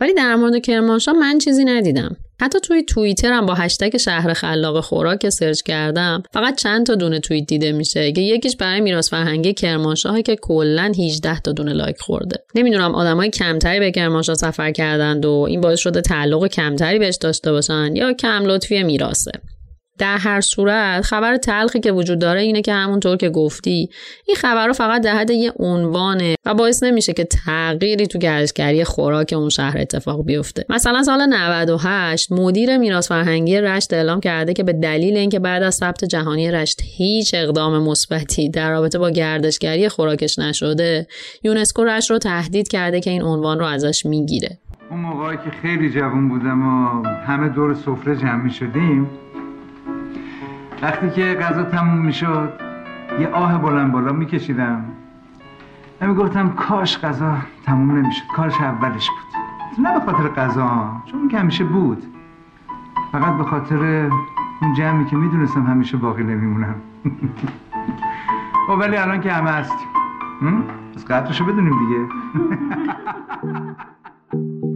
ولی 0.00 0.14
در 0.14 0.36
مورد 0.36 0.58
کرمانشاه 0.58 1.14
من 1.14 1.38
چیزی 1.38 1.64
ندیدم. 1.64 2.16
حتی 2.40 2.60
توی 2.60 2.82
توییتر 2.82 3.32
هم 3.32 3.46
با 3.46 3.54
هشتگ 3.54 3.96
شهر 3.96 4.32
خلاق 4.32 4.80
خوراک 4.80 5.28
search 5.28 5.62
کردم 5.62 6.22
فقط 6.32 6.60
چند 6.60 6.86
تا 6.86 6.94
دونه 6.94 7.20
توییت 7.20 7.46
دیده 7.46 7.72
میشه 7.72 8.12
که 8.12 8.20
یکیش 8.20 8.56
برای 8.56 8.80
میراث 8.80 9.10
فرهنگی 9.10 9.52
کرمانشاه 9.52 10.22
که 10.22 10.36
کلا 10.36 10.92
18 10.98 11.40
تا 11.40 11.52
دونه 11.52 11.72
like 11.72 12.00
خورده. 12.00 12.36
نمی‌دونم 12.54 12.94
آدمای 12.94 13.30
کمتری 13.30 13.80
به 13.80 13.90
کرمانشاه 13.90 14.34
سفر 14.34 14.72
کردند 14.72 15.24
و 15.24 15.46
این 15.48 15.60
باعث 15.60 15.78
شده 15.78 16.00
تعلق 16.00 16.46
کمتری 16.46 16.98
بهش 16.98 17.16
داشته 17.16 17.52
باشن 17.52 17.96
یا 17.96 18.12
کم 18.12 18.44
لطفی 18.44 18.82
میراثه. 18.82 19.32
در 20.00 20.18
هر 20.18 20.40
صورت 20.40 21.02
خبر 21.02 21.36
تلخی 21.36 21.80
که 21.80 21.92
وجود 21.92 22.18
داره 22.18 22.40
اینه 22.40 22.62
که 22.62 22.72
همونطور 22.72 23.16
که 23.16 23.30
گفتی 23.30 23.90
این 24.26 24.36
خبر 24.36 24.72
فرقت 24.72 25.02
در 25.02 25.16
حد 25.16 25.30
یه 25.30 25.52
عنوانه 25.58 26.34
و 26.46 26.54
باعث 26.54 26.82
نمیشه 26.82 27.12
که 27.12 27.24
تغییری 27.24 28.06
تو 28.06 28.18
گردشگری 28.18 28.84
خوراک 28.84 29.34
اون 29.36 29.48
شهر 29.48 29.78
اتفاق 29.78 30.24
بیفته. 30.24 30.64
مثلا 30.68 31.02
سال 31.02 31.26
98 31.26 32.32
مدیر 32.32 32.76
میراث 32.76 33.08
فرهنگی 33.08 33.60
رشت 33.60 33.92
اعلام 33.92 34.20
کرده 34.20 34.52
که 34.52 34.62
به 34.62 34.72
دلیل 34.72 35.16
اینکه 35.16 35.38
بعد 35.38 35.62
از 35.62 35.74
ثبت 35.74 36.04
جهانی 36.04 36.50
رشت 36.50 36.80
هیچ 36.84 37.34
اقدام 37.34 37.82
مثبتی 37.82 38.50
در 38.50 38.70
رابطه 38.70 38.98
با 38.98 39.10
گردشگری 39.10 39.88
خوراکش 39.88 40.38
نشده 40.38 41.06
یونسکو 41.42 41.84
رشت 41.84 42.10
رو 42.10 42.18
تهدید 42.18 42.68
کرده 42.68 43.00
که 43.00 43.10
این 43.10 43.22
عنوان 43.22 43.58
رو 43.58 43.64
ازش 43.64 44.06
می‌گیره. 44.06 44.58
اون 44.90 45.00
موقعی 45.00 45.36
که 45.36 45.50
خیلی 45.62 45.90
جوان 45.90 46.28
بودم 46.28 46.62
و 46.62 47.06
همه 47.06 47.48
دور 47.48 47.74
سفره 47.74 48.16
جمع 48.16 48.42
می 48.42 48.50
شدیم 48.50 49.06
وقتی 50.82 51.10
که 51.10 51.34
غذا 51.34 51.62
تموم 51.62 51.98
می 51.98 52.12
شد 52.12 52.52
یه 53.20 53.28
آه 53.28 53.58
بلند 53.58 53.92
بالا 53.92 54.12
می 54.12 54.26
کشیدم 54.26 54.84
و 56.00 56.06
می 56.06 56.14
گفتم 56.14 56.50
کاش 56.50 56.98
غذا 56.98 57.36
تموم 57.64 57.90
نمی 57.90 58.12
شد 58.12 58.26
کاش 58.36 58.60
اولش 58.60 59.08
بود. 59.10 59.84
نه 59.84 59.94
به 59.94 60.12
خاطر 60.12 60.28
غذا 60.28 60.92
چون 61.06 61.28
که 61.28 61.38
همیشه 61.38 61.64
بود. 61.64 62.02
فقط 63.12 63.36
به 63.36 63.44
خاطر 63.44 64.10
اون 64.62 64.74
جمعی 64.74 65.04
که 65.04 65.16
می‌دونستم 65.16 65.66
همیشه 65.66 65.96
باقی 65.96 66.22
نمیمونم. 66.22 66.74
خب 68.66 68.78
ولی 68.78 68.96
الان 68.96 69.20
که 69.20 69.32
همه 69.32 69.50
هستیم؟ 69.50 69.88
پس 70.94 71.04
قدرشو 71.04 71.44
بدونیم 71.44 71.78
دیگه. 71.78 72.08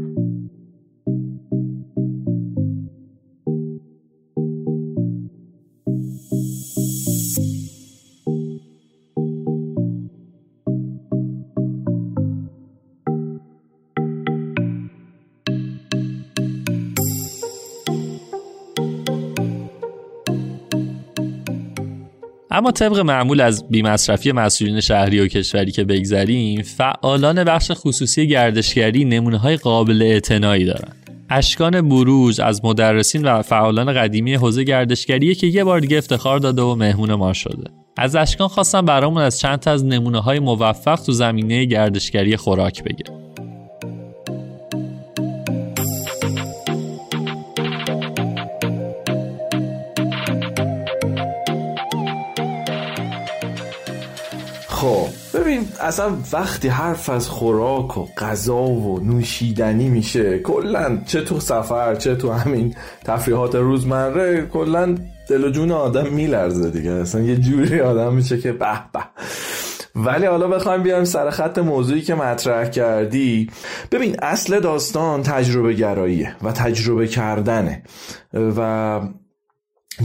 اما 22.55 22.71
طبق 22.71 22.99
معمول 22.99 23.41
از 23.41 23.69
بیمصرفی 23.69 24.33
مسئولین 24.33 24.81
شهری 24.81 25.21
و 25.21 25.27
کشوری 25.27 25.73
که 25.73 25.85
بگذریم 25.85 26.63
فعالان 26.63 27.45
بخش 27.45 27.71
خصوصی 27.75 28.29
گردشگری 28.29 29.05
نمونه 29.05 29.39
های 29.39 29.57
قابل 29.57 30.03
اعتنایی 30.03 30.65
دارند. 30.65 30.97
اشکان 31.31 31.89
بروج 31.89 32.41
از 32.41 32.65
مدرسین 32.65 33.25
و 33.25 33.43
فعالان 33.43 33.93
قدیمی 33.93 34.35
حوزه 34.35 34.65
گردشگریه 34.65 35.35
که 35.35 35.47
یه 35.47 35.65
بار 35.65 35.81
دیگه 35.81 35.99
افتخار 35.99 36.39
داده 36.39 36.63
و 36.63 36.75
مهمون 36.75 37.15
ما 37.15 37.33
شده. 37.33 37.71
از 37.97 38.17
اشکان 38.17 38.49
خواستم 38.49 38.85
برامون 38.85 39.23
از 39.23 39.39
چند 39.41 39.59
تا 39.59 39.71
از 39.71 39.85
نمونه 39.85 40.21
های 40.21 40.39
موفق 40.39 41.01
تو 41.01 41.13
زمینه 41.13 41.65
گردشگری 41.65 42.37
خوراک 42.37 42.85
بگه 42.85 43.05
اصلا 55.85 56.13
وقتی 56.33 56.69
حرف 56.69 57.11
از 57.11 57.29
خوراک 57.29 57.99
و 57.99 58.07
غذا 58.19 58.63
و 58.63 59.01
نوشیدنی 59.01 59.89
میشه 59.89 60.39
کلا 60.39 60.99
چه 61.07 61.21
تو 61.21 61.41
سفر 61.41 61.95
چه 61.95 62.15
تو 62.15 62.33
همین 62.33 62.75
تفریحات 63.05 63.55
روزمره 63.55 64.47
کلا 64.47 64.97
دل 65.29 65.45
و 65.45 65.51
جون 65.51 65.73
آدم 65.73 66.13
میلرزه 66.13 66.71
دیگه. 66.71 66.91
اصلا 66.91 67.21
یه 67.21 67.37
جوری 67.37 67.81
آدم 67.81 68.15
میشه 68.15 68.39
که 68.39 68.53
به 68.53 68.81
به. 68.93 69.01
ولی 69.97 70.27
حالا 70.27 70.49
بخوایم 70.49 70.83
بیایم 70.83 71.05
سر 71.05 71.31
خط 71.31 71.59
موضوعی 71.59 72.03
که 72.03 72.15
مطرح 72.15 72.69
کردی. 72.69 73.51
ببین 73.93 74.17
اصل 74.23 74.61
داستان 74.61 75.23
تجربه 75.23 75.73
گراییه 75.73 76.37
و 76.43 76.53
تجربه 76.53 77.07
کردنه. 77.07 77.83
و 78.35 79.01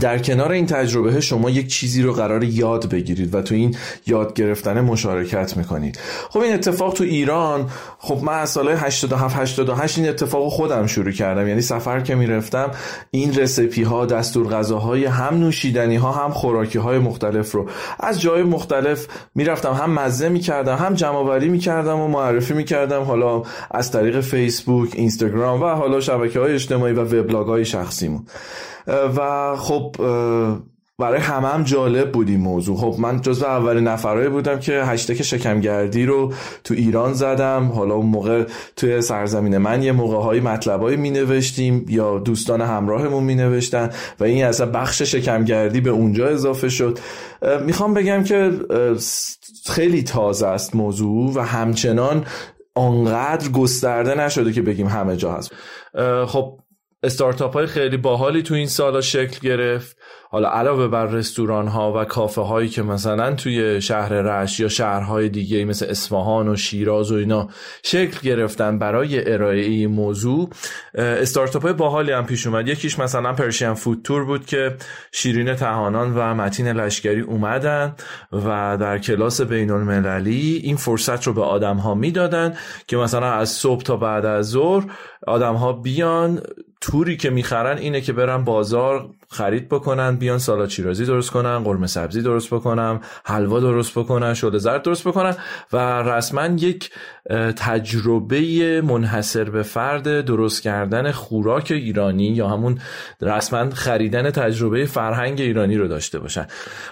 در 0.00 0.18
کنار 0.18 0.52
این 0.52 0.66
تجربه 0.66 1.20
شما 1.20 1.50
یک 1.50 1.66
چیزی 1.66 2.02
رو 2.02 2.12
قرار 2.12 2.44
یاد 2.44 2.90
بگیرید 2.90 3.34
و 3.34 3.42
تو 3.42 3.54
این 3.54 3.76
یاد 4.06 4.34
گرفتن 4.34 4.80
مشارکت 4.80 5.56
می‌کنید. 5.56 5.98
خب 6.30 6.40
این 6.40 6.52
اتفاق 6.54 6.94
تو 6.94 7.04
ایران 7.04 7.70
خب 7.98 8.18
من 8.22 8.38
از 8.38 8.50
سال 8.50 8.68
87 8.68 9.36
88 9.36 9.98
این 9.98 10.08
اتفاق 10.08 10.52
خودم 10.52 10.86
شروع 10.86 11.10
کردم. 11.10 11.48
یعنی 11.48 11.60
سفر 11.60 12.00
که 12.00 12.14
می‌رفتم 12.14 12.70
این 13.10 13.34
رسپی 13.34 13.82
ها 13.82 14.06
دستور 14.06 14.48
غذاهای 14.48 15.04
هم 15.04 15.34
نوشیدنی 15.34 15.96
ها 15.96 16.12
هم 16.12 16.30
خوراکی 16.30 16.78
های 16.78 16.98
مختلف 16.98 17.52
رو. 17.52 17.68
از 18.00 18.20
جای 18.20 18.42
مختلف 18.42 19.06
می‌رفتم 19.34 19.72
هم 19.72 19.90
مزه 19.90 20.28
می‌کردم 20.28 20.76
هم 20.76 20.94
جمع 20.94 21.16
آوری 21.16 21.48
می‌کردم 21.48 22.00
و 22.00 22.08
معرفی 22.08 22.54
می‌کردم. 22.54 23.02
حالا 23.02 23.42
از 23.70 23.92
طریق 23.92 24.20
فیسبوک 24.20 24.90
اینستاگرام 24.94 25.62
و 25.62 25.66
حالا 25.66 26.00
شبکه 26.00 26.40
های 26.40 26.54
اجتماعی 26.54 26.92
و 26.92 27.00
وبلاگ 27.00 27.46
های 27.46 27.64
شخصیمون. 27.64 28.26
و 28.86 29.56
خب 29.56 29.96
برای 30.98 31.20
همه 31.20 31.48
هم 31.48 31.62
جالب 31.62 32.12
بود 32.12 32.28
این 32.28 32.40
موضوع. 32.40 32.76
خب 32.76 32.94
من 32.98 33.20
جزو 33.20 33.46
اولین 33.46 33.84
نفرهایی 33.84 34.28
بودم 34.28 34.58
که 34.58 34.72
هشتک 34.72 35.22
شکمگردی 35.22 36.06
رو 36.06 36.32
تو 36.64 36.74
ایران 36.74 37.12
زدم. 37.12 37.72
حالا 37.74 37.94
اون 37.94 38.06
موقع 38.06 38.44
توی 38.76 39.00
سرزمین 39.00 39.58
من 39.58 39.82
یه 39.82 39.92
موقع 39.92 40.16
های 40.16 40.40
مطلبایی 40.40 40.96
می 40.96 41.10
نوشتیم 41.10 41.86
یا 41.88 42.18
دوستان 42.18 42.60
همراهمون 42.60 43.24
می 43.24 43.34
نوشتن 43.34 43.90
و 44.20 44.24
این 44.24 44.44
اصلا 44.44 44.66
بخش 44.66 45.02
شکمگردی 45.02 45.80
به 45.80 45.90
اونجا 45.90 46.28
اضافه 46.28 46.68
شد. 46.68 46.98
می‌خوام 47.66 47.94
بگم 47.94 48.24
که 48.24 48.52
خیلی 49.66 50.02
تازه 50.02 50.46
است 50.46 50.76
موضوع 50.76 51.32
و 51.34 51.40
همچنان 51.40 52.24
آنقدر 52.74 53.48
گسترده 53.48 54.14
نشده 54.14 54.52
که 54.52 54.62
بگیم 54.62 54.86
همه 54.86 55.16
جا 55.16 55.32
هست. 55.32 55.52
خب 56.26 56.58
استارتاپ 57.02 57.52
های 57.52 57.66
خیلی 57.66 57.96
باحالی 57.96 58.42
تو 58.42 58.54
این 58.54 58.66
سالا 58.66 59.00
شکل 59.00 59.48
گرفت. 59.48 59.96
حالا 60.32 60.48
علاوه 60.48 60.88
بر 60.88 61.06
رستوران 61.06 61.68
ها 61.68 62.00
و 62.00 62.04
کافه 62.04 62.40
هایی 62.40 62.68
که 62.68 62.82
مثلا 62.82 63.34
توی 63.34 63.80
شهر 63.80 64.08
رشت 64.08 64.60
یا 64.60 64.68
شهرهای 64.68 65.28
دیگه 65.28 65.64
مثل 65.64 65.86
اصفهان 65.86 66.48
و 66.48 66.56
شیراز 66.56 67.12
و 67.12 67.14
اینا 67.14 67.48
شکل 67.82 68.18
گرفتن 68.22 68.78
برای 68.78 69.32
ارائه 69.32 69.60
این 69.60 69.90
موضوع 69.90 70.50
استارتاپ 70.94 71.62
های 71.62 71.72
باحالی 71.72 72.12
هم 72.12 72.26
پیش 72.26 72.46
اومد. 72.46 72.68
یکیش 72.68 72.98
مثلا 72.98 73.32
پرشین 73.32 73.74
فود 73.74 74.02
تور 74.04 74.24
بود 74.24 74.46
که 74.46 74.76
شیرین 75.12 75.54
تهانان 75.54 76.14
و 76.14 76.34
متین 76.34 76.68
لشکری 76.68 77.20
اومدن 77.20 77.94
و 78.32 78.76
در 78.80 78.98
کلاس 78.98 79.40
بین 79.40 79.70
المللی 79.70 80.60
این 80.64 80.76
فرصت 80.76 81.26
رو 81.26 81.32
به 81.32 81.42
آدم 81.42 81.76
ها 81.76 81.94
می‌دادن 81.94 82.56
که 82.86 82.96
مثلا 82.96 83.32
از 83.32 83.48
صبح 83.48 83.82
تا 83.82 83.96
بعد 83.96 84.26
از 84.26 84.50
ظهر 84.50 84.90
آدم 85.26 85.54
ها 85.54 85.72
بیان 85.72 86.42
توری 86.80 87.16
که 87.16 87.30
می‌خرن 87.30 87.78
اینه 87.78 88.00
که 88.00 88.12
برن 88.12 88.44
بازار 88.44 89.10
خرید 89.28 89.68
بکنن 89.68 90.16
بیان 90.16 90.38
سالاد 90.38 90.68
شیرازی 90.68 91.04
درست 91.04 91.30
کنن 91.30 91.58
قرمه 91.58 91.86
سبزی 91.86 92.22
درست 92.22 92.54
بکنن 92.54 93.00
حلوا 93.24 93.60
درست 93.60 93.98
بکنن 93.98 94.34
شده 94.34 94.58
زرد 94.58 94.82
درست 94.82 95.08
بکنن 95.08 95.36
و 95.72 96.02
رسما 96.02 96.46
یک 96.46 96.90
تجربه 97.56 98.80
منحصر 98.80 99.44
به 99.44 99.62
فرد 99.62 100.20
درست 100.20 100.62
کردن 100.62 101.10
خوراک 101.10 101.70
ایرانی 101.70 102.26
یا 102.26 102.48
همون 102.48 102.78
رسما 103.20 103.70
خریدن 103.70 104.30
تجربه 104.30 104.84
فرهنگ 104.84 105.40
ایرانی 105.40 105.76
رو 105.76 105.88
داشته 105.88 106.18
باشن. 106.18 106.46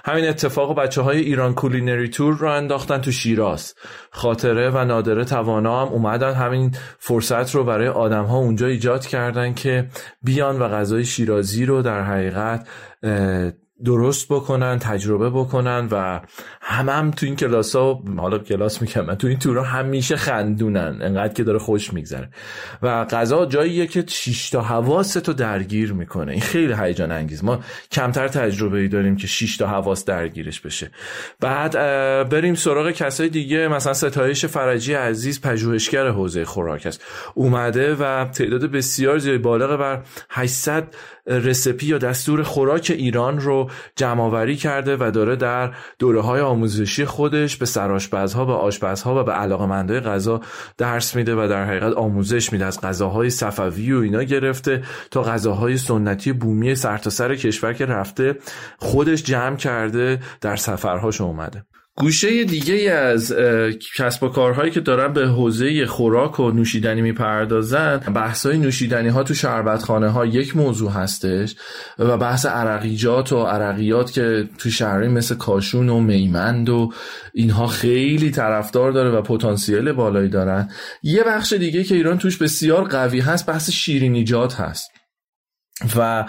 همین 0.05 0.29
اتفاق 0.29 0.77
بچه 0.77 1.03
های 1.03 1.21
ایران 1.21 1.55
کولینری 1.55 2.09
تور 2.09 2.37
رو 2.37 2.51
انداختن 2.51 2.99
تو 2.99 3.13
شیراز. 3.13 3.75
خاطره 4.11 4.71
و 4.71 4.85
نادره 4.85 5.25
توانا 5.25 5.87
هم 5.87 5.93
اومدن. 5.93 6.33
همین 6.33 6.71
فرصت 6.99 7.55
رو 7.55 7.65
برای 7.65 7.89
آدم 7.89 8.25
ها 8.25 8.37
اونجا 8.37 8.67
ایجاد 8.67 9.07
کردن 9.07 9.55
که 9.55 9.89
بیان 10.23 10.59
و 10.59 10.69
غذای 10.69 11.05
شیرازی 11.05 11.65
رو 11.65 11.83
در 11.83 12.03
حقیقت 12.03 12.69
درست 13.85 14.29
بکنن 14.29 14.79
تجربه 14.79 15.31
بکنن 15.31 15.89
و 15.91 16.21
همه 16.61 16.93
هم 16.93 17.11
تو 17.11 17.27
این 17.27 17.37
کلاس 17.37 17.77
ها 17.77 18.03
حالا 18.17 18.39
کلاس 18.39 18.83
می‌کنم 18.83 19.15
تو 19.15 19.27
این 19.27 19.39
تورا 19.39 19.63
همیشه 19.63 20.17
خندونن 20.17 20.99
انقدر 21.03 21.33
که 21.33 21.45
داره 21.45 21.59
خوش 21.59 21.93
میگذره. 21.93 22.29
و 22.83 23.05
غذا 23.05 23.47
جاییه 23.47 23.87
که 23.87 24.05
شش 24.09 24.51
تا 24.51 25.03
تو 25.03 25.33
درگیر 25.33 25.93
می‌کنه. 25.93 26.33
این 26.33 26.41
خیلی 26.41 26.73
هیجان 26.73 27.13
انگیز. 27.13 27.45
ما 27.45 27.61
کمتر 27.93 28.29
تجربه 28.29 28.79
ای 28.79 28.89
داریم 28.89 29.17
که 29.17 29.27
شش 29.27 29.57
تا 29.57 29.67
حواس 29.67 30.05
درگیرش 30.05 30.61
بشه. 30.61 30.91
بعد 31.41 31.73
بریم 32.29 32.55
سراغ 32.55 32.91
کسای 32.91 33.29
دیگه. 33.29 33.69
مثلا 33.69 33.93
ستایش 33.95 34.45
فرجی 34.45 34.95
عزیز 34.95 35.41
پژوهشگر 35.41 36.09
حوزه 36.09 36.45
خوراک 36.45 36.87
است. 36.87 37.05
اومده 37.35 37.95
و 37.95 38.25
تعداد 38.25 38.65
بسیار 38.65 39.19
زیاد 39.19 39.41
بالغ 39.41 39.77
بر 39.77 40.03
800 40.31 40.95
رسپی 41.29 41.87
یا 41.87 41.99
دستور 41.99 42.43
خوراک 42.43 42.93
ایران 42.97 43.41
رو 43.41 43.71
جمعآوری 43.97 44.57
کرده 44.57 44.97
و 45.01 45.11
داره 45.11 45.37
در 45.37 45.75
دوره 45.99 46.21
های 46.21 46.41
آموزشی 46.41 47.05
خودش 47.05 47.57
به 47.57 47.67
سرآشپزها 47.67 48.45
به 48.45 48.53
آشپزها 48.53 49.21
و 49.21 49.25
به 49.25 49.33
علاقمندای 49.33 50.01
غذا 50.01 50.41
درس 50.79 51.17
میده 51.17 51.35
و 51.35 51.49
در 51.49 51.65
حقیقت 51.65 51.93
آموزش 51.93 52.53
میده. 52.53 52.65
از 52.65 52.81
غذاهای 52.81 53.31
صفوی 53.31 53.93
و 53.93 53.99
اینا 53.99 54.23
گرفته 54.23 54.83
تا 55.11 55.23
غذاهای 55.23 55.77
سنتی 55.77 56.33
بومی 56.33 56.75
سرتاسر 56.75 57.29
سر 57.29 57.37
کشور 57.37 57.73
که 57.73 57.87
رفته 57.87 58.37
خودش 58.79 59.23
جمع 59.23 59.57
کرده 59.57 60.21
در 60.41 60.57
سفرهاش 60.57 61.21
اومده. 61.21 61.65
گوشه 61.99 62.45
دیگه 62.45 62.91
از 62.93 63.35
کسب 63.97 64.23
و 64.23 64.29
کارهایی 64.29 64.71
که 64.71 64.81
دارن 64.81 65.13
به 65.13 65.27
حوزه 65.27 65.87
خوراک 65.87 66.41
و 66.41 66.51
نوشیدنی 66.51 67.03
می‌پردازن 67.03 67.97
بحث 67.97 68.47
های 68.47 68.59
نوشیدنی 68.59 69.09
ها 69.09 69.23
تو 69.23 69.35
شربتخانه 69.35 70.09
ها 70.09 70.27
یک 70.27 70.57
موضوع 70.57 70.91
هستش 70.91 71.55
و 71.99 72.17
بحث 72.17 72.47
عرقیجات 72.47 73.33
و 73.33 73.43
عرقیات 73.43 74.13
که 74.13 74.49
تو 74.59 74.71
شهرهای 74.71 75.09
مثل 75.09 75.35
کاشون 75.35 75.89
و 75.89 76.01
میمند 76.01 76.69
و 76.69 76.93
اینها 77.35 77.67
خیلی 77.67 78.31
طرفدار 78.31 78.93
داره 78.93 79.11
و 79.11 79.23
پتانسیل 79.23 79.93
بالایی 79.93 80.29
دارن. 80.29 80.71
یه 81.03 81.25
بخش 81.25 81.53
دیگه 81.53 81.85
که 81.85 81.95
ایران 81.95 82.19
توش 82.19 82.37
بسیار 82.37 82.85
قوی 82.85 83.21
هست 83.21 83.47
بحث 83.47 83.71
شیرینیجات 83.71 84.55
هست. 84.55 84.91
و 85.97 86.25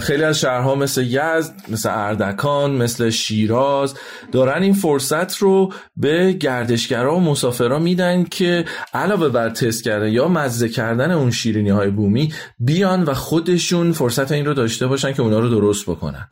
خیلی 0.00 0.22
از 0.22 0.40
شهرها 0.40 0.74
مثل 0.74 1.02
یزد 1.02 1.54
مثل 1.68 1.90
اردکان 1.92 2.70
مثل 2.70 3.10
شیراز 3.10 3.94
دارن 4.32 4.62
این 4.62 4.72
فرصت 4.72 5.36
رو 5.36 5.72
به 5.96 6.32
گردشگرا 6.32 7.16
و 7.16 7.20
مسافرا 7.20 7.78
میدن 7.78 8.24
که 8.24 8.64
علاوه 8.94 9.28
بر 9.28 9.50
تست 9.50 9.84
کردن 9.84 10.08
یا 10.08 10.28
مزه 10.28 10.68
کردن 10.68 11.10
اون 11.10 11.30
شیرینی 11.30 11.70
های 11.70 11.90
بومی 11.90 12.34
بیان 12.58 13.02
و 13.02 13.14
خودشون 13.14 13.92
فرصت 13.92 14.32
این 14.32 14.46
رو 14.46 14.54
داشته 14.54 14.86
باشن 14.86 15.12
که 15.12 15.22
اونا 15.22 15.38
رو 15.38 15.48
درست 15.48 15.90
بکنن. 15.90 16.28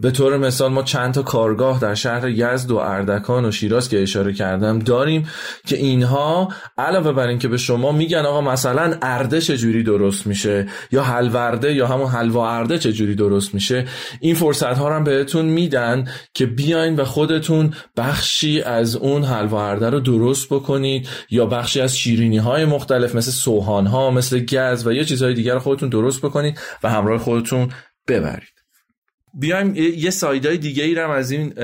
به 0.00 0.10
طور 0.12 0.36
مثال 0.36 0.72
ما 0.72 0.82
چند 0.82 1.14
تا 1.14 1.22
کارگاه 1.22 1.80
در 1.80 1.94
شهر 1.94 2.28
یزد 2.28 2.70
و 2.70 2.76
اردکان 2.76 3.44
و 3.44 3.50
شیراز 3.50 3.88
که 3.88 4.02
اشاره 4.02 4.32
کردم 4.32 4.78
داریم 4.78 5.28
که 5.66 5.76
اینها 5.76 6.48
علاوه 6.78 7.12
بر 7.12 7.26
اینکه 7.26 7.48
به 7.48 7.56
شما 7.56 7.92
میگن 7.92 8.18
آقا 8.18 8.40
مثلا 8.40 8.96
ارده 9.02 9.40
چجوری 9.40 9.82
درست 9.82 10.26
میشه 10.26 10.66
یا 10.92 11.02
حلورده 11.02 11.74
یا 11.74 11.86
همون 11.92 12.06
حلوا 12.06 12.50
ارده 12.50 12.78
چجوری 12.78 13.14
درست 13.14 13.54
میشه 13.54 13.84
این 14.20 14.34
فرصت 14.34 14.78
ها 14.78 14.96
هم 14.96 15.04
بهتون 15.04 15.44
میدن 15.44 16.08
که 16.34 16.46
بیاین 16.46 16.96
و 16.96 17.04
خودتون 17.04 17.74
بخشی 17.96 18.62
از 18.62 18.96
اون 18.96 19.24
حلوا 19.24 19.68
ارده 19.68 19.90
رو 19.90 20.00
درست 20.00 20.48
بکنید 20.48 21.08
یا 21.30 21.46
بخشی 21.46 21.80
از 21.80 21.96
شیرینی 21.96 22.38
های 22.38 22.64
مختلف 22.64 23.14
مثل 23.14 23.30
سوهان 23.30 23.86
ها 23.86 24.10
مثل 24.10 24.38
گز 24.44 24.86
و 24.86 24.92
یه 24.92 25.04
چیزهای 25.04 25.34
دیگر 25.34 25.54
رو 25.54 25.60
خودتون 25.60 25.88
درست 25.88 26.22
بکنید 26.22 26.58
و 26.82 26.90
همراه 26.90 27.18
خودتون 27.18 27.68
ببرید. 28.08 28.61
بیایم 29.34 29.74
یه 29.76 30.10
سایدای 30.10 30.58
دیگه 30.58 30.84
ای 30.84 30.94
هم 30.94 31.10
از 31.10 31.30
این 31.30 31.54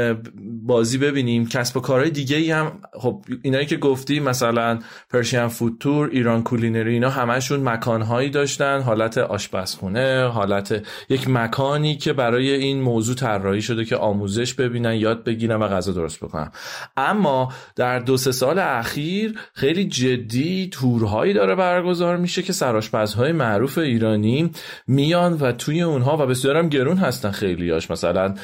بازی 0.63 0.99
ببینیم. 0.99 1.47
کسب 1.47 1.77
و 1.77 1.81
کارهای 1.81 2.11
دیگه 2.11 2.37
ای 2.37 2.51
هم 2.51 2.73
خب 2.93 3.25
اینایی 3.43 3.67
که 3.67 3.77
گفتی 3.77 4.21
مثلا 4.21 4.79
پرشین 5.11 5.49
فود 5.49 5.77
تور 5.81 6.09
ایران 6.13 6.43
کولینری 6.43 6.93
اینا 6.93 7.11
همشون 7.11 7.69
مکانهایی 7.69 8.31
داشتن. 8.31 8.81
حالت 8.81 9.19
آشپزخونه 9.19 10.29
حالت 10.29 10.87
یک 11.09 11.31
مکانی 11.31 11.97
که 11.97 12.13
برای 12.13 12.51
این 12.51 12.81
موضوع 12.81 13.15
طراحی 13.15 13.63
شده 13.63 13.85
که 13.85 13.97
آموزش 13.97 14.55
ببینن 14.55 14.95
یاد 14.95 15.25
بگیرن 15.25 15.57
و 15.57 15.69
غذا 15.69 15.93
درست 15.93 16.25
بکنن. 16.25 16.51
اما 16.97 17.53
در 17.77 17.99
دو 17.99 18.17
سه 18.17 18.33
سال 18.33 18.59
اخیر 18.59 19.39
خیلی 19.53 19.85
جدی 19.85 20.69
تورهایی 20.73 21.33
داره 21.33 21.55
برگزار 21.55 22.17
میشه 22.17 22.43
که 22.43 22.53
سرآشپزهای 22.53 23.33
معروف 23.33 23.79
ایرانی 23.79 24.51
میان 24.87 25.33
و 25.33 25.53
توی 25.53 25.83
اونها 25.83 26.17
و 26.17 26.27
بسیارم 26.27 26.69
گرون 26.69 26.97
هستن 26.97 27.31
خیلی. 27.31 27.58
خیلیاش 27.59 27.91
مثلا 27.91 28.35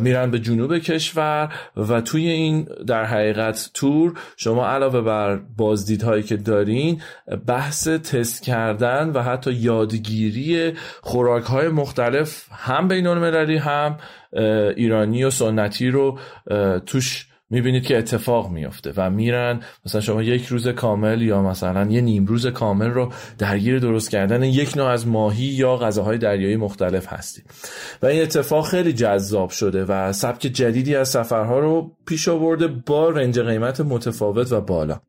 میرن 0.00 0.30
به 0.30 0.38
جنوب 0.38 0.78
کشور 0.78 1.52
و 1.76 2.00
توی 2.00 2.28
این 2.28 2.68
در 2.86 3.04
حقیقت 3.04 3.70
تور 3.74 4.12
شما 4.36 4.66
علاوه 4.66 5.00
بر 5.00 5.36
بازدیدهایی 5.56 6.22
که 6.22 6.36
دارین 6.36 7.02
بحث 7.46 7.88
تست 7.88 8.42
کردن 8.42 9.10
و 9.10 9.22
حتی 9.22 9.52
یادگیری 9.52 10.72
خوراک 11.00 11.44
های 11.44 11.68
مختلف 11.68 12.46
هم 12.52 12.88
بین 12.88 13.06
المللی 13.06 13.56
هم 13.56 13.96
ایرانی 14.76 15.24
و 15.24 15.30
سنتی 15.30 15.88
رو 15.90 16.18
توش 16.86 17.29
می‌بینید 17.50 17.82
که 17.82 17.98
اتفاق 17.98 18.50
میافته 18.50 18.92
و 18.96 19.10
میرن 19.10 19.60
مثلا 19.86 20.00
شما 20.00 20.22
یک 20.22 20.46
روز 20.46 20.68
کامل 20.68 21.22
یا 21.22 21.42
مثلا 21.42 21.90
یه 21.90 22.00
نیم 22.00 22.26
روز 22.26 22.46
کامل 22.46 22.90
رو 22.90 23.12
درگیر 23.38 23.78
درست 23.78 24.10
کردن 24.10 24.42
یک 24.42 24.76
نوع 24.76 24.86
از 24.86 25.06
ماهی 25.06 25.44
یا 25.44 25.76
غذاهای 25.76 26.18
دریایی 26.18 26.56
مختلف 26.56 27.12
هستید. 27.12 27.44
و 28.02 28.06
این 28.06 28.22
اتفاق 28.22 28.66
خیلی 28.66 28.92
جذاب 28.92 29.50
شده 29.50 29.84
و 29.84 30.12
سبک 30.12 30.40
جدیدی 30.40 30.96
از 30.96 31.08
سفرها 31.08 31.58
رو 31.58 31.90
پیش 32.06 32.28
آورده 32.28 32.68
با 32.68 33.10
رنج 33.10 33.40
قیمت 33.40 33.80
متفاوت 33.80 34.52
و 34.52 34.60
بالا. 34.60 35.00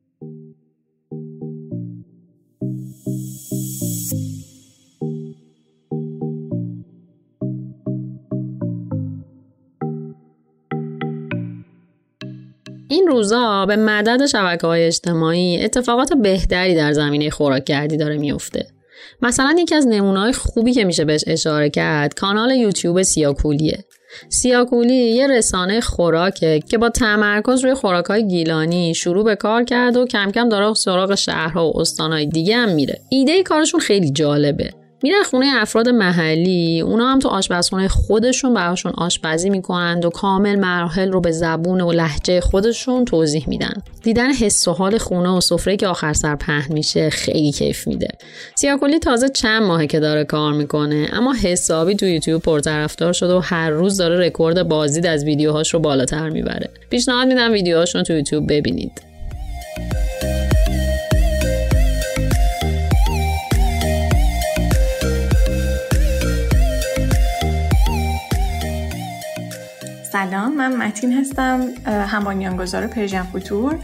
این 13.02 13.10
روزا 13.10 13.66
به 13.66 13.76
مدد 13.76 14.26
شبکه 14.26 14.66
های 14.66 14.86
اجتماعی 14.86 15.64
اتفاقات 15.64 16.12
بهتری 16.12 16.74
در 16.74 16.92
زمینه 16.92 17.30
خوراک 17.30 17.64
کردی 17.64 17.96
داره 17.96 18.16
میفته. 18.16 18.66
مثلا 19.22 19.56
یکی 19.58 19.74
از 19.74 19.86
نمونه‌های 19.86 20.32
خوبی 20.32 20.72
که 20.72 20.84
میشه 20.84 21.04
بهش 21.04 21.24
اشاره 21.26 21.70
کرد 21.70 22.14
کانال 22.14 22.50
یوتیوب 22.50 23.02
سیاکولیه. 23.02 23.84
سیاکولی 24.28 24.94
یه 24.94 25.26
رسانه 25.26 25.80
خوراکه 25.80 26.60
که 26.70 26.78
با 26.78 26.88
تمرکز 26.88 27.64
روی 27.64 27.74
خوراکهای 27.74 28.28
گیلانی 28.28 28.94
شروع 28.94 29.24
به 29.24 29.36
کار 29.36 29.64
کرد 29.64 29.96
و 29.96 30.06
کم 30.06 30.30
کم 30.30 30.48
داره 30.48 30.74
سراغ 30.74 31.14
شهرها 31.14 31.70
و 31.70 31.80
استانهای 31.80 32.26
دیگه 32.26 32.56
هم 32.56 32.68
میره. 32.68 33.00
ایده 33.10 33.42
کارشون 33.42 33.80
خیلی 33.80 34.10
جالبه. 34.10 34.81
میرن 35.02 35.22
خونه 35.22 35.52
افراد 35.56 35.88
محلی 35.88 36.80
اونا 36.80 37.12
هم 37.12 37.18
تو 37.18 37.28
آشپزخونه 37.28 37.88
خودشون 37.88 38.54
براشون 38.54 38.92
آشپزی 38.96 39.50
می‌کنند 39.50 40.04
و 40.04 40.10
کامل 40.10 40.58
مراحل 40.58 41.12
رو 41.12 41.20
به 41.20 41.30
زبون 41.30 41.80
و 41.80 41.92
لحجه 41.92 42.40
خودشون 42.40 43.04
توضیح 43.04 43.44
میدن. 43.48 43.74
دیدن 44.02 44.32
حس 44.32 44.68
و 44.68 44.72
حال 44.72 44.98
خونه 44.98 45.28
و 45.28 45.40
سفره 45.40 45.76
که 45.76 45.86
آخر 45.86 46.12
سر 46.12 46.36
پهن 46.36 46.72
میشه 46.72 47.10
خیلی 47.10 47.52
کیف 47.52 47.86
میده. 47.86 48.08
سیاکلی 48.54 48.98
تازه 48.98 49.28
چند 49.28 49.62
ماهه 49.62 49.86
که 49.86 50.00
داره 50.00 50.24
کار 50.24 50.52
می‌کنه 50.52 51.08
اما 51.12 51.34
حسابی 51.34 51.94
تو 51.94 52.06
یوتیوب 52.06 52.42
پرطرفدار 52.42 53.12
شده 53.12 53.34
و 53.34 53.38
هر 53.38 53.70
روز 53.70 53.96
داره 53.96 54.26
رکورد 54.26 54.68
بازدید 54.68 55.06
از 55.06 55.24
ویدیوهاش 55.24 55.74
رو 55.74 55.80
بالاتر 55.80 56.28
می‌بره. 56.28 56.70
پیشنهاد 56.90 57.28
میدم 57.28 57.52
ویدیوهاشون 57.52 58.02
تو 58.02 58.12
یوتیوب 58.12 58.52
ببینید. 58.52 59.02
سلام 70.12 70.56
من 70.56 70.76
متین 70.76 71.12
هستم 71.12 71.60
هم 71.86 72.24
بنیانگذار 72.24 72.86
Persian 72.86 73.22
Food 73.22 73.47
Tour. 73.47 73.78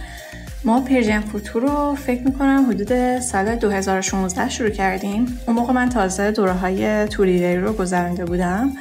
ما 0.65 0.81
Persian 0.81 1.21
Food 1.21 1.42
Tour 1.42 1.63
رو 1.63 1.95
فکر 1.95 2.23
می‌کنم 2.23 2.67
حدود 2.71 3.21
سال 3.21 3.57
2016 3.57 4.49
شروع 4.49 4.71
کردیم. 4.71 5.39
اون 5.47 5.57
موقع 5.57 5.73
من 5.73 5.89
تازه 5.89 6.31
دوره 6.31 6.53
های 6.53 7.09
tour 7.09 7.26
leader 7.26 7.52
ی 7.52 7.57
رو 7.57 7.73
گذرانده 7.73 8.25
بودم. 8.25 8.73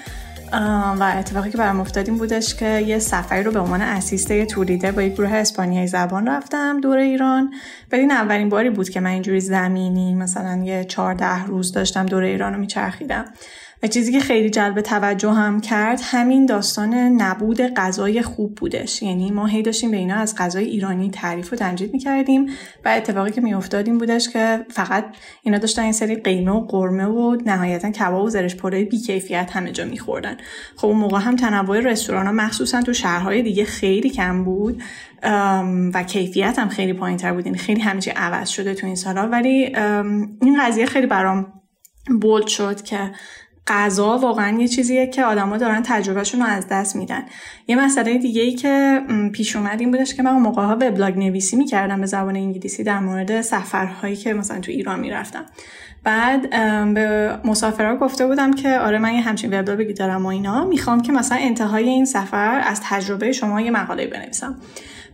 و 1.00 1.14
اتفاقی 1.18 1.52
که 1.52 1.58
برام 1.58 1.80
افتاد 1.80 2.10
این 2.10 2.18
بودش 2.18 2.56
که 2.56 2.80
یه 2.80 3.00
سفری 3.00 3.44
رو 3.44 3.52
به 3.52 3.60
عنوان 3.60 3.82
assistant 3.82 4.46
tour 4.46 4.64
leader 4.64 4.92
با 4.92 5.02
یک 5.02 5.14
گروه 5.14 5.34
اسپانیایی 5.34 5.88
زبان 5.88 6.28
رفتم 6.28 6.82
دور 6.82 6.98
ایران. 6.98 7.54
ولی 7.92 8.02
این 8.02 8.12
اولین 8.12 8.50
باری 8.50 8.70
بود 8.70 8.90
که 8.90 9.00
من 9.00 9.10
اینجوری 9.10 9.40
زمینی 9.40 10.16
مثلا 10.16 10.64
یه 10.64 10.84
14 10.84 11.46
روز 11.46 11.72
داشتم 11.72 12.06
دور 12.06 12.24
ایران 12.24 12.54
رو 12.54 12.60
میچرخیدم. 12.60 13.26
و 13.84 13.88
چیزی 13.88 14.12
که 14.12 14.20
خیلی 14.20 14.50
جلب 14.50 14.82
توجه 14.82 15.32
هم 15.32 15.62
کرد 15.62 16.00
همین 16.04 16.46
داستان 16.46 16.94
نبود 16.94 17.62
غذای 17.62 18.22
خوب 18.22 18.56
بودش. 18.56 19.02
یعنی 19.02 19.32
ما 19.32 19.46
هی 19.46 19.62
داشتیم 19.62 19.92
به 19.92 19.98
اینا 19.98 20.16
از 20.16 20.36
غذای 20.36 20.66
ایرانی 20.66 21.10
تعریف 21.10 21.54
و 21.54 21.56
تمجید 21.56 21.94
می‌کردیم 21.94 22.46
و 22.86 22.90
اتفاقی 22.90 23.32
که 23.32 23.42
میافتاد 23.42 23.88
این 23.88 23.98
بودش 23.98 24.30
که 24.30 24.66
فقط 24.70 25.06
اینا 25.44 25.58
داشتن 25.58 25.82
این 25.82 25.92
سری 25.92 26.16
قیمه 26.16 26.52
و 26.52 26.60
قرمه 26.60 27.06
و 27.06 27.38
نهایتا 27.46 27.92
کباب 27.92 28.24
و 28.24 28.30
زرش 28.30 28.56
پلوی 28.56 28.86
بیکیفیت 28.86 29.50
همه 29.54 29.72
جا 29.72 29.86
میخوردن. 29.86 30.38
خب 30.76 30.88
اون 30.88 30.98
موقع 30.98 31.20
هم 31.20 31.36
تنوع 31.36 31.80
رستوران 31.80 32.26
ها 32.26 32.32
مخصوصا 32.32 32.82
تو 32.82 32.94
شهرهای 32.94 33.42
دیگه 33.42 33.66
خیلی 33.66 34.10
کم 34.10 34.44
بود 34.44 34.84
و 35.94 36.04
کیفیت 36.08 36.60
هم 36.60 36.70
خیلی 36.70 36.94
پایین 36.94 37.18
تر 37.18 37.34
بود. 37.34 37.46
یعنی 37.46 37.58
خیلی 37.58 37.82
همه 37.82 38.02
عوض 38.16 38.50
شده 38.50 38.74
تو 38.74 38.86
این 38.88 38.96
سالا 38.96 39.28
ولی 39.28 39.76
این 40.42 40.58
قضیه 40.62 40.86
خیلی 40.86 41.08
برام 41.08 41.54
بولد 42.22 42.48
شد 42.48 42.82
که 42.82 43.12
غذا 43.68 44.18
واقعا 44.18 44.60
یه 44.60 44.68
چیزیه 44.68 45.08
که 45.08 45.24
آدما 45.24 45.58
دارن 45.58 45.84
تجربهشون 45.86 46.42
رو 46.42 46.48
از 46.48 46.68
دست 46.68 46.96
میدن. 46.96 47.24
یه 47.68 47.86
مسئله 47.86 48.18
دیگه 48.18 48.42
ای 48.42 48.52
که 48.52 49.02
پیش 49.34 49.56
اومد 49.56 49.80
این 49.80 49.92
بودش 49.92 50.16
که 50.16 50.24
من 50.24 50.32
موقع 50.32 50.64
ها 50.64 50.74
وبلاگ 50.82 51.18
نویسی 51.18 51.56
می‌کردم 51.56 52.02
به 52.02 52.08
زبان 52.08 52.36
انگلیسی 52.36 52.84
در 52.84 53.00
مورد 53.00 53.42
سفرهایی 53.42 54.16
که 54.16 54.34
مثلا 54.34 54.60
تو 54.60 54.72
ایران 54.72 55.00
می‌رفتم. 55.00 55.46
بعد 56.04 56.50
به 56.94 57.38
مسافرها 57.44 57.96
گفته 57.96 58.28
بودم 58.28 58.54
که 58.54 58.80
آره 58.80 58.98
من 58.98 59.14
یه 59.14 59.22
همچین 59.22 59.60
وبلاگی 59.60 59.94
دارم 59.94 60.26
و 60.26 60.28
اینا. 60.28 60.66
می‌خوام 60.66 61.02
که 61.02 61.12
مثلا 61.12 61.38
انتهای 61.42 61.90
این 61.90 62.06
سفر 62.06 62.62
از 62.64 62.82
تجربه 62.84 63.32
شما 63.32 63.62
یه 63.62 63.72
مقاله 63.72 64.08
بنویسم. 64.08 64.56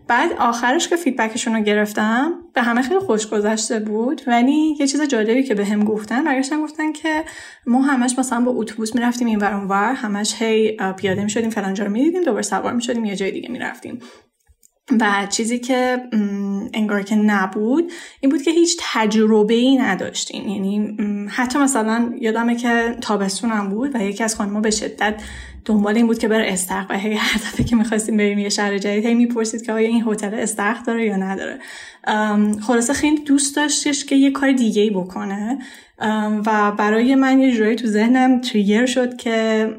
بعد 0.08 0.34
آخرش 0.34 0.88
که 0.88 0.96
فیدبکشون 0.96 1.56
رو 1.56 1.62
گرفتم 1.62 2.34
به 2.54 2.62
همه 2.62 2.82
خیلی 2.82 3.00
خوش 3.00 3.28
گذشته 3.28 3.80
بود. 3.80 4.22
ولی 4.28 4.76
یه 4.80 4.88
چیز 4.88 5.02
جالبی 5.02 5.44
که 5.44 5.56
به 5.56 5.66
هم 5.66 5.84
گفتن 5.84 6.24
برگشتن 6.24 6.62
گفتن 6.62 6.92
که 6.92 7.24
ما 7.68 7.82
همش 7.82 8.20
مثلا 8.20 8.42
با 8.42 8.52
اتوبوس 8.52 8.96
می‌رفتیم 8.96 9.28
این 9.28 9.40
ور 9.40 9.54
اونور 9.54 9.94
همش 9.94 10.42
هی 10.42 10.78
پیاده 10.98 11.24
می‌شدیم 11.24 11.50
فلانجا 11.50 11.84
رو 11.84 11.92
می‌دیدیم 11.92 12.24
دوباره 12.24 12.44
سوار 12.44 12.74
می‌شدیم 12.74 13.06
یه 13.06 13.16
جای 13.16 13.32
دیگه 13.32 13.52
می‌رفتیم. 13.52 14.00
و 15.00 15.28
چیزی 15.30 15.60
که 15.60 16.04
انگار 16.74 17.04
که 17.04 17.16
نبود 17.16 17.92
این 18.22 18.32
بود 18.32 18.42
که 18.42 18.52
هیچ 18.52 18.78
تجربه 18.82 19.54
ای 19.54 19.78
نداشتیم. 19.78 20.48
یعنی 20.48 20.98
حتی 21.30 21.60
مثلا 21.60 22.14
یادمه 22.20 22.56
که 22.56 22.98
تابستونم 23.02 23.70
بود 23.70 23.96
و 23.96 24.04
یکی 24.04 24.24
از 24.24 24.36
خانم‌ها 24.36 24.62
به 24.62 24.72
شدت 24.72 25.22
دنبال 25.66 25.96
این 25.96 26.08
بود 26.08 26.20
که 26.20 26.28
بره 26.28 26.54
استخر 26.54 26.86
و 26.90 26.98
هی 26.98 27.14
هر 27.14 27.38
دفعه 27.38 27.66
که 27.66 27.76
می‌خواستیم 27.76 28.18
بریم 28.18 28.40
یه 28.40 28.50
شهر 28.50 28.78
جدید 28.78 29.06
هی 29.06 29.14
می‌پرسید 29.14 29.66
که 29.66 29.72
آیا 29.72 29.88
این 29.88 30.04
هتل 30.08 30.34
استخر 30.34 30.84
داره 30.84 31.06
یا 31.06 31.16
نداره. 31.16 31.60
خلاصه 32.68 32.94
خیلی 32.94 33.24
دوست 33.24 33.56
داشتش 33.56 34.06
که 34.06 34.16
یه 34.16 34.32
کار 34.32 34.52
دیگه 34.52 34.82
ای 34.82 34.90
بکنه 34.90 35.58
و 36.46 36.72
برای 36.72 37.16
من 37.16 37.40
یه 37.40 37.52
جوری 37.52 37.76
تو 37.76 37.88
ذهنم 37.88 38.42
تریگر 38.42 38.86
شد 38.86 39.18
که 39.18 39.70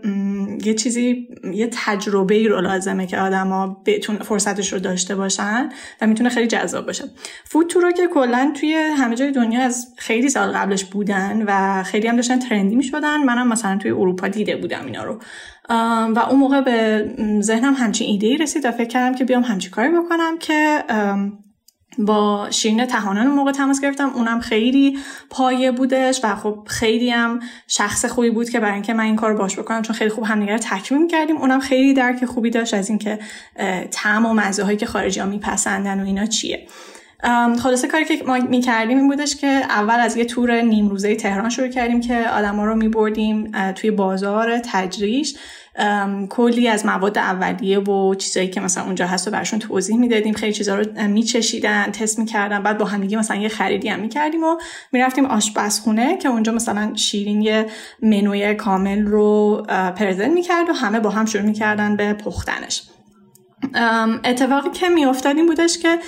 یه 0.64 0.74
چیزی 0.74 1.28
یه 1.54 1.68
تجربه 1.72 2.34
ای 2.34 2.48
رو 2.48 2.60
لازمه 2.60 3.06
که 3.06 3.18
آدما 3.18 3.82
بتون 3.86 4.16
فرصتش 4.16 4.72
رو 4.72 4.78
داشته 4.78 5.16
باشن 5.16 5.68
و 6.00 6.06
می‌تونه 6.06 6.28
خیلی 6.28 6.46
جذاب 6.46 6.86
باشه. 6.86 7.04
فود 7.44 7.76
رو 7.76 7.92
که 7.92 8.06
کلا 8.06 8.52
توی 8.60 8.74
همه 8.74 9.16
جای 9.16 9.32
دنیا 9.32 9.60
از 9.60 9.86
خیلی 9.96 10.28
سال 10.28 10.52
قبلش 10.52 10.84
بودن 10.84 11.44
و 11.46 11.82
خیلی 11.82 12.08
هم 12.08 12.16
داشتن 12.16 12.38
ترندی 12.38 12.76
می‌شدن. 12.76 13.22
منم 13.22 13.48
مثلا 13.48 13.78
توی 13.78 13.90
اروپا 13.90 14.28
دیده 14.28 14.56
بودم 14.56 14.86
اینا 14.86 15.04
رو. 15.04 15.18
و 15.68 16.26
اون 16.30 16.40
موقع 16.40 16.60
به 16.60 17.08
ذهنم 17.40 17.74
همچین 17.74 18.10
ایده 18.10 18.26
ای 18.26 18.36
رسید 18.36 18.64
و 18.64 18.72
فکر 18.72 18.88
کردم 18.88 19.14
که 19.14 19.24
بیام 19.24 19.42
همچین 19.42 19.70
کاری 19.70 19.88
بکنم 19.88 20.38
که 20.38 20.84
با 21.98 22.50
شیرین 22.50 22.86
تهانان 22.86 23.26
موقع 23.26 23.52
تماس 23.52 23.80
گرفتم. 23.80 24.10
اونم 24.14 24.40
خیلی 24.40 24.98
پایه 25.30 25.70
بودش 25.70 26.20
و 26.24 26.34
خب 26.34 26.58
خیلی 26.66 27.10
هم 27.10 27.40
شخص 27.68 28.04
خوبی 28.04 28.30
بود 28.30 28.50
که 28.50 28.60
برای 28.60 28.74
اینکه 28.74 28.94
من 28.94 29.04
این 29.04 29.16
کار 29.16 29.34
باش 29.34 29.58
بکنم 29.58 29.82
چون 29.82 29.96
خیلی 29.96 30.10
خوب 30.10 30.24
همدیگه 30.24 30.52
رو 30.52 30.58
تکمیل 30.58 31.08
کردیم. 31.08 31.36
اونم 31.36 31.60
خیلی 31.60 31.94
درک 31.94 32.24
خوبی 32.24 32.50
داشت 32.50 32.74
از 32.74 32.88
اینکه 32.88 33.18
طعم 33.90 34.26
و 34.26 34.34
مزه 34.34 34.64
هایی 34.64 34.76
که 34.76 34.86
خارجی 34.86 35.20
ها 35.20 35.26
میپسندن 35.26 36.00
و 36.00 36.04
اینا 36.04 36.26
چیه. 36.26 36.66
خلاصه 37.62 37.88
کاری 37.88 38.04
که 38.04 38.24
ما 38.26 38.38
می‌کردیم 38.38 38.98
این 38.98 39.08
بودش 39.08 39.36
که 39.36 39.46
اول 39.46 40.00
از 40.00 40.16
یه 40.16 40.24
تور 40.24 40.60
نیم 40.60 40.88
روزه 40.88 41.16
تهران 41.16 41.50
شروع 41.50 41.68
کردیم 41.68 42.00
که 42.00 42.28
آدما 42.28 42.64
رو 42.64 42.74
میبردیم 42.74 43.52
توی 43.72 43.90
بازار 43.90 44.58
تجریش. 44.58 45.36
کلی 46.30 46.68
از 46.68 46.86
مواد 46.86 47.18
اولیه 47.18 47.78
و 47.78 48.14
چیزایی 48.14 48.48
که 48.48 48.60
مثلا 48.60 48.84
اونجا 48.84 49.06
هست 49.06 49.28
و 49.28 49.30
برشون 49.30 49.58
توضیح 49.58 49.96
می‌دادیم. 49.96 50.34
خیلی 50.34 50.52
چیزا 50.52 50.78
رو 50.78 51.02
میچشیدن 51.08 51.84
تست 51.84 52.18
می‌کردن. 52.18 52.62
بعد 52.62 52.78
با 52.78 52.84
همدیگه 52.84 53.18
مثلا 53.18 53.36
یه 53.36 53.48
خریدی 53.48 53.88
هم 53.88 54.00
می‌کردیم 54.00 54.44
و 54.44 54.56
می‌رفتیم 54.92 55.26
آشپزخونه 55.26 56.16
که 56.16 56.28
اونجا 56.28 56.52
مثلا 56.52 56.92
شیرین 56.94 57.42
یه 57.42 57.66
منوی 58.02 58.54
کامل 58.54 59.06
رو 59.06 59.62
پرزنت 59.68 60.30
می‌کرد 60.30 60.70
و 60.70 60.72
همه 60.72 61.00
با 61.00 61.10
هم 61.10 61.24
شروع 61.24 61.44
می‌کردن 61.44 61.96
به 61.96 62.12
پختنش. 62.12 62.82
اتفاقی 64.24 64.70
که 64.70 64.88
میافتاد 64.88 65.36
این 65.36 65.46
بودش 65.46 65.78
که 65.78 65.98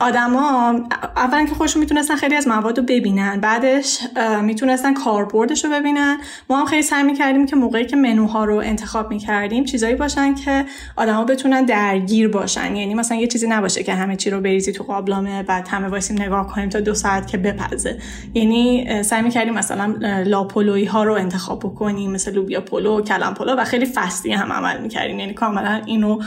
آدما 0.00 0.74
اولا 1.16 1.46
که 1.48 1.54
خودشون 1.54 1.80
می‌تونستن 1.80 2.16
خیلی 2.16 2.36
از 2.36 2.48
مواد 2.48 2.78
رو 2.78 2.84
ببینن 2.84 3.40
بعدش 3.40 3.98
می‌تونستن 4.42 4.94
کاربردش 4.94 5.64
رو 5.64 5.70
ببینن. 5.70 6.18
ما 6.50 6.60
هم 6.60 6.66
خیلی 6.66 6.82
سعی 6.82 7.02
می‌کردیم 7.02 7.46
که 7.46 7.56
موقعی 7.56 7.86
که 7.86 7.96
منوها 7.96 8.44
رو 8.44 8.56
انتخاب 8.56 9.10
می‌کردیم 9.10 9.64
چیزایی 9.64 9.94
باشن 9.94 10.34
که 10.34 10.64
آدما 10.96 11.24
بتونن 11.24 11.64
درگیر 11.64 12.28
باشن. 12.28 12.76
یعنی 12.76 12.94
مثلا 12.94 13.16
یه 13.16 13.26
چیزی 13.26 13.46
نباشه 13.46 13.82
که 13.82 13.94
همه 13.94 14.16
چی 14.16 14.30
رو 14.30 14.40
بریزی 14.40 14.72
تو 14.72 14.84
قابلمه 14.84 15.42
بعد 15.42 15.68
همه 15.68 15.88
واسیم 15.88 16.22
نگاه 16.22 16.48
کنیم 16.48 16.68
تا 16.68 16.80
دو 16.80 16.94
ساعت 16.94 17.26
که 17.26 17.38
بپزه. 17.38 17.98
یعنی 18.34 19.02
سعی 19.02 19.22
می‌کردیم 19.22 19.54
مثلا 19.54 19.94
لاپولوی 20.26 20.84
ها 20.84 21.04
رو 21.04 21.12
انتخاب 21.12 21.58
بکنیم 21.58 22.10
مثل 22.10 22.32
لوبیا 22.32 22.60
پلو 22.60 23.02
کلم 23.02 23.34
پلو 23.34 23.54
و 23.54 23.64
خیلی 23.64 23.86
فستی 23.86 24.32
هم 24.32 24.52
عمل 24.52 24.80
می‌کردیم. 24.80 25.18
یعنی 25.18 25.34
کاملا 25.34 25.80
اینو 26.08 26.22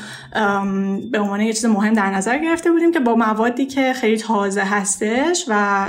به 1.12 1.20
عنوان 1.20 1.42
یه 1.42 1.54
چیز 1.54 1.66
مهم 1.66 1.94
در 1.94 2.12
نظر 2.12 2.38
گرفته 2.38 2.72
بودیم 2.72 2.92
که 2.92 3.00
با 3.00 3.16
موادی 3.16 3.66
که 3.66 3.94
خیلی 3.94 4.18
تازه 4.18 4.62
هستش 4.62 5.46
و 5.48 5.86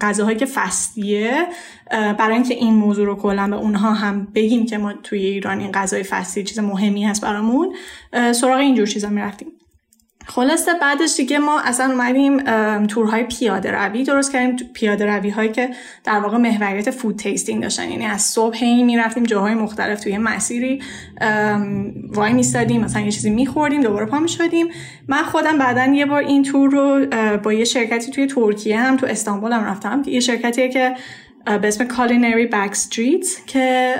غذاهایی 0.00 0.36
که 0.36 0.46
فستیه 0.46 1.46
برای 1.90 2.34
اینکه 2.34 2.54
این 2.54 2.74
موضوع 2.74 3.06
رو 3.06 3.16
کلا 3.16 3.48
به 3.48 3.56
اونها 3.56 3.92
هم 3.92 4.28
بگیم 4.34 4.66
که 4.66 4.78
ما 4.78 4.92
توی 4.92 5.26
ایران 5.26 5.60
این 5.60 5.72
غذای 5.72 6.02
فستی 6.02 6.44
چیز 6.44 6.58
مهمی 6.58 7.04
هست 7.04 7.22
برامون 7.22 7.74
سراغ 8.32 8.58
اینجور 8.58 8.86
چیزا 8.86 9.08
می‌رفتیم. 9.08 9.48
خلاصه 10.26 10.72
بعدش 10.80 11.16
دیگه 11.16 11.38
ما 11.38 11.60
اصلا 11.60 11.92
اومدیم 11.92 12.38
تورهای 12.86 13.22
پیاده 13.22 13.70
روی. 13.70 14.04
درست 14.04 14.32
کردیم 14.32 14.56
پیاده 14.74 15.06
روی 15.06 15.30
هایی 15.30 15.52
که 15.52 15.70
در 16.04 16.20
واقع 16.20 16.36
محوریت 16.36 16.90
food 16.90 17.16
tasting 17.16 17.62
داشتن. 17.62 17.90
یعنی 17.90 18.06
از 18.06 18.22
صبح 18.22 18.56
هی 18.56 18.82
می‌رفتیم 18.82 19.22
جاهای 19.22 19.54
مختلف 19.54 20.00
توی 20.00 20.18
مسیری. 20.18 20.82
وای 22.08 22.32
میستادیم 22.32 22.80
مثلا 22.80 23.02
یه 23.02 23.10
چیزی 23.10 23.30
میخوردیم 23.30 23.80
دوباره 23.80 24.06
پا 24.06 24.18
می‌شدیم. 24.18 24.68
من 25.08 25.22
خودم 25.22 25.58
بعدا 25.58 25.92
یه 25.92 26.06
بار 26.06 26.22
این 26.22 26.42
تور 26.42 26.70
رو 26.70 27.06
با 27.38 27.52
یه 27.52 27.64
شرکتی 27.64 28.10
توی 28.10 28.26
ترکیه 28.26 28.80
هم 28.80 28.96
تو 28.96 29.06
استانبول 29.06 29.52
هم 29.52 29.64
رفتم. 29.64 30.02
یه 30.06 30.20
شرکتیه 30.20 30.68
که 30.68 30.94
به 31.44 31.68
اسم 31.68 31.84
Culinary 31.84 32.46
Backstreets 32.46 33.26
که 33.46 33.94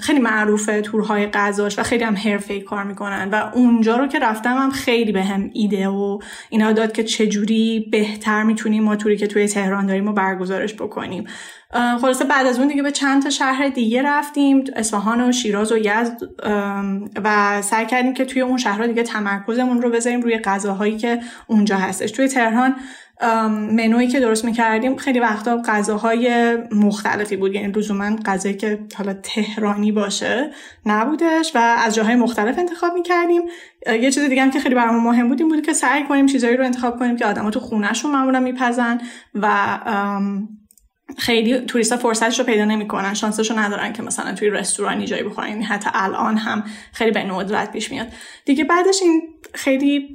خیلی 0.00 0.18
معروفه 0.18 0.80
تورهای 0.80 1.26
غذاش 1.26 1.78
و 1.78 1.82
خیلی 1.82 2.04
هم 2.04 2.16
حرفه‌ای 2.16 2.60
کار 2.60 2.84
می‌کنن 2.84 3.28
و 3.32 3.50
اونجا 3.54 3.96
رو 3.96 4.06
که 4.06 4.18
رفتم 4.18 4.56
هم 4.56 4.70
خیلی 4.70 5.12
به 5.12 5.24
ایده 5.52 5.88
و 5.88 6.18
اینا 6.50 6.72
داد 6.72 6.92
که 6.92 7.04
چجوری 7.04 7.88
بهتر 7.92 8.42
می‌تونیم 8.42 8.82
ما 8.84 8.96
توری 8.96 9.16
که 9.16 9.26
توی 9.26 9.48
تهران 9.48 9.86
داریم 9.86 10.08
و 10.08 10.12
برگزارش 10.12 10.74
بکنیم. 10.74 11.24
خلاصه 12.00 12.24
بعد 12.24 12.46
از 12.46 12.58
اون 12.58 12.68
دیگه 12.68 12.82
به 12.82 12.90
چند 12.90 13.22
تا 13.22 13.30
شهر 13.30 13.68
دیگه 13.68 14.02
رفتیم 14.02 14.64
اصفهان 14.76 15.28
و 15.28 15.32
شیراز 15.32 15.72
و 15.72 15.76
یزد 15.78 16.18
و 17.24 17.62
سعی 17.62 17.86
کردیم 17.86 18.14
که 18.14 18.24
توی 18.24 18.42
اون 18.42 18.56
شهرها 18.56 18.86
دیگه 18.86 19.02
تمرکزمون 19.02 19.82
رو 19.82 19.90
بذاریم 19.90 20.20
روی 20.20 20.38
غذاهایی 20.38 20.96
که 20.96 21.20
اونجا 21.46 21.76
هستش. 21.76 22.10
توی 22.10 22.28
تهران 22.28 22.76
منویی 23.70 24.08
که 24.08 24.20
درست 24.20 24.44
می‌کردیم 24.44 24.96
خیلی 24.96 25.20
وقتا 25.20 25.62
غذاهای 25.66 26.56
مختلفی 26.72 27.36
بود. 27.36 27.54
یعنی 27.54 27.72
لزوما 27.72 28.16
غذایی 28.26 28.56
که 28.56 28.78
حالا 28.94 29.14
تهرانی 29.14 29.92
باشه 29.92 30.50
نبودش 30.86 31.52
و 31.54 31.58
از 31.58 31.94
جاهای 31.94 32.14
مختلف 32.14 32.58
انتخاب 32.58 32.94
می‌کردیم. 32.94 33.42
یه 33.86 34.10
چیز 34.10 34.28
دیگه 34.28 34.42
هم 34.42 34.50
که 34.50 34.60
خیلی 34.60 34.74
برامون 34.74 35.02
مهم 35.02 35.28
بود 35.28 35.40
این 35.40 35.48
بود 35.48 35.66
که 35.66 35.72
سعی 35.72 36.04
کنیم 36.04 36.26
چیزایی 36.26 36.56
رو 36.56 36.64
انتخاب 36.64 36.98
کنیم 36.98 37.16
که 37.16 37.26
آدما 37.26 37.50
تو 37.50 37.60
خونهشون 37.60 38.10
معمولا 38.10 38.40
میپزن 38.40 39.00
و 39.34 39.78
خیلی 41.18 41.60
توریستا 41.60 41.96
فرصتش 41.96 42.38
رو 42.38 42.44
پیدا 42.44 42.64
نمی‌کنن 42.64 43.14
شانسش 43.14 43.50
رو 43.50 43.58
ندارن 43.58 43.92
که 43.92 44.02
مثلا 44.02 44.34
توی 44.34 44.50
رستورانی 44.50 45.06
جایی 45.06 45.22
بخورن. 45.22 45.48
یعنی 45.48 45.64
حتی 45.64 45.90
الان 45.94 46.36
هم 46.36 46.64
خیلی 46.92 47.10
به 47.10 47.24
ندرت 47.24 47.72
پیش 47.72 47.90
میاد. 47.90 48.06
دیگه 48.44 48.64
بعدش 48.64 49.02
این 49.02 49.22
خیلی 49.54 50.14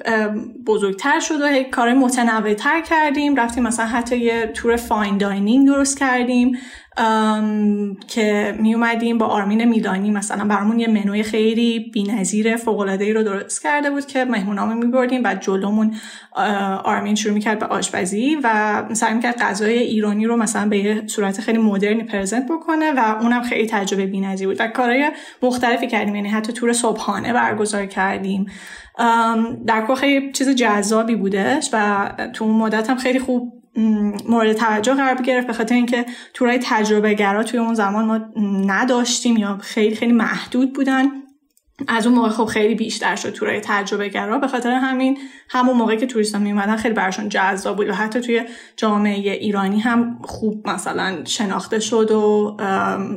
بزرگتر 0.66 1.20
شد 1.20 1.42
و 1.42 1.64
کار 1.72 1.94
متنوع 1.94 2.54
تر 2.54 2.82
کردیم. 2.82 3.36
رفتیم 3.36 3.64
مثلا 3.64 3.86
حتی 3.86 4.18
یه 4.18 4.52
تور 4.54 4.76
فاین 4.76 5.18
داینینگ 5.18 5.68
درست 5.68 6.00
کردیم. 6.00 6.58
که 8.08 8.56
می 8.60 8.74
اومدیم 8.74 9.18
با 9.18 9.26
آرمین 9.26 9.66
میلانی 9.66 10.12
مثلا 10.12 10.46
برامون 10.46 10.80
یه 10.80 10.88
منوی 10.88 11.24
خیلی 11.24 11.92
بی‌نظیر 11.94 12.56
فوق‌العاده‌ای 12.56 13.14
رو 13.14 13.24
درست 13.24 13.64
کرده 13.64 13.90
بود 13.90 14.06
که 14.06 14.26
مهمونامون 14.26 14.78
میبردیم 14.78 15.22
و 15.24 15.36
جلومون 15.36 15.96
آرمین 16.84 17.16
شروع 17.16 17.34
می‌کرد 17.34 17.60
به 17.60 17.66
آشپزی 17.66 18.38
و 18.44 18.84
سعی 18.94 19.14
می‌کرد 19.14 19.42
غذای 19.42 19.78
ایرانی 19.78 20.26
رو 20.26 20.38
مثلا 20.38 20.70
به 20.70 20.78
یه 20.78 21.04
صورت 21.08 21.42
خیلی 21.42 21.58
مدرنی 21.58 22.04
پرزنت 22.04 22.46
بکنه 22.46 22.92
و 22.92 23.16
اونم 23.22 23.44
خیلی 23.44 23.68
تجربه 23.68 24.06
بی‌نظیر 24.06 24.48
بود 24.48 24.58
و 24.60 24.68
کارهای 24.68 25.12
مختلفی 25.42 25.88
کردیم. 25.88 26.16
یعنی 26.16 26.30
حتی 26.30 26.54
تور 26.54 26.74
صبحانه 26.74 27.34
برگزار 27.34 27.86
کردیم. 27.86 28.46
در 29.68 29.86
کل 29.88 30.32
چیز 30.32 30.50
جذابی 30.50 31.16
بودش 31.16 31.70
و 31.74 32.10
تو 32.34 32.46
اون 32.46 32.56
مدت 32.56 32.90
هم 32.90 32.98
خیلی 32.98 33.20
خوب 33.20 33.59
مورد 34.30 34.54
توجه 34.54 34.94
قرار 34.94 35.22
گرفت 35.22 35.48
به 35.48 35.54
خاطر 35.54 35.76
اینکه 35.76 36.06
تورای 36.34 36.60
تجربه 36.64 37.14
گرا 37.14 37.44
توی 37.44 37.60
اون 37.60 37.74
زمان 37.74 38.06
ما 38.06 38.20
نداشتیم 38.66 39.38
یا 39.38 39.58
خیلی 39.58 39.96
خیلی 39.96 40.14
محدود 40.14 40.74
بودن. 40.74 41.12
از 41.88 42.08
اون 42.08 42.16
موقع 42.16 42.30
خب 42.30 42.46
خیلی 42.46 42.76
بیشتر 42.76 43.16
شد 43.16 43.30
تورای 43.30 43.62
تجربه 43.64 44.10
گرا. 44.10 44.40
به 44.40 44.48
خاطر 44.48 44.70
همین 44.70 45.18
همون 45.50 45.78
موقع 45.78 45.96
که 45.96 46.06
توریست 46.06 46.36
ها 46.36 46.42
میومدن 46.42 46.76
خیلی 46.76 46.94
براشون 46.94 47.30
جذاب 47.30 47.78
بود 47.78 47.90
و 47.90 47.94
حتی 47.94 48.22
توی 48.22 48.42
جامعه 48.78 49.34
ایرانی 49.34 49.80
هم 49.80 50.20
خوب 50.24 50.70
مثلا 50.70 51.26
شناخته 51.26 51.80
شد 51.80 52.12
و 52.12 52.58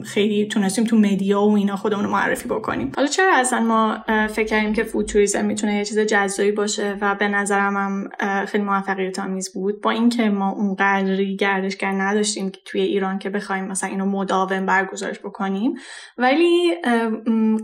خیلی 0.04 0.46
تونستیم 0.46 0.84
تو 0.84 0.96
مدیا 0.96 1.42
و 1.42 1.56
اینا 1.56 1.76
خودمون 1.76 2.04
رو 2.04 2.10
معرفی 2.10 2.48
بکنیم. 2.48 2.92
حالا 2.96 3.08
چرا 3.08 3.36
اصلا 3.36 3.60
ما 3.60 3.98
فکر 4.28 4.46
کردیم 4.46 4.72
که 4.72 4.84
فود 4.84 5.06
توریسم 5.06 5.44
می‌تونه 5.44 5.74
یه 5.74 5.84
چیز 5.84 5.98
جذابی 5.98 6.52
باشه 6.52 6.96
و 7.00 7.14
به 7.14 7.28
نظرم 7.28 7.76
هم 7.76 8.08
خیلی 8.46 8.64
موفقیت 8.64 9.18
آمیز 9.18 9.52
بود. 9.52 9.80
با 9.80 9.90
اینکه 9.90 10.30
ما 10.30 10.50
اونقدری 10.50 11.36
گردشگر 11.36 11.92
نداشتیم 11.92 12.50
که 12.50 12.60
توی 12.64 12.80
ایران 12.80 13.18
که 13.18 13.30
بخوایم 13.30 13.64
مثلا 13.64 13.90
اینو 13.90 14.06
مداوم 14.06 14.66
برگزارش 14.66 15.18
بکنیم 15.18 15.74
ولی 16.18 16.74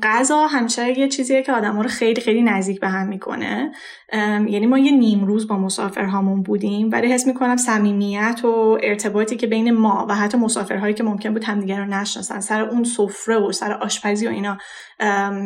غذا 0.03 0.47
همیشه 0.47 0.88
یه 0.97 1.09
چیزیه 1.09 1.43
که 1.43 1.53
آدم 1.53 1.81
رو 1.81 1.89
خیلی 1.89 2.21
خیلی 2.21 2.43
نزدیک 2.43 2.81
به 2.81 2.89
هم 2.89 3.09
می‌کنه. 3.09 3.73
یعنی 4.49 4.67
ما 4.67 4.79
یه 4.79 4.93
نیم 4.93 5.25
روز 5.25 5.49
با 5.49 5.57
مسافرهامون 5.57 6.43
بودیم 6.43 6.91
ولی 6.93 7.13
حس 7.13 7.27
می‌کنم 7.27 7.57
صمیمیت 7.57 8.41
و 8.45 8.79
ارتباطی 8.83 9.37
که 9.37 9.47
بین 9.47 9.71
ما 9.71 10.07
و 10.09 10.15
حتی 10.15 10.39
مسافرهایی 10.39 10.95
که 10.95 11.03
ممکن 11.03 11.33
بود 11.33 11.45
همدیگه 11.45 11.79
رو 11.79 11.85
نشناسن 11.85 12.41
سر 12.41 12.63
اون 12.63 12.85
سفره 12.85 13.37
و 13.37 13.53
سر 13.53 13.73
آشپزی 13.73 14.27
و 14.27 14.31
اینا 14.31 14.59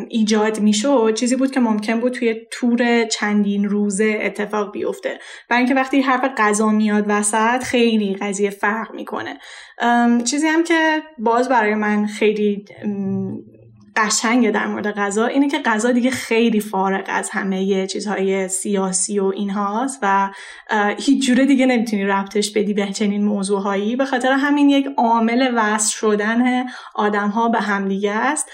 ایجاد 0.08 0.60
می‌شد 0.60 1.14
چیزی 1.14 1.36
بود 1.36 1.50
که 1.50 1.60
ممکن 1.60 2.00
بود 2.00 2.12
توی 2.12 2.34
تور 2.50 3.04
چندین 3.04 3.64
روزه 3.64 4.18
اتفاق 4.22 4.72
بیفته. 4.72 5.18
برای 5.48 5.58
اینکه 5.58 5.74
وقتی 5.74 6.00
حرف 6.00 6.30
غذا 6.36 6.68
میاد 6.68 7.04
وسط 7.08 7.62
خیلی 7.62 8.14
قضیه 8.14 8.50
فرق 8.50 8.94
می‌کنه. 8.94 9.38
چیزی 10.24 10.46
هم 10.46 10.64
که 10.64 11.02
باز 11.18 11.48
برای 11.48 11.74
من 11.74 12.06
خیلی 12.06 12.64
قشنگه 13.96 14.50
در 14.50 14.66
مورد 14.66 14.94
غذا 14.94 15.26
اینه 15.26 15.48
که 15.48 15.58
غذا 15.58 15.92
دیگه 15.92 16.10
خیلی 16.10 16.60
فارغ 16.60 17.04
از 17.06 17.30
همه 17.30 17.86
چیزهای 17.86 18.48
سیاسی 18.48 19.18
و 19.18 19.24
اینهاست 19.24 19.98
و 20.02 20.30
هیچ 20.98 21.26
جوره 21.26 21.44
دیگه 21.44 21.66
نمی‌تونی 21.66 22.04
ربطش 22.04 22.50
بدی 22.50 22.74
به 22.74 22.86
چنین 22.86 23.24
موضوعهایی. 23.24 23.96
به 23.96 24.04
خاطر 24.04 24.32
همین 24.32 24.70
یک 24.70 24.86
عامل 24.96 25.52
وصل 25.56 25.92
شدن 25.96 26.64
آدم 26.94 27.28
ها 27.28 27.48
به 27.48 27.60
همدیگه 27.60 28.12
است. 28.12 28.50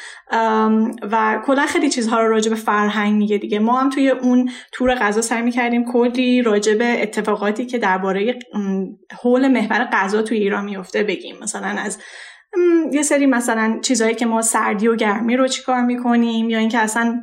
و 1.11 1.43
کلا 1.47 1.67
خیلی 1.67 1.91
چیزها 1.91 2.21
رو 2.21 2.29
راجع 2.29 2.51
به 2.51 2.57
فرهنگ 2.57 3.15
میگه 3.15 3.39
دیگه. 3.39 3.59
ما 3.59 3.81
هم 3.81 3.91
توی 3.91 4.09
اون 4.09 4.51
تور 4.73 4.95
غذا 4.95 5.21
سعی 5.21 5.43
می‌کردیم 5.43 5.93
کلی 5.93 6.43
راجع 6.43 6.75
به 6.75 7.03
اتفاقاتی 7.03 7.67
که 7.67 7.79
درباره 7.79 8.39
حول 9.23 9.49
محور 9.49 9.89
غذا 9.93 10.23
توی 10.23 10.39
ایران 10.39 10.65
میفته 10.65 11.03
بگیم. 11.03 11.37
مثلا 11.43 11.69
از 11.69 11.99
یه 12.93 13.03
سری 13.03 13.27
مثلا 13.27 13.79
چیزهایی 13.83 14.15
که 14.15 14.27
ما 14.27 14.43
سردی 14.43 14.89
و 14.89 14.97
گرمی 14.97 15.37
رو 15.37 15.49
چیکار 15.49 15.83
می‌کنیم 15.83 16.51
یا 16.51 16.59
اینکه 16.59 16.79
اصلا 16.79 17.21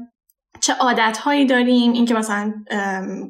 چه 0.61 0.73
عادت 0.73 1.17
هایی 1.17 1.45
داریم 1.45 1.91
اینکه 1.91 2.13
مثلا 2.13 2.53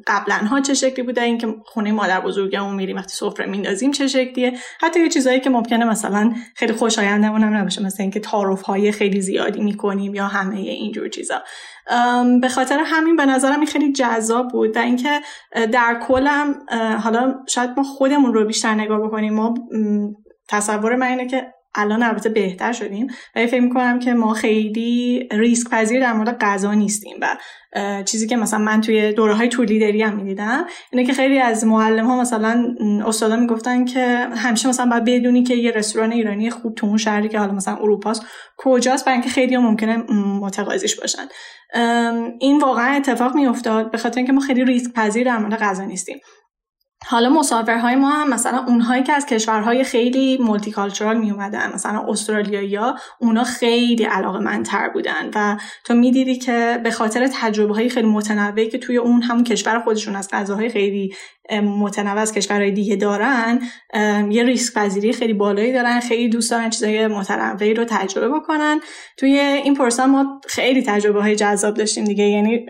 قبلا 0.06 0.34
ها 0.34 0.60
چه 0.60 0.74
شکلی 0.74 1.06
بوده 1.06 1.22
اینکه 1.22 1.54
خونه 1.64 1.92
مادر 1.92 2.20
بزرگمون 2.20 2.74
میریم 2.74 2.96
وقتی 2.96 3.14
سفره 3.14 3.46
میندازیم 3.46 3.90
چه 3.90 4.06
شکلیه. 4.06 4.52
حتی 4.80 5.00
یه 5.00 5.08
چیزهایی 5.08 5.40
که 5.40 5.50
ممکنه 5.50 5.84
مثلا 5.84 6.32
خیلی 6.54 6.72
خوشایندمون 6.72 7.42
هم 7.42 7.56
نباشه 7.56 7.82
مثلا 7.82 8.02
اینکه 8.02 8.20
تعارف 8.20 8.62
های 8.62 8.92
خیلی 8.92 9.20
زیادی 9.20 9.60
می‌کنیم 9.60 10.14
یا 10.14 10.26
همه 10.26 10.56
اینجور 10.56 11.08
چیزا. 11.08 11.42
به 12.40 12.48
خاطر 12.48 12.78
همین 12.86 13.16
به 13.16 13.26
نظرم 13.26 13.60
این 13.60 13.66
خیلی 13.66 13.92
جذاب 13.92 14.48
بود 14.48 14.76
و 14.76 14.78
اینکه 14.78 15.20
در 15.72 16.00
کلم 16.08 16.54
حالا 17.02 17.34
شاید 17.48 17.70
ما 17.76 17.82
خودمون 17.82 18.34
رو 18.34 18.44
بیشتر 18.44 18.74
نگاه 18.74 19.00
بکنیم. 19.00 19.34
ما 19.34 19.54
تصور 20.48 20.96
من 20.96 21.06
اینه 21.06 21.26
که 21.26 21.52
الان 21.76 22.02
البته 22.02 22.28
بهتر 22.28 22.72
شدیم 22.72 23.06
ولی 23.36 23.46
فکر 23.46 23.60
می‌کنم 23.60 23.98
که 23.98 24.14
ما 24.14 24.34
خیلی 24.34 25.28
ریسک 25.32 25.70
پذیر 25.70 26.00
در 26.00 26.12
مورد 26.12 26.38
غذا 26.38 26.74
نیستیم 26.74 27.16
و 27.20 27.36
چیزی 28.04 28.26
که 28.26 28.36
مثلا 28.36 28.58
من 28.58 28.80
توی 28.80 29.12
دوره 29.12 29.34
های 29.34 29.48
تولیدری 29.48 30.02
هم 30.02 30.16
می‌دیدم 30.16 30.66
اینه 30.92 31.06
که 31.06 31.12
خیلی 31.12 31.38
از 31.38 31.64
معلم 31.64 32.06
ها 32.06 32.20
مثلا 32.20 32.74
استادا 33.06 33.36
می‌گفتن 33.36 33.84
که 33.84 34.28
همیشه 34.36 34.68
مثلا 34.68 34.86
باید 34.86 35.04
بدونی 35.04 35.42
که 35.42 35.54
یه 35.54 35.70
رستوران 35.70 36.12
ایرانی 36.12 36.50
خوب 36.50 36.74
تو 36.74 36.86
اون 36.86 36.96
شهری 36.96 37.28
که 37.28 37.38
حالا 37.38 37.52
مثلا 37.52 37.76
اروپاست 37.76 38.26
کجاست 38.56 39.04
برای 39.04 39.18
اینکه 39.18 39.30
خیلی 39.30 39.56
ممکنه 39.56 39.96
متقاضیش 40.40 41.00
باشن. 41.00 41.28
این 42.40 42.58
واقعا 42.58 42.96
اتفاق 42.96 43.34
میافتاد 43.34 43.90
به 43.90 43.98
خاطر 43.98 44.16
اینکه 44.16 44.32
ما 44.32 44.40
خیلی 44.40 44.64
ریسک 44.64 44.92
پذیر 44.92 45.24
در 45.24 45.38
مورد 45.38 45.58
غذا 45.58 45.84
نیستیم. 45.84 46.20
حالا 47.08 47.28
مسافرهای 47.28 47.94
ما 47.94 48.10
هم 48.10 48.28
مثلا 48.28 48.64
اونهایی 48.68 49.02
که 49.02 49.12
از 49.12 49.26
کشورهای 49.26 49.84
خیلی 49.84 50.38
مولتی 50.38 50.70
کالچورال 50.70 51.18
می 51.18 51.30
اومدن 51.30 51.72
مثلا 51.74 52.04
استرالیایی 52.08 52.74
ها 52.74 52.98
اونا 53.18 53.44
خیلی 53.44 54.04
علاقه 54.04 54.38
منتر 54.38 54.88
بودن 54.88 55.30
و 55.34 55.56
تو 55.84 55.94
می‌دیدی 55.94 56.36
که 56.36 56.80
به 56.84 56.90
خاطر 56.90 57.28
تجربه 57.32 57.74
های 57.74 57.88
خیلی 57.88 58.08
متنوعی 58.08 58.70
که 58.70 58.78
توی 58.78 58.96
اون 58.96 59.22
همون 59.22 59.44
کشور 59.44 59.78
خودشون 59.78 60.16
از 60.16 60.28
غذاهای 60.32 60.68
خیلی 60.68 61.14
متنوع 61.52 62.20
از 62.20 62.32
کشورهای 62.32 62.70
دیگه 62.70 62.96
دارن 62.96 63.60
یه 64.30 64.42
ریسک 64.44 64.74
پذیری 64.74 65.12
خیلی 65.12 65.32
بالایی 65.32 65.72
دارن 65.72 66.00
خیلی 66.00 66.28
دوست 66.28 66.50
دارن 66.50 66.70
چیزای 66.70 67.06
متنوعی 67.06 67.74
رو 67.74 67.84
تجربه 67.84 68.28
بکنن. 68.28 68.80
توی 69.16 69.38
این 69.38 69.74
پرسان 69.74 70.10
ما 70.10 70.40
خیلی 70.48 70.82
تجربه 70.82 71.22
های 71.22 71.36
جذاب 71.36 71.74
داشتیم 71.74 72.04
دیگه. 72.04 72.24
یعنی 72.24 72.66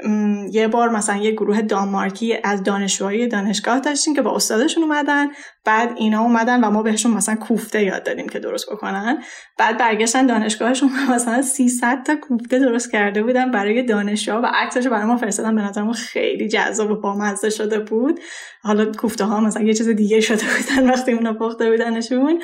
یه 0.53 0.69
بار 0.69 0.89
مثلا 0.89 1.17
یه 1.17 1.31
گروه 1.31 1.63
دانمارکی 1.63 2.37
از 2.45 2.63
دانشجوهای 2.63 3.27
دانشگاه 3.27 3.81
داشتیم 3.81 4.15
که 4.15 4.23
با 4.23 4.37
استادشون 4.37 4.83
اومدن. 4.83 5.29
بعد 5.67 5.93
اینا 5.97 6.21
اومدن 6.21 6.65
و 6.65 6.71
ما 6.71 6.83
بهشون 6.83 7.13
مثلا 7.13 7.35
کوفته 7.35 7.83
یاد 7.83 8.03
دادیم 8.03 8.29
که 8.29 8.39
درست 8.39 8.71
بکنن. 8.71 9.19
بعد 9.59 9.79
برگشتن 9.79 10.27
دانشگاهشون 10.27 10.91
مثلا 11.11 11.43
300 11.43 12.03
تا 12.03 12.17
کوفته 12.17 12.59
درست 12.59 12.93
کرده 12.93 13.23
بودن 13.23 13.51
برای 13.51 13.83
دانشجو 13.83 14.33
و 14.33 14.47
عکسش 14.55 14.87
برای 14.87 15.05
ما 15.05 15.17
فرستادن. 15.17 15.57
به 15.57 15.63
نظر 15.63 15.93
خیلی 15.93 16.49
جذاب 16.49 16.91
و 16.91 16.95
بامزه 16.95 17.51
شده 17.51 17.79
بود. 17.79 18.21
حالا 18.63 18.85
کوفته 18.93 19.25
ها 19.25 19.41
مثلا 19.41 19.63
یه 19.63 19.75
چیز 19.75 19.89
دیگه 19.89 20.21
شده 20.21 20.45
بودن 20.59 20.91
وقتی 20.91 21.13
اونا 21.13 21.33
پخته 21.33 21.71
بودنشون. 21.71 22.43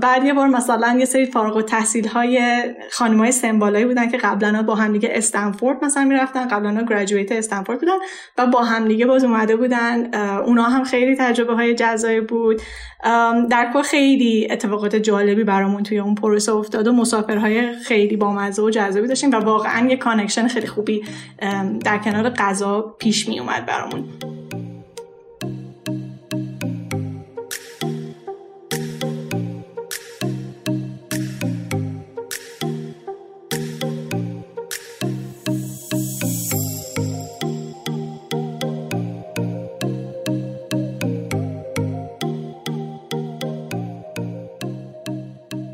بعد 0.00 0.24
یه 0.24 0.34
بار 0.34 0.48
مثلا 0.48 0.96
یه 0.98 1.04
سری 1.04 1.26
فارغ 1.26 1.56
التحصیل 1.56 2.08
های 2.08 2.62
خانمای 2.90 3.32
سمبالایی 3.32 3.84
بودن 3.84 4.10
که 4.10 4.16
قبلا 4.16 4.62
با 4.62 4.74
هم 4.74 4.92
دیگه 4.92 5.08
استنفورد 5.12 5.84
مثلا 5.84 6.04
می‌رفتن 6.04 6.48
قبلا 6.48 6.82
graduate 6.82 7.32
استنفورد 7.32 7.80
بودن 7.80 7.92
و 8.38 8.46
با 8.46 8.62
هم 8.62 8.88
دیگه 8.88 9.06
باز 9.06 9.24
اومده 9.24 9.56
بودن. 9.56 10.14
اونا 10.38 10.62
هم 10.62 10.84
خیلی 10.84 11.16
تجربه 11.16 11.54
های 11.54 11.74
جذابی 11.92 12.20
بود. 12.20 12.62
در 13.50 13.70
کل 13.74 13.82
خیلی 13.82 14.48
اتفاقات 14.50 14.96
جالبی 14.96 15.44
برامون 15.44 15.82
توی 15.82 15.98
اون 15.98 16.14
پروسه 16.14 16.52
افتاد 16.52 16.86
و 16.86 16.92
مسافرهای 16.92 17.72
خیلی 17.72 18.16
بامزه 18.16 18.62
و 18.62 18.70
جذابی 18.70 19.08
داشتیم 19.08 19.30
و 19.30 19.34
واقعا 19.34 19.88
یه 19.88 19.96
connection 19.96 20.48
خیلی 20.48 20.66
خوبی 20.66 21.04
در 21.84 21.98
کنار 21.98 22.30
غذا 22.30 22.96
پیش 22.98 23.28
می 23.28 23.40
اومد 23.40 23.66
برامون. 23.66 24.04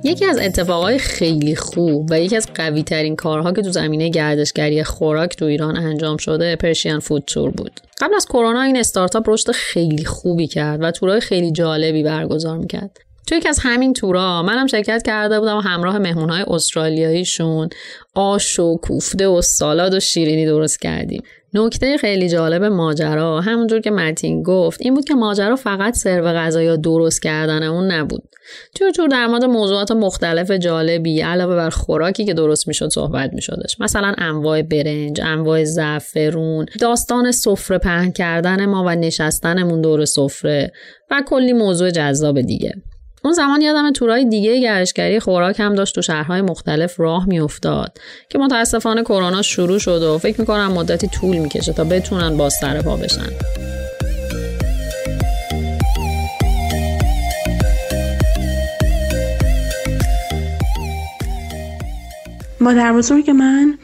یکی 0.09 0.25
از 0.25 0.39
اتفاقای 0.39 0.99
خیلی 0.99 1.57
خوب 1.57 2.09
و 2.11 2.21
یکی 2.21 2.37
از 2.37 2.49
قوی 2.55 2.83
ترین 2.83 3.17
کارها 3.17 3.53
که 3.53 3.63
تو 3.63 3.71
زمینه 3.71 4.09
گردشگری 4.09 4.85
خوراک 4.85 5.37
تو 5.37 5.45
ایران 5.45 5.77
انجام 5.77 6.17
شده 6.17 6.57
پرشین 6.57 6.99
فود 6.99 7.25
تور 7.27 7.51
بود. 7.51 7.81
قبل 8.01 8.15
از 8.15 8.27
کرونا 8.27 8.63
این 8.63 8.77
استارتاپ 8.77 9.29
رشد 9.29 9.51
خیلی 9.51 10.05
خوبی 10.05 10.47
کرد 10.47 10.83
و 10.83 10.91
تورهای 10.91 11.21
خیلی 11.21 11.53
جالبی 11.53 12.03
برگزار 12.03 12.59
می‌کرد. 12.59 13.08
توی 13.29 13.39
یکی 13.39 13.49
از 13.49 13.59
همین 13.63 13.93
تورا 13.93 14.43
منم 14.43 14.67
شرکت 14.67 15.03
کرده 15.03 15.41
بودم 15.41 15.57
و 15.57 15.61
همراه 15.61 15.99
مهمونهای 15.99 16.45
استرالیاییشون 16.47 17.69
آش 18.15 18.59
و 18.59 18.77
کوفته 18.77 19.29
و 19.29 19.43
سالاد 19.43 19.95
و 19.95 20.01
شیرینی 20.01 20.47
درست 20.47 20.81
کردیم. 20.81 21.23
نکته 21.55 21.97
خیلی 21.97 22.29
جالب 22.29 22.65
ماجرا 22.65 23.41
همونجور 23.41 23.81
که 23.81 23.91
متین 23.91 24.43
گفت 24.43 24.83
این 24.83 24.95
بود 24.95 25.05
که 25.05 25.15
ماجرا 25.15 25.57
فقط 25.57 25.95
سرو 25.95 26.25
غذا 26.25 26.63
یا 26.63 26.77
درست 26.77 27.23
کردن 27.23 27.63
اون 27.63 27.93
نبود. 27.93 28.23
توی 28.75 28.93
تور 28.93 29.09
در 29.09 29.27
مورد 29.27 29.45
موضوعات 29.45 29.93
مختلف 29.93 30.51
جالبی 30.51 31.21
علاوه 31.21 31.57
بر 31.57 31.71
خوراکی 31.71 32.25
که 32.25 32.35
درست 32.35 32.69
می‌شد 32.69 32.89
صحبت 32.89 33.31
میشدش. 33.33 33.81
مثلا 33.81 34.15
انواع 34.19 34.63
برنج 34.63 35.21
انواع 35.21 35.65
زعفرون 35.65 36.67
داستان 36.81 37.33
سفره 37.33 37.79
پهن 37.79 38.13
کردن 38.13 38.67
ما 38.67 38.85
و 38.87 38.91
نشستنمون 38.91 39.81
دور 39.81 40.05
سفره 40.05 40.73
و 41.11 41.23
کلی 41.27 41.53
موضوع 41.53 41.91
جذاب 41.91 42.41
دیگه. 42.41 42.75
اون 43.29 43.35
زمان 43.35 43.61
یادم 43.61 43.91
تورای 43.93 44.25
دیگه 44.25 44.61
گردشگری 44.61 45.21
خوراک 45.21 45.61
هم 45.61 45.75
داشت 45.75 45.95
تو 45.95 46.03
شهرهای 46.03 46.43
مختلف 46.43 47.01
راه 47.01 47.29
میافتاد 47.29 47.99
که 48.29 48.39
متاسفانه 48.39 49.03
کرونا 49.03 49.43
شروع 49.43 49.79
شد 49.79 50.03
و 50.03 50.19
فکر 50.19 50.41
می‌کنم 50.41 50.73
مدتی 50.73 51.07
طول 51.07 51.37
می‌کشه 51.37 51.73
تا 51.73 51.85
بتونن 51.85 52.37
باز 52.37 52.55
سر 52.55 52.83
پا 52.83 52.97
بشن. 52.97 53.31
مادر 62.61 62.93
بزرگ 62.93 63.31
من 63.31 63.79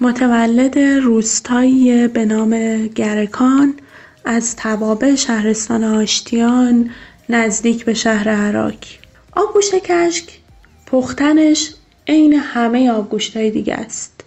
متولد 0.00 0.78
روستایی 0.78 2.08
به 2.08 2.24
نام 2.24 2.86
گرکان 2.86 3.74
از 4.24 4.56
توابع 4.56 5.14
شهرستان 5.14 5.84
آشتیان 5.84 6.90
نزدیک 7.28 7.84
به 7.84 7.94
شهر 7.94 8.28
عراک 8.28 8.98
آبگوشت 9.32 9.74
کشک 9.74 10.38
پختنش 10.86 11.70
عین 12.08 12.32
همه 12.32 12.90
آبگوشتهای 12.90 13.50
دیگه 13.50 13.74
است. 13.74 14.20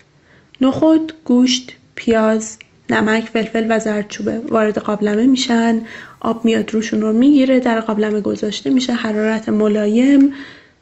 نخود 0.62 1.14
گوشت 1.26 1.76
پیاز 1.96 2.58
نمک 2.90 3.26
فلفل 3.26 3.66
و 3.70 3.80
زردچوبه 3.80 4.40
وارد 4.40 4.78
قابلمه 4.78 5.26
میشن. 5.26 5.82
آب 6.20 6.46
میاد 6.46 6.74
روشون 6.74 7.02
رو 7.02 7.14
می‌گیره 7.14 7.60
در 7.60 7.80
قابلمه 7.80 8.22
گذاشته 8.22 8.70
میشه. 8.70 8.94
حرارت 8.94 9.50
ملایم 9.50 10.34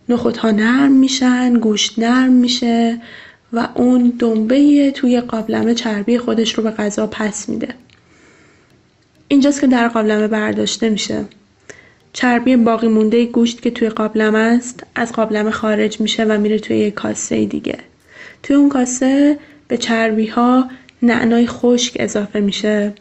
نخودها 0.09 0.51
نرم 0.51 0.91
میشن 0.91 1.53
گوشت 1.53 1.99
نرم 1.99 2.31
میشه 2.31 3.01
و 3.53 3.67
اون 3.75 4.13
دنبه 4.19 4.91
توی 4.91 5.21
قابلمه 5.21 5.73
چربی 5.73 6.17
خودش 6.17 6.53
رو 6.53 6.63
به 6.63 6.71
غذا 6.71 7.07
پس 7.07 7.49
میده. 7.49 7.67
اینجاست 9.27 9.61
که 9.61 9.67
در 9.67 9.87
قابلمه 9.87 10.27
برداشته 10.27 10.89
میشه. 10.89 11.25
چربی 12.13 12.55
باقی 12.55 12.87
مونده 12.87 13.25
گوشت 13.25 13.61
که 13.61 13.71
توی 13.71 13.89
قابلمه 13.89 14.39
است 14.39 14.83
از 14.95 15.11
قابلمه 15.11 15.51
خارج 15.51 16.01
میشه 16.01 16.23
و 16.23 16.37
میره 16.37 16.59
توی 16.59 16.77
یک 16.77 16.93
کاسه 16.93 17.45
دیگه. 17.45 17.77
توی 18.43 18.55
اون 18.55 18.69
کاسه 18.69 19.39
به 19.67 19.77
چربی 19.77 20.27
ها 20.27 20.69
نعنای 21.01 21.47
خشک 21.47 21.97
اضافه 21.99 22.39
میشه 22.39 22.93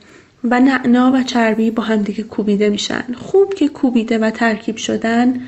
و 0.44 0.60
نعنا 0.60 1.12
و 1.14 1.22
چربی 1.22 1.70
با 1.70 1.82
همدیگه 1.82 2.22
کوبیده 2.22 2.68
میشن. 2.68 3.04
خوب 3.14 3.54
که 3.54 3.68
کوبیده 3.68 4.18
و 4.18 4.30
ترکیب 4.30 4.76
شدن 4.76 5.40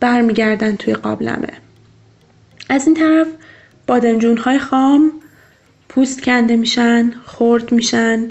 برمیگردن 0.00 0.76
توی 0.76 0.94
قابلمه. 0.94 1.52
از 2.68 2.86
این 2.86 2.96
طرف 2.96 3.26
بادمجون 3.86 4.36
های 4.36 4.58
خام 4.58 5.12
پوست 5.88 6.22
کنده 6.22 6.56
میشن 6.56 7.12
خرد 7.26 7.72
میشن 7.72 8.28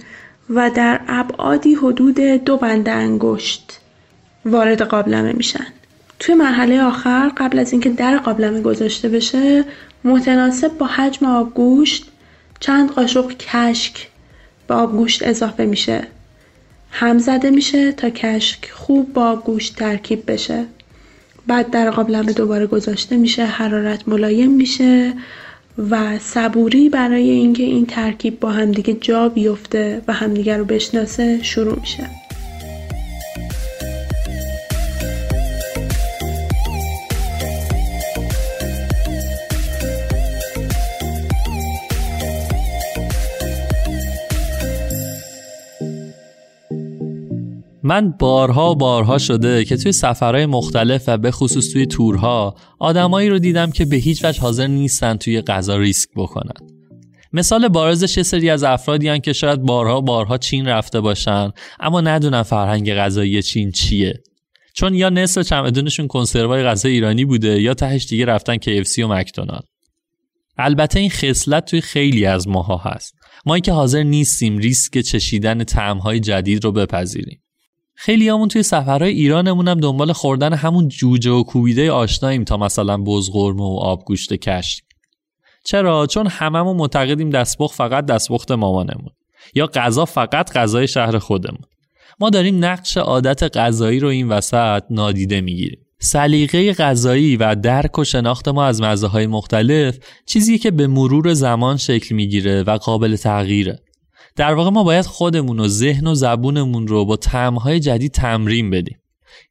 و 0.50 0.72
در 0.76 1.00
ابعادی 1.08 1.74
حدود 1.74 2.20
دو 2.20 2.58
بند 2.58 2.90
انگشت. 2.90 3.80
وارد 4.46 4.82
قابلمه 4.82 5.34
میشن. 5.34 5.66
توی 6.20 6.36
مرحله 6.36 6.82
آخر 6.82 7.32
قبل 7.38 7.60
از 7.60 7.72
اینکه 7.72 7.90
در 7.90 8.18
قابلمه 8.18 8.62
گذاشته 8.62 9.10
بشه 9.10 9.64
متناسب 10.04 10.78
با 10.78 10.86
حجم 10.86 11.26
آبگوشت 11.26 12.06
چند 12.60 12.92
قاشق 12.92 13.38
کشک 13.38 14.08
به 14.68 14.74
آبگوشت 14.74 15.24
اضافه 15.24 15.66
میشه. 15.66 16.08
هم 16.92 17.20
زده 17.20 17.50
میشه 17.50 17.92
تا 17.92 18.10
کشک 18.10 18.72
خوب 18.72 19.14
با 19.14 19.30
آبگوشت 19.30 19.76
ترکیب 19.76 20.32
بشه. 20.32 20.66
بعد 21.48 21.70
در 21.70 21.90
قابلمه 21.90 22.34
دوباره 22.34 22.68
گذاشته 22.68 23.18
میشه 23.18 23.46
حرارت 23.46 24.08
ملایم 24.08 24.52
میشه 24.52 25.14
و 25.90 26.20
صبوری 26.20 26.90
برای 26.90 27.30
اینکه 27.30 27.64
این 27.64 27.86
ترکیب 27.86 28.40
با 28.40 28.52
همدیگه 28.52 28.94
جا 28.94 29.30
بیفته 29.30 30.02
و 30.08 30.14
همدیگه 30.14 30.58
رو 30.58 30.66
بشناسه 30.66 31.44
شروع 31.44 31.80
میشه. 31.80 32.10
من 47.88 48.12
بارها 48.12 48.74
بارها 48.74 49.18
شده 49.18 49.66
که 49.66 49.78
توی 49.78 49.92
سفرهای 49.92 50.46
مختلف 50.46 51.04
و 51.08 51.18
به 51.18 51.32
خصوص 51.32 51.74
توی 51.74 51.86
تورها 51.86 52.56
آدمایی 52.80 53.30
رو 53.30 53.40
دیدم 53.40 53.72
که 53.72 53.86
به 53.86 53.96
هیچ 53.96 54.26
وجه 54.26 54.42
حاضر 54.42 54.68
نیستن 54.68 55.18
توی 55.18 55.42
غذا 55.42 55.78
ریسک 55.78 56.10
بکنن. 56.16 56.68
مثال 57.34 57.68
بارزش 57.68 58.18
یه 58.18 58.24
سری 58.24 58.50
از 58.50 58.64
افرادی 58.64 59.08
هن 59.08 59.20
که 59.20 59.34
شاید 59.34 59.62
بارها 59.62 60.02
بارها 60.02 60.38
چین 60.38 60.68
رفته 60.68 61.02
باشن 61.02 61.52
اما 61.80 62.02
ندونن 62.02 62.44
فرهنگ 62.44 62.94
غذایی 62.94 63.42
چین 63.42 63.72
چیه. 63.72 64.24
چون 64.74 64.94
یا 64.94 65.10
نصف 65.10 65.42
چمدونشون 65.42 66.08
کنسروای 66.08 66.64
غذا 66.64 66.90
ایرانی 66.90 67.26
بوده 67.26 67.62
یا 67.62 67.74
تهش 67.74 68.06
دیگه 68.06 68.26
رفتن 68.26 68.58
KFC 68.58 69.00
و 69.00 69.08
مکدونالد. 69.08 69.66
البته 70.58 71.00
این 71.00 71.10
خصلت 71.10 71.66
توی 71.66 71.82
خیلی 71.82 72.26
از 72.26 72.48
ماها 72.48 72.78
هست. 72.78 73.14
ما 73.46 73.60
که 73.60 73.72
حاضر 73.72 74.04
نیستیم 74.04 74.58
ریسک 74.58 75.00
چشیدن 75.00 75.64
طعمهای 75.64 76.20
جدید 76.20 76.64
رو 76.64 76.72
بپذیریم. 76.72 77.42
خیلی 78.00 78.30
همون 78.30 78.48
توی 78.48 78.64
سفرهای 78.64 79.12
ایرانمون 79.12 79.68
هم 79.68 79.80
دنبال 79.80 80.14
خوردن 80.14 80.54
همون 80.54 80.88
جوجه 80.88 81.32
و 81.32 81.44
کوبیده 81.44 81.92
آشناییم 81.92 82.44
تا 82.44 82.58
مثلا 82.58 82.98
بزغرمه 82.98 83.64
و 83.64 83.78
آبگوشت 83.82 84.34
کشک. 84.34 84.84
چرا؟ 85.66 86.06
چون 86.06 86.28
هممون 86.28 86.78
معتقدیم 86.78 87.30
دستبخ 87.30 87.74
فقط 87.74 88.06
دستبخت 88.06 88.52
مامانمون. 88.52 89.10
یا 89.56 89.68
غذا 89.68 90.06
فقط 90.06 90.52
غذای 90.52 90.88
شهر 90.88 91.18
خودمون. 91.18 91.62
ما 92.20 92.30
داریم 92.30 92.66
نقش 92.66 92.98
عادت 92.98 93.58
غذایی 93.58 94.00
رو 94.00 94.08
این 94.08 94.30
وسط 94.30 94.84
نادیده 94.90 95.42
می‌گیریم. 95.42 95.80
سلیقه 96.00 96.74
غذایی 96.74 97.38
و 97.38 97.56
درک 97.56 98.00
و 98.00 98.04
شناخت 98.04 98.48
ما 98.48 98.66
از 98.66 98.82
مزه 98.82 99.08
های 99.08 99.28
مختلف 99.28 99.98
چیزی 100.26 100.58
که 100.58 100.72
به 100.72 100.88
مرور 100.88 101.34
زمان 101.34 101.78
شکل 101.78 102.16
می‌گیره 102.16 102.64
و 102.64 102.78
قابل 102.78 103.16
تغییره. 103.16 103.80
در 104.38 104.54
واقع 104.54 104.70
ما 104.70 104.84
باید 104.84 105.06
خودمون 105.06 105.60
و 105.60 105.68
ذهن 105.68 106.08
و 106.08 106.16
زبونمون 106.16 106.88
رو 106.88 107.06
با 107.06 107.16
طعمهای 107.16 107.80
جدید 107.80 108.12
تمرین 108.12 108.70
بدیم. 108.70 108.98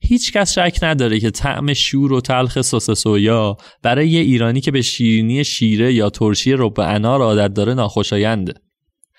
هیچ 0.01 0.33
کس 0.33 0.53
شک 0.53 0.79
نداره 0.83 1.21
که 1.21 1.31
طعم 1.31 1.73
شور 1.73 2.13
و 2.13 2.21
تلخ 2.21 2.61
سس 2.61 2.91
سویا 2.91 3.57
برای 3.83 4.09
یه 4.09 4.21
ایرانی 4.21 4.61
که 4.61 4.71
به 4.71 4.83
شیرینی 4.83 5.45
شیره 5.45 5.95
یا 5.95 6.11
ترشی 6.11 6.53
رب 6.53 6.81
انار 6.81 7.23
عادت 7.23 7.55
داره 7.55 7.75
ناخوشاینده. 7.75 8.55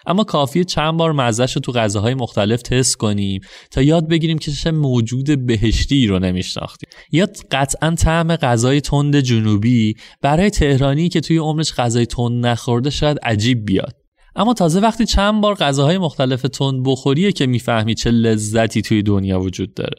اما 0.06 0.24
کافیه 0.24 0.64
چند 0.64 0.94
بار 0.94 1.12
مزهش 1.12 1.56
رو 1.56 1.62
تو 1.62 1.72
غذاهای 1.72 2.14
مختلف 2.14 2.62
تست 2.62 2.96
کنیم 2.96 3.42
تا 3.72 3.82
یاد 3.82 4.08
بگیریم 4.08 4.38
که 4.38 4.52
چه 4.52 4.72
موجود 4.72 5.46
بهشتی 5.46 6.08
رو 6.08 6.20
نمیشناختیم. 6.20 6.90
یا 7.12 7.28
قطعا 7.52 7.96
طعم 7.96 8.36
غذای 8.36 8.82
تند 8.82 9.20
جنوبی 9.20 9.94
برای 10.22 10.50
تهرانی 10.50 11.10
که 11.10 11.22
توی 11.22 11.38
عمرش 11.38 11.74
غذای 11.74 12.06
تند 12.06 12.46
نخورده 12.46 12.90
شاید 12.90 13.20
عجیب 13.24 13.66
بیاد. 13.66 14.07
اما 14.38 14.54
تازه 14.54 14.80
وقتی 14.80 15.06
چند 15.06 15.42
بار 15.42 15.56
غذاهای 15.56 15.98
مختلف 15.98 16.42
تند 16.42 16.84
بخوریه 16.86 17.32
که 17.32 17.48
می‌فهمی 17.48 17.96
چه 17.96 18.12
لذتی 18.12 18.82
توی 18.82 19.04
دنیا 19.04 19.40
وجود 19.40 19.74
داره. 19.74 19.98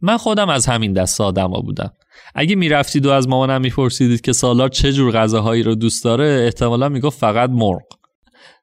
من 0.00 0.16
خودم 0.16 0.48
از 0.48 0.66
همین 0.66 0.92
دست 0.92 1.20
آدما 1.20 1.60
بودم. 1.60 1.92
اگه 2.34 2.56
می‌رفتید 2.56 3.06
و 3.06 3.10
از 3.10 3.28
مامانم 3.28 3.60
میپرسیدید 3.60 4.20
که 4.20 4.32
سالار 4.32 4.68
چه 4.68 4.92
جور 4.92 5.12
غذاهایی 5.12 5.62
رو 5.62 5.74
دوست 5.74 6.04
داره 6.04 6.42
احتمالا 6.44 6.88
می‌گفت 6.88 7.18
فقط 7.18 7.50
مرغ. 7.50 7.99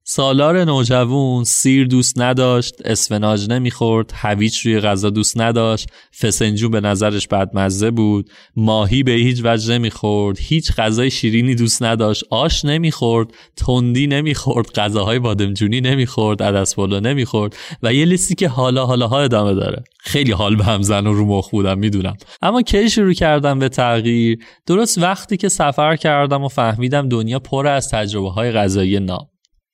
سالار 0.10 0.64
نوجوون 0.64 1.44
سیر 1.44 1.88
دوست 1.88 2.22
نداشت 2.22 2.76
اسفناج 2.86 3.50
نمی‌خورد 3.50 4.12
هویج 4.16 4.58
روی 4.66 4.80
غذا 4.80 5.10
دوست 5.10 5.42
نداشت 5.42 5.88
فسنجون 6.22 6.72
به 6.72 6.82
نظرش 6.82 7.28
بدمزه 7.28 7.92
بود 7.92 8.30
ماهی 8.56 9.04
به 9.04 9.12
هیچ 9.12 9.42
وجه 9.44 9.74
نمی‌خورد 9.74 10.38
هیچ 10.42 10.72
غذای 10.72 11.12
شیرینی 11.12 11.56
دوست 11.56 11.84
نداشت 11.84 12.24
آش 12.30 12.66
نمی‌خورد 12.66 13.28
تندی 13.56 14.08
نمی‌خورد 14.08 14.72
غذاهای 14.72 15.20
بادمجونی 15.20 15.82
نمی‌خورد 15.82 16.44
عدس 16.44 16.76
پلو 16.76 17.00
نمی‌خورد 17.00 17.56
و 17.84 17.94
یه 17.94 18.06
لیستی 18.06 18.36
که 18.36 18.48
حالا 18.48 18.86
حالا 18.86 19.08
ها 19.08 19.22
ادامه 19.22 19.54
داره. 19.54 19.84
خیلی 20.00 20.32
حال 20.32 20.56
به 20.56 20.64
هم 20.64 20.82
زن 20.82 21.08
و 21.08 21.14
رو 21.14 21.26
مخ 21.26 21.50
بودم 21.50 21.80
می‌دونم. 21.80 22.18
اما 22.42 22.62
کی 22.62 22.90
شروع 22.90 23.14
کردم 23.14 23.60
به 23.60 23.70
تغییر؟ 23.70 24.40
درست 24.66 24.98
وقتی 24.98 25.38
که 25.38 25.50
سفر 25.50 25.96
کردم 25.96 26.44
و 26.44 26.48
فهمیدم 26.48 27.10
دنیا 27.10 27.40
پر 27.40 27.68
از 27.68 27.90
تجربه 27.90 28.32
های 28.32 28.52
غذایی 28.52 29.00
ناب 29.00 29.30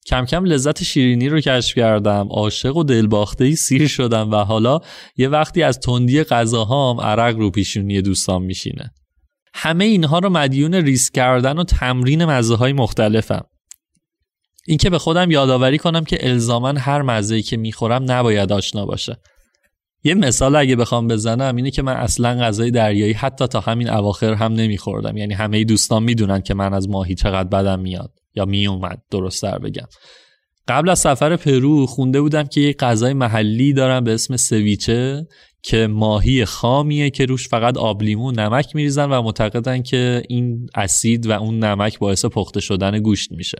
کم 0.05 0.25
کم 0.25 0.45
لذت 0.45 0.84
شیرینی 0.84 1.30
رو 1.30 1.39
کشف 1.39 1.75
کردم. 1.75 2.27
عاشق 2.30 2.77
و 2.77 2.84
دلباخته 2.84 3.55
سیر 3.55 3.88
شدم 3.88 4.31
و 4.31 4.35
حالا 4.35 4.80
یه 5.17 5.30
وقتی 5.30 5.63
از 5.63 5.80
تندی 5.80 6.23
غذاهام 6.23 7.01
عرق 7.01 7.38
رو 7.38 7.51
پیشونی 7.51 8.01
دوستان 8.01 8.41
میشینه. 8.41 8.93
همه 9.53 9.85
اینها 9.85 10.19
رو 10.19 10.30
مدیون 10.30 10.73
ریسک 10.73 11.13
کردن 11.13 11.57
و 11.57 11.63
تمرین 11.63 12.25
مزه 12.25 12.55
های 12.55 12.73
مختلفم. 12.73 13.45
اینکه 14.67 14.89
به 14.89 14.99
خودم 14.99 15.31
یادآوری 15.31 15.77
کنم 15.77 16.03
که 16.03 16.30
الزاما 16.30 16.73
هر 16.77 17.01
مزه‌ای 17.01 17.41
که 17.41 17.57
می‌خورم 17.57 18.11
نباید 18.11 18.51
آشنا 18.51 18.85
باشه. 18.85 19.17
یه 20.03 20.13
مثال 20.13 20.55
اگه 20.55 20.75
بخوام 20.75 21.07
بزنم 21.07 21.55
اینه 21.55 21.71
که 21.71 21.81
من 21.81 21.93
اصلا 21.93 22.39
غذای 22.39 22.71
دریایی 22.71 23.13
حتی 23.13 23.47
تا 23.47 23.59
همین 23.59 23.89
اواخر 23.89 24.34
هم 24.34 24.53
نمیخوردم. 24.53 25.17
یعنی 25.17 25.34
همه 25.34 25.63
دوستان 25.63 26.03
می‌دونن 26.03 26.41
که 26.41 26.53
من 26.53 26.73
از 26.73 26.89
ماهی 26.89 27.15
چقدر 27.15 27.49
بدم 27.49 27.80
میاد 27.80 28.11
یا 28.35 28.45
می 28.45 28.67
اومد 28.67 29.01
درست 29.11 29.43
در 29.43 29.59
بگم. 29.59 29.88
قبل 30.67 30.89
از 30.89 30.99
سفر 30.99 31.35
پرو 31.35 31.85
خونده 31.85 32.21
بودم 32.21 32.43
که 32.43 32.61
یه 32.61 32.73
غذای 32.73 33.13
محلی 33.13 33.73
دارن 33.73 34.03
به 34.03 34.13
اسم 34.13 34.38
سویچه 34.38 35.27
که 35.63 35.88
ماهی 35.88 36.45
خامیه 36.45 37.09
که 37.09 37.25
روش 37.25 37.47
فقط 37.47 37.77
آب 37.77 38.03
لیمو 38.03 38.31
نمک 38.31 38.75
میریزن 38.75 39.11
و 39.11 39.21
معتقدن 39.21 39.81
که 39.81 40.23
این 40.30 40.69
اسید 40.75 41.25
و 41.25 41.31
اون 41.31 41.59
نمک 41.59 41.99
باعث 41.99 42.25
پخته 42.25 42.59
شدن 42.59 42.99
گوشت 42.99 43.31
میشه. 43.31 43.57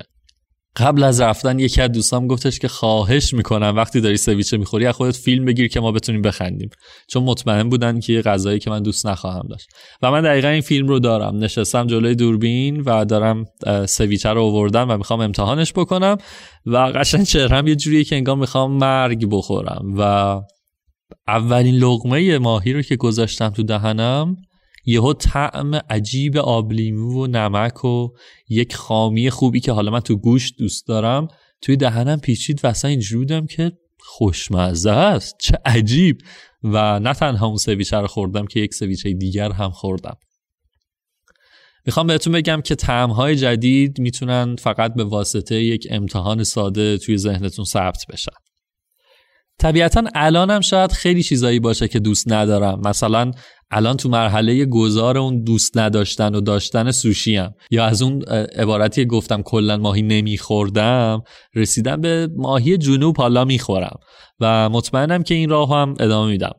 قبل 0.76 1.04
از 1.04 1.22
رفتن 1.22 1.60
یکی 1.60 1.82
از 1.82 1.92
دوستام 1.92 2.28
گفتش 2.28 2.60
که 2.60 2.68
خواهش 2.68 3.34
می‌کنم 3.34 3.74
وقتی 3.76 4.02
داری 4.02 4.18
سویچه 4.18 4.58
می‌خوری 4.58 4.86
از 4.86 4.96
خودت 4.96 5.16
فیلم 5.16 5.46
بگیر 5.46 5.68
که 5.68 5.80
ما 5.80 5.92
بتونیم 5.92 6.22
بخندیم. 6.22 6.70
چون 7.08 7.24
مطمئن 7.24 7.70
بودن 7.70 8.00
که 8.00 8.22
غذایی 8.22 8.60
که 8.60 8.70
من 8.70 8.84
دوست 8.84 9.08
نخواهم 9.08 9.48
داشت. 9.50 9.68
و 10.02 10.12
من 10.12 10.22
دقیقا 10.22 10.48
این 10.48 10.62
فیلم 10.62 10.88
رو 10.88 11.00
دارم. 11.00 11.38
نشستم 11.38 11.88
جلوی 11.88 12.16
دوربین 12.16 12.82
و 12.82 13.06
دارم 13.06 13.46
سویچه 13.88 14.30
رو 14.30 14.44
آوردم 14.44 14.90
و 14.90 14.98
می‌خوام 14.98 15.22
امتحانش 15.22 15.74
بکنم. 15.74 16.18
و 16.66 16.78
قشنگ 16.78 17.24
چهرم 17.26 17.68
یه 17.68 17.76
جوریه 17.76 18.04
که 18.04 18.16
انگار 18.16 18.36
می‌خوام 18.36 18.72
مرگ 18.72 19.28
بخورم. 19.30 19.94
و 19.98 20.42
اولین 21.28 21.76
لغمه 21.76 22.38
ماهی 22.38 22.74
رو 22.74 22.82
که 22.82 22.96
گذاشتم 22.96 23.50
تو 23.50 23.64
دهنم 23.64 24.38
یهو 24.86 25.14
طعم 25.14 25.76
عجیب 25.76 26.38
آبلیمو 26.38 27.24
و 27.24 27.28
نمک 27.28 27.86
و 27.86 28.10
یک 28.50 28.76
خامی 28.76 29.30
خوبی 29.30 29.60
که 29.60 29.72
حالا 29.72 29.92
من 29.92 30.00
تو 30.00 30.16
گوشت 30.16 30.58
دوست 30.58 30.88
دارم 30.88 31.28
توی 31.62 31.76
دهنم 31.76 32.20
پیچید 32.20 32.66
و 32.66 32.68
اصلا 32.68 32.90
اینجوری 32.90 33.20
بودم 33.20 33.46
که 33.46 33.72
خوشمزه 34.00 34.92
است. 34.92 35.36
چه 35.40 35.58
عجیب! 35.66 36.18
و 36.64 37.00
نه 37.00 37.14
تنها 37.14 37.48
اون 37.48 37.58
سویچه 37.58 37.98
رو 37.98 38.08
خوردم 38.08 38.46
که 38.46 38.60
یک 38.60 38.74
سویچه 38.74 39.14
دیگر 39.14 39.52
هم 39.52 39.72
خوردم. 39.72 40.18
می‌خوام 41.86 42.08
بهتون 42.08 42.34
بگم 42.34 42.62
که 42.62 42.76
طعمهای 42.76 43.36
جدید 43.36 44.00
می‌تونن 44.00 44.56
فقط 44.56 44.94
به 44.94 45.04
واسطه 45.04 45.56
یک 45.64 45.88
امتحان 45.90 46.44
ساده 46.44 46.98
توی 46.98 47.18
ذهنتون 47.18 47.66
ثبت 47.66 48.06
بشن. 48.10 48.43
طبیعتا 49.60 50.04
الانم 50.16 50.62
شاید 50.62 50.92
خیلی 50.92 51.24
چیزایی 51.24 51.60
باشه 51.60 51.88
که 51.88 52.00
دوست 52.00 52.32
ندارم. 52.32 52.82
مثلا 52.86 53.32
الان 53.72 53.98
تو 53.98 54.10
مرحله 54.10 54.66
گذار 54.66 55.18
اون 55.18 55.44
دوست 55.44 55.78
نداشتن 55.78 56.36
و 56.36 56.42
داشتن 56.42 56.92
سوشی 56.92 57.36
هم. 57.36 57.54
یا 57.72 57.86
از 57.86 58.02
اون 58.02 58.22
عبارتی 58.58 59.06
گفتم 59.06 59.42
کلا 59.42 59.78
ماهی 59.78 60.02
نمیخوردم 60.02 61.22
رسیدم 61.56 62.02
به 62.02 62.30
ماهی 62.38 62.78
جنوب 62.78 63.18
حالا 63.18 63.46
می‌خورم 63.46 64.00
و 64.40 64.70
مطمئنم 64.70 65.24
که 65.24 65.36
این 65.36 65.50
راه 65.50 65.70
هم 65.70 65.94
ادامه 66.00 66.32
میدم. 66.32 66.54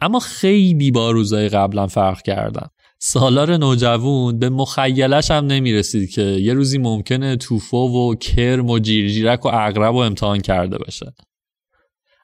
اما 0.00 0.18
خیلی 0.18 0.90
با 0.90 1.10
روزای 1.10 1.48
قبلا 1.48 1.86
فرق 1.86 2.22
کردم 2.22 2.68
سالار 2.98 3.56
نوجوون 3.56 4.38
به 4.38 4.48
مخیلش 4.48 5.30
هم 5.30 5.46
نمی‌رسید 5.46 6.10
که 6.10 6.22
یه 6.22 6.54
روزی 6.54 6.78
ممکنه 6.78 7.36
توفو 7.36 7.76
و 7.76 8.14
کرم 8.14 8.70
و 8.70 8.78
جیرجیرک 8.78 9.46
و 9.46 9.48
اغرب 9.52 9.94
و 9.94 9.98
امتحان 9.98 10.40
کرده 10.40 10.78
باشه 10.78 11.12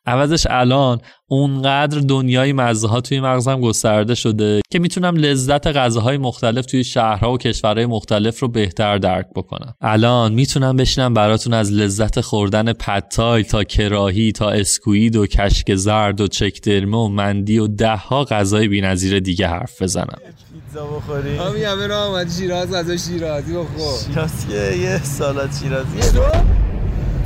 عوضش 0.09 0.47
الان 0.51 1.01
اونقدر 1.31 1.99
دنیای 1.99 2.53
مزه 2.53 2.89
ها 2.89 3.01
توی 3.01 3.21
مغزم 3.21 3.61
گسترده 3.61 4.15
شده 4.15 4.61
که 4.71 4.79
می‌تونم 4.79 5.17
لذت 5.17 5.67
غذاهای 5.67 6.19
مختلف 6.19 6.67
توی 6.67 6.85
شهرها 6.85 7.33
و 7.33 7.39
کشورهای 7.39 7.87
مختلف 7.87 8.41
رو 8.41 8.49
بهتر 8.49 8.99
درک 8.99 9.27
بکنم. 9.37 9.75
الان 9.81 10.33
می‌تونم 10.33 10.77
بشینم 10.77 11.15
براتون 11.15 11.55
از 11.55 11.73
لذت 11.73 12.21
خوردن 12.21 12.73
پتای 12.73 13.45
تا 13.45 13.65
کراهی 13.65 14.33
تا 14.33 14.51
اسکوید 14.51 15.17
و 15.17 15.27
کشک 15.27 15.75
زرد 15.75 16.21
و 16.21 16.29
چکدرمه 16.29 16.97
و 16.97 17.09
مندی 17.09 17.59
و 17.59 17.67
ده 17.67 17.97
ها 17.97 18.25
غذای 18.25 18.69
بی‌نظیر 18.69 19.21
دیگه 19.21 19.49
حرف 19.49 19.83
بزنم. 19.83 20.19
پیتزا 20.53 20.87
بخوری؟ 20.87 21.37
همین 21.37 21.65
همه 21.65 21.87
راه 21.87 22.29
شیراز 22.29 22.73
غذا 22.73 22.97
شیرازی 22.97 23.53
بخور. 23.53 23.99
شیراز 24.07 24.33
یه 24.81 25.05
سالات 25.05 25.59
شیرازی 25.63 26.01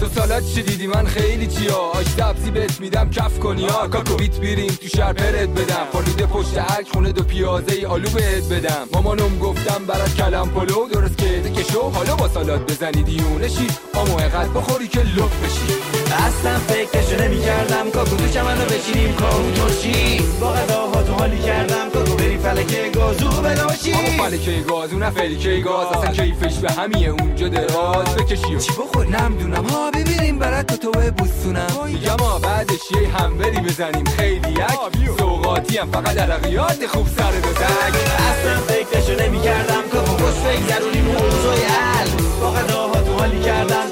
تو 0.02 0.08
سالات 0.08 0.54
چی 0.54 0.62
دیدی؟ 0.62 0.86
من 0.86 1.06
خیلی 1.06 1.46
چیا. 1.46 1.76
آش 1.76 2.06
سبزی 2.06 2.50
بهت 2.50 2.80
میدم 2.80 3.10
کف 3.10 3.38
کنی. 3.38 3.66
ها 3.66 3.88
کاکو 3.88 4.16
بیت 4.16 4.40
بیریم 4.40 4.78
تو 4.82 4.88
شهر 4.96 5.12
پرت 5.12 5.48
بدم. 5.48 5.86
خورید 5.92 6.16
پشت 6.16 6.58
عک 6.58 6.88
خونه 6.92 7.12
دو 7.12 7.22
پیازه 7.22 7.72
ای 7.72 7.84
آلو 7.84 8.10
بهت 8.10 8.48
بدم. 8.48 8.88
مامانم 8.92 9.38
گفتم 9.38 9.84
برات 9.86 10.14
کلم 10.14 10.48
پلو. 10.48 10.88
درست 10.88 11.18
که 11.54 11.72
شو 11.72 11.80
حالا 11.80 12.16
با 12.16 12.28
سالات 12.28 12.72
بزنی 12.72 13.02
دیونشی 13.02 13.66
آمو 13.94 14.14
اقد 14.14 14.52
بخوری 14.54 14.88
که 14.88 15.00
لط 15.00 15.32
بشی. 15.42 16.01
اصلا 16.12 16.58
فکرشو 16.58 17.22
نمی 17.24 17.40
کردم 17.40 17.90
کاکو 17.90 18.16
تو 18.16 18.28
چمنو 18.28 18.64
بشینیم 18.64 19.14
کارو 19.14 19.50
ترشی 19.50 20.20
با 20.40 20.52
غذاها 20.52 21.02
تو 21.02 21.12
حالی 21.12 21.38
کردم. 21.38 21.90
کاکو 21.92 22.14
بری 22.14 22.38
فلکه 22.38 22.90
گازو 22.94 23.28
بناشی 23.28 23.92
اما 23.92 24.24
فلکه 24.24 24.60
گازو 24.68 24.98
نه 24.98 25.10
فلکه 25.10 25.60
گاز. 25.60 25.86
اصلا 25.86 26.12
کیفش 26.12 26.54
به 26.58 26.72
همیه 26.72 27.08
اونجا 27.08 27.48
دراز 27.48 28.16
بکشی 28.16 28.58
چی 28.58 28.72
بخور 28.72 29.06
نمی‌دونم. 29.06 29.68
ها 29.68 29.90
ببینیم. 29.90 30.38
برات 30.38 30.74
تو 30.74 30.90
بوسونم. 30.90 31.66
میگم 31.86 32.16
ها 32.20 32.38
بعدش 32.38 32.90
یه 32.90 33.08
همبری 33.08 33.60
بزنیم. 33.60 34.04
خیلی 34.04 34.50
یک. 34.50 35.18
سوقاتی 35.18 35.78
هم 35.78 35.90
فقط 35.90 36.18
عرقیات 36.18 36.86
خوب 36.86 37.08
سر 37.08 37.30
دو 37.30 37.52
تک 37.52 37.94
اصلا 38.30 38.60
فکرشو 38.68 39.24
نمی 39.24 39.40
کردم 39.40 39.82
کاکو 39.92 40.12
خوش 40.12 40.34
بگذرونیم 40.34 41.04
موضوع 41.04 41.54
حل. 41.54 42.08
با 42.40 42.50
غذاها 42.50 43.00
تو 43.00 43.12
حالی 43.18 43.40
کردم. 43.40 43.91